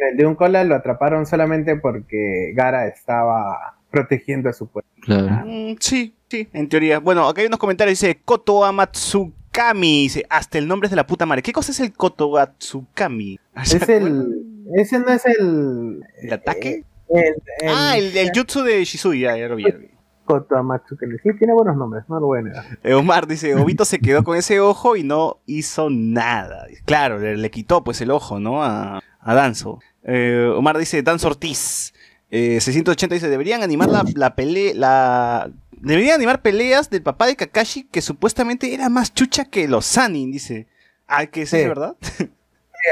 En 0.00 0.12
el 0.12 0.16
de 0.16 0.24
un 0.24 0.34
cola 0.34 0.64
lo 0.64 0.74
atraparon 0.74 1.26
solamente 1.26 1.76
porque 1.76 2.52
Gara 2.54 2.86
estaba 2.86 3.76
protegiendo 3.90 4.48
a 4.48 4.54
su 4.54 4.66
pueblo. 4.66 4.88
Claro. 5.02 5.44
Mm, 5.44 5.76
sí, 5.78 6.14
sí, 6.28 6.48
en 6.54 6.68
teoría. 6.68 7.00
Bueno, 7.00 7.28
acá 7.28 7.42
hay 7.42 7.48
unos 7.48 7.58
comentarios. 7.58 8.00
Dice 8.00 8.18
Koto 8.24 8.64
Amatsukami. 8.64 10.04
Dice, 10.04 10.24
hasta 10.30 10.56
el 10.56 10.68
nombre 10.68 10.86
es 10.86 10.90
de 10.90 10.96
la 10.96 11.06
puta 11.06 11.26
madre. 11.26 11.42
¿Qué 11.42 11.52
cosa 11.52 11.72
es 11.72 11.80
el 11.80 11.92
Koto 11.92 12.38
Atsukami? 12.38 13.38
¿Se 13.62 13.76
Es 13.82 13.88
el. 13.90 14.26
Ese 14.74 14.98
no 15.00 15.10
es 15.10 15.26
el. 15.26 16.02
¿El 16.22 16.32
ataque? 16.32 16.84
El, 17.10 17.34
el, 17.60 17.74
ah, 17.74 17.98
el, 17.98 18.16
el 18.16 18.30
jutsu 18.34 18.62
de 18.62 18.84
Shizui. 18.84 19.20
Ya, 19.20 19.36
ya 19.36 19.48
lo 19.48 19.56
vi. 19.56 19.64
ya 19.64 19.70
lo 19.70 19.80
vi. 19.80 19.90
Kotoamatsu, 20.32 20.96
que 20.96 21.06
sí, 21.22 21.36
tiene 21.38 21.52
buenos 21.54 21.76
nombres, 21.76 22.04
no 22.08 22.20
lo 22.20 22.26
voy 22.26 22.38
a 22.38 22.42
negar. 22.42 22.64
Eh, 22.82 22.94
Omar 22.94 23.26
dice, 23.26 23.54
Obito 23.54 23.84
se 23.84 23.98
quedó 23.98 24.22
con 24.24 24.36
ese 24.36 24.60
ojo 24.60 24.96
y 24.96 25.02
no 25.02 25.38
hizo 25.46 25.88
nada. 25.90 26.66
Claro, 26.84 27.18
le, 27.18 27.36
le 27.36 27.50
quitó 27.50 27.82
pues 27.84 28.00
el 28.00 28.10
ojo, 28.10 28.38
¿no? 28.40 28.62
A, 28.62 29.00
a 29.20 29.34
Danzo. 29.34 29.80
Eh, 30.04 30.50
Omar 30.56 30.78
dice, 30.78 31.02
Danzo 31.02 31.28
Ortiz. 31.28 31.92
Eh, 32.30 32.60
680 32.60 33.14
dice, 33.14 33.28
deberían 33.28 33.62
animar 33.62 33.88
la, 33.88 34.04
la 34.14 34.34
pelea, 34.36 34.72
la... 34.74 35.50
Deberían 35.72 36.16
animar 36.16 36.42
peleas 36.42 36.90
del 36.90 37.02
papá 37.02 37.26
de 37.26 37.36
Kakashi 37.36 37.84
que 37.84 38.02
supuestamente 38.02 38.72
era 38.74 38.88
más 38.90 39.12
chucha 39.14 39.46
que 39.46 39.66
los 39.66 39.84
Sanin, 39.86 40.30
dice. 40.30 40.66
Ah, 41.08 41.26
que 41.26 41.46
sí, 41.46 41.56
Sí. 41.56 41.62
es 41.62 41.68
verdad. 41.68 41.96
Sí, 42.02 42.28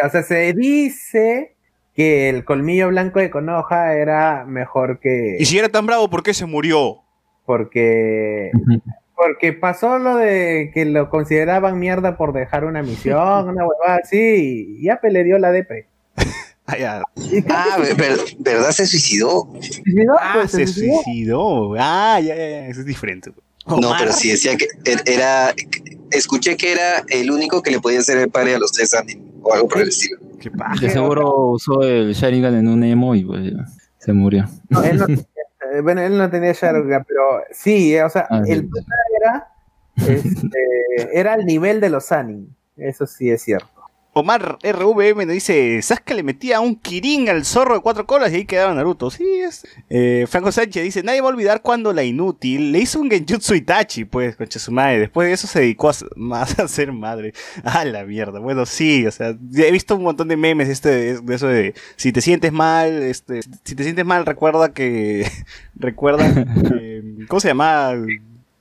O 0.04 0.10
sea, 0.10 0.22
se 0.22 0.52
dice 0.54 1.54
que 1.94 2.28
el 2.30 2.44
colmillo 2.44 2.88
blanco 2.88 3.20
de 3.20 3.30
Konoha 3.30 3.94
era 3.94 4.44
mejor 4.46 5.00
que. 5.00 5.36
Y 5.38 5.44
si 5.46 5.58
era 5.58 5.68
tan 5.68 5.86
bravo, 5.86 6.08
¿por 6.10 6.22
qué 6.22 6.32
se 6.34 6.46
murió? 6.46 7.02
Porque. 7.48 8.50
Porque 9.16 9.54
pasó 9.54 9.98
lo 9.98 10.16
de 10.16 10.70
que 10.74 10.84
lo 10.84 11.08
consideraban 11.08 11.78
mierda 11.78 12.16
por 12.18 12.34
dejar 12.34 12.64
una 12.66 12.82
misión, 12.82 13.48
una 13.48 13.66
huevada 13.66 14.00
así, 14.04 14.76
y 14.78 14.84
ya 14.84 15.00
le 15.02 15.24
dio 15.24 15.38
la 15.38 15.50
DP. 15.50 15.86
Ah, 16.66 16.76
ya. 16.78 17.02
Ah, 17.48 17.78
ver- 17.96 18.18
¿verdad? 18.38 18.70
Se 18.72 18.86
suicidó. 18.86 19.48
se 19.60 19.72
suicidó, 19.72 20.12
Ah, 20.20 20.32
pues, 20.34 20.50
se 20.50 20.66
suicidó. 20.66 21.02
suicidó. 21.02 21.74
Ah, 21.78 22.20
ya, 22.22 22.36
ya, 22.36 22.48
ya, 22.48 22.66
eso 22.68 22.80
es 22.80 22.86
diferente. 22.86 23.32
No, 23.66 23.92
pero 23.98 24.12
sí 24.12 24.28
decía 24.30 24.54
que 24.58 24.66
er- 24.84 25.02
era. 25.06 25.54
Escuché 26.10 26.56
que 26.58 26.72
era 26.72 27.02
el 27.08 27.30
único 27.30 27.62
que 27.62 27.70
le 27.70 27.80
podía 27.80 28.00
hacer 28.00 28.18
el 28.18 28.28
pare 28.30 28.54
a 28.54 28.58
los 28.58 28.72
tres 28.72 28.92
anime 28.94 29.22
o 29.42 29.54
algo 29.54 29.68
por 29.68 29.80
el 29.80 29.88
estilo. 29.88 30.18
Qué 30.38 30.50
paja. 30.50 30.78
De 30.80 30.90
seguro 30.90 31.52
usó 31.52 31.82
el 31.82 32.12
Sharingan 32.12 32.54
en 32.54 32.68
un 32.68 32.84
emo 32.84 33.14
y 33.14 33.24
pues 33.24 33.52
se 33.98 34.12
murió. 34.12 34.44
No, 34.68 34.84
él 34.84 34.98
no 34.98 35.06
bueno, 35.82 36.00
él 36.02 36.16
no 36.18 36.28
tenía 36.30 36.52
Sharingan, 36.52 37.04
pero 37.04 37.42
sí, 37.50 37.94
eh, 37.94 38.02
o 38.04 38.08
sea, 38.10 38.26
Ah, 38.30 38.42
el 38.46 38.60
sí. 38.62 38.66
problema 38.68 38.94
era, 39.20 39.48
este, 40.14 41.18
era 41.18 41.34
el 41.34 41.44
nivel 41.46 41.80
de 41.80 41.90
los 41.90 42.06
Sanin. 42.06 42.54
Eso 42.76 43.06
sí 43.06 43.30
es 43.30 43.42
cierto. 43.42 43.77
Omar 44.20 44.58
RVM 44.62 45.26
nos 45.26 45.34
dice, 45.34 45.80
Sasuke 45.82 46.14
le 46.14 46.22
metía 46.22 46.60
un 46.60 46.76
Kirin 46.76 47.28
al 47.28 47.44
zorro 47.44 47.74
de 47.74 47.80
cuatro 47.80 48.06
colas 48.06 48.32
y 48.32 48.36
ahí 48.36 48.44
quedaba 48.44 48.74
Naruto. 48.74 49.10
Sí, 49.10 49.24
es. 49.24 49.66
Eh, 49.88 50.26
Franco 50.28 50.52
Sánchez 50.52 50.82
dice, 50.82 51.02
nadie 51.02 51.20
va 51.20 51.28
a 51.28 51.32
olvidar 51.32 51.62
cuando 51.62 51.92
la 51.92 52.04
inútil 52.04 52.72
le 52.72 52.80
hizo 52.80 53.00
un 53.00 53.10
Genjutsu 53.10 53.54
Itachi, 53.54 54.04
pues, 54.04 54.36
concha 54.36 54.58
su 54.58 54.72
madre. 54.72 55.00
Después 55.00 55.28
de 55.28 55.34
eso 55.34 55.46
se 55.46 55.60
dedicó 55.60 55.90
a, 55.90 55.94
más 56.16 56.58
a 56.58 56.68
ser 56.68 56.92
madre. 56.92 57.32
Ah, 57.64 57.84
la 57.84 58.04
mierda. 58.04 58.38
Bueno, 58.40 58.64
sí, 58.66 59.06
o 59.06 59.10
sea, 59.10 59.36
he 59.54 59.70
visto 59.70 59.96
un 59.96 60.02
montón 60.02 60.28
de 60.28 60.36
memes 60.36 60.68
este, 60.68 60.88
de, 60.88 61.20
de 61.20 61.34
eso 61.34 61.48
de, 61.48 61.74
si 61.96 62.12
te 62.12 62.20
sientes 62.20 62.52
mal, 62.52 63.02
este, 63.02 63.40
si 63.64 63.74
te 63.74 63.82
sientes 63.84 64.04
mal, 64.04 64.24
recuerda 64.24 64.72
que, 64.72 65.30
recuerda 65.74 66.32
que, 66.32 67.24
¿cómo 67.28 67.40
se 67.40 67.48
llama? 67.48 67.92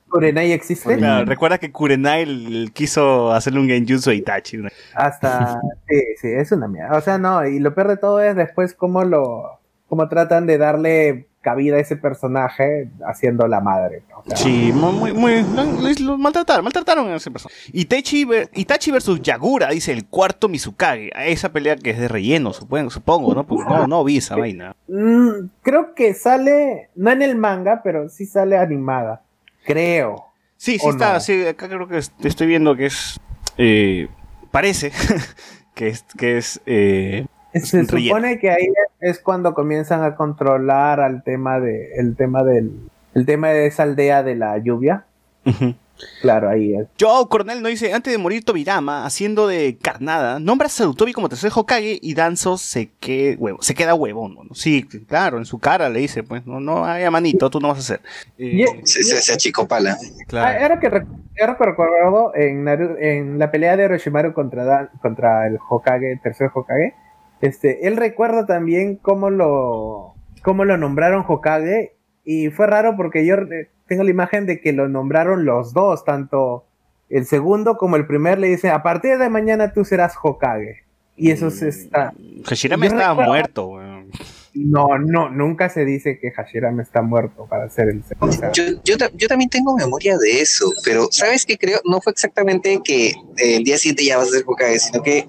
Kurenai 0.08 0.52
existe. 0.52 0.96
Claro, 0.96 1.24
recuerda 1.24 1.58
que 1.58 1.70
Kurenai 1.72 2.70
quiso 2.72 3.32
hacerle 3.32 3.60
un 3.60 3.68
genjutsu 3.68 4.10
a 4.10 4.14
Itachi. 4.14 4.56
¿no? 4.58 4.68
Hasta. 4.94 5.60
sí, 5.88 6.00
sí, 6.20 6.28
es 6.28 6.50
una 6.52 6.68
mierda. 6.68 6.96
O 6.96 7.00
sea, 7.00 7.18
no, 7.18 7.46
y 7.46 7.58
lo 7.58 7.74
peor 7.74 7.88
de 7.88 7.96
todo 7.96 8.20
es 8.20 8.34
después 8.36 8.74
cómo 8.74 9.04
lo. 9.04 9.58
cómo 9.88 10.08
tratan 10.08 10.46
de 10.46 10.58
darle 10.58 11.26
cabida 11.40 11.76
a 11.76 11.80
ese 11.80 11.96
personaje 11.96 12.88
haciendo 13.06 13.46
la 13.46 13.60
madre. 13.60 14.02
¿no? 14.10 14.18
O 14.18 14.24
sea, 14.26 14.36
Sí, 14.36 14.70
muy, 14.74 15.12
muy, 15.14 15.42
lo, 15.54 16.06
lo 16.12 16.18
maltrataron, 16.18 16.64
maltrataron 16.64 17.08
a 17.08 17.16
ese 17.16 17.30
personaje. 17.30 17.56
Itachi, 17.72 18.24
ver- 18.24 18.50
Itachi 18.54 18.90
versus 18.90 19.22
Yagura, 19.22 19.68
dice 19.70 19.92
el 19.92 20.04
cuarto 20.06 20.48
Mizukage. 20.48 21.10
Esa 21.30 21.50
pelea 21.50 21.76
que 21.76 21.90
es 21.90 21.98
de 21.98 22.08
relleno, 22.08 22.52
supongo, 22.52 22.90
supongo 22.90 23.34
¿no? 23.34 23.46
Porque 23.46 23.72
no, 23.72 23.86
no 23.86 24.04
vi 24.04 24.18
esa 24.18 24.36
vaina. 24.36 24.74
Mm, 24.88 25.48
creo 25.62 25.94
que 25.94 26.12
sale, 26.12 26.90
no 26.96 27.10
en 27.12 27.22
el 27.22 27.36
manga, 27.36 27.80
pero 27.82 28.08
sí 28.10 28.26
sale 28.26 28.58
animada. 28.58 29.22
Creo. 29.68 30.24
Sí, 30.56 30.78
sí 30.78 30.86
¿O 30.86 30.90
está, 30.90 31.12
no? 31.14 31.20
sí, 31.20 31.46
acá 31.46 31.68
creo 31.68 31.86
que 31.86 31.98
es- 31.98 32.12
estoy 32.24 32.46
viendo 32.48 32.74
que 32.74 32.86
es, 32.86 33.20
eh, 33.58 34.08
parece 34.50 34.90
que 35.74 35.88
es, 35.88 36.04
que 36.16 36.38
es, 36.38 36.60
eh, 36.66 37.26
Se 37.54 37.82
relleno. 37.82 37.98
supone 38.16 38.38
que 38.40 38.50
ahí 38.50 38.66
es 39.00 39.20
cuando 39.20 39.54
comienzan 39.54 40.02
a 40.02 40.16
controlar 40.16 41.00
al 41.00 41.22
tema 41.22 41.60
de, 41.60 41.92
el 41.96 42.16
tema 42.16 42.42
del, 42.42 42.72
el 43.14 43.24
tema 43.26 43.48
de 43.50 43.66
esa 43.66 43.84
aldea 43.84 44.22
de 44.22 44.34
la 44.34 44.58
lluvia. 44.58 45.04
ujú. 45.46 45.74
Claro, 46.22 46.48
ahí 46.48 46.74
es. 46.74 46.86
Joe 47.00 47.26
Coronel 47.28 47.62
nos 47.62 47.70
dice, 47.70 47.92
antes 47.92 48.12
de 48.12 48.18
morir 48.18 48.44
Tobirama, 48.44 49.04
haciendo 49.04 49.46
de 49.46 49.76
carnada, 49.80 50.38
nombra 50.40 50.66
a 50.66 50.70
Sarutobi 50.70 51.12
como 51.12 51.28
tercer 51.28 51.50
Hokage 51.54 51.98
y 52.00 52.14
Danzo 52.14 52.56
se, 52.58 52.90
que, 53.00 53.36
huevo, 53.38 53.62
se 53.62 53.74
queda 53.74 53.94
huevón. 53.94 54.34
¿no? 54.34 54.54
Sí, 54.54 54.82
claro, 55.06 55.38
en 55.38 55.44
su 55.44 55.58
cara 55.58 55.88
le 55.88 56.00
dice, 56.00 56.22
pues, 56.22 56.46
no, 56.46 56.60
no, 56.60 56.84
ay, 56.84 57.08
manito, 57.10 57.50
tú 57.50 57.60
no 57.60 57.68
vas 57.68 57.78
a 57.78 57.80
hacer. 57.80 58.00
Eh, 58.38 58.64
Se, 58.84 59.02
se, 59.02 59.20
se 59.20 59.32
achicopala. 59.32 59.92
Ah, 60.00 60.24
claro. 60.26 60.62
ahora 60.62 60.80
que, 60.80 60.86
ahora 60.86 61.56
que 61.56 61.64
recuerdo, 61.64 62.32
en, 62.34 63.38
la 63.38 63.50
pelea 63.50 63.76
de 63.76 63.84
Orochimaru 63.86 64.32
contra, 64.32 64.64
Dan- 64.64 64.90
contra 65.00 65.46
el 65.46 65.58
Hokage, 65.68 66.12
el 66.12 66.20
tercer 66.20 66.50
Hokage, 66.54 66.94
este, 67.40 67.86
él 67.86 67.96
recuerda 67.96 68.46
también 68.46 68.96
cómo 68.96 69.30
lo, 69.30 70.14
cómo 70.42 70.64
lo 70.64 70.76
nombraron 70.76 71.24
Hokage 71.26 71.92
y 72.24 72.50
fue 72.50 72.66
raro 72.66 72.94
porque 72.96 73.24
yo 73.24 73.36
eh, 73.36 73.70
tengo 73.88 74.04
la 74.04 74.10
imagen 74.10 74.46
de 74.46 74.60
que 74.60 74.72
lo 74.72 74.88
nombraron 74.88 75.44
los 75.44 75.72
dos, 75.72 76.04
tanto 76.04 76.64
el 77.08 77.24
segundo 77.26 77.76
como 77.76 77.96
el 77.96 78.06
primer 78.06 78.38
le 78.38 78.48
dicen, 78.48 78.70
a 78.70 78.82
partir 78.82 79.18
de 79.18 79.28
mañana 79.30 79.72
tú 79.72 79.84
serás 79.84 80.14
Hokage. 80.22 80.84
Y 81.16 81.32
eso 81.32 81.50
se 81.50 81.68
está... 81.70 82.12
Hashirama 82.44 82.86
estaba 82.86 83.08
recuerdo- 83.10 83.26
muerto, 83.28 83.66
weón. 83.66 84.10
No, 84.54 84.98
no, 84.98 85.28
nunca 85.30 85.68
se 85.68 85.84
dice 85.84 86.18
que 86.18 86.30
Hashirama 86.32 86.82
está 86.82 87.00
muerto 87.02 87.46
para 87.48 87.68
ser 87.68 87.88
el 87.90 88.02
segundo. 88.02 88.34
Yo, 88.52 88.64
yo, 88.82 88.96
yo 89.14 89.28
también 89.28 89.50
tengo 89.50 89.76
memoria 89.76 90.16
de 90.18 90.40
eso, 90.40 90.72
pero 90.84 91.06
¿sabes 91.12 91.44
qué 91.46 91.56
creo? 91.58 91.78
No 91.84 92.00
fue 92.00 92.12
exactamente 92.12 92.80
que 92.82 93.08
eh, 93.10 93.56
el 93.56 93.62
día 93.64 93.78
siguiente 93.78 94.04
ya 94.04 94.16
vas 94.16 94.28
a 94.28 94.30
ser 94.32 94.42
Hokage, 94.46 94.78
sino 94.80 95.02
que 95.02 95.26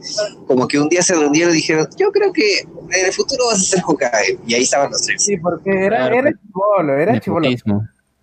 como 0.48 0.68
que 0.68 0.80
un 0.80 0.90
día 0.90 1.02
se 1.04 1.14
reunieron 1.16 1.54
y 1.54 1.58
dijeron, 1.58 1.88
yo 1.98 2.12
creo 2.12 2.32
que 2.34 2.60
en 2.62 3.06
el 3.06 3.12
futuro 3.14 3.46
vas 3.48 3.58
a 3.60 3.64
ser 3.76 3.82
Hokage. 3.86 4.40
Y 4.48 4.54
ahí 4.56 4.64
estaban 4.64 4.90
los 4.92 5.02
tres. 5.02 5.24
Sí, 5.24 5.38
porque 5.38 5.70
era, 5.86 5.98
Claro, 5.98 6.16
era 6.16 6.32
chivolo, 6.32 6.98
era 6.98 7.20
chivolo. 7.20 7.50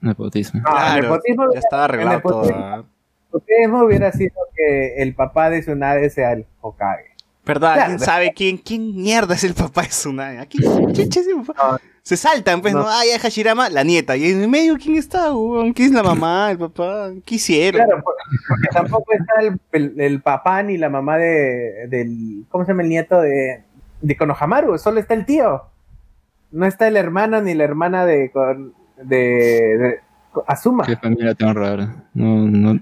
Nepotismo. 0.00 0.60
No, 0.60 0.68
el 0.68 0.74
Claro, 0.74 1.02
nepotismo- 1.16 1.52
ya 1.52 1.58
estaba 1.58 1.84
arreglado 1.84 2.20
todo. 2.20 2.50
¿ah? 2.54 2.84
nepotismo 3.32 3.84
hubiera 3.84 4.12
sido 4.12 4.34
que 4.54 4.96
el 5.02 5.14
papá 5.14 5.50
de 5.50 5.60
Tsunade 5.60 6.08
sea 6.10 6.32
el 6.32 6.46
Hokage. 6.60 7.14
¿Verdad? 7.44 7.74
Claro. 7.74 7.86
¿Quién 7.88 7.98
sabe 8.00 8.32
quién, 8.34 8.56
quién 8.58 8.96
mierda 8.96 9.34
es 9.34 9.44
el 9.44 9.54
papá 9.54 9.82
de 9.82 9.88
Tsunade? 9.88 10.46
Papá. 11.46 11.72
No. 11.72 11.78
Se 12.02 12.16
saltan, 12.16 12.60
pues, 12.62 12.72
¿no? 12.72 12.80
No. 12.82 12.86
Ah, 12.88 13.02
ya 13.04 13.18
Hashirama, 13.18 13.68
la 13.68 13.82
nieta. 13.82 14.16
Y 14.16 14.30
en 14.30 14.42
el 14.42 14.48
medio, 14.48 14.76
¿quién 14.76 14.96
está, 14.96 15.34
weón? 15.34 15.72
¿Quién 15.72 15.88
es 15.88 15.94
la 15.94 16.04
mamá, 16.04 16.52
el 16.52 16.58
papá? 16.58 17.10
¿Qué 17.24 17.34
hicieron? 17.34 17.84
Claro, 17.84 18.02
por- 18.02 18.14
porque 18.48 18.68
tampoco 18.72 19.12
está 19.12 19.40
el, 19.40 19.58
el- 19.72 20.00
el 20.00 20.20
papá 20.22 20.62
ni 20.62 20.76
la 20.78 20.88
mamá 20.88 21.18
de, 21.18 21.86
del, 21.88 22.44
¿cómo 22.48 22.64
se 22.64 22.70
llama 22.72 22.82
el 22.82 22.88
nieto 22.90 23.20
de, 23.20 23.62
de 24.02 24.16
Konohamaru? 24.16 24.78
Solo 24.78 25.00
está 25.00 25.14
el 25.14 25.26
tío. 25.26 25.64
No 26.52 26.64
está 26.66 26.86
el 26.86 26.96
hermano 26.96 27.42
ni 27.42 27.54
la 27.54 27.64
hermana 27.64 28.06
de, 28.06 28.30
con- 28.30 28.72
de, 29.02 29.78
de 29.78 30.00
Asuma. 30.46 30.84
Qué 30.84 30.96
familia 30.96 31.34
tan 31.34 31.54
rara. 31.54 31.94
No, 32.14 32.36
no, 32.46 32.74
no, 32.74 32.80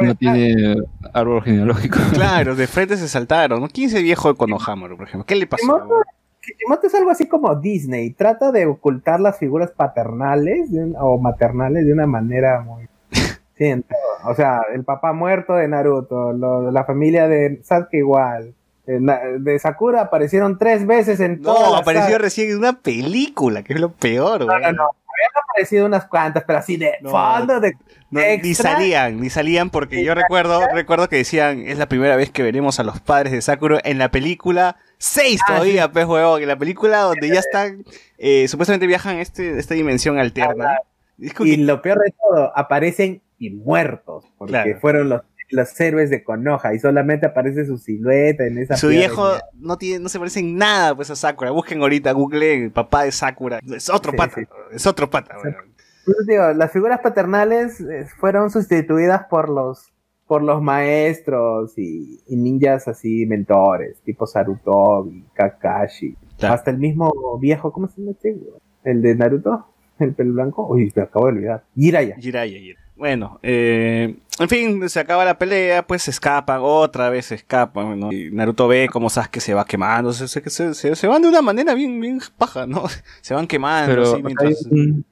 no 0.00 0.14
tiene 0.14 0.76
árbol 1.12 1.42
genealógico. 1.42 1.98
Claro, 2.12 2.54
de 2.54 2.66
frente 2.66 2.96
se 2.96 3.08
saltaron. 3.08 3.60
¿no? 3.60 3.68
¿Quién 3.68 3.88
es 3.88 3.94
el 3.94 4.02
viejo 4.04 4.28
de 4.32 4.36
Konohamaru, 4.38 4.96
por 4.96 5.06
ejemplo? 5.08 5.26
¿Qué 5.26 5.34
le 5.36 5.46
pasó? 5.46 5.62
Kishimoto, 5.62 6.02
Kishimoto 6.40 6.86
es 6.86 6.94
algo 6.94 7.10
así 7.10 7.28
como 7.28 7.54
Disney. 7.56 8.10
Trata 8.10 8.52
de 8.52 8.66
ocultar 8.66 9.20
las 9.20 9.38
figuras 9.38 9.70
paternales 9.72 10.70
de 10.72 10.84
un- 10.84 10.96
o 10.98 11.18
maternales 11.18 11.84
de 11.86 11.92
una 11.92 12.06
manera 12.06 12.60
muy... 12.60 12.88
Sí, 13.58 13.70
todo. 13.86 14.30
O 14.30 14.34
sea, 14.34 14.62
el 14.72 14.84
papá 14.84 15.12
muerto 15.12 15.54
de 15.54 15.68
Naruto, 15.68 16.32
lo- 16.32 16.70
la 16.70 16.84
familia 16.84 17.28
de 17.28 17.60
Sasuke 17.62 17.98
igual. 17.98 18.54
De, 18.86 18.98
Na- 19.00 19.20
de 19.38 19.58
Sakura 19.58 20.00
aparecieron 20.02 20.56
tres 20.58 20.86
veces 20.86 21.20
en 21.20 21.42
toda 21.42 21.68
No, 21.70 21.76
apareció 21.76 22.16
recién 22.18 22.50
en 22.50 22.58
una 22.58 22.72
película, 22.80 23.62
que 23.62 23.74
es 23.74 23.80
lo 23.80 23.92
peor, 23.92 24.40
No, 24.40 24.46
no, 24.46 24.52
weón. 24.64 24.76
no. 24.76 24.84
Habían 25.20 25.44
aparecido 25.50 25.86
unas 25.86 26.06
cuantas, 26.06 26.44
pero 26.46 26.58
así 26.58 26.76
de 26.76 26.92
No. 27.02 27.10
fondo 27.10 27.60
de... 27.60 27.74
No, 28.10 28.20
ni 28.42 28.54
salían, 28.54 29.20
ni 29.20 29.30
salían 29.30 29.70
porque 29.70 30.02
yo 30.04 30.14
recuerdo, 30.14 30.60
recuerdo 30.72 31.08
que 31.08 31.16
decían, 31.16 31.60
es 31.66 31.78
la 31.78 31.86
primera 31.86 32.16
vez 32.16 32.30
que 32.30 32.42
veremos 32.42 32.80
a 32.80 32.82
los 32.84 33.00
padres 33.00 33.32
de 33.32 33.40
Sakura 33.42 33.80
en 33.84 33.98
la 33.98 34.10
película 34.10 34.76
6 34.98 35.40
Ah, 35.42 35.46
todavía, 35.46 35.92
pues 35.92 36.06
huevón, 36.06 36.42
en 36.42 36.48
la 36.48 36.56
película 36.56 36.98
donde 37.00 37.28
ya 37.28 37.38
están, 37.40 37.84
eh, 38.18 38.48
supuestamente 38.48 38.86
viajan 38.86 39.18
a 39.18 39.20
este, 39.22 39.58
esta 39.58 39.74
dimensión 39.74 40.18
alterna. 40.18 40.78
Y 41.18 41.30
que- 41.30 41.56
lo 41.58 41.82
peor 41.82 41.98
de 41.98 42.12
todo, 42.12 42.52
aparecen 42.56 43.22
y 43.38 43.50
muertos, 43.50 44.24
porque 44.38 44.52
Claro. 44.52 44.78
fueron 44.80 45.08
los, 45.10 45.22
los 45.50 45.80
héroes 45.80 46.10
de 46.10 46.22
Konoha 46.22 46.74
y 46.74 46.78
solamente 46.78 47.26
aparece 47.26 47.64
su 47.66 47.76
silueta 47.78 48.46
en 48.46 48.58
esa 48.58 48.76
su 48.76 48.88
viejo 48.88 49.34
de- 49.34 49.40
no 49.54 49.76
tiene, 49.78 49.98
no 50.02 50.08
se 50.08 50.18
parece 50.18 50.40
en 50.40 50.56
nada 50.56 50.94
pues 50.94 51.10
a 51.10 51.16
Sakura. 51.16 51.50
Busquen 51.50 51.80
ahorita, 51.82 52.12
Google 52.12 52.70
papá 52.70 53.04
de 53.04 53.12
Sakura. 53.12 53.60
Es 53.74 53.90
otro 53.90 54.12
Sí, 54.12 54.16
pata, 54.18 54.34
sí. 54.36 54.42
es 54.72 54.86
otro 54.86 55.10
pata. 55.10 55.36
Pues 55.42 56.16
digo, 56.26 56.52
las 56.54 56.72
figuras 56.72 57.00
paternales 57.00 57.80
eh, 57.80 58.06
fueron 58.18 58.50
sustituidas 58.50 59.26
por 59.28 59.48
los 59.48 59.86
por 60.26 60.42
los 60.44 60.62
maestros 60.62 61.76
y, 61.76 62.20
y 62.28 62.36
ninjas 62.36 62.86
así 62.86 63.26
mentores, 63.26 64.00
tipo 64.04 64.26
Sarutobi, 64.28 65.24
Kakashi, 65.34 66.16
Claro. 66.38 66.54
hasta 66.54 66.70
el 66.70 66.78
mismo 66.78 67.10
viejo, 67.40 67.72
¿cómo 67.72 67.88
se 67.88 68.00
llama 68.00 68.12
este? 68.12 68.38
El 68.84 69.02
de 69.02 69.14
Naruto, 69.16 69.66
el 69.98 70.14
pelo 70.14 70.32
blanco, 70.34 70.66
uy, 70.68 70.92
me 70.94 71.02
acabo 71.02 71.26
de 71.26 71.32
olvidar. 71.32 71.64
Jiraiya. 71.74 72.14
Jiraiya, 72.16 72.58
Jiraiya. 72.60 72.80
Bueno, 73.00 73.40
eh, 73.42 74.14
en 74.38 74.48
fin, 74.50 74.86
se 74.90 75.00
acaba 75.00 75.24
la 75.24 75.38
pelea, 75.38 75.86
pues 75.86 76.02
se 76.02 76.10
escapan, 76.10 76.60
otra 76.62 77.08
vez 77.08 77.24
se 77.24 77.34
escapan, 77.36 77.98
¿no? 77.98 78.12
Y 78.12 78.30
Naruto 78.30 78.68
ve 78.68 78.90
cómo 78.92 79.08
Sasuke 79.08 79.40
se 79.40 79.54
va 79.54 79.64
quemando, 79.64 80.12
se, 80.12 80.28
se, 80.28 80.42
se- 80.50 80.74
se- 80.74 80.94
se 80.94 81.06
van 81.06 81.22
de 81.22 81.28
una 81.28 81.40
manera 81.40 81.72
bien, 81.72 81.98
bien 81.98 82.20
paja, 82.36 82.66
¿no? 82.66 82.84
Se 83.22 83.32
van 83.32 83.46
quemando, 83.46 83.90
Pero 83.90 84.14
hay 84.16 84.22
mientras... 84.22 84.66
un, 84.70 85.02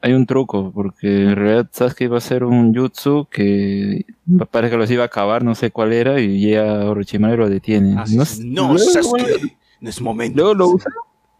hay 0.00 0.12
un 0.12 0.26
truco, 0.26 0.72
porque 0.74 1.06
en 1.22 1.36
realidad 1.36 1.68
Sasuke 1.70 2.00
iba 2.06 2.16
a 2.16 2.18
hacer 2.18 2.42
un 2.42 2.74
jutsu 2.74 3.28
que 3.30 4.04
parece 4.50 4.72
que 4.72 4.78
los 4.78 4.90
iba 4.90 5.04
a 5.04 5.06
acabar, 5.06 5.44
no 5.44 5.54
sé 5.54 5.70
cuál 5.70 5.92
era, 5.92 6.18
y 6.20 6.40
llega 6.40 6.84
Orochimaru 6.90 7.34
y 7.34 7.36
lo 7.38 7.48
detiene. 7.48 7.94
Ah, 7.96 8.06
no, 8.10 8.72
no, 8.72 8.78
Sasuke, 8.78 9.56
no 9.80 9.88
es 9.88 10.00
momento. 10.00 10.36
Luego 10.36 10.54
lo 10.54 10.68
usa 10.70 10.90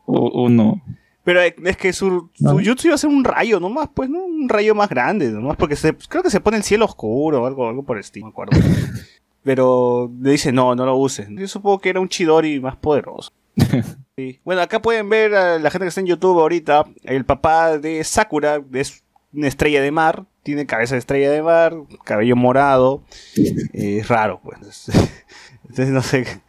o, 0.05 0.19
o 0.45 0.49
no. 0.49 0.81
Pero 1.27 1.41
es 1.43 1.77
que 1.77 1.93
su, 1.93 2.31
su 2.35 2.45
No. 2.45 2.53
jutsu 2.65 2.87
iba 2.87 2.95
a 2.95 2.99
ser 2.99 3.11
un 3.11 3.25
rayo 3.25 3.59
nomás, 3.59 3.89
pues, 3.93 4.09
¿no? 4.09 4.25
Un 4.25 4.49
rayo 4.49 4.77
más 4.77 4.89
grande, 4.89 5.29
nomás 5.33 5.57
porque 5.57 5.75
se, 5.75 5.93
creo 5.93 6.23
que 6.23 6.31
se 6.31 6.39
pone 6.41 6.57
el 6.57 6.63
cielo 6.63 6.85
oscuro 6.85 7.43
o 7.43 7.47
algo, 7.47 7.69
algo 7.69 7.83
por 7.83 7.97
el 7.97 8.03
estilo, 8.03 8.27
no 8.27 8.31
me 8.31 8.33
acuerdo. 8.33 8.57
Pero 9.43 10.09
le 10.21 10.31
dice, 10.31 10.53
no, 10.53 10.77
no 10.77 10.87
lo 10.87 10.97
uses. 10.97 11.27
Yo 11.31 11.49
supongo 11.49 11.81
que 11.81 11.89
era 11.91 12.01
un 12.01 12.09
Chidori 12.09 12.61
más 12.61 12.77
poderoso. 12.77 13.33
Sí. 14.19 14.41
Bueno, 14.47 14.63
acá 14.63 14.81
pueden 14.81 15.11
ver 15.11 15.35
a 15.35 15.59
la 15.59 15.69
gente 15.71 15.85
que 15.85 15.89
está 15.91 16.01
en 16.01 16.07
YouTube 16.07 16.41
ahorita. 16.41 16.87
El 17.03 17.27
papá 17.27 17.77
de 17.77 18.03
Sakura 18.03 18.63
es 18.73 19.05
una 19.35 19.47
estrella 19.47 19.83
de 19.83 19.91
mar. 19.91 20.25
Tiene 20.43 20.65
cabeza 20.65 20.95
de 20.95 21.01
estrella 21.01 21.31
de 21.31 21.43
mar, 21.43 21.75
cabello 22.03 22.35
morado. 22.35 23.03
Eh, 23.37 23.99
es 24.01 24.09
raro, 24.09 24.41
pues. 24.43 24.89
Entonces, 25.69 25.89
no 25.91 26.01
sé. 26.01 26.41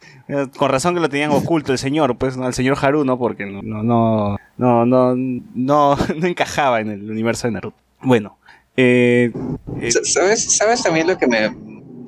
Con 0.56 0.70
razón 0.70 0.94
que 0.94 1.00
lo 1.00 1.08
tenían 1.08 1.30
oculto 1.30 1.72
el 1.72 1.78
señor, 1.78 2.16
pues, 2.18 2.36
¿no? 2.36 2.46
el 2.46 2.54
señor 2.54 2.76
Haru, 2.80 3.04
¿no? 3.04 3.18
Porque 3.18 3.46
no, 3.46 3.62
no, 3.62 3.82
no, 3.82 4.36
no, 4.58 4.84
no, 4.86 5.14
no, 5.54 5.96
no 6.16 6.26
encajaba 6.26 6.80
en 6.80 6.90
el 6.90 7.10
universo 7.10 7.46
de 7.48 7.52
Naruto. 7.52 7.76
Bueno, 8.02 8.38
eh, 8.76 9.32
eh, 9.80 9.90
Sa- 9.90 10.04
¿Sabes, 10.04 10.56
¿Sabes 10.56 10.82
también 10.82 11.06
lo 11.06 11.16
que 11.18 11.26
me... 11.26 11.48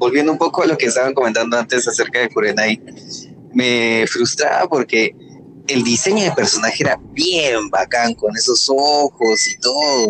Volviendo 0.01 0.33
un 0.33 0.39
poco 0.39 0.63
a 0.63 0.67
lo 0.67 0.79
que 0.79 0.87
estaban 0.87 1.13
comentando 1.15 1.59
antes 1.59 1.87
acerca 1.87 2.21
de 2.21 2.29
Kurenai, 2.31 2.81
me 3.53 4.05
frustraba 4.07 4.67
porque 4.69 5.15
el 5.69 5.83
diseño 5.83 6.25
de 6.25 6.33
personaje 6.33 6.83
era 6.85 6.99
bien 7.13 7.69
bacán, 7.71 8.15
con 8.15 8.35
esos 8.37 8.67
ojos 8.75 9.47
y 9.49 9.59
todo. 9.61 10.09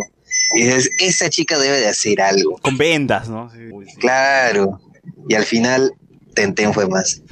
Y 0.55 0.63
dices, 0.63 0.91
esa 0.99 1.29
chica 1.29 1.59
debe 1.59 1.81
de 1.81 1.89
hacer 1.89 2.21
algo. 2.21 2.57
con 2.63 2.77
vendas, 2.77 3.29
¿no? 3.29 3.51
Sí. 3.51 3.59
Claro. 3.99 4.81
Y 5.29 5.35
al 5.35 5.45
final, 5.45 5.93
Tenten 6.35 6.73
fue 6.73 6.89
más. 6.89 7.23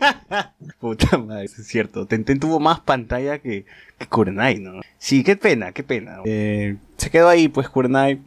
Puta 0.80 1.18
madre, 1.18 1.44
es 1.44 1.52
cierto. 1.66 2.06
Tenten 2.06 2.40
tuvo 2.40 2.58
más 2.60 2.80
pantalla 2.80 3.38
que, 3.38 3.66
que 3.98 4.06
Kurenai, 4.06 4.58
¿no? 4.58 4.80
Sí, 4.98 5.22
qué 5.24 5.36
pena, 5.36 5.72
qué 5.72 5.82
pena. 5.82 6.18
Eh, 6.24 6.76
se 6.96 7.10
quedó 7.10 7.28
ahí, 7.28 7.48
pues, 7.48 7.68
Kurenai. 7.68 8.20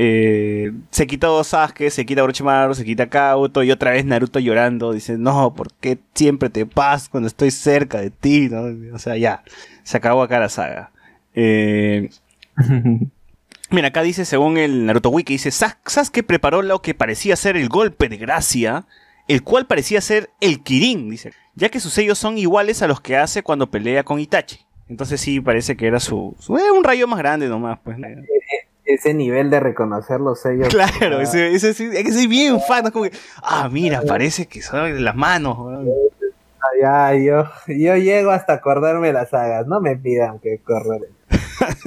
Eh, 0.00 0.72
se 0.90 1.06
quitó 1.06 1.42
Sasuke, 1.42 1.90
se 1.90 2.06
quita 2.06 2.22
Orochimaru, 2.22 2.74
se 2.74 2.84
quita 2.84 3.08
Kabuto 3.08 3.62
y 3.62 3.70
otra 3.70 3.90
vez 3.90 4.04
Naruto 4.04 4.38
llorando. 4.38 4.92
Dice, 4.92 5.18
no, 5.18 5.54
¿por 5.54 5.72
qué 5.74 5.98
siempre 6.14 6.50
te 6.50 6.66
pasas 6.66 7.08
cuando 7.08 7.26
estoy 7.26 7.50
cerca 7.50 8.00
de 8.00 8.10
ti? 8.10 8.48
¿no? 8.48 8.94
O 8.94 8.98
sea, 8.98 9.16
ya, 9.16 9.42
se 9.82 9.96
acabó 9.96 10.22
acá 10.22 10.38
la 10.40 10.48
saga. 10.48 10.92
Eh, 11.34 12.10
Mira, 13.70 13.88
acá 13.88 14.02
dice, 14.02 14.24
según 14.24 14.56
el 14.56 14.86
Naruto 14.86 15.10
Wiki, 15.10 15.34
dice, 15.34 15.50
"Sas- 15.50 15.76
Sasuke 15.84 16.22
preparó 16.22 16.62
lo 16.62 16.80
que 16.80 16.94
parecía 16.94 17.36
ser 17.36 17.54
el 17.56 17.68
golpe 17.68 18.08
de 18.08 18.16
gracia, 18.16 18.86
el 19.28 19.42
cual 19.44 19.66
parecía 19.66 20.00
ser 20.00 20.30
el 20.40 20.62
Kirin, 20.62 21.08
dice, 21.10 21.32
ya 21.54 21.68
que 21.68 21.80
sus 21.80 21.92
sellos 21.92 22.18
son 22.18 22.38
iguales 22.38 22.82
a 22.82 22.86
los 22.88 23.00
que 23.00 23.16
hace 23.16 23.42
cuando 23.42 23.70
pelea 23.70 24.02
con 24.04 24.18
Itachi. 24.18 24.58
Entonces 24.88 25.20
sí, 25.20 25.40
parece 25.40 25.76
que 25.76 25.86
era 25.86 26.00
su, 26.00 26.34
su- 26.38 26.56
eh, 26.58 26.70
un 26.70 26.82
rayo 26.82 27.06
más 27.06 27.18
grande 27.18 27.46
nomás, 27.48 27.78
pues. 27.84 27.98
¿no? 27.98 28.08
Ese 28.84 29.12
nivel 29.12 29.50
de 29.50 29.60
reconocer 29.60 30.18
los 30.18 30.40
sellos. 30.40 30.68
Claro, 30.68 31.18
Ah, 31.18 31.22
ese, 31.22 31.52
es 31.52 31.76
que 31.76 32.10
soy 32.12 32.26
bien 32.26 32.58
fan, 32.60 32.84
¿no? 32.84 32.90
como 32.92 33.04
que, 33.04 33.12
ah, 33.42 33.68
mira, 33.70 34.00
parece 34.02 34.46
que 34.46 34.62
son 34.62 34.94
de 34.94 35.00
las 35.00 35.14
manos. 35.14 35.58
Ya, 36.80 37.14
yo, 37.14 37.44
yo 37.66 37.96
llego 37.96 38.30
hasta 38.30 38.54
acordarme 38.54 39.12
las 39.12 39.28
sagas. 39.30 39.66
No 39.66 39.80
me 39.80 39.94
pidan 39.96 40.38
que 40.38 40.58
corra. 40.58 40.96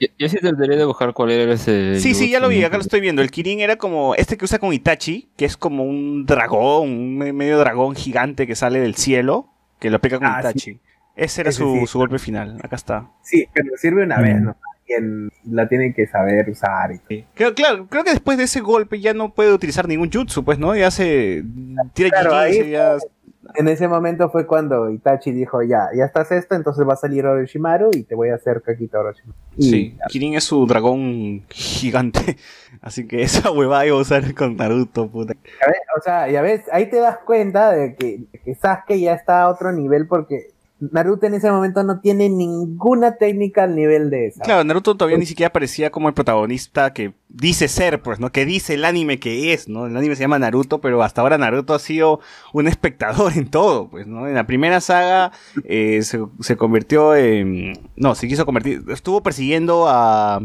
Yo, 0.00 0.06
yo 0.18 0.28
sí 0.28 0.36
trataría 0.38 0.76
de 0.76 0.84
buscar 0.84 1.12
cuál 1.12 1.30
era 1.30 1.52
ese. 1.52 1.98
Sí, 2.00 2.14
sí, 2.14 2.30
ya 2.30 2.40
lo 2.40 2.48
vi, 2.48 2.56
jutsu, 2.56 2.66
acá 2.66 2.76
lo 2.76 2.82
estoy 2.82 3.00
viendo. 3.00 3.20
El 3.22 3.30
Kirin 3.30 3.60
era 3.60 3.76
como 3.76 4.14
este 4.14 4.36
que 4.36 4.44
usa 4.44 4.58
con 4.58 4.72
Itachi, 4.72 5.28
que 5.36 5.44
es 5.44 5.56
como 5.56 5.84
un 5.84 6.24
dragón, 6.26 6.88
un 6.90 7.18
me- 7.18 7.32
medio 7.32 7.58
dragón 7.58 7.94
gigante 7.96 8.46
que 8.46 8.54
sale 8.54 8.80
del 8.80 8.94
cielo, 8.94 9.48
que 9.80 9.90
lo 9.90 10.00
pega 10.00 10.18
con 10.18 10.28
Ah, 10.28 10.38
Itachi. 10.40 10.78
Ese 11.16 11.40
era 11.40 11.50
Ese 11.50 11.58
su, 11.60 11.74
sí. 11.80 11.86
su 11.86 11.98
golpe 11.98 12.18
final, 12.18 12.58
acá 12.62 12.76
está. 12.76 13.10
Sí, 13.22 13.46
pero 13.52 13.70
sirve 13.76 14.04
una 14.04 14.18
Mm. 14.18 14.22
vez, 14.22 14.40
¿no? 14.40 14.56
Quien 14.86 15.30
la 15.50 15.68
tiene 15.68 15.92
que 15.92 16.06
saber 16.06 16.48
usar. 16.48 16.92
y 16.92 16.98
todo. 16.98 17.28
Creo, 17.34 17.54
claro, 17.54 17.86
creo 17.88 18.04
que 18.04 18.10
después 18.10 18.38
de 18.38 18.44
ese 18.44 18.60
golpe 18.60 19.00
ya 19.00 19.12
no 19.14 19.34
puede 19.34 19.52
utilizar 19.52 19.86
ningún 19.88 20.10
jutsu, 20.10 20.44
pues, 20.44 20.58
¿no? 20.58 20.74
Ya 20.76 20.90
se 20.90 21.42
tira 21.92 22.08
Claro, 22.10 22.30
Jujutsu, 22.30 22.62
ahí- 22.62 22.70
ya- 22.70 22.96
En 23.54 23.68
ese 23.68 23.88
momento 23.88 24.30
fue 24.30 24.46
cuando 24.46 24.90
Itachi 24.90 25.32
dijo, 25.32 25.62
ya, 25.62 25.88
ya 25.96 26.04
estás 26.04 26.30
esto, 26.32 26.54
entonces 26.54 26.86
va 26.86 26.92
a 26.92 26.96
salir 26.96 27.26
Orochimaru 27.26 27.90
y 27.92 28.02
te 28.04 28.14
voy 28.14 28.28
a 28.28 28.34
hacer 28.34 28.62
Kakita 28.62 29.00
Orochimaru. 29.00 29.38
Y 29.56 29.70
Sí, 29.70 29.96
Kirin 30.08 30.34
es 30.34 30.44
su 30.44 30.66
dragón 30.66 31.44
gigante. 31.48 32.36
Así 32.80 33.06
que 33.06 33.22
esa 33.22 33.50
huevada 33.50 33.86
iba 33.86 33.96
a 33.96 34.00
usar 34.00 34.34
con 34.34 34.56
Naruto, 34.56 35.08
puta. 35.08 35.34
Ves, 35.34 35.80
o 35.96 36.00
sea, 36.02 36.28
ya 36.28 36.42
ves, 36.42 36.62
ahí 36.72 36.90
te 36.90 36.98
das 36.98 37.18
cuenta 37.18 37.72
de 37.72 37.96
que, 37.96 38.24
que 38.44 38.54
Sasuke 38.54 39.00
ya 39.00 39.14
está 39.14 39.42
a 39.42 39.48
otro 39.48 39.72
nivel 39.72 40.06
porque 40.06 40.48
Naruto 40.80 41.26
en 41.26 41.34
ese 41.34 41.50
momento 41.50 41.82
no 41.82 42.00
tiene 42.00 42.28
ninguna 42.28 43.16
técnica 43.16 43.64
al 43.64 43.74
nivel 43.74 44.10
de 44.10 44.28
esa. 44.28 44.44
Claro, 44.44 44.62
Naruto 44.62 44.96
todavía 44.96 45.18
ni 45.18 45.26
siquiera 45.26 45.52
parecía 45.52 45.90
como 45.90 46.08
el 46.08 46.14
protagonista 46.14 46.92
que 46.92 47.14
dice 47.28 47.66
ser, 47.68 48.00
pues, 48.00 48.20
¿no? 48.20 48.30
Que 48.30 48.44
dice 48.44 48.74
el 48.74 48.84
anime 48.84 49.18
que 49.18 49.52
es, 49.52 49.68
¿no? 49.68 49.86
El 49.86 49.96
anime 49.96 50.14
se 50.14 50.22
llama 50.22 50.38
Naruto, 50.38 50.80
pero 50.80 51.02
hasta 51.02 51.20
ahora 51.20 51.36
Naruto 51.36 51.74
ha 51.74 51.78
sido 51.78 52.20
un 52.52 52.68
espectador 52.68 53.32
en 53.36 53.50
todo, 53.50 53.88
pues, 53.88 54.06
¿no? 54.06 54.28
En 54.28 54.34
la 54.34 54.46
primera 54.46 54.80
saga 54.80 55.32
eh, 55.64 56.02
se, 56.02 56.20
se 56.40 56.56
convirtió 56.56 57.16
en... 57.16 57.72
No, 57.96 58.14
se 58.14 58.28
quiso 58.28 58.46
convertir... 58.46 58.84
Estuvo 58.88 59.22
persiguiendo 59.22 59.88
a... 59.88 60.40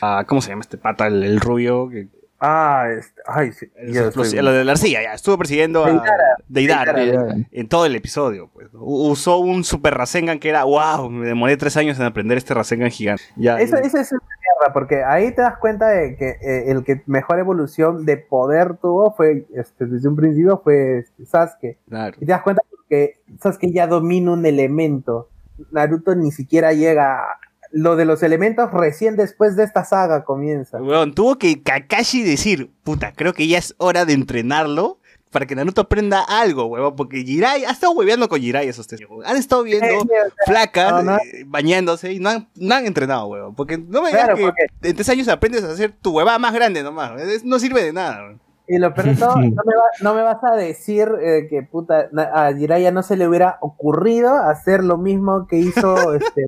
a 0.00 0.24
¿Cómo 0.26 0.40
se 0.40 0.50
llama 0.50 0.62
este 0.62 0.78
pata? 0.78 1.06
El, 1.06 1.22
el 1.22 1.40
rubio. 1.40 1.88
Que, 1.88 2.08
Ah, 2.38 2.88
este, 2.96 3.22
ay, 3.26 3.52
sí. 3.52 3.66
estoy- 3.76 4.42
lo 4.42 4.52
de 4.52 4.64
la 4.64 4.72
arcilla, 4.72 5.02
ya. 5.02 5.14
Estuvo 5.14 5.38
persiguiendo 5.38 5.84
a... 5.84 5.88
Deidara. 5.90 6.36
Deidara. 6.48 6.92
Deidara. 6.92 7.34
En 7.50 7.68
todo 7.68 7.86
el 7.86 7.96
episodio, 7.96 8.50
pues. 8.52 8.68
Usó 8.74 9.38
un 9.38 9.64
super 9.64 9.94
Rasengan 9.94 10.38
que 10.38 10.50
era... 10.50 10.64
¡Wow! 10.64 11.08
Me 11.10 11.26
demoré 11.28 11.56
tres 11.56 11.76
años 11.76 11.98
en 11.98 12.04
aprender 12.04 12.36
este 12.36 12.52
Rasengan 12.52 12.90
gigante. 12.90 13.22
Ya, 13.36 13.58
Eso, 13.58 13.76
eso 13.76 13.98
es 13.98 14.12
una 14.12 14.20
mierda, 14.20 14.72
porque 14.74 15.02
ahí 15.02 15.32
te 15.34 15.40
das 15.42 15.56
cuenta 15.56 15.88
de 15.88 16.16
que 16.16 16.28
eh, 16.42 16.70
el 16.70 16.84
que 16.84 17.02
mejor 17.06 17.38
evolución 17.38 18.04
de 18.04 18.18
poder 18.18 18.76
tuvo 18.76 19.12
fue, 19.12 19.46
este, 19.54 19.86
desde 19.86 20.08
un 20.08 20.16
principio, 20.16 20.60
fue 20.62 20.98
este, 20.98 21.24
Sasuke. 21.24 21.78
Claro. 21.88 22.16
Y 22.20 22.26
te 22.26 22.32
das 22.32 22.42
cuenta 22.42 22.62
que 22.90 23.18
Sasuke 23.40 23.72
ya 23.72 23.86
domina 23.86 24.32
un 24.32 24.44
elemento. 24.44 25.30
Naruto 25.72 26.14
ni 26.14 26.30
siquiera 26.32 26.74
llega. 26.74 27.24
Lo 27.72 27.96
de 27.96 28.04
los 28.04 28.22
elementos 28.22 28.70
recién 28.72 29.16
después 29.16 29.56
de 29.56 29.64
esta 29.64 29.84
saga 29.84 30.24
comienza. 30.24 30.78
Weón, 30.80 31.14
tuvo 31.14 31.36
que 31.36 31.62
Kakashi 31.62 32.22
decir, 32.22 32.70
puta, 32.84 33.12
creo 33.12 33.32
que 33.32 33.46
ya 33.48 33.58
es 33.58 33.74
hora 33.78 34.04
de 34.04 34.12
entrenarlo 34.12 34.98
para 35.32 35.44
que 35.44 35.54
Naruto 35.54 35.82
aprenda 35.82 36.22
algo, 36.22 36.64
weón, 36.66 36.96
porque 36.96 37.22
Jirai 37.22 37.64
ha 37.64 37.70
estado 37.70 37.92
hueveando 37.92 38.28
con 38.28 38.40
Jirai 38.40 38.68
esos 38.68 38.86
tres. 38.86 39.00
Han 39.26 39.36
estado 39.36 39.64
viendo 39.64 39.86
Eh, 39.86 39.98
eh, 39.98 40.30
flacas, 40.46 40.92
no, 40.92 41.02
no. 41.02 41.16
eh, 41.18 41.44
bañándose 41.46 42.12
y 42.12 42.20
no 42.20 42.30
han, 42.30 42.48
no 42.54 42.74
han 42.74 42.86
entrenado, 42.86 43.26
weón. 43.26 43.54
Porque 43.54 43.76
no 43.76 44.00
me 44.02 44.08
digas 44.08 44.24
Claro, 44.24 44.36
que 44.36 44.42
porque- 44.44 44.66
en 44.82 44.94
tres 44.96 45.08
años 45.10 45.28
aprendes 45.28 45.64
a 45.64 45.72
hacer 45.72 45.92
tu 46.00 46.12
huevada 46.16 46.38
más 46.38 46.54
grande 46.54 46.82
nomás. 46.82 47.20
es- 47.20 47.44
No 47.44 47.58
sirve 47.58 47.82
de 47.82 47.92
nada, 47.92 48.22
weón. 48.22 48.40
Y 48.68 48.78
lo 48.78 48.94
peor 48.94 49.06
no 49.18 49.36
me, 49.36 49.50
va- 49.50 49.90
no 50.00 50.14
me 50.14 50.22
vas 50.22 50.42
a 50.42 50.56
decir 50.56 51.08
eh, 51.20 51.46
que 51.50 51.62
puta, 51.62 52.08
a 52.32 52.52
Jiraiya 52.54 52.90
no 52.92 53.02
se 53.02 53.16
le 53.16 53.28
hubiera 53.28 53.58
ocurrido 53.60 54.32
hacer 54.34 54.82
lo 54.82 54.96
mismo 54.96 55.46
que 55.48 55.56
hizo 55.58 56.14
este, 56.14 56.46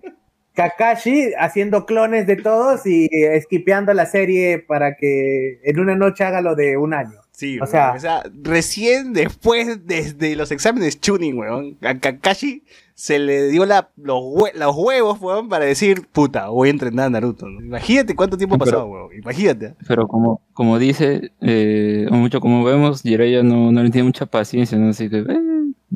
Kakashi, 0.62 1.34
haciendo 1.38 1.86
clones 1.86 2.26
de 2.26 2.34
todos 2.34 2.84
y 2.84 3.08
esquipeando 3.12 3.94
la 3.94 4.06
serie 4.06 4.58
para 4.58 4.96
que 4.96 5.60
en 5.62 5.78
una 5.78 5.94
noche 5.94 6.24
haga 6.24 6.40
lo 6.40 6.56
de 6.56 6.76
un 6.76 6.94
año. 6.94 7.20
Sí, 7.30 7.58
O 7.58 7.62
weón. 7.62 7.70
sea- 7.70 7.92
o 7.94 8.00
sea, 8.00 8.22
recién 8.42 9.12
después, 9.12 9.86
desde 9.86 10.34
los 10.34 10.50
exámenes 10.50 10.98
tuning, 10.98 11.38
weón, 11.38 11.76
a 11.82 11.94
Kakashi 11.96 12.64
se 12.94 13.20
le 13.20 13.46
dio 13.50 13.64
la, 13.66 13.90
los, 13.96 14.18
hue- 14.20 14.52
los 14.54 14.74
huevos, 14.76 15.20
weón, 15.20 15.48
para 15.48 15.64
decir, 15.64 16.08
puta, 16.10 16.48
voy 16.48 16.66
a 16.66 16.72
entrenar 16.72 17.06
a 17.06 17.10
Naruto. 17.10 17.46
¿no? 17.48 17.60
Imagínate 17.60 18.16
cuánto 18.16 18.36
tiempo 18.36 18.56
ha 18.56 18.58
pasado, 18.58 18.86
weón. 18.86 19.10
Imagínate. 19.16 19.74
Pero 19.86 20.08
como, 20.08 20.42
como 20.52 20.80
dice, 20.80 21.30
eh, 21.40 22.08
o 22.10 22.14
mucho 22.14 22.40
como 22.40 22.64
vemos, 22.64 23.02
Jiraiya 23.02 23.44
no, 23.44 23.70
no 23.70 23.82
le 23.84 23.90
tiene 23.90 24.06
mucha 24.06 24.26
paciencia, 24.26 24.76
¿no? 24.76 24.88
Así 24.88 25.08
que, 25.08 25.18
eh, 25.18 25.24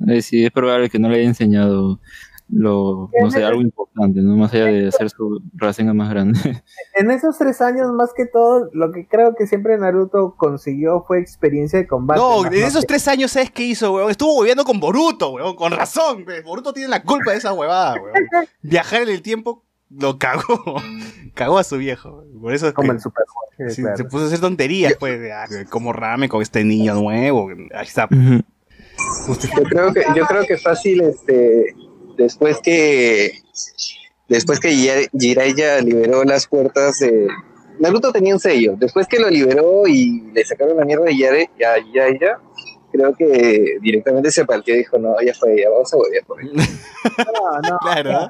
eh, 0.06 0.22
sí, 0.22 0.44
es 0.44 0.52
probable 0.52 0.88
que 0.88 1.00
no 1.00 1.08
le 1.08 1.16
haya 1.16 1.26
enseñado 1.26 1.98
lo, 2.55 3.11
no 3.22 3.30
sé, 3.30 3.42
algo 3.42 3.62
importante, 3.62 4.20
¿no? 4.20 4.36
Más 4.36 4.53
allá 4.53 4.66
de 4.66 4.88
hacer 4.88 5.09
su 5.09 5.42
Rasengan 5.55 5.96
más 5.96 6.11
grande. 6.11 6.38
En 6.94 7.11
esos 7.11 7.38
tres 7.38 7.61
años, 7.62 7.90
más 7.92 8.11
que 8.14 8.26
todo, 8.26 8.68
lo 8.74 8.92
que 8.92 9.09
creo 9.09 9.34
que 9.34 9.46
siempre 9.46 9.78
Naruto 9.78 10.34
consiguió 10.36 11.03
fue 11.07 11.18
experiencia 11.18 11.78
de 11.78 11.86
combate. 11.86 12.20
No, 12.20 12.44
en 12.46 12.53
no 12.53 12.66
esos 12.66 12.82
que- 12.82 12.88
tres 12.88 13.09
años, 13.09 13.30
¿sabes 13.32 13.50
qué 13.50 13.62
hizo, 13.64 13.94
weón? 13.94 14.11
Estuvo 14.11 14.38
hueveando 14.38 14.64
con 14.64 14.78
Boruto, 14.78 15.30
weón, 15.30 15.57
con 15.57 15.72
razón. 15.72 16.24
pues. 16.26 16.44
Boruto 16.44 16.72
tiene 16.74 16.88
la 16.90 17.03
culpa 17.03 17.30
de 17.32 17.38
esa 17.38 17.55
huevada, 17.55 17.94
weón. 17.94 18.12
Viajar 18.62 19.03
en 19.03 19.09
el 19.09 19.22
tiempo 19.22 19.64
lo 19.90 20.18
cagó. 20.18 20.42
Cagó 21.34 21.59
a 21.59 21.64
su 21.64 21.78
viejo. 21.78 22.24
Por 22.38 22.53
eso 22.53 22.68
es 22.68 22.74
como 22.74 22.88
que 22.90 22.96
el 22.96 23.00
Super 23.00 23.24
sí, 23.70 23.80
claro. 23.80 23.96
se 23.96 24.05
puso 24.05 24.24
a 24.24 24.26
hacer 24.26 24.40
tonterías, 24.40 24.94
pues, 25.00 25.18
de, 25.18 25.32
ah, 25.32 25.46
como 25.70 25.94
rame 25.94 26.28
con 26.28 26.42
este 26.42 26.62
niño 26.62 26.94
nuevo. 26.94 27.48
Ahí 27.74 27.86
está. 27.86 28.07
Yo 28.11 29.62
creo 29.64 29.92
que, 29.94 30.05
yo 30.14 30.26
creo 30.26 30.44
que 30.44 30.59
fácil, 30.59 31.00
este, 31.00 31.74
después 32.23 32.59
que 32.62 33.33
después 34.29 34.61
que 34.61 34.70
Jira- 34.70 35.09
Jiraiya 35.18 35.81
liberó 35.81 36.25
las 36.25 36.47
puertas 36.47 36.99
de 37.01 37.29
Naruto 37.79 38.12
tenía 38.12 38.35
un 38.35 38.41
sello, 38.41 38.75
después 38.79 39.07
que 39.07 39.18
lo 39.18 39.29
liberó 39.29 39.87
y 39.87 40.23
le 40.33 40.45
sacaron 40.45 40.77
la 40.77 40.85
mierda 40.85 41.05
de 41.05 41.16
Yare- 41.16 41.51
a 41.66 41.83
Jiraiya, 41.83 42.39
creo 42.93 43.14
que 43.14 43.77
directamente 43.81 44.31
se 44.31 44.45
partió 44.45 44.75
y 44.75 44.79
dijo, 44.79 44.99
no, 44.99 45.16
ya 45.25 45.35
fue, 45.35 45.61
ya 45.61 45.70
vamos 45.70 45.93
a 45.93 45.97
volver 45.97 46.23
por 46.25 46.41
ahí. 46.41 46.51
No, 47.16 47.70
no, 47.70 47.79
Claro, 47.81 48.12
¿no? 48.12 48.29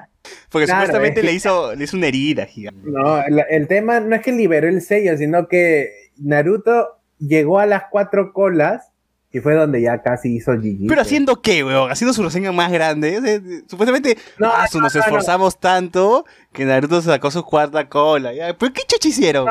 Porque 0.51 0.67
Claro, 0.67 0.87
supuestamente 0.87 1.21
es 1.21 1.25
que- 1.27 1.31
le 1.31 1.37
hizo, 1.37 1.75
le 1.75 1.85
hizo 1.85 1.97
una 1.97 2.07
herida 2.07 2.47
gigante. 2.47 2.81
No, 2.85 3.23
el 3.23 3.67
tema 3.69 4.01
no 4.01 4.15
es 4.17 4.23
que 4.23 4.33
liberó 4.33 4.69
el 4.69 4.81
sello, 4.81 5.17
sino 5.19 5.49
que 5.49 5.91
Naruto 6.17 6.97
llegó 7.19 7.59
a 7.59 7.67
las 7.67 7.85
cuatro 7.91 8.33
colas 8.33 8.92
y 9.33 9.41
fue 9.41 9.55
donde 9.55 9.81
ya 9.81 10.03
casi 10.03 10.37
hizo 10.37 10.53
GG. 10.53 10.87
Pero 10.89 11.01
haciendo 11.01 11.41
qué, 11.41 11.65
weón? 11.65 11.91
Haciendo 11.91 12.13
su 12.13 12.23
reseña 12.23 12.53
más 12.53 12.71
grande. 12.71 13.63
Supuestamente, 13.67 14.19
No, 14.39 14.49
ah, 14.49 14.67
no, 14.75 14.81
nos 14.81 14.95
no, 14.95 15.01
no. 15.01 15.05
esforzamos 15.07 15.59
tanto 15.59 16.27
que 16.53 16.67
Naruto 16.67 17.01
sacó 17.01 17.31
su 17.31 17.43
cuarta 17.43 17.89
cola. 17.89 18.35
Ya, 18.35 18.53
¿Pero 18.59 18.73
qué 18.75 18.83
chucha 18.87 19.09
hicieron? 19.09 19.47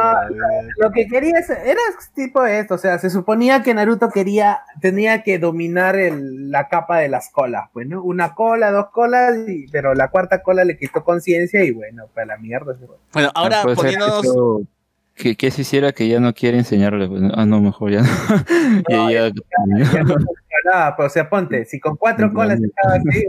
Lo 0.77 0.91
que 0.91 1.07
quería 1.07 1.39
es- 1.39 1.49
era 1.49 1.79
tipo 2.13 2.45
esto, 2.45 2.75
o 2.75 2.77
sea, 2.77 2.99
se 2.99 3.09
suponía 3.09 3.63
que 3.63 3.73
Naruto 3.73 4.09
quería, 4.09 4.61
tenía 4.81 5.23
que 5.23 5.39
dominar 5.39 5.95
el- 5.95 6.51
la 6.51 6.67
capa 6.67 6.99
de 6.99 7.09
las 7.09 7.29
colas, 7.31 7.69
pues, 7.73 7.87
¿no? 7.87 8.03
Una 8.03 8.35
cola, 8.35 8.71
dos 8.71 8.87
colas, 8.91 9.35
y- 9.47 9.65
pero 9.71 9.95
la 9.95 10.09
cuarta 10.09 10.43
cola 10.43 10.63
le 10.63 10.77
quitó 10.77 11.03
conciencia 11.03 11.63
y 11.63 11.71
bueno, 11.71 12.05
para 12.13 12.27
la 12.27 12.37
mierda. 12.37 12.75
Bueno, 13.13 13.31
ahora 13.33 13.61
Ah, 13.61 13.73
poniéndonos... 13.75 14.23
eso- 14.25 14.61
Que, 15.15 15.35
que 15.35 15.51
se 15.51 15.61
hiciera 15.61 15.91
que 15.91 16.07
ya 16.07 16.19
no 16.19 16.33
quiere 16.33 16.57
enseñarle, 16.57 17.07
pues, 17.07 17.21
ah, 17.35 17.45
no, 17.45 17.61
mejor 17.61 17.91
ya 17.91 18.01
no. 18.01 18.07
Y 19.09 19.13
ya- 19.13 19.27
Ya 19.29 20.03
no 20.03 20.15
pues, 20.95 21.07
o 21.07 21.09
sea, 21.09 21.29
ponte, 21.29 21.65
si 21.65 21.79
con 21.79 21.95
cuatro 21.97 22.31
colas 22.33 22.59
estaba 22.61 22.95
así, 22.95 23.25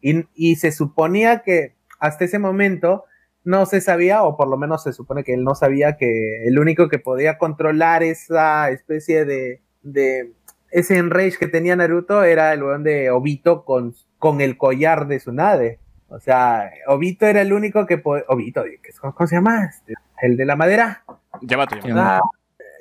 y, 0.00 0.24
y 0.34 0.56
se 0.56 0.72
suponía 0.72 1.42
que 1.42 1.74
hasta 2.00 2.24
ese 2.24 2.38
momento 2.38 3.04
no 3.44 3.66
se 3.66 3.80
sabía, 3.80 4.22
o 4.24 4.36
por 4.36 4.48
lo 4.48 4.56
menos 4.56 4.82
se 4.82 4.92
supone 4.92 5.22
que 5.24 5.34
él 5.34 5.44
no 5.44 5.54
sabía 5.54 5.96
que 5.96 6.44
el 6.46 6.58
único 6.58 6.88
que 6.88 6.98
podía 6.98 7.38
controlar 7.38 8.02
esa 8.02 8.70
especie 8.70 9.24
de, 9.24 9.60
de 9.82 10.32
ese 10.70 10.96
enrage 10.98 11.36
que 11.38 11.48
tenía 11.48 11.76
Naruto 11.76 12.24
era 12.24 12.52
el 12.52 12.62
weón 12.62 12.82
de 12.84 13.10
Obito 13.10 13.64
con, 13.64 13.94
con 14.18 14.40
el 14.40 14.56
collar 14.56 15.06
de 15.06 15.18
Tsunade. 15.18 15.78
O 16.14 16.20
sea, 16.20 16.70
Obito 16.88 17.26
era 17.26 17.40
el 17.40 17.52
único 17.52 17.86
que 17.86 17.96
podía. 17.98 18.24
Obito, 18.28 18.62
¿qué- 18.64 18.92
¿cómo 19.00 19.26
se 19.26 19.36
llama? 19.36 19.64
Este, 19.64 19.94
El 20.20 20.36
de 20.36 20.44
la 20.44 20.56
madera. 20.56 21.02
Yamato, 21.40 21.74
Yamato. 21.76 21.88
Yamato. 21.88 22.24
Ah, 22.24 22.30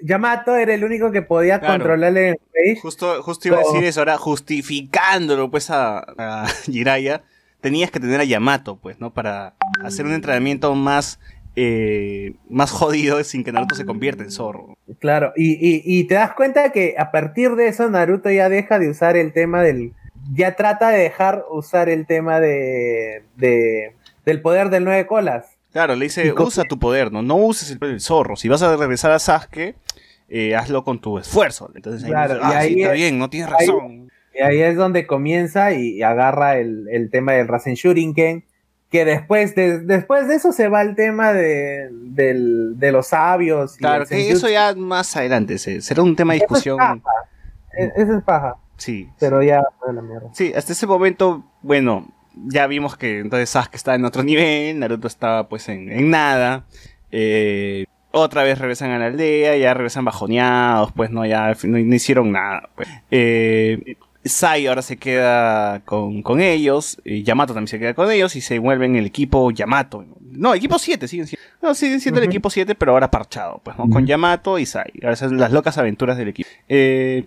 Yamato 0.03 0.55
era 0.57 0.73
el 0.73 0.83
único 0.83 1.11
que 1.11 1.21
podía 1.21 1.59
Claro. 1.59 1.75
controlar 1.75 2.17
el 2.17 2.35
Rage. 2.53 2.79
Justo, 2.81 3.21
justo 3.23 3.47
iba 3.47 3.57
a 3.57 3.61
decir 3.61 3.83
eso, 3.83 4.01
ahora 4.01 4.17
justificándolo 4.17 5.49
pues 5.51 5.69
a, 5.69 5.99
a 6.17 6.47
Jiraiya, 6.65 7.21
tenías 7.61 7.91
que 7.91 7.99
tener 7.99 8.19
a 8.19 8.23
Yamato, 8.23 8.77
pues, 8.77 8.99
¿no? 8.99 9.13
Para 9.13 9.53
hacer 9.83 10.05
un 10.05 10.13
entrenamiento 10.13 10.73
más, 10.75 11.19
eh, 11.55 12.33
más 12.49 12.71
jodido 12.71 13.23
sin 13.23 13.43
que 13.43 13.51
Naruto 13.51 13.75
se 13.75 13.85
convierta 13.85 14.23
en 14.23 14.31
zorro. 14.31 14.77
Claro, 14.99 15.33
y, 15.35 15.51
y, 15.53 15.81
y 15.85 16.05
te 16.05 16.15
das 16.15 16.33
cuenta 16.33 16.71
que 16.71 16.95
a 16.97 17.11
partir 17.11 17.55
de 17.55 17.67
eso 17.67 17.89
Naruto 17.89 18.29
ya 18.31 18.49
deja 18.49 18.79
de 18.79 18.89
usar 18.89 19.15
el 19.17 19.31
tema 19.33 19.61
del... 19.61 19.93
Ya 20.33 20.55
trata 20.55 20.89
de 20.89 20.99
dejar 20.99 21.45
usar 21.49 21.89
el 21.89 22.05
tema 22.05 22.39
de, 22.39 23.23
de 23.37 23.95
del 24.25 24.41
poder 24.41 24.69
del 24.69 24.83
nueve 24.85 25.07
colas. 25.07 25.45
Claro, 25.71 25.95
le 25.95 26.05
dice, 26.05 26.31
usa 26.33 26.63
tu 26.65 26.77
poder, 26.79 27.11
¿no? 27.11 27.21
No 27.21 27.35
uses 27.37 27.71
el 27.71 27.79
poder 27.79 27.93
del 27.95 28.01
zorro. 28.01 28.35
Si 28.35 28.47
vas 28.49 28.61
a 28.61 28.75
regresar 28.75 29.11
a 29.11 29.19
Sasuke, 29.19 29.75
eh, 30.29 30.55
hazlo 30.55 30.83
con 30.83 30.99
tu 30.99 31.17
esfuerzo. 31.17 31.71
Entonces 31.75 32.03
ahí 32.03 32.09
Claro, 32.11 32.35
dice, 32.35 32.45
y 32.45 32.47
ah, 32.47 32.51
sí, 32.51 32.57
ahí 32.67 32.81
está 32.81 32.93
es- 32.93 32.99
bien, 32.99 33.19
no 33.19 33.29
tienes 33.29 33.49
ahí- 33.57 33.67
razón. 33.67 34.11
Y 34.33 34.41
ahí 34.43 34.61
es 34.61 34.75
donde 34.77 35.05
comienza 35.07 35.73
y, 35.73 35.97
y 35.97 36.03
agarra 36.03 36.57
el, 36.57 36.87
el 36.89 37.09
tema 37.09 37.33
del 37.33 37.47
Rasen 37.49 37.73
Shuriken, 37.75 38.45
que 38.89 39.05
después 39.05 39.55
de, 39.55 39.79
después 39.79 40.27
de 40.27 40.35
eso 40.35 40.51
se 40.53 40.67
va 40.69 40.81
el 40.81 40.95
tema 40.95 41.33
de, 41.33 41.89
del- 41.91 42.77
de 42.79 42.91
los 42.91 43.07
sabios. 43.07 43.75
y 43.75 43.79
Claro, 43.79 44.03
el 44.03 44.09
que 44.09 44.29
eso 44.29 44.47
ya 44.49 44.73
más 44.75 45.15
adelante 45.17 45.57
se- 45.57 45.81
será 45.81 46.01
un 46.03 46.15
tema 46.15 46.33
de 46.33 46.37
Eso 46.37 46.45
es 46.45 46.49
discusión. 46.49 46.77
paja. 46.77 47.01
E- 47.77 47.91
Eso 47.95 48.17
es 48.17 48.23
paja, 48.23 48.55
Sí, 48.81 49.07
pero 49.19 49.43
ya 49.43 49.61
fue 49.79 49.93
la 49.93 50.01
mierda. 50.01 50.29
Sí, 50.33 50.51
hasta 50.55 50.73
ese 50.73 50.87
momento, 50.87 51.43
bueno, 51.61 52.07
ya 52.47 52.65
vimos 52.65 52.97
que 52.97 53.19
entonces 53.19 53.49
Sasuke 53.51 53.75
está 53.75 53.93
en 53.93 54.05
otro 54.05 54.23
nivel, 54.23 54.79
Naruto 54.79 55.07
estaba 55.07 55.47
pues 55.47 55.69
en, 55.69 55.91
en 55.91 56.09
nada. 56.09 56.65
eh, 57.11 57.85
otra 58.13 58.43
vez 58.43 58.57
regresan 58.59 58.89
a 58.91 58.97
la 58.99 59.05
aldea, 59.05 59.55
ya 59.55 59.73
regresan 59.73 60.03
bajoneados, 60.03 60.91
pues 60.93 61.11
no, 61.11 61.25
ya 61.25 61.53
no, 61.63 61.77
no 61.77 61.95
hicieron 61.95 62.31
nada. 62.31 62.69
Pues. 62.75 62.87
Eh, 63.11 63.95
Sai 64.23 64.67
ahora 64.67 64.81
se 64.81 64.97
queda 64.97 65.79
con, 65.85 66.21
con 66.21 66.41
ellos, 66.41 66.99
y 67.05 67.23
Yamato 67.23 67.53
también 67.53 67.67
se 67.69 67.79
queda 67.79 67.93
con 67.93 68.11
ellos 68.11 68.35
y 68.35 68.41
se 68.41 68.59
vuelven 68.59 68.95
el 68.95 69.05
equipo 69.05 69.49
Yamato. 69.51 70.05
No, 70.19 70.53
equipo 70.53 70.77
7, 70.79 71.07
siguen 71.07 71.27
siendo. 71.27 71.45
No, 71.61 71.73
siguen 71.73 71.99
siendo 72.01 72.19
el 72.19 72.27
equipo 72.27 72.49
7, 72.49 72.75
pero 72.75 72.91
ahora 72.91 73.09
parchado, 73.11 73.61
pues, 73.63 73.77
¿no? 73.77 73.89
Con 73.89 74.05
Yamato 74.05 74.59
y 74.59 74.65
Sai. 74.65 74.91
Ahora 75.03 75.15
son 75.15 75.37
las 75.37 75.51
locas 75.51 75.77
aventuras 75.77 76.17
del 76.17 76.27
equipo. 76.29 76.49
Eh, 76.69 77.25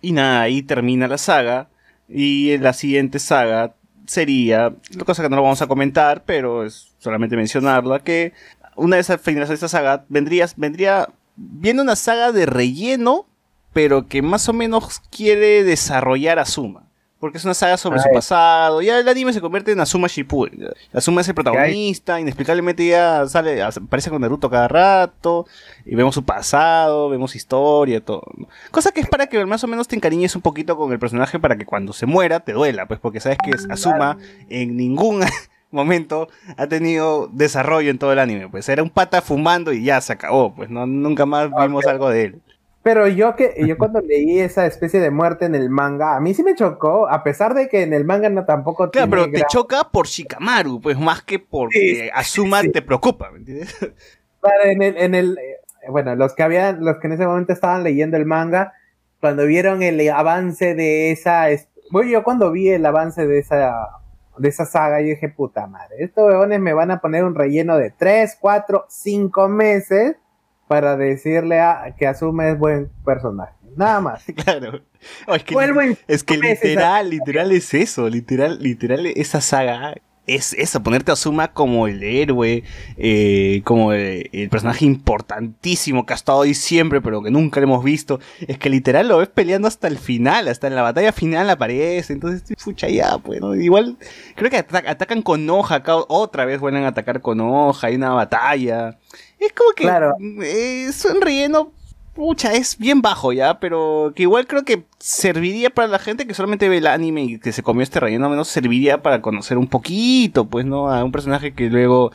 y 0.00 0.12
nada, 0.12 0.42
ahí 0.42 0.62
termina 0.62 1.08
la 1.08 1.18
saga. 1.18 1.68
Y 2.08 2.58
la 2.58 2.72
siguiente 2.72 3.18
saga 3.18 3.74
sería, 4.06 4.74
la 4.90 5.04
cosa 5.04 5.22
que 5.22 5.28
no 5.28 5.36
lo 5.36 5.42
vamos 5.42 5.62
a 5.62 5.68
comentar, 5.68 6.24
pero 6.24 6.64
es 6.64 6.92
solamente 6.98 7.36
mencionarla, 7.36 8.00
que 8.00 8.32
una 8.74 8.96
vez 8.96 9.08
al 9.10 9.20
finalizar 9.20 9.54
esta 9.54 9.68
saga, 9.68 10.04
vendría, 10.08 10.48
vendría, 10.56 11.08
viene 11.36 11.82
una 11.82 11.94
saga 11.96 12.32
de 12.32 12.46
relleno, 12.46 13.26
pero 13.72 14.08
que 14.08 14.22
más 14.22 14.48
o 14.48 14.52
menos 14.52 15.00
quiere 15.10 15.62
desarrollar 15.62 16.40
a 16.40 16.44
Suma. 16.44 16.89
Porque 17.20 17.36
es 17.36 17.44
una 17.44 17.52
saga 17.52 17.76
sobre 17.76 18.00
su 18.00 18.08
pasado. 18.12 18.80
Ya 18.80 18.98
el 18.98 19.06
anime 19.06 19.34
se 19.34 19.42
convierte 19.42 19.72
en 19.72 19.80
Asuma 19.80 20.08
Shippuden. 20.08 20.70
Asuma 20.92 21.20
es 21.20 21.28
el 21.28 21.34
protagonista, 21.34 22.18
inexplicablemente 22.18 22.86
ya 22.86 23.28
sale, 23.28 23.62
aparece 23.62 24.08
con 24.08 24.22
Naruto 24.22 24.48
cada 24.48 24.68
rato. 24.68 25.46
Y 25.84 25.94
vemos 25.94 26.14
su 26.14 26.24
pasado, 26.24 27.10
vemos 27.10 27.36
historia, 27.36 28.00
todo. 28.02 28.22
Cosa 28.70 28.90
que 28.90 29.00
es 29.00 29.08
para 29.08 29.26
que 29.26 29.44
más 29.44 29.62
o 29.62 29.66
menos 29.66 29.86
te 29.86 29.96
encariñes 29.96 30.34
un 30.34 30.40
poquito 30.40 30.78
con 30.78 30.92
el 30.92 30.98
personaje 30.98 31.38
para 31.38 31.58
que 31.58 31.66
cuando 31.66 31.92
se 31.92 32.06
muera 32.06 32.40
te 32.40 32.54
duela, 32.54 32.86
pues 32.86 32.98
porque 33.00 33.20
sabes 33.20 33.36
que 33.44 33.50
es 33.50 33.68
Asuma 33.68 34.16
en 34.48 34.78
ningún 34.78 35.22
momento 35.70 36.28
ha 36.56 36.66
tenido 36.66 37.28
desarrollo 37.32 37.90
en 37.90 37.98
todo 37.98 38.14
el 38.14 38.18
anime. 38.18 38.48
Pues 38.48 38.66
era 38.70 38.82
un 38.82 38.90
pata 38.90 39.20
fumando 39.20 39.74
y 39.74 39.84
ya 39.84 40.00
se 40.00 40.14
acabó, 40.14 40.54
pues 40.54 40.70
no 40.70 40.86
nunca 40.86 41.26
más 41.26 41.50
vimos 41.50 41.86
algo 41.86 42.08
de 42.08 42.24
él. 42.24 42.40
Pero 42.82 43.06
yo 43.08 43.36
que 43.36 43.54
yo 43.66 43.76
cuando 43.76 44.00
leí 44.00 44.38
esa 44.40 44.64
especie 44.64 45.00
de 45.00 45.10
muerte 45.10 45.44
en 45.44 45.54
el 45.54 45.68
manga, 45.68 46.16
a 46.16 46.20
mí 46.20 46.32
sí 46.32 46.42
me 46.42 46.54
chocó, 46.54 47.08
a 47.10 47.22
pesar 47.22 47.52
de 47.52 47.68
que 47.68 47.82
en 47.82 47.92
el 47.92 48.06
manga 48.06 48.30
no 48.30 48.46
tampoco 48.46 48.90
Claro, 48.90 49.10
pero 49.10 49.30
te 49.30 49.42
choca 49.48 49.84
por 49.90 50.06
Shikamaru, 50.06 50.80
pues 50.80 50.98
más 50.98 51.22
que 51.22 51.38
porque 51.38 51.78
Sí, 51.78 52.10
Asuma 52.14 52.62
sí. 52.62 52.70
te 52.72 52.80
preocupa, 52.82 53.30
¿me 53.30 53.38
entiendes? 53.38 53.76
Claro, 54.40 54.64
en 54.64 54.80
el, 54.80 54.96
en 54.96 55.14
el 55.14 55.36
eh, 55.38 55.56
bueno, 55.90 56.14
los 56.16 56.34
que 56.34 56.42
habían, 56.42 56.82
los 56.82 56.96
que 56.96 57.08
en 57.08 57.12
ese 57.12 57.26
momento 57.26 57.52
estaban 57.52 57.82
leyendo 57.84 58.16
el 58.16 58.24
manga, 58.24 58.72
cuando 59.20 59.44
vieron 59.44 59.82
el 59.82 60.08
avance 60.08 60.74
de 60.74 61.10
esa, 61.10 61.50
es- 61.50 61.68
bueno, 61.90 62.10
yo 62.10 62.22
cuando 62.22 62.50
vi 62.50 62.70
el 62.70 62.86
avance 62.86 63.26
de 63.26 63.38
esa, 63.38 63.74
de 64.38 64.48
esa 64.48 64.64
saga, 64.64 65.02
yo 65.02 65.08
dije, 65.08 65.28
puta 65.28 65.66
madre, 65.66 65.96
estos 65.98 66.24
huevones 66.24 66.58
me 66.60 66.72
van 66.72 66.90
a 66.90 67.00
poner 67.02 67.24
un 67.24 67.34
relleno 67.34 67.76
de 67.76 67.90
3, 67.90 68.38
4, 68.40 68.86
5 68.88 69.48
meses 69.48 70.16
para 70.70 70.96
decirle 70.96 71.58
a, 71.58 71.96
que 71.98 72.06
Asuma 72.06 72.48
es 72.48 72.56
buen 72.56 72.92
personaje. 73.04 73.54
Nada 73.74 74.00
más. 74.00 74.22
claro. 74.44 74.82
Oh, 75.26 75.34
es 75.34 75.42
que, 75.42 75.96
es 76.06 76.22
que 76.22 76.36
literal, 76.38 77.10
literal 77.10 77.50
es 77.50 77.74
eso, 77.74 78.08
literal, 78.08 78.62
literal 78.62 79.04
esa 79.06 79.40
saga 79.40 79.94
es 80.28 80.52
eso, 80.52 80.80
ponerte 80.80 81.10
a 81.10 81.14
Asuma 81.14 81.52
como 81.52 81.88
el 81.88 82.04
héroe, 82.04 82.62
eh, 82.96 83.62
como 83.64 83.92
el, 83.92 84.30
el 84.32 84.48
personaje 84.48 84.84
importantísimo 84.84 86.06
que 86.06 86.12
ha 86.12 86.16
estado 86.16 86.42
ahí 86.42 86.54
siempre, 86.54 87.00
pero 87.00 87.20
que 87.20 87.32
nunca 87.32 87.58
lo 87.58 87.64
hemos 87.64 87.82
visto. 87.82 88.20
Es 88.46 88.56
que 88.56 88.70
literal 88.70 89.08
lo 89.08 89.18
ves 89.18 89.28
peleando 89.28 89.66
hasta 89.66 89.88
el 89.88 89.98
final, 89.98 90.46
hasta 90.46 90.68
en 90.68 90.76
la 90.76 90.82
batalla 90.82 91.10
final 91.12 91.50
aparece. 91.50 92.12
Entonces, 92.12 92.44
fucha 92.58 92.88
ya, 92.88 93.18
pues, 93.18 93.40
¿no? 93.40 93.56
Igual, 93.56 93.96
creo 94.36 94.50
que 94.50 94.58
ata- 94.58 94.84
atacan 94.88 95.22
con 95.22 95.50
hoja, 95.50 95.76
acá 95.76 95.96
otra 95.96 96.44
vez 96.44 96.60
vuelven 96.60 96.84
a 96.84 96.88
atacar 96.88 97.20
con 97.22 97.40
hoja, 97.40 97.88
hay 97.88 97.96
una 97.96 98.10
batalla. 98.10 98.98
Es 99.40 99.52
como 99.52 99.72
que 99.72 99.84
Claro. 99.84 100.14
eh, 100.42 100.86
es 100.88 101.04
un 101.04 101.20
relleno 101.20 101.72
pucha, 102.14 102.52
es 102.52 102.76
bien 102.76 103.00
bajo 103.02 103.32
ya, 103.32 103.58
pero 103.60 104.12
que 104.14 104.22
igual 104.24 104.46
creo 104.46 104.64
que 104.64 104.84
serviría 104.98 105.70
para 105.70 105.88
la 105.88 105.98
gente 105.98 106.26
que 106.26 106.34
solamente 106.34 106.68
ve 106.68 106.78
el 106.78 106.86
anime 106.86 107.22
y 107.22 107.38
que 107.38 107.52
se 107.52 107.62
comió 107.62 107.82
este 107.82 108.00
relleno, 108.00 108.26
al 108.26 108.30
menos 108.32 108.48
serviría 108.48 109.02
para 109.02 109.22
conocer 109.22 109.56
un 109.56 109.68
poquito, 109.68 110.46
pues, 110.46 110.66
¿no? 110.66 110.90
A 110.92 111.02
un 111.04 111.12
personaje 111.12 111.54
que 111.54 111.70
luego 111.70 112.10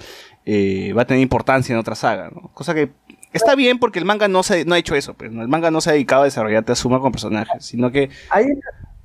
eh, 0.45 0.93
va 0.93 1.03
a 1.03 1.07
tener 1.07 1.23
importancia 1.23 1.73
en 1.73 1.79
otra 1.79 1.95
saga, 1.95 2.29
¿no? 2.29 2.51
Cosa 2.53 2.75
que 2.75 2.91
está 3.33 3.55
bien 3.55 3.79
porque 3.79 3.97
el 3.99 4.05
manga 4.05 4.27
no, 4.27 4.43
se, 4.43 4.65
no 4.65 4.75
ha 4.75 4.77
hecho 4.77 4.95
eso, 4.95 5.13
pues, 5.15 5.31
¿no? 5.31 5.41
El 5.41 5.47
manga 5.47 5.71
no 5.71 5.81
se 5.81 5.89
ha 5.89 5.93
dedicado 5.93 6.21
a 6.21 6.25
desarrollarte 6.25 6.73
a 6.73 6.75
Suma 6.75 6.99
con 6.99 7.11
personajes, 7.11 7.65
sino 7.65 7.91
que 7.91 8.09
Ahí 8.29 8.45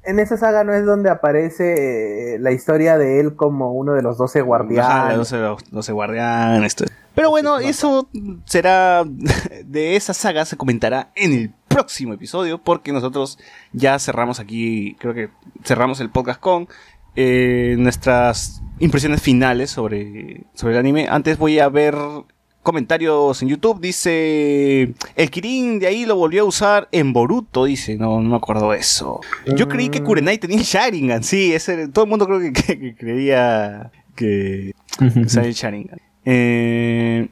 en- 0.05 0.19
esa 0.21 0.37
saga 0.37 0.65
no 0.65 0.73
es 0.75 0.85
donde 0.85 1.11
aparece 1.11 2.35
eh, 2.35 2.39
la 2.39 2.53
historia 2.53 2.99
de 2.99 3.21
él 3.21 3.37
como 3.37 3.73
uno 3.73 3.93
de 3.95 4.03
los 4.03 4.19
12 4.19 4.39
Ajá, 4.41 4.47
guardianes. 4.47 5.17
los 5.19 5.31
12, 5.31 5.65
12 5.71 5.93
guardianes, 5.93 6.67
esto. 6.67 6.85
Pero 7.15 7.31
bueno, 7.31 7.59
eso 7.59 8.09
será 8.45 9.05
de 9.65 9.97
esa 9.97 10.15
saga 10.15 10.45
se 10.45 10.57
comentará 10.57 11.11
en 11.17 11.33
el 11.33 11.53
próximo 11.69 12.15
episodio 12.15 12.59
porque 12.63 12.93
nosotros 12.93 13.39
ya 13.73 13.99
cerramos 13.99 14.41
aquí, 14.41 14.97
creo 15.01 15.15
que 15.15 15.29
cerramos 15.65 16.01
el 16.01 16.11
podcast 16.11 16.41
con 16.41 16.69
eh, 17.17 17.75
nuestras 17.79 18.63
impresiones 18.79 19.21
finales 19.21 19.71
sobre, 19.71 20.45
sobre 20.55 20.75
el 20.75 20.79
anime. 20.81 21.09
Antes 21.11 21.37
voy 21.39 21.59
a 21.59 21.69
ver 21.69 21.95
comentarios 22.63 23.41
en 23.43 23.49
YouTube. 23.49 23.81
Dice, 23.81 24.93
el 25.17 25.31
Kirin 25.31 25.79
de 25.79 25.87
ahí 25.87 26.05
lo 26.07 26.17
volvió 26.17 26.43
a 26.43 26.45
usar 26.47 26.89
en 26.93 27.13
Boruto, 27.13 27.65
dice. 27.65 27.97
No, 27.97 28.21
no 28.21 28.29
me 28.31 28.37
acuerdo 28.37 28.73
eso. 28.75 29.21
Yo 29.57 29.69
creí 29.69 29.89
que 29.89 30.01
Mm. 30.01 30.05
Kurenai 30.05 30.39
tenía 30.39 30.59
Sharingan, 30.63 31.23
sí, 31.23 31.53
ese, 31.53 31.89
todo 31.89 32.05
el 32.05 32.11
mundo 32.11 32.27
creo 32.27 32.41
que, 32.41 32.53
que- 32.53 32.79
que 32.79 32.95
creía 32.95 33.91
que 34.15 34.73
usaba 35.25 35.47
el 35.47 35.55
Sharingan. 35.55 35.99
Eh, 36.25 37.29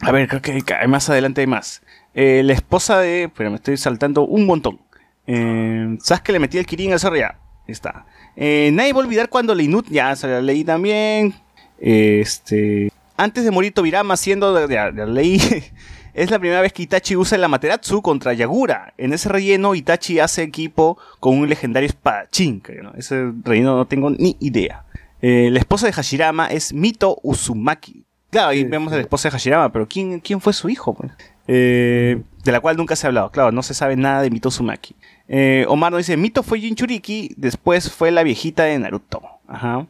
a 0.00 0.12
ver, 0.12 0.28
creo 0.28 0.42
que 0.42 0.62
más 0.88 1.08
adelante 1.08 1.40
hay 1.40 1.46
más. 1.46 1.82
Eh, 2.14 2.42
la 2.44 2.52
esposa 2.54 2.98
de... 2.98 3.30
Pero 3.36 3.50
me 3.50 3.56
estoy 3.56 3.76
saltando 3.76 4.26
un 4.26 4.46
montón. 4.46 4.80
Eh, 5.26 5.96
Sasuke 6.00 6.30
le 6.32 6.38
metía 6.38 6.60
el 6.60 6.66
Kirin 6.66 6.92
al 6.92 7.00
zorro 7.00 7.16
ya. 7.16 7.38
Ahí 7.66 7.72
está. 7.72 8.06
Eh, 8.36 8.70
nadie 8.72 8.92
va 8.92 9.00
a 9.00 9.04
olvidar 9.04 9.28
cuando 9.28 9.54
la 9.54 9.62
Inut... 9.62 9.86
Ya, 9.88 10.14
se 10.16 10.26
la 10.26 10.40
leí 10.40 10.64
también. 10.64 11.34
Este... 11.78 12.90
Antes 13.16 13.44
de 13.44 13.50
morir 13.50 13.72
Tobirama 13.72 14.16
siendo... 14.16 14.68
Ya 14.68 14.90
leí. 14.90 15.40
Es 16.16 16.30
la 16.30 16.38
primera 16.38 16.62
vez 16.62 16.72
que 16.72 16.82
Itachi 16.82 17.14
usa 17.14 17.36
el 17.36 17.44
Amaterasu 17.44 18.00
contra 18.00 18.32
Yagura. 18.32 18.94
En 18.96 19.12
ese 19.12 19.28
relleno, 19.28 19.74
Itachi 19.74 20.18
hace 20.18 20.42
equipo 20.42 20.96
con 21.20 21.36
un 21.38 21.46
legendario 21.46 21.86
espadachín. 21.86 22.62
¿no? 22.82 22.94
Ese 22.94 23.32
relleno 23.44 23.76
no 23.76 23.84
tengo 23.86 24.08
ni 24.08 24.34
idea. 24.40 24.86
Eh, 25.20 25.50
la 25.52 25.58
esposa 25.58 25.84
de 25.84 25.92
Hashirama 25.92 26.46
es 26.46 26.72
Mito 26.72 27.18
Uzumaki. 27.22 28.06
Claro, 28.30 28.48
ahí 28.48 28.62
Sí, 28.62 28.64
vemos 28.64 28.88
sí. 28.88 28.94
a 28.94 28.96
la 28.96 29.02
esposa 29.02 29.28
de 29.28 29.32
Hashirama, 29.32 29.70
pero 29.70 29.86
¿quién, 29.86 30.20
quién 30.20 30.40
fue 30.40 30.54
su 30.54 30.70
hijo? 30.70 30.94
pues? 30.94 31.12
Eh, 31.48 32.22
de 32.44 32.52
la 32.52 32.60
cual 32.60 32.78
nunca 32.78 32.96
se 32.96 33.06
ha 33.06 33.08
hablado. 33.08 33.30
Claro, 33.30 33.52
no 33.52 33.62
se 33.62 33.74
sabe 33.74 33.94
nada 33.96 34.22
de 34.22 34.30
Mito 34.30 34.48
Uzumaki. 34.48 34.96
Eh, 35.28 35.66
Omar 35.68 35.92
nos 35.92 35.98
dice, 35.98 36.16
Mito 36.16 36.42
fue 36.42 36.60
Jinchuriki, 36.60 37.34
después 37.36 37.92
fue 37.92 38.10
la 38.10 38.22
viejita 38.22 38.64
de 38.64 38.78
Naruto. 38.78 39.20
Ajá. 39.46 39.86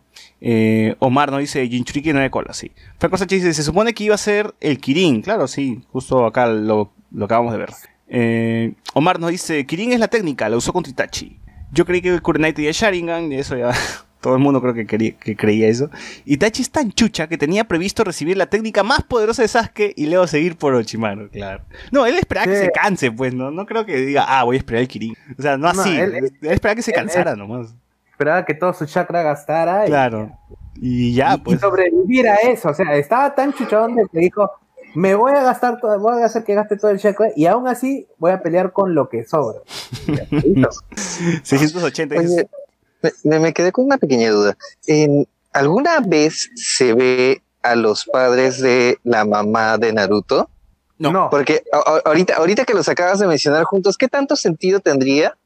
Eh, 0.48 0.94
Omar 1.00 1.30
nos 1.32 1.40
dice, 1.40 1.66
Jinchuriki 1.66 2.12
no 2.12 2.20
de 2.20 2.30
cola, 2.30 2.52
sí. 2.54 2.70
Franco 3.00 3.16
Sánchez 3.16 3.42
dice, 3.42 3.52
se 3.54 3.64
supone 3.64 3.92
que 3.94 4.04
iba 4.04 4.14
a 4.14 4.18
ser 4.18 4.54
el 4.60 4.78
Kirin. 4.78 5.22
Claro, 5.22 5.48
sí, 5.48 5.82
justo 5.90 6.24
acá 6.24 6.46
lo, 6.46 6.92
lo 7.10 7.24
acabamos 7.24 7.50
de 7.52 7.58
ver. 7.58 7.70
Eh, 8.08 8.74
Omar 8.94 9.18
nos 9.18 9.30
dice, 9.32 9.66
Kirin 9.66 9.92
es 9.92 9.98
la 9.98 10.06
técnica, 10.08 10.48
la 10.48 10.56
usó 10.56 10.72
contra 10.72 10.90
Itachi. 10.92 11.40
Yo 11.72 11.84
creí 11.84 12.00
que 12.00 12.10
el 12.10 12.22
Kurenai 12.22 12.52
tenía 12.52 12.70
Sharingan, 12.72 13.32
y 13.32 13.36
eso 13.36 13.56
ya 13.56 13.72
Todo 14.20 14.34
el 14.34 14.40
mundo 14.40 14.60
creo 14.62 14.72
que, 14.74 14.86
quería, 14.86 15.12
que 15.18 15.36
creía 15.36 15.68
eso. 15.68 15.90
Itachi 16.24 16.62
es 16.62 16.70
tan 16.70 16.90
chucha 16.92 17.28
que 17.28 17.38
tenía 17.38 17.64
previsto 17.64 18.02
recibir 18.04 18.36
la 18.36 18.46
técnica 18.46 18.82
más 18.82 19.02
poderosa 19.02 19.42
de 19.42 19.48
Sasuke 19.48 19.92
y 19.96 20.06
luego 20.06 20.26
seguir 20.28 20.56
por 20.56 20.74
Orochimaru, 20.74 21.28
claro. 21.30 21.64
No, 21.92 22.06
él 22.06 22.16
esperaba 22.16 22.46
que 22.46 22.56
se 22.56 22.70
canse, 22.72 23.10
pues, 23.12 23.34
¿no? 23.34 23.50
No 23.50 23.66
creo 23.66 23.84
que 23.84 23.96
diga, 23.98 24.24
ah, 24.26 24.44
voy 24.44 24.56
a 24.56 24.58
esperar 24.58 24.82
el 24.82 24.88
Kirin. 24.88 25.14
O 25.38 25.42
sea, 25.42 25.56
no 25.58 25.72
No, 25.72 25.80
así. 25.82 25.90
él- 25.96 26.14
él, 26.14 26.24
esperaba 26.42 26.76
que 26.76 26.82
se 26.82 26.92
él- 26.92 26.96
cansara 26.96 27.34
nomás. 27.36 27.74
Esperaba 28.16 28.46
que 28.46 28.54
todo 28.54 28.72
su 28.72 28.86
chakra 28.86 29.22
gastara 29.22 29.84
y, 29.84 29.88
Claro. 29.88 30.32
Y 30.74 31.14
ya, 31.14 31.32
y- 31.32 31.34
y 31.34 31.38
pues. 31.40 31.60
sobrevivir 31.60 32.26
a 32.28 32.36
eso. 32.36 32.70
O 32.70 32.74
sea, 32.74 32.94
estaba 32.96 33.34
tan 33.34 33.52
chuchón 33.52 33.94
de 33.94 34.06
que 34.10 34.18
dijo, 34.20 34.50
me 34.94 35.14
voy 35.14 35.32
a 35.32 35.42
gastar 35.42 35.78
todo, 35.80 35.98
voy 36.00 36.22
a 36.22 36.24
hacer 36.24 36.42
que 36.44 36.54
gaste 36.54 36.78
todo 36.78 36.90
el 36.90 36.98
chakra 36.98 37.28
y 37.36 37.44
aún 37.44 37.68
así 37.68 38.06
voy 38.16 38.30
a 38.32 38.40
pelear 38.40 38.72
con 38.72 38.94
lo 38.94 39.10
que 39.10 39.24
sobra. 39.24 39.58
Y 40.06 40.16
ya, 40.16 40.26
listo. 40.30 40.70
680 41.42 42.14
dices, 42.20 42.46
Oye, 43.02 43.12
me, 43.24 43.38
me 43.38 43.52
quedé 43.52 43.70
con 43.72 43.84
una 43.84 43.98
pequeña 43.98 44.30
duda. 44.30 44.56
En, 44.86 45.26
¿Alguna 45.52 46.00
vez 46.00 46.50
se 46.54 46.94
ve 46.94 47.42
a 47.62 47.74
los 47.74 48.06
padres 48.06 48.60
de 48.60 48.98
la 49.04 49.24
mamá 49.26 49.76
de 49.78 49.92
Naruto? 49.92 50.48
No. 50.98 51.12
no. 51.12 51.28
Porque 51.30 51.62
ahorita, 52.06 52.36
ahorita 52.36 52.64
que 52.64 52.72
los 52.74 52.88
acabas 52.88 53.18
de 53.18 53.26
mencionar 53.26 53.64
juntos, 53.64 53.98
¿qué 53.98 54.08
tanto 54.08 54.36
sentido 54.36 54.80
tendría 54.80 55.36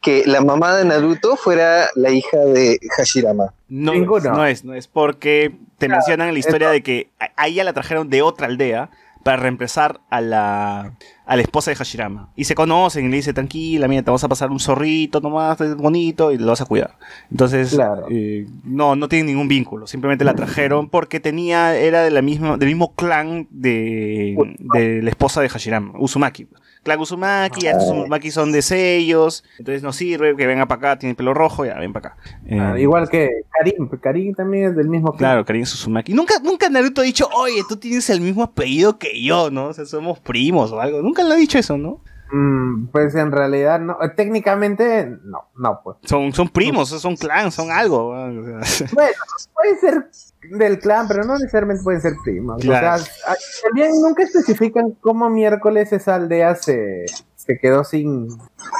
que 0.00 0.24
la 0.26 0.40
mamá 0.40 0.76
de 0.76 0.84
Naruto 0.84 1.36
fuera 1.36 1.86
la 1.94 2.10
hija 2.10 2.38
de 2.38 2.78
Hashirama? 2.96 3.52
No, 3.68 3.92
Ninguno. 3.92 4.32
no 4.32 4.46
es, 4.46 4.64
no 4.64 4.74
es 4.74 4.86
porque 4.88 5.52
te 5.78 5.88
mencionan 5.88 6.28
en 6.28 6.34
la 6.34 6.40
historia 6.40 6.70
de 6.70 6.82
que 6.82 7.08
a, 7.18 7.30
a 7.36 7.48
ella 7.48 7.64
la 7.64 7.72
trajeron 7.72 8.08
de 8.10 8.22
otra 8.22 8.46
aldea 8.46 8.90
para 9.22 9.36
reemplazar 9.36 10.00
a 10.08 10.22
la, 10.22 10.94
a 11.26 11.36
la 11.36 11.42
esposa 11.42 11.70
de 11.70 11.76
Hashirama. 11.76 12.30
Y 12.36 12.44
se 12.44 12.54
conocen 12.54 13.04
y 13.04 13.08
le 13.10 13.16
dice, 13.16 13.34
tranquila, 13.34 13.86
mira, 13.86 14.00
te 14.02 14.06
vamos 14.06 14.24
a 14.24 14.28
pasar 14.28 14.50
un 14.50 14.58
zorrito 14.58 15.20
nomás, 15.20 15.60
es 15.60 15.76
bonito, 15.76 16.32
y 16.32 16.38
lo 16.38 16.46
vas 16.46 16.62
a 16.62 16.64
cuidar. 16.64 16.96
Entonces, 17.30 17.68
Claro. 17.74 18.06
eh, 18.10 18.46
no, 18.64 18.96
no 18.96 19.08
tiene 19.10 19.26
ningún 19.26 19.46
vínculo, 19.48 19.86
simplemente 19.86 20.24
la 20.24 20.34
trajeron 20.34 20.88
porque 20.88 21.20
tenía, 21.20 21.76
era 21.76 22.02
de 22.02 22.10
la 22.10 22.22
misma, 22.22 22.56
del 22.56 22.68
mismo 22.70 22.94
clan 22.94 23.46
de, 23.50 24.34
de 24.74 25.02
la 25.02 25.10
esposa 25.10 25.42
de 25.42 25.50
Hashirama, 25.50 25.92
Uzumaki. 25.98 26.46
Clan 26.82 26.98
Uzumaki, 27.00 27.66
Uzumaki 27.76 28.30
son 28.30 28.52
de 28.52 28.62
sellos, 28.62 29.44
entonces 29.58 29.82
no 29.82 29.92
sirve, 29.92 30.34
que 30.36 30.46
venga 30.46 30.66
para 30.66 30.78
acá, 30.78 30.98
tiene 30.98 31.14
pelo 31.14 31.34
rojo, 31.34 31.64
ya, 31.64 31.78
ven 31.78 31.92
para 31.92 32.08
acá. 32.08 32.16
Ah, 32.50 32.74
Eh, 32.76 32.82
igual 32.82 33.08
que 33.08 33.42
Karim, 33.50 33.88
Karim 34.00 34.34
también 34.34 34.70
es 34.70 34.76
del 34.76 34.88
mismo 34.88 35.10
clan. 35.12 35.18
Claro, 35.18 35.44
Karin 35.44 35.66
Susumaki. 35.66 36.14
Nunca, 36.14 36.34
nunca 36.42 36.68
Naruto 36.70 37.02
ha 37.02 37.04
dicho, 37.04 37.28
oye, 37.34 37.62
tú 37.68 37.76
tienes 37.76 38.08
el 38.10 38.20
mismo 38.20 38.42
apellido 38.42 38.98
que 38.98 39.22
yo, 39.22 39.50
¿no? 39.50 39.66
O 39.66 39.72
sea, 39.74 39.84
somos 39.84 40.18
primos 40.20 40.72
o 40.72 40.80
algo. 40.80 41.02
Nunca 41.02 41.22
le 41.22 41.34
ha 41.34 41.36
dicho 41.36 41.58
eso, 41.58 41.76
¿no? 41.76 42.00
Mm, 42.32 42.86
pues 42.92 43.14
en 43.16 43.32
realidad 43.32 43.80
no, 43.80 43.98
eh, 44.00 44.08
técnicamente 44.16 45.06
no, 45.24 45.48
no 45.58 45.80
pues. 45.82 45.96
Son, 46.04 46.32
son 46.32 46.48
primos, 46.48 46.88
son 46.88 47.16
clan, 47.16 47.50
son 47.50 47.70
algo. 47.70 48.14
Bueno, 48.94 49.16
puede 49.52 49.76
ser 49.80 50.08
del 50.42 50.78
clan, 50.78 51.06
pero 51.08 51.24
no 51.24 51.34
necesariamente 51.34 51.82
pueden 51.82 52.00
ser 52.00 52.14
primos. 52.24 52.62
Claro. 52.62 52.94
O 52.96 52.98
sea, 53.04 53.32
a- 53.32 53.36
también 53.64 53.90
nunca 54.00 54.22
especifican 54.22 54.92
cómo 55.00 55.28
miércoles 55.28 55.92
esa 55.92 56.14
aldea 56.14 56.54
se, 56.54 57.04
se 57.36 57.58
quedó 57.58 57.84
sin, 57.84 58.28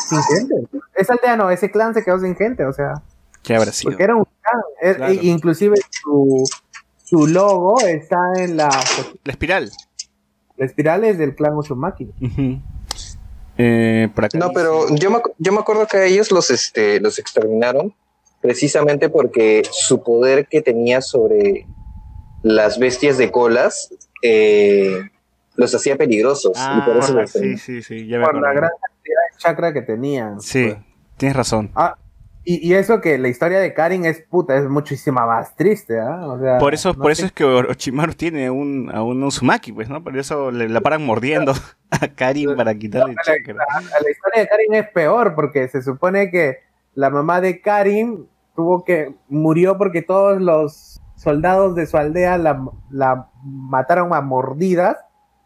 sin 0.09 0.23
gente. 0.35 0.55
Esa 0.95 1.15
aldea 1.15 1.37
no, 1.37 1.51
ese 1.51 1.71
clan 1.71 1.93
se 1.95 2.03
quedó 2.05 2.19
sin 2.19 2.35
gente, 2.37 2.65
o 2.65 2.73
sea, 2.73 2.95
¿Qué 3.43 3.55
habrá 3.57 3.73
sido? 3.73 3.91
porque 3.91 4.03
era 4.05 4.17
un 4.17 4.25
clan. 4.25 4.63
Er- 4.83 4.97
Claro. 4.97 5.13
e- 5.13 5.19
inclusive 5.27 5.77
su, 6.03 6.45
su 7.05 7.27
logo 7.27 7.81
está 7.81 8.19
en 8.37 8.57
la, 8.57 8.69
La 9.25 9.33
espiral. 9.33 9.71
la 10.57 10.67
espiral 10.67 11.05
es 11.05 11.19
del 11.19 11.35
clan 11.35 11.55
Uzumaki. 11.57 12.11
Ujú. 12.21 12.61
Eh, 13.59 14.09
por 14.15 14.25
acá 14.25 14.39
No, 14.39 14.51
pero 14.53 14.87
yo 14.97 15.11
me, 15.11 15.19
yo 15.39 15.53
me 15.53 15.59
acuerdo 15.59 15.87
que 15.87 15.97
a 15.99 16.05
ellos 16.05 16.31
los, 16.33 16.51
este, 16.51 16.99
los 17.01 17.19
exterminaron 17.19 17.95
precisamente 18.41 19.09
porque 19.09 19.63
su 19.71 20.03
poder 20.03 20.47
que 20.49 20.63
tenía 20.63 21.01
sobre 21.01 21.67
las 22.43 22.79
bestias 22.79 23.19
de 23.19 23.31
colas 23.31 23.95
eh, 24.23 25.01
los 25.57 25.75
hacía 25.75 25.97
peligrosos. 25.97 26.53
y 26.57 26.81
por 26.81 26.97
Ah, 26.97 27.01
eso 27.01 27.13
los 27.15 27.31
sí, 27.31 27.57
sí, 27.57 27.83
sí, 27.83 28.07
ya 28.07 28.19
me 28.19 28.25
Por 28.25 28.41
la 28.41 28.53
gran 28.53 28.71
cantidad 28.71 29.21
de 29.33 29.39
chakra 29.39 29.73
que 29.73 29.83
tenían. 29.83 30.41
Sí, 30.41 30.69
pues. 30.69 30.79
tienes 31.19 31.37
razón. 31.37 31.71
Ah, 31.75 31.97
y, 32.43 32.67
y 32.67 32.73
eso 32.75 33.03
que 33.03 33.19
la 33.19 33.29
historia 33.29 33.61
de 33.61 33.75
Karin 33.75 34.07
es 34.07 34.23
puta, 34.23 34.57
es 34.57 34.67
muchísima 34.67 35.27
más 35.27 35.55
triste, 35.55 36.01
¿ah? 36.01 36.27
O 36.27 36.41
sea, 36.41 36.57
Por 36.57 36.73
eso, 36.73 36.95
no 36.95 37.03
por 37.03 37.15
sé. 37.15 37.21
eso 37.21 37.27
es 37.27 37.33
que 37.33 37.45
Orochimaru 37.45 38.15
tiene 38.15 38.49
un, 38.49 38.91
a 38.95 39.03
un 39.03 39.23
Uzumaki, 39.23 39.73
pues, 39.73 39.91
¿no? 39.91 40.03
Por 40.03 40.17
eso 40.17 40.51
le, 40.51 40.67
la 40.71 40.81
paran 40.81 41.05
mordiendo 41.05 41.53
a 41.91 42.09
Karin 42.09 42.57
para 42.57 42.75
quitarle 42.75 43.11
el 43.11 43.17
la, 43.17 43.23
chakra. 43.23 43.55
la- 43.55 43.83
la 44.01 44.11
historia 44.11 44.41
de 44.41 44.49
Karin 44.49 44.75
es 44.75 44.89
peor 44.89 45.35
porque 45.35 45.69
se 45.69 45.83
supone 45.83 46.31
que 46.31 46.61
la 46.95 47.11
mamá 47.11 47.43
de 47.43 47.61
Karin 47.61 48.27
tuvo 48.61 48.85
que 48.85 49.15
murió 49.29 49.79
porque 49.79 50.03
todos 50.03 50.41
los 50.41 51.01
soldados 51.17 51.75
de 51.75 51.87
su 51.87 51.97
aldea 51.97 52.37
la, 52.39 52.63
la 52.91 53.29
mataron 53.43 54.13
a 54.15 54.21
mordidas, 54.21 54.97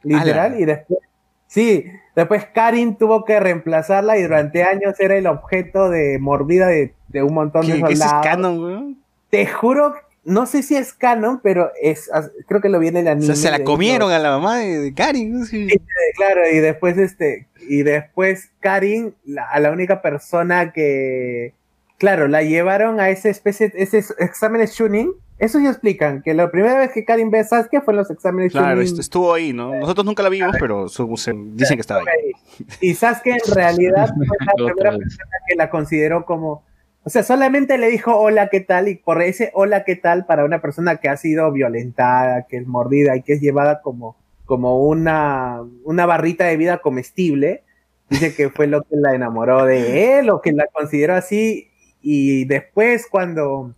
literal, 0.03 0.53
¡Hala! 0.53 0.61
y 0.61 0.65
después 0.65 0.99
sí, 1.47 1.87
después 2.17 2.47
Karin 2.53 2.97
tuvo 2.97 3.25
que 3.25 3.39
reemplazarla 3.39 4.19
y 4.19 4.23
durante 4.25 4.65
años 4.65 4.95
era 4.99 5.17
el 5.17 5.27
objeto 5.29 5.89
de 5.91 6.19
mordida 6.19 6.67
de, 6.67 6.95
de 7.09 7.23
un 7.23 7.35
montón 7.35 7.67
de 7.67 7.75
¿Qué, 7.75 7.83
qué 7.85 7.93
es 7.93 7.99
soldados. 8.01 8.27
canon, 8.27 8.59
güey? 8.59 8.97
Te 9.31 9.47
juro, 9.47 9.95
no 10.25 10.47
sé 10.47 10.63
si 10.63 10.75
es 10.77 10.93
canon, 10.93 11.41
pero 11.43 11.71
es 11.81 12.11
creo 12.49 12.61
que 12.61 12.69
lo 12.69 12.79
viene 12.81 13.01
el 13.01 13.07
O 13.09 13.11
anime. 13.13 13.27
sea, 13.27 13.37
se 13.37 13.51
la 13.59 13.65
comieron 13.65 14.11
a 14.11 14.19
la 14.19 14.31
mamá 14.31 14.59
de, 14.59 14.79
de 14.81 14.95
Karin. 14.95 15.45
Sí. 15.47 15.69
Sí, 15.69 15.79
claro, 16.17 16.41
y 16.53 16.59
después 16.59 16.99
este, 16.99 17.47
y 17.69 17.83
después 17.85 18.51
Karin, 18.61 19.15
la- 19.25 19.49
a 19.49 19.61
la 19.61 19.71
única 19.71 20.03
persona 20.03 20.73
que, 20.73 21.53
claro, 21.99 22.29
la 22.29 22.43
llevaron 22.43 23.01
a 23.01 23.11
esa 23.11 23.29
especie, 23.29 23.73
ese 23.75 23.99
examen 24.19 24.65
Shunin, 24.67 25.13
eso 25.39 25.59
ya 25.59 25.71
explican, 25.71 26.23
que 26.23 26.33
la 26.35 26.51
primera 26.51 26.79
vez 26.79 26.93
que 26.93 27.05
Karin 27.05 27.31
ve 27.31 27.41
a 27.41 27.45
Sasuke 27.45 27.83
fue 27.85 27.93
en 27.93 27.99
los 27.99 28.11
exámenes 28.11 28.53
Claro, 28.53 28.81
Shunin. 28.83 29.01
estuvo 29.01 29.35
ahí, 29.35 29.53
¿no? 29.53 29.75
Nosotros 29.75 30.05
nunca 30.07 30.23
la 30.23 30.29
vimos, 30.29 30.55
pero 30.61 30.89
su- 30.89 31.17
se- 31.17 31.33
dicen 31.35 31.77
que 31.77 31.81
estaba 31.81 32.01
ahí. 32.01 32.33
Y 32.81 32.95
Sasuke 32.95 33.31
en 33.33 33.39
realidad 33.55 34.09
fue 34.17 34.27
la 34.27 34.73
primera 34.73 34.97
persona 34.99 35.31
que 35.49 35.57
la 35.57 35.71
consideró 35.71 36.25
como, 36.25 36.63
o 37.03 37.11
sea, 37.11 37.23
solamente 37.25 37.79
le 37.79 37.89
dijo 37.91 38.17
hola, 38.17 38.49
¿qué 38.49 38.61
tal? 38.61 38.89
Y 38.89 38.95
por 38.95 39.21
ese 39.23 39.51
hola, 39.55 39.85
¿qué 39.85 39.97
tal? 39.97 40.25
Para 40.25 40.45
una 40.45 40.61
persona 40.63 40.97
que 40.97 41.09
ha 41.09 41.17
sido 41.17 41.51
violentada, 41.53 42.47
que 42.49 42.59
es 42.59 42.67
mordida 42.67 43.17
y 43.17 43.23
que 43.23 43.33
es 43.35 43.41
llevada 43.41 43.83
como, 43.83 44.17
como 44.47 44.87
una, 44.87 45.61
una 45.85 46.07
barrita 46.07 46.45
de 46.45 46.57
vida 46.57 46.79
comestible, 46.79 47.63
dice 48.09 48.35
que 48.35 48.51
fue 48.51 48.69
lo 48.69 48.83
que 48.83 48.97
la 48.97 49.15
enamoró 49.15 49.65
de 49.67 50.19
él 50.21 50.31
o 50.31 50.41
que 50.41 50.53
la 50.53 50.67
consideró 50.73 51.15
así. 51.15 51.71
Y 52.07 52.45
después 52.45 53.07
cuando, 53.11 53.75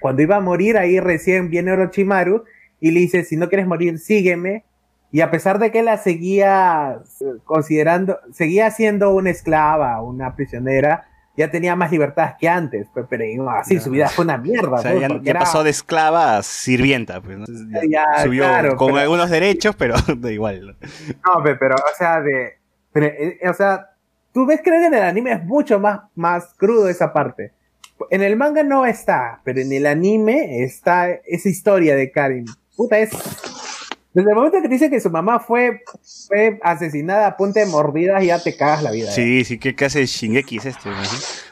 cuando 0.00 0.22
iba 0.22 0.36
a 0.36 0.40
morir, 0.40 0.78
ahí 0.78 0.98
recién 0.98 1.50
viene 1.50 1.72
Orochimaru 1.72 2.44
y 2.80 2.90
le 2.90 3.00
dice, 3.00 3.22
si 3.22 3.36
no 3.36 3.48
quieres 3.50 3.66
morir, 3.66 3.98
sígueme. 3.98 4.64
Y 5.12 5.20
a 5.20 5.30
pesar 5.30 5.58
de 5.58 5.70
que 5.70 5.82
la 5.82 5.98
seguía 5.98 7.00
eh, 7.20 7.24
considerando, 7.44 8.18
seguía 8.32 8.70
siendo 8.70 9.14
una 9.14 9.28
esclava, 9.30 10.00
una 10.00 10.34
prisionera, 10.34 11.06
ya 11.36 11.50
tenía 11.50 11.76
más 11.76 11.90
libertad 11.92 12.36
que 12.40 12.48
antes, 12.48 12.88
pe- 12.94 13.04
pero, 13.04 13.24
no, 13.36 13.50
así 13.50 13.78
su 13.78 13.90
vida 13.90 14.08
fue 14.08 14.24
una 14.24 14.38
mierda. 14.38 14.76
O 14.78 14.78
sea, 14.78 14.92
pues, 14.92 15.02
ya, 15.02 15.08
porque 15.08 15.24
ya 15.24 15.30
era- 15.32 15.40
pasó 15.40 15.62
de 15.62 15.68
esclava 15.70 16.38
a 16.38 16.42
sirvienta, 16.42 17.20
pues, 17.20 17.36
¿no? 17.38 17.44
Ya 17.90 18.22
subió 18.24 18.44
claro, 18.44 18.76
con 18.76 18.88
pero- 18.88 19.00
algunos 19.00 19.28
derechos, 19.28 19.76
pero 19.76 19.94
da 20.16 20.32
igual. 20.32 20.66
¿no? 20.66 20.72
No, 21.36 21.42
pe- 21.44 21.56
pero, 21.56 21.74
o 21.76 21.96
sea, 21.98 22.22
de, 22.22 22.54
pero, 22.92 23.06
eh, 23.06 23.38
o 23.48 23.52
sea, 23.52 23.90
tú 24.32 24.46
ves, 24.46 24.60
creo 24.64 24.80
que 24.80 24.86
en 24.86 24.94
el 24.94 25.02
anime 25.02 25.32
es 25.32 25.44
mucho 25.44 25.78
más, 25.78 26.00
más 26.14 26.54
crudo 26.56 26.88
esa 26.88 27.12
parte. 27.12 27.52
En 28.10 28.22
el 28.22 28.36
manga 28.36 28.62
no 28.62 28.86
está, 28.86 29.40
pero 29.44 29.60
en 29.60 29.72
el 29.72 29.86
anime 29.86 30.62
está 30.64 31.10
esa 31.10 31.48
historia 31.48 31.96
de 31.96 32.10
Karin. 32.10 32.44
Puta, 32.76 32.98
es... 32.98 33.10
Desde 34.12 34.30
el 34.30 34.36
momento 34.36 34.56
que 34.62 34.68
te 34.68 34.74
dice 34.74 34.88
que 34.88 34.98
su 34.98 35.10
mamá 35.10 35.40
fue, 35.40 35.82
fue 36.26 36.58
asesinada 36.62 37.26
a 37.26 37.36
punta 37.36 37.60
de 37.60 37.66
mordidas, 37.66 38.24
ya 38.24 38.42
te 38.42 38.56
cagas 38.56 38.82
la 38.82 38.90
vida. 38.90 39.10
¿eh? 39.10 39.12
Sí, 39.12 39.44
sí, 39.44 39.58
¿qué, 39.58 39.84
hace 39.84 40.06
Shingeki 40.06 40.56
es 40.56 40.64
este? 40.64 40.88
¿no? 40.88 40.96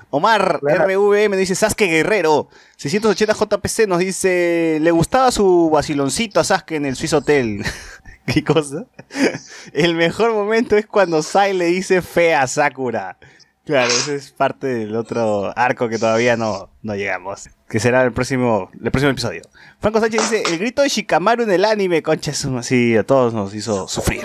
Omar 0.08 0.60
Claro. 0.60 0.86
RV 0.86 1.28
me 1.28 1.36
dice 1.36 1.54
Sasuke 1.54 1.86
Guerrero. 1.86 2.48
680 2.76 3.34
JPC 3.34 3.86
nos 3.86 3.98
dice, 3.98 4.78
le 4.80 4.90
gustaba 4.92 5.30
su 5.30 5.68
vaciloncito 5.70 6.40
a 6.40 6.44
Sasuke 6.44 6.76
en 6.76 6.86
el 6.86 6.96
Swiss 6.96 7.12
Hotel. 7.12 7.62
¿Qué 8.26 8.42
cosa? 8.42 8.86
El 9.72 9.94
mejor 9.94 10.32
momento 10.32 10.76
es 10.76 10.86
cuando 10.86 11.22
Sai 11.22 11.52
le 11.52 11.66
dice 11.66 12.00
fea 12.00 12.42
a 12.42 12.46
Sakura. 12.46 13.18
Claro, 13.64 13.88
ese 13.90 14.16
es 14.16 14.30
parte 14.30 14.66
del 14.66 14.94
otro 14.94 15.52
arco 15.56 15.88
que 15.88 15.98
todavía 15.98 16.36
no, 16.36 16.68
no 16.82 16.94
llegamos. 16.94 17.48
Que 17.66 17.80
será 17.80 18.02
el 18.02 18.12
próximo, 18.12 18.70
el 18.82 18.90
próximo 18.90 19.10
episodio. 19.12 19.40
Franco 19.80 20.00
Sánchez 20.00 20.20
dice, 20.30 20.42
el 20.52 20.58
grito 20.58 20.82
de 20.82 20.88
Shikamaru 20.90 21.44
en 21.44 21.50
el 21.50 21.64
anime, 21.64 22.02
concha, 22.02 22.30
es 22.30 22.44
un- 22.44 22.58
así 22.58 22.94
a 22.96 23.04
todos 23.04 23.32
nos 23.32 23.54
hizo 23.54 23.88
sufrir. 23.88 24.20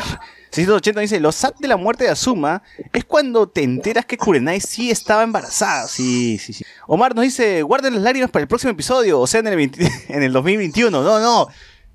680 0.51 0.99
dice, 1.01 1.19
lo 1.21 1.31
sad 1.31 1.53
de 1.59 1.67
la 1.69 1.77
muerte 1.77 2.03
de 2.03 2.09
Asuma 2.09 2.63
es 2.91 3.05
cuando 3.05 3.47
te 3.47 3.63
enteras 3.63 4.05
que 4.05 4.17
Kurenai 4.17 4.59
sí 4.59 4.91
estaba 4.91 5.23
embarazada. 5.23 5.87
Sí, 5.87 6.37
sí, 6.37 6.51
sí. 6.51 6.65
Omar 6.87 7.15
nos 7.15 7.23
dice, 7.23 7.61
guarden 7.61 7.93
las 7.93 8.03
lágrimas 8.03 8.31
para 8.31 8.41
el 8.41 8.47
próximo 8.49 8.71
episodio, 8.71 9.19
o 9.21 9.27
sea, 9.27 9.39
en 9.39 9.47
el, 9.47 9.55
20 9.55 9.89
en 10.09 10.23
el 10.23 10.33
2021. 10.33 11.01
No, 11.01 11.19
no, 11.19 11.47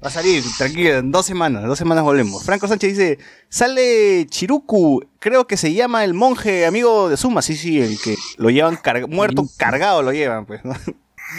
va 0.03 0.09
a 0.09 0.11
salir, 0.11 0.45
tranquilo, 0.59 0.99
en 0.99 1.11
dos 1.11 1.27
semanas, 1.27 1.63
en 1.63 1.69
dos 1.69 1.79
semanas 1.79 2.05
volvemos. 2.05 2.45
Franco 2.45 2.69
Sánchez 2.69 2.91
dice, 2.91 3.19
sale 3.49 4.27
Chiruku, 4.29 5.03
creo 5.19 5.47
que 5.47 5.57
se 5.57 5.73
llama 5.73 6.05
el 6.05 6.15
monje 6.15 6.67
amigo 6.67 7.09
de 7.09 7.15
Asuma. 7.15 7.43
Sí, 7.43 7.57
sí, 7.57 7.81
el 7.81 7.99
que 7.99 8.17
lo 8.37 8.51
llevan 8.51 8.79
muerto, 9.09 9.47
cargado 9.57 10.03
lo 10.03 10.13
llevan, 10.13 10.47
pues, 10.47 10.65
¿no? 10.65 10.75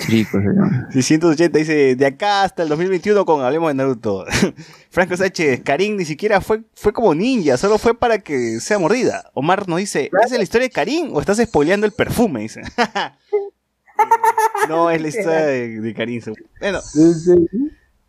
Chirico 0.01 0.39
se 0.39 0.47
llama. 0.47 0.87
680 0.91 1.57
dice, 1.57 1.95
de 1.95 2.05
acá 2.05 2.43
hasta 2.43 2.63
el 2.63 2.69
2021 2.69 3.25
con 3.25 3.43
Hablemos 3.43 3.69
de 3.69 3.75
Naruto. 3.75 4.25
Franco 4.89 5.15
Sánchez, 5.15 5.61
Karin 5.63 5.97
ni 5.97 6.05
siquiera 6.05 6.41
fue, 6.41 6.63
fue 6.73 6.91
como 6.91 7.13
ninja, 7.13 7.57
solo 7.57 7.77
fue 7.77 7.97
para 7.97 8.19
que 8.19 8.59
sea 8.59 8.79
mordida. 8.79 9.29
Omar 9.33 9.67
nos 9.67 9.79
dice, 9.79 10.09
¿es 10.23 10.31
la 10.31 10.43
historia 10.43 10.67
de 10.67 10.73
Karin 10.73 11.09
o 11.13 11.19
estás 11.19 11.37
spoileando 11.37 11.85
el 11.85 11.91
perfume? 11.91 12.41
Dice. 12.41 12.61
no, 14.69 14.89
es 14.89 15.01
la 15.01 15.07
historia 15.07 15.45
de, 15.45 15.81
de 15.81 15.93
Karin. 15.93 16.21
Bueno, 16.59 16.81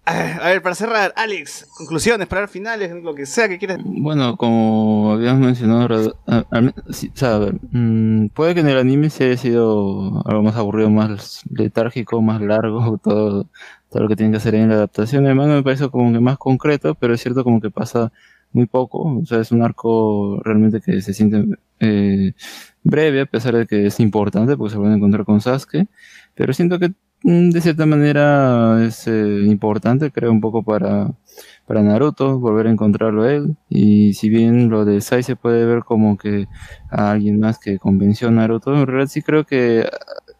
a 0.06 0.48
ver, 0.50 0.62
para 0.62 0.74
cerrar, 0.76 1.12
Alex, 1.16 1.66
conclusiones, 1.76 2.28
para 2.28 2.46
finales, 2.46 2.92
lo 3.02 3.14
que 3.14 3.26
sea 3.26 3.48
que 3.48 3.58
quieras. 3.58 3.78
Bueno, 3.84 4.36
como 4.36 5.12
habíamos 5.12 5.40
mencionado, 5.44 6.16
a- 6.28 6.44
al- 6.50 6.74
sí, 6.90 7.10
o 7.12 7.16
sea, 7.18 7.34
a 7.34 7.38
ver, 7.38 7.54
mm, 7.72 8.28
puede 8.28 8.54
que 8.54 8.60
en 8.60 8.68
el 8.68 8.78
anime 8.78 9.10
se 9.10 9.24
haya 9.24 9.36
sido 9.36 10.22
algo 10.26 10.42
más 10.44 10.54
aburrido, 10.56 10.90
más 10.90 11.42
letárgico, 11.50 12.22
más 12.22 12.40
largo, 12.40 12.98
todo, 13.02 13.48
todo 13.90 14.02
lo 14.02 14.08
que 14.08 14.14
tienen 14.16 14.30
que 14.32 14.38
hacer 14.38 14.54
en 14.54 14.68
la 14.68 14.76
adaptación. 14.76 15.24
Manga 15.24 15.54
me 15.54 15.62
parece 15.64 15.88
como 15.90 16.12
que 16.12 16.20
más 16.20 16.38
concreto, 16.38 16.94
pero 16.94 17.14
es 17.14 17.20
cierto 17.20 17.42
como 17.42 17.60
que 17.60 17.70
pasa 17.70 18.12
muy 18.52 18.66
poco, 18.66 19.02
o 19.02 19.26
sea, 19.26 19.40
es 19.40 19.50
un 19.50 19.62
arco 19.62 20.40
realmente 20.44 20.80
que 20.80 21.02
se 21.02 21.12
siente 21.12 21.44
eh, 21.80 22.32
breve, 22.84 23.22
a 23.22 23.26
pesar 23.26 23.56
de 23.56 23.66
que 23.66 23.86
es 23.86 23.98
importante, 24.00 24.56
porque 24.56 24.72
se 24.74 24.78
van 24.78 24.92
a 24.92 24.96
encontrar 24.96 25.24
con 25.24 25.40
Sasuke, 25.40 25.88
pero 26.34 26.52
siento 26.54 26.78
que 26.78 26.92
de 27.26 27.60
cierta 27.60 27.86
manera 27.86 28.84
es 28.86 29.08
eh, 29.08 29.40
importante, 29.46 30.12
creo, 30.12 30.30
un 30.30 30.40
poco 30.40 30.62
para, 30.62 31.12
para 31.66 31.82
Naruto, 31.82 32.38
volver 32.38 32.68
a 32.68 32.70
encontrarlo 32.70 33.24
a 33.24 33.32
él. 33.32 33.56
Y 33.68 34.14
si 34.14 34.28
bien 34.28 34.70
lo 34.70 34.84
de 34.84 35.00
Sai 35.00 35.24
se 35.24 35.34
puede 35.34 35.66
ver 35.66 35.82
como 35.82 36.16
que 36.16 36.46
a 36.88 37.10
alguien 37.10 37.40
más 37.40 37.58
que 37.58 37.80
convenció 37.80 38.28
a 38.28 38.30
Naruto, 38.30 38.72
en 38.76 38.86
realidad 38.86 39.08
sí 39.10 39.22
creo 39.22 39.44
que 39.44 39.88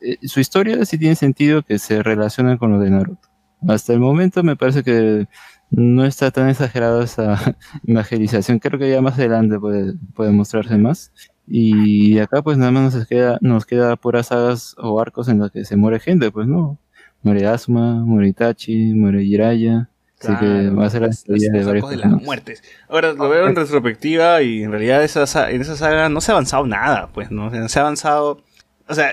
eh, 0.00 0.18
su 0.28 0.38
historia 0.38 0.84
sí 0.84 0.96
tiene 0.96 1.16
sentido 1.16 1.62
que 1.62 1.80
se 1.80 2.04
relaciona 2.04 2.56
con 2.56 2.70
lo 2.70 2.78
de 2.78 2.90
Naruto. 2.90 3.28
Hasta 3.66 3.92
el 3.92 3.98
momento 3.98 4.44
me 4.44 4.54
parece 4.54 4.84
que 4.84 5.26
no 5.70 6.04
está 6.04 6.30
tan 6.30 6.48
exagerada 6.48 7.02
esa 7.02 7.56
evangelización. 7.84 8.60
Creo 8.60 8.78
que 8.78 8.90
ya 8.90 9.00
más 9.02 9.14
adelante 9.14 9.58
puede, 9.58 9.94
puede 10.14 10.30
mostrarse 10.30 10.76
más. 10.78 11.12
Y 11.48 12.18
acá 12.18 12.42
pues 12.42 12.58
nada 12.58 12.70
más 12.72 12.94
nos 12.94 13.06
queda, 13.06 13.38
nos 13.40 13.66
queda 13.66 13.96
puras 13.96 14.28
sagas 14.28 14.74
o 14.78 15.00
arcos 15.00 15.28
en 15.28 15.38
los 15.38 15.50
que 15.52 15.64
se 15.64 15.76
muere 15.76 16.00
gente, 16.00 16.30
pues 16.32 16.46
no. 16.48 16.78
Muere 17.22 17.46
Asuma, 17.46 17.94
muere 18.04 18.28
Itachi, 18.28 18.92
muere 18.94 19.24
Jiraiya. 19.24 19.88
Así 20.18 20.28
que 20.32 20.38
Claro, 20.38 20.76
va 20.76 20.86
a 20.86 20.90
ser 20.90 21.00
la 21.02 21.06
los- 21.08 21.16
historia 21.16 21.50
de 21.52 21.64
varios 21.64 21.90
de 21.90 21.96
las 21.96 22.10
muertes. 22.22 22.62
Ahora 22.88 23.12
lo 23.12 23.28
veo 23.28 23.46
en 23.46 23.54
retrospectiva 23.54 24.40
y 24.42 24.62
en 24.62 24.70
realidad 24.70 25.04
esa, 25.04 25.26
sa- 25.26 25.50
en 25.50 25.60
esa 25.60 25.76
saga 25.76 26.08
no 26.08 26.20
se 26.20 26.32
ha 26.32 26.34
avanzado 26.34 26.66
nada, 26.66 27.10
pues, 27.12 27.30
¿no? 27.30 27.50
Se 27.68 27.78
ha 27.78 27.82
avanzado. 27.82 28.40
O 28.88 28.94
sea, 28.94 29.10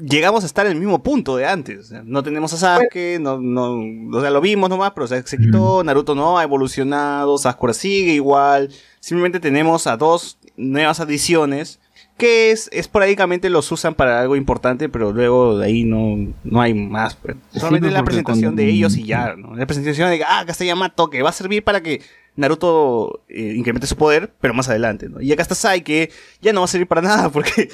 llegamos 0.00 0.44
a 0.44 0.46
estar 0.46 0.64
en 0.66 0.72
el 0.72 0.78
mismo 0.78 1.02
punto 1.02 1.36
de 1.36 1.46
antes. 1.46 1.92
No 2.04 2.22
tenemos 2.22 2.52
a 2.54 2.56
Sasuke, 2.56 3.18
no, 3.20 3.38
no, 3.38 3.76
o 4.16 4.20
sea, 4.20 4.30
lo 4.30 4.40
vimos 4.40 4.70
nomás, 4.70 4.92
pero 4.92 5.04
o 5.04 5.08
sea, 5.08 5.20
se 5.26 5.36
quitó, 5.36 5.82
Naruto 5.84 6.14
no 6.14 6.38
ha 6.38 6.44
evolucionado, 6.44 7.36
Sakura 7.36 7.74
sigue 7.74 8.12
igual. 8.12 8.70
Simplemente 9.00 9.40
tenemos 9.40 9.86
a 9.86 9.96
dos 9.96 10.38
nuevas 10.56 11.00
adiciones 11.00 11.80
que 12.16 12.50
es, 12.50 12.70
esporádicamente 12.72 13.50
los 13.50 13.70
usan 13.70 13.94
para 13.94 14.20
algo 14.20 14.36
importante, 14.36 14.88
pero 14.88 15.12
luego 15.12 15.58
de 15.58 15.66
ahí 15.66 15.84
no, 15.84 16.32
no 16.44 16.60
hay 16.60 16.72
más. 16.72 17.14
pues. 17.14 17.36
Sí, 17.52 17.60
Solamente 17.60 17.88
pues, 17.88 17.94
la 17.94 18.04
presentación 18.04 18.56
de 18.56 18.66
ellos 18.66 18.96
y 18.96 19.04
ya, 19.04 19.34
¿no? 19.36 19.54
La 19.54 19.66
presentación 19.66 20.10
de, 20.10 20.24
ah, 20.24 20.40
acá 20.40 20.52
está 20.52 20.64
Yamato, 20.64 21.10
que 21.10 21.22
va 21.22 21.30
a 21.30 21.34
servir 21.34 21.62
para 21.62 21.82
que 21.82 22.00
Naruto 22.34 23.24
eh, 23.28 23.54
incremente 23.56 23.86
su 23.86 23.96
poder, 23.96 24.32
pero 24.40 24.54
más 24.54 24.68
adelante, 24.68 25.08
¿no? 25.10 25.20
Y 25.20 25.30
acá 25.32 25.42
está 25.42 25.54
Sai, 25.54 25.82
que 25.82 26.10
ya 26.40 26.52
no 26.54 26.60
va 26.60 26.64
a 26.64 26.68
servir 26.68 26.86
para 26.86 27.02
nada, 27.02 27.28
porque, 27.32 27.70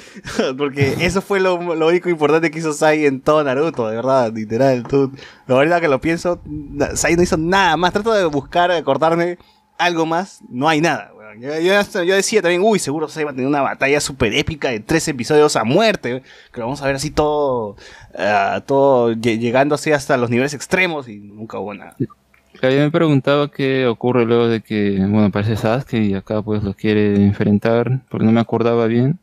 porque 0.57 0.97
eso 0.99 1.21
fue 1.21 1.39
lo, 1.39 1.75
lo 1.75 1.87
único 1.87 2.09
importante 2.09 2.51
que 2.51 2.59
hizo 2.59 2.73
Sai 2.73 3.05
en 3.05 3.21
todo 3.21 3.43
Naruto, 3.45 3.87
de 3.87 3.95
verdad, 3.95 4.33
literal. 4.33 4.83
Tú, 4.83 5.11
la 5.47 5.55
verdad 5.55 5.79
que 5.79 5.87
lo 5.87 6.01
pienso, 6.01 6.41
Sai 6.95 7.15
no 7.15 7.23
hizo 7.23 7.37
nada 7.37 7.77
más. 7.77 7.93
Trato 7.93 8.11
de 8.13 8.25
buscar, 8.25 8.71
de 8.71 8.77
acordarme 8.77 9.37
algo 9.77 10.05
más, 10.05 10.41
no 10.49 10.69
hay 10.69 10.81
nada, 10.81 11.11
Yo, 11.39 12.03
yo 12.03 12.15
decía 12.15 12.41
también, 12.41 12.61
uy, 12.63 12.79
seguro 12.79 13.07
Sai 13.07 13.23
va 13.23 13.31
a 13.31 13.33
tener 13.33 13.47
una 13.47 13.61
batalla 13.61 13.99
súper 13.99 14.33
épica 14.33 14.69
de 14.69 14.79
tres 14.79 15.07
episodios 15.07 15.55
a 15.55 15.63
muerte, 15.63 16.21
que 16.51 16.59
lo 16.59 16.65
vamos 16.67 16.81
a 16.81 16.85
ver 16.87 16.95
así 16.95 17.11
todo, 17.11 17.75
ah, 18.17 18.61
todo 18.65 19.13
lle- 19.13 19.39
llegando 19.39 19.75
así 19.75 19.91
hasta 19.91 20.17
los 20.17 20.29
niveles 20.29 20.53
extremos 20.53 21.07
y 21.09 21.17
nunca 21.19 21.59
hubo 21.59 21.73
nada. 21.73 21.95
Yo 21.99 22.69
me 22.69 22.91
preguntaba 22.91 23.49
qué 23.51 23.87
ocurre 23.87 24.25
luego 24.25 24.47
de 24.47 24.61
que, 24.61 24.97
bueno, 24.99 25.25
aparece 25.25 25.55
Sasuke 25.57 25.95
y 25.95 26.13
acá 26.13 26.41
pues 26.41 26.63
lo 26.63 26.73
quiere 26.73 27.15
enfrentar, 27.15 28.01
porque 28.09 28.25
no 28.25 28.31
me 28.31 28.39
acordaba 28.39 28.85
bien. 28.87 29.19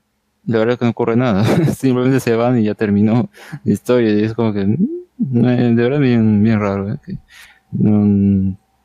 La 0.47 0.59
verdad 0.59 0.78
que 0.78 0.85
no 0.87 0.91
ocurre 0.91 1.16
nada, 1.16 1.45
simplemente 1.77 2.19
se 2.20 2.35
van 2.35 2.59
y 2.59 2.65
ya 2.65 2.74
terminó 2.74 3.31
la 3.65 3.73
historia 3.73 4.12
y 4.15 4.24
es 4.24 4.35
como 4.35 4.53
que, 4.53 4.65
mm, 4.65 5.43
de 5.77 5.82
verdad 5.82 6.01
bien, 6.01 6.43
bien 6.43 6.59
raro, 6.61 6.93
¿eh? 6.93 6.97
que 7.05 7.19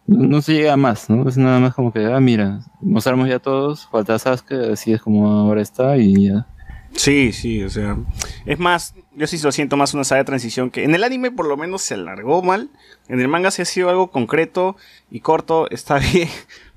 no- 0.07 0.41
se 0.41 0.53
llega 0.53 0.73
a 0.73 0.77
más, 0.77 1.09
¿no? 1.09 1.27
Es 1.27 1.37
nada 1.37 1.59
más 1.59 1.73
como 1.75 1.91
que, 1.91 2.05
ah, 2.05 2.19
mira, 2.19 2.59
mostramos 2.81 3.27
ya 3.27 3.39
todos, 3.39 3.87
falta 3.87 4.17
Sasuke, 4.19 4.71
así 4.73 4.93
es 4.93 5.01
como 5.01 5.27
ahora 5.31 5.61
está 5.61 5.97
y 5.97 6.27
ya. 6.27 6.47
Sí, 6.93 7.33
sí, 7.33 7.61
o 7.61 7.69
sea, 7.69 7.97
es 8.45 8.57
más, 8.57 8.95
yo 9.15 9.27
sí 9.27 9.37
lo 9.43 9.51
siento 9.51 9.75
más 9.75 9.93
una 9.93 10.05
saga 10.05 10.19
de 10.19 10.25
transición 10.25 10.69
que 10.71 10.85
en 10.85 10.95
el 10.95 11.03
anime 11.03 11.29
por 11.29 11.45
lo 11.45 11.57
menos 11.57 11.81
se 11.81 11.95
alargó 11.95 12.41
mal, 12.41 12.69
en 13.09 13.19
el 13.19 13.27
manga 13.27 13.51
sí 13.51 13.61
ha 13.61 13.65
sido 13.65 13.89
algo 13.89 14.11
concreto 14.11 14.77
y 15.11 15.19
corto, 15.19 15.69
está 15.71 15.99
bien, 16.13 16.29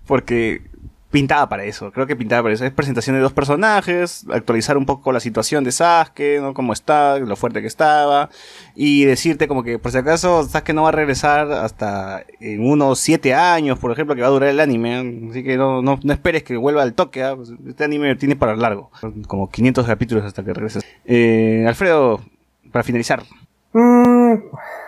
porque 0.08 0.62
pintaba 1.10 1.48
para 1.48 1.64
eso, 1.64 1.90
creo 1.90 2.06
que 2.06 2.16
pintaba 2.16 2.42
para 2.42 2.54
eso, 2.54 2.64
es 2.64 2.72
presentación 2.72 3.16
de 3.16 3.22
dos 3.22 3.32
personajes, 3.32 4.26
actualizar 4.30 4.76
un 4.76 4.84
poco 4.84 5.10
la 5.10 5.20
situación 5.20 5.64
de 5.64 5.72
Sasuke, 5.72 6.38
¿no? 6.40 6.52
Cómo 6.52 6.72
está, 6.74 7.18
lo 7.18 7.34
fuerte 7.36 7.62
que 7.62 7.66
estaba, 7.66 8.28
y 8.74 9.04
decirte 9.04 9.48
como 9.48 9.62
que 9.62 9.78
por 9.78 9.90
si 9.90 9.98
acaso 9.98 10.42
Sasuke 10.44 10.74
no 10.74 10.82
va 10.82 10.90
a 10.90 10.92
regresar 10.92 11.50
hasta 11.50 12.24
en 12.40 12.64
unos 12.64 12.98
siete 12.98 13.34
años, 13.34 13.78
por 13.78 13.90
ejemplo, 13.90 14.14
que 14.14 14.20
va 14.20 14.26
a 14.26 14.30
durar 14.30 14.50
el 14.50 14.60
anime, 14.60 15.28
así 15.30 15.42
que 15.42 15.56
no, 15.56 15.80
no, 15.80 15.98
no 16.02 16.12
esperes 16.12 16.42
que 16.42 16.56
vuelva 16.56 16.82
al 16.82 16.94
toque, 16.94 17.24
¿ah? 17.24 17.34
Pues 17.36 17.52
este 17.66 17.84
anime 17.84 18.14
tiene 18.16 18.36
para 18.36 18.54
largo, 18.54 18.90
como 19.26 19.48
500 19.48 19.86
capítulos 19.86 20.24
hasta 20.24 20.44
que 20.44 20.52
regreses. 20.52 20.84
Eh, 21.06 21.64
Alfredo, 21.66 22.20
para 22.70 22.82
finalizar. 22.82 23.22
Mm, 23.72 24.34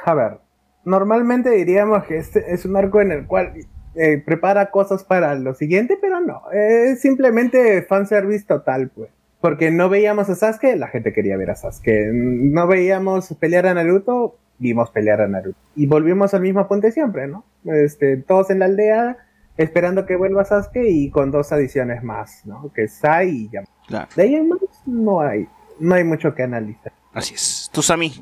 a 0.05 0.15
ver, 0.15 0.41
normalmente 0.85 1.51
diríamos 1.51 2.05
que 2.05 2.19
este 2.19 2.53
es 2.53 2.65
un 2.67 2.77
arco 2.77 3.01
en 3.01 3.13
el 3.13 3.27
cual 3.27 3.53
eh, 3.95 4.23
prepara 4.25 4.71
cosas 4.71 5.05
para 5.05 5.35
lo 5.35 5.55
siguiente, 5.55 5.99
pero 6.01 6.21
no, 6.21 6.43
es 6.53 7.01
simplemente 7.01 7.83
fanservice 7.83 8.45
total, 8.47 8.91
pues. 8.95 9.11
Porque 9.41 9.71
no 9.71 9.89
veíamos 9.89 10.29
a 10.29 10.35
Sasuke, 10.35 10.77
la 10.77 10.89
gente 10.89 11.13
quería 11.13 11.37
ver 11.37 11.51
a 11.51 11.57
Sasuke. 11.57 12.11
No 12.13 12.67
veíamos 12.67 13.35
pelear 13.41 13.67
a 13.67 13.75
Naruto, 13.75 14.37
vimos 14.59 14.91
pelear 14.91 15.23
a 15.23 15.29
Naruto. 15.29 15.59
Y 15.75 15.87
volvimos 15.87 16.35
al 16.35 16.43
mismo 16.43 16.69
punto 16.69 16.87
de 16.87 16.93
siempre, 16.93 17.27
¿no? 17.27 17.45
Este, 17.65 18.19
todos 18.19 18.51
en 18.51 18.59
la 18.59 18.67
aldea, 18.67 19.17
esperando 19.57 20.05
que 20.05 20.17
vuelva 20.17 20.45
Sasuke 20.45 20.85
y 20.87 21.11
con 21.11 21.31
dos 21.31 21.53
adiciones 21.53 22.03
más, 22.03 22.43
¿no? 22.45 22.71
Que 22.75 22.85
es 22.85 22.93
Sai 22.93 23.29
y 23.31 23.49
Yamato. 23.51 23.73
Claro, 23.89 24.09
De 24.15 24.23
ahí 24.23 24.35
en 24.35 24.49
más 24.51 24.61
no 24.87 25.21
hay, 25.21 25.49
no 25.79 25.95
hay 25.95 26.05
mucho 26.05 26.35
que 26.35 26.43
analizar. 26.43 26.93
así 27.15 27.35
es. 27.35 27.71
Tú, 27.73 27.83
Sami. 27.83 28.13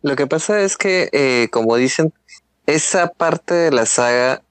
Lo 0.00 0.14
que 0.14 0.26
pasa 0.28 0.60
es 0.60 0.76
que, 0.76 1.08
eh, 1.12 1.48
como 1.50 1.74
dicen, 1.74 2.12
esa 2.68 3.08
parte 3.08 3.54
de 3.54 3.72
la 3.72 3.86
saga 3.86 4.42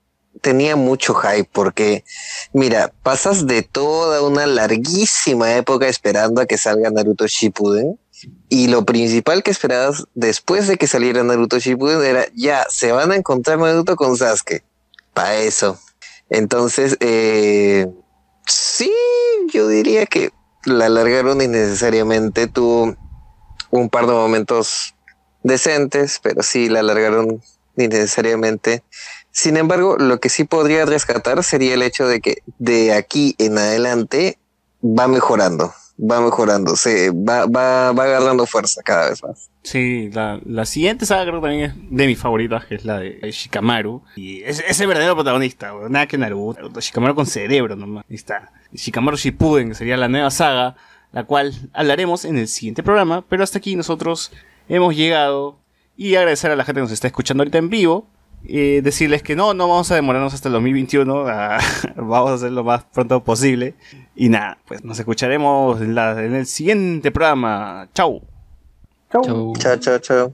tenía 0.41 0.75
mucho 0.75 1.13
hype 1.13 1.47
porque, 1.51 2.03
mira, 2.51 2.91
pasas 3.03 3.45
de 3.45 3.61
toda 3.61 4.23
una 4.23 4.47
larguísima 4.47 5.55
época 5.55 5.87
esperando 5.87 6.41
a 6.41 6.47
que 6.47 6.57
salga 6.57 6.89
Naruto 6.89 7.27
Shippuden 7.27 7.99
y 8.49 8.69
lo 8.69 8.85
principal 8.85 9.43
que 9.43 9.51
esperabas 9.51 10.05
después 10.15 10.67
de 10.67 10.77
que 10.77 10.87
saliera 10.87 11.23
Naruto 11.23 11.59
Shippuden 11.59 12.03
era, 12.03 12.25
ya, 12.35 12.65
se 12.69 12.91
van 12.91 13.11
a 13.11 13.15
encontrar 13.15 13.59
Naruto 13.59 13.95
con 13.95 14.17
Sasuke. 14.17 14.63
Para 15.13 15.35
eso. 15.35 15.79
Entonces, 16.31 16.97
eh, 16.99 17.87
sí, 18.47 18.91
yo 19.53 19.67
diría 19.67 20.07
que 20.07 20.31
la 20.65 20.87
alargaron 20.87 21.39
innecesariamente. 21.39 22.47
Tuvo 22.47 22.95
un 23.69 23.89
par 23.89 24.07
de 24.07 24.13
momentos 24.13 24.95
decentes, 25.43 26.19
pero 26.21 26.41
sí 26.41 26.67
la 26.67 26.79
alargaron 26.79 27.41
innecesariamente. 27.83 28.83
Sin 29.31 29.57
embargo, 29.57 29.97
lo 29.97 30.19
que 30.19 30.29
sí 30.29 30.43
podría 30.43 30.85
rescatar 30.85 31.43
sería 31.43 31.75
el 31.75 31.83
hecho 31.83 32.07
de 32.07 32.21
que 32.21 32.37
de 32.57 32.93
aquí 32.93 33.35
en 33.37 33.57
adelante 33.57 34.39
va 34.83 35.07
mejorando, 35.07 35.73
va 35.99 36.21
mejorando, 36.21 36.75
se 36.75 37.11
va, 37.11 37.45
va, 37.45 37.91
va 37.91 38.03
agarrando 38.03 38.45
fuerza 38.45 38.81
cada 38.83 39.09
vez 39.09 39.23
más. 39.23 39.49
Sí, 39.63 40.09
la, 40.11 40.39
la 40.45 40.65
siguiente 40.65 41.05
saga 41.05 41.23
creo 41.23 41.41
que 41.41 41.47
también 41.47 41.69
es 41.69 41.73
de 41.75 42.07
mis 42.07 42.17
favoritas, 42.17 42.65
que 42.65 42.75
es 42.75 42.85
la 42.85 42.99
de 42.99 43.19
Shikamaru. 43.31 44.01
Y 44.15 44.41
es, 44.43 44.63
es 44.67 44.79
el 44.79 44.87
verdadero 44.87 45.15
protagonista, 45.15 45.73
nada 45.89 46.07
que 46.07 46.17
Naruto. 46.17 46.61
Naruto, 46.61 46.79
Shikamaru 46.79 47.15
con 47.15 47.25
cerebro 47.25 47.75
nomás. 47.75 48.05
Ahí 48.09 48.15
está. 48.15 48.51
Shikamaru 48.73 49.17
Shippuden, 49.17 49.69
que 49.69 49.75
sería 49.75 49.97
la 49.97 50.07
nueva 50.07 50.31
saga, 50.31 50.77
la 51.11 51.25
cual 51.25 51.53
hablaremos 51.73 52.25
en 52.25 52.37
el 52.37 52.47
siguiente 52.47 52.81
programa. 52.81 53.25
Pero 53.27 53.43
hasta 53.43 53.57
aquí 53.57 53.75
nosotros 53.75 54.31
hemos 54.69 54.95
llegado. 54.95 55.59
Y 55.97 56.15
agradecer 56.15 56.51
a 56.51 56.55
la 56.55 56.63
gente 56.63 56.77
que 56.79 56.83
nos 56.83 56.91
está 56.91 57.07
escuchando 57.07 57.41
ahorita 57.41 57.57
en 57.57 57.69
vivo. 57.69 58.07
Eh, 58.47 58.81
decirles 58.83 59.23
que 59.23 59.35
no, 59.35 59.53
no 59.55 59.67
vamos 59.67 59.91
a 59.91 59.95
demorarnos 59.95 60.33
hasta 60.33 60.47
el 60.47 60.53
2021. 60.53 61.25
ah, 61.27 61.57
vamos 61.95 62.31
a 62.31 62.33
hacer 62.35 62.51
lo 62.51 62.63
más 62.63 62.83
pronto 62.85 63.23
posible. 63.23 63.73
Y 64.15 64.29
nada, 64.29 64.59
pues 64.67 64.83
nos 64.83 64.97
escucharemos 64.99 65.81
en, 65.81 65.95
la- 65.95 66.23
en 66.23 66.35
el 66.35 66.45
siguiente 66.45 67.11
programa. 67.11 67.89
Chau. 67.93 68.21
Chau. 69.11 69.21
Chau. 69.23 69.53
Chao, 69.57 69.77
chao, 69.77 69.97
chao. 69.99 70.33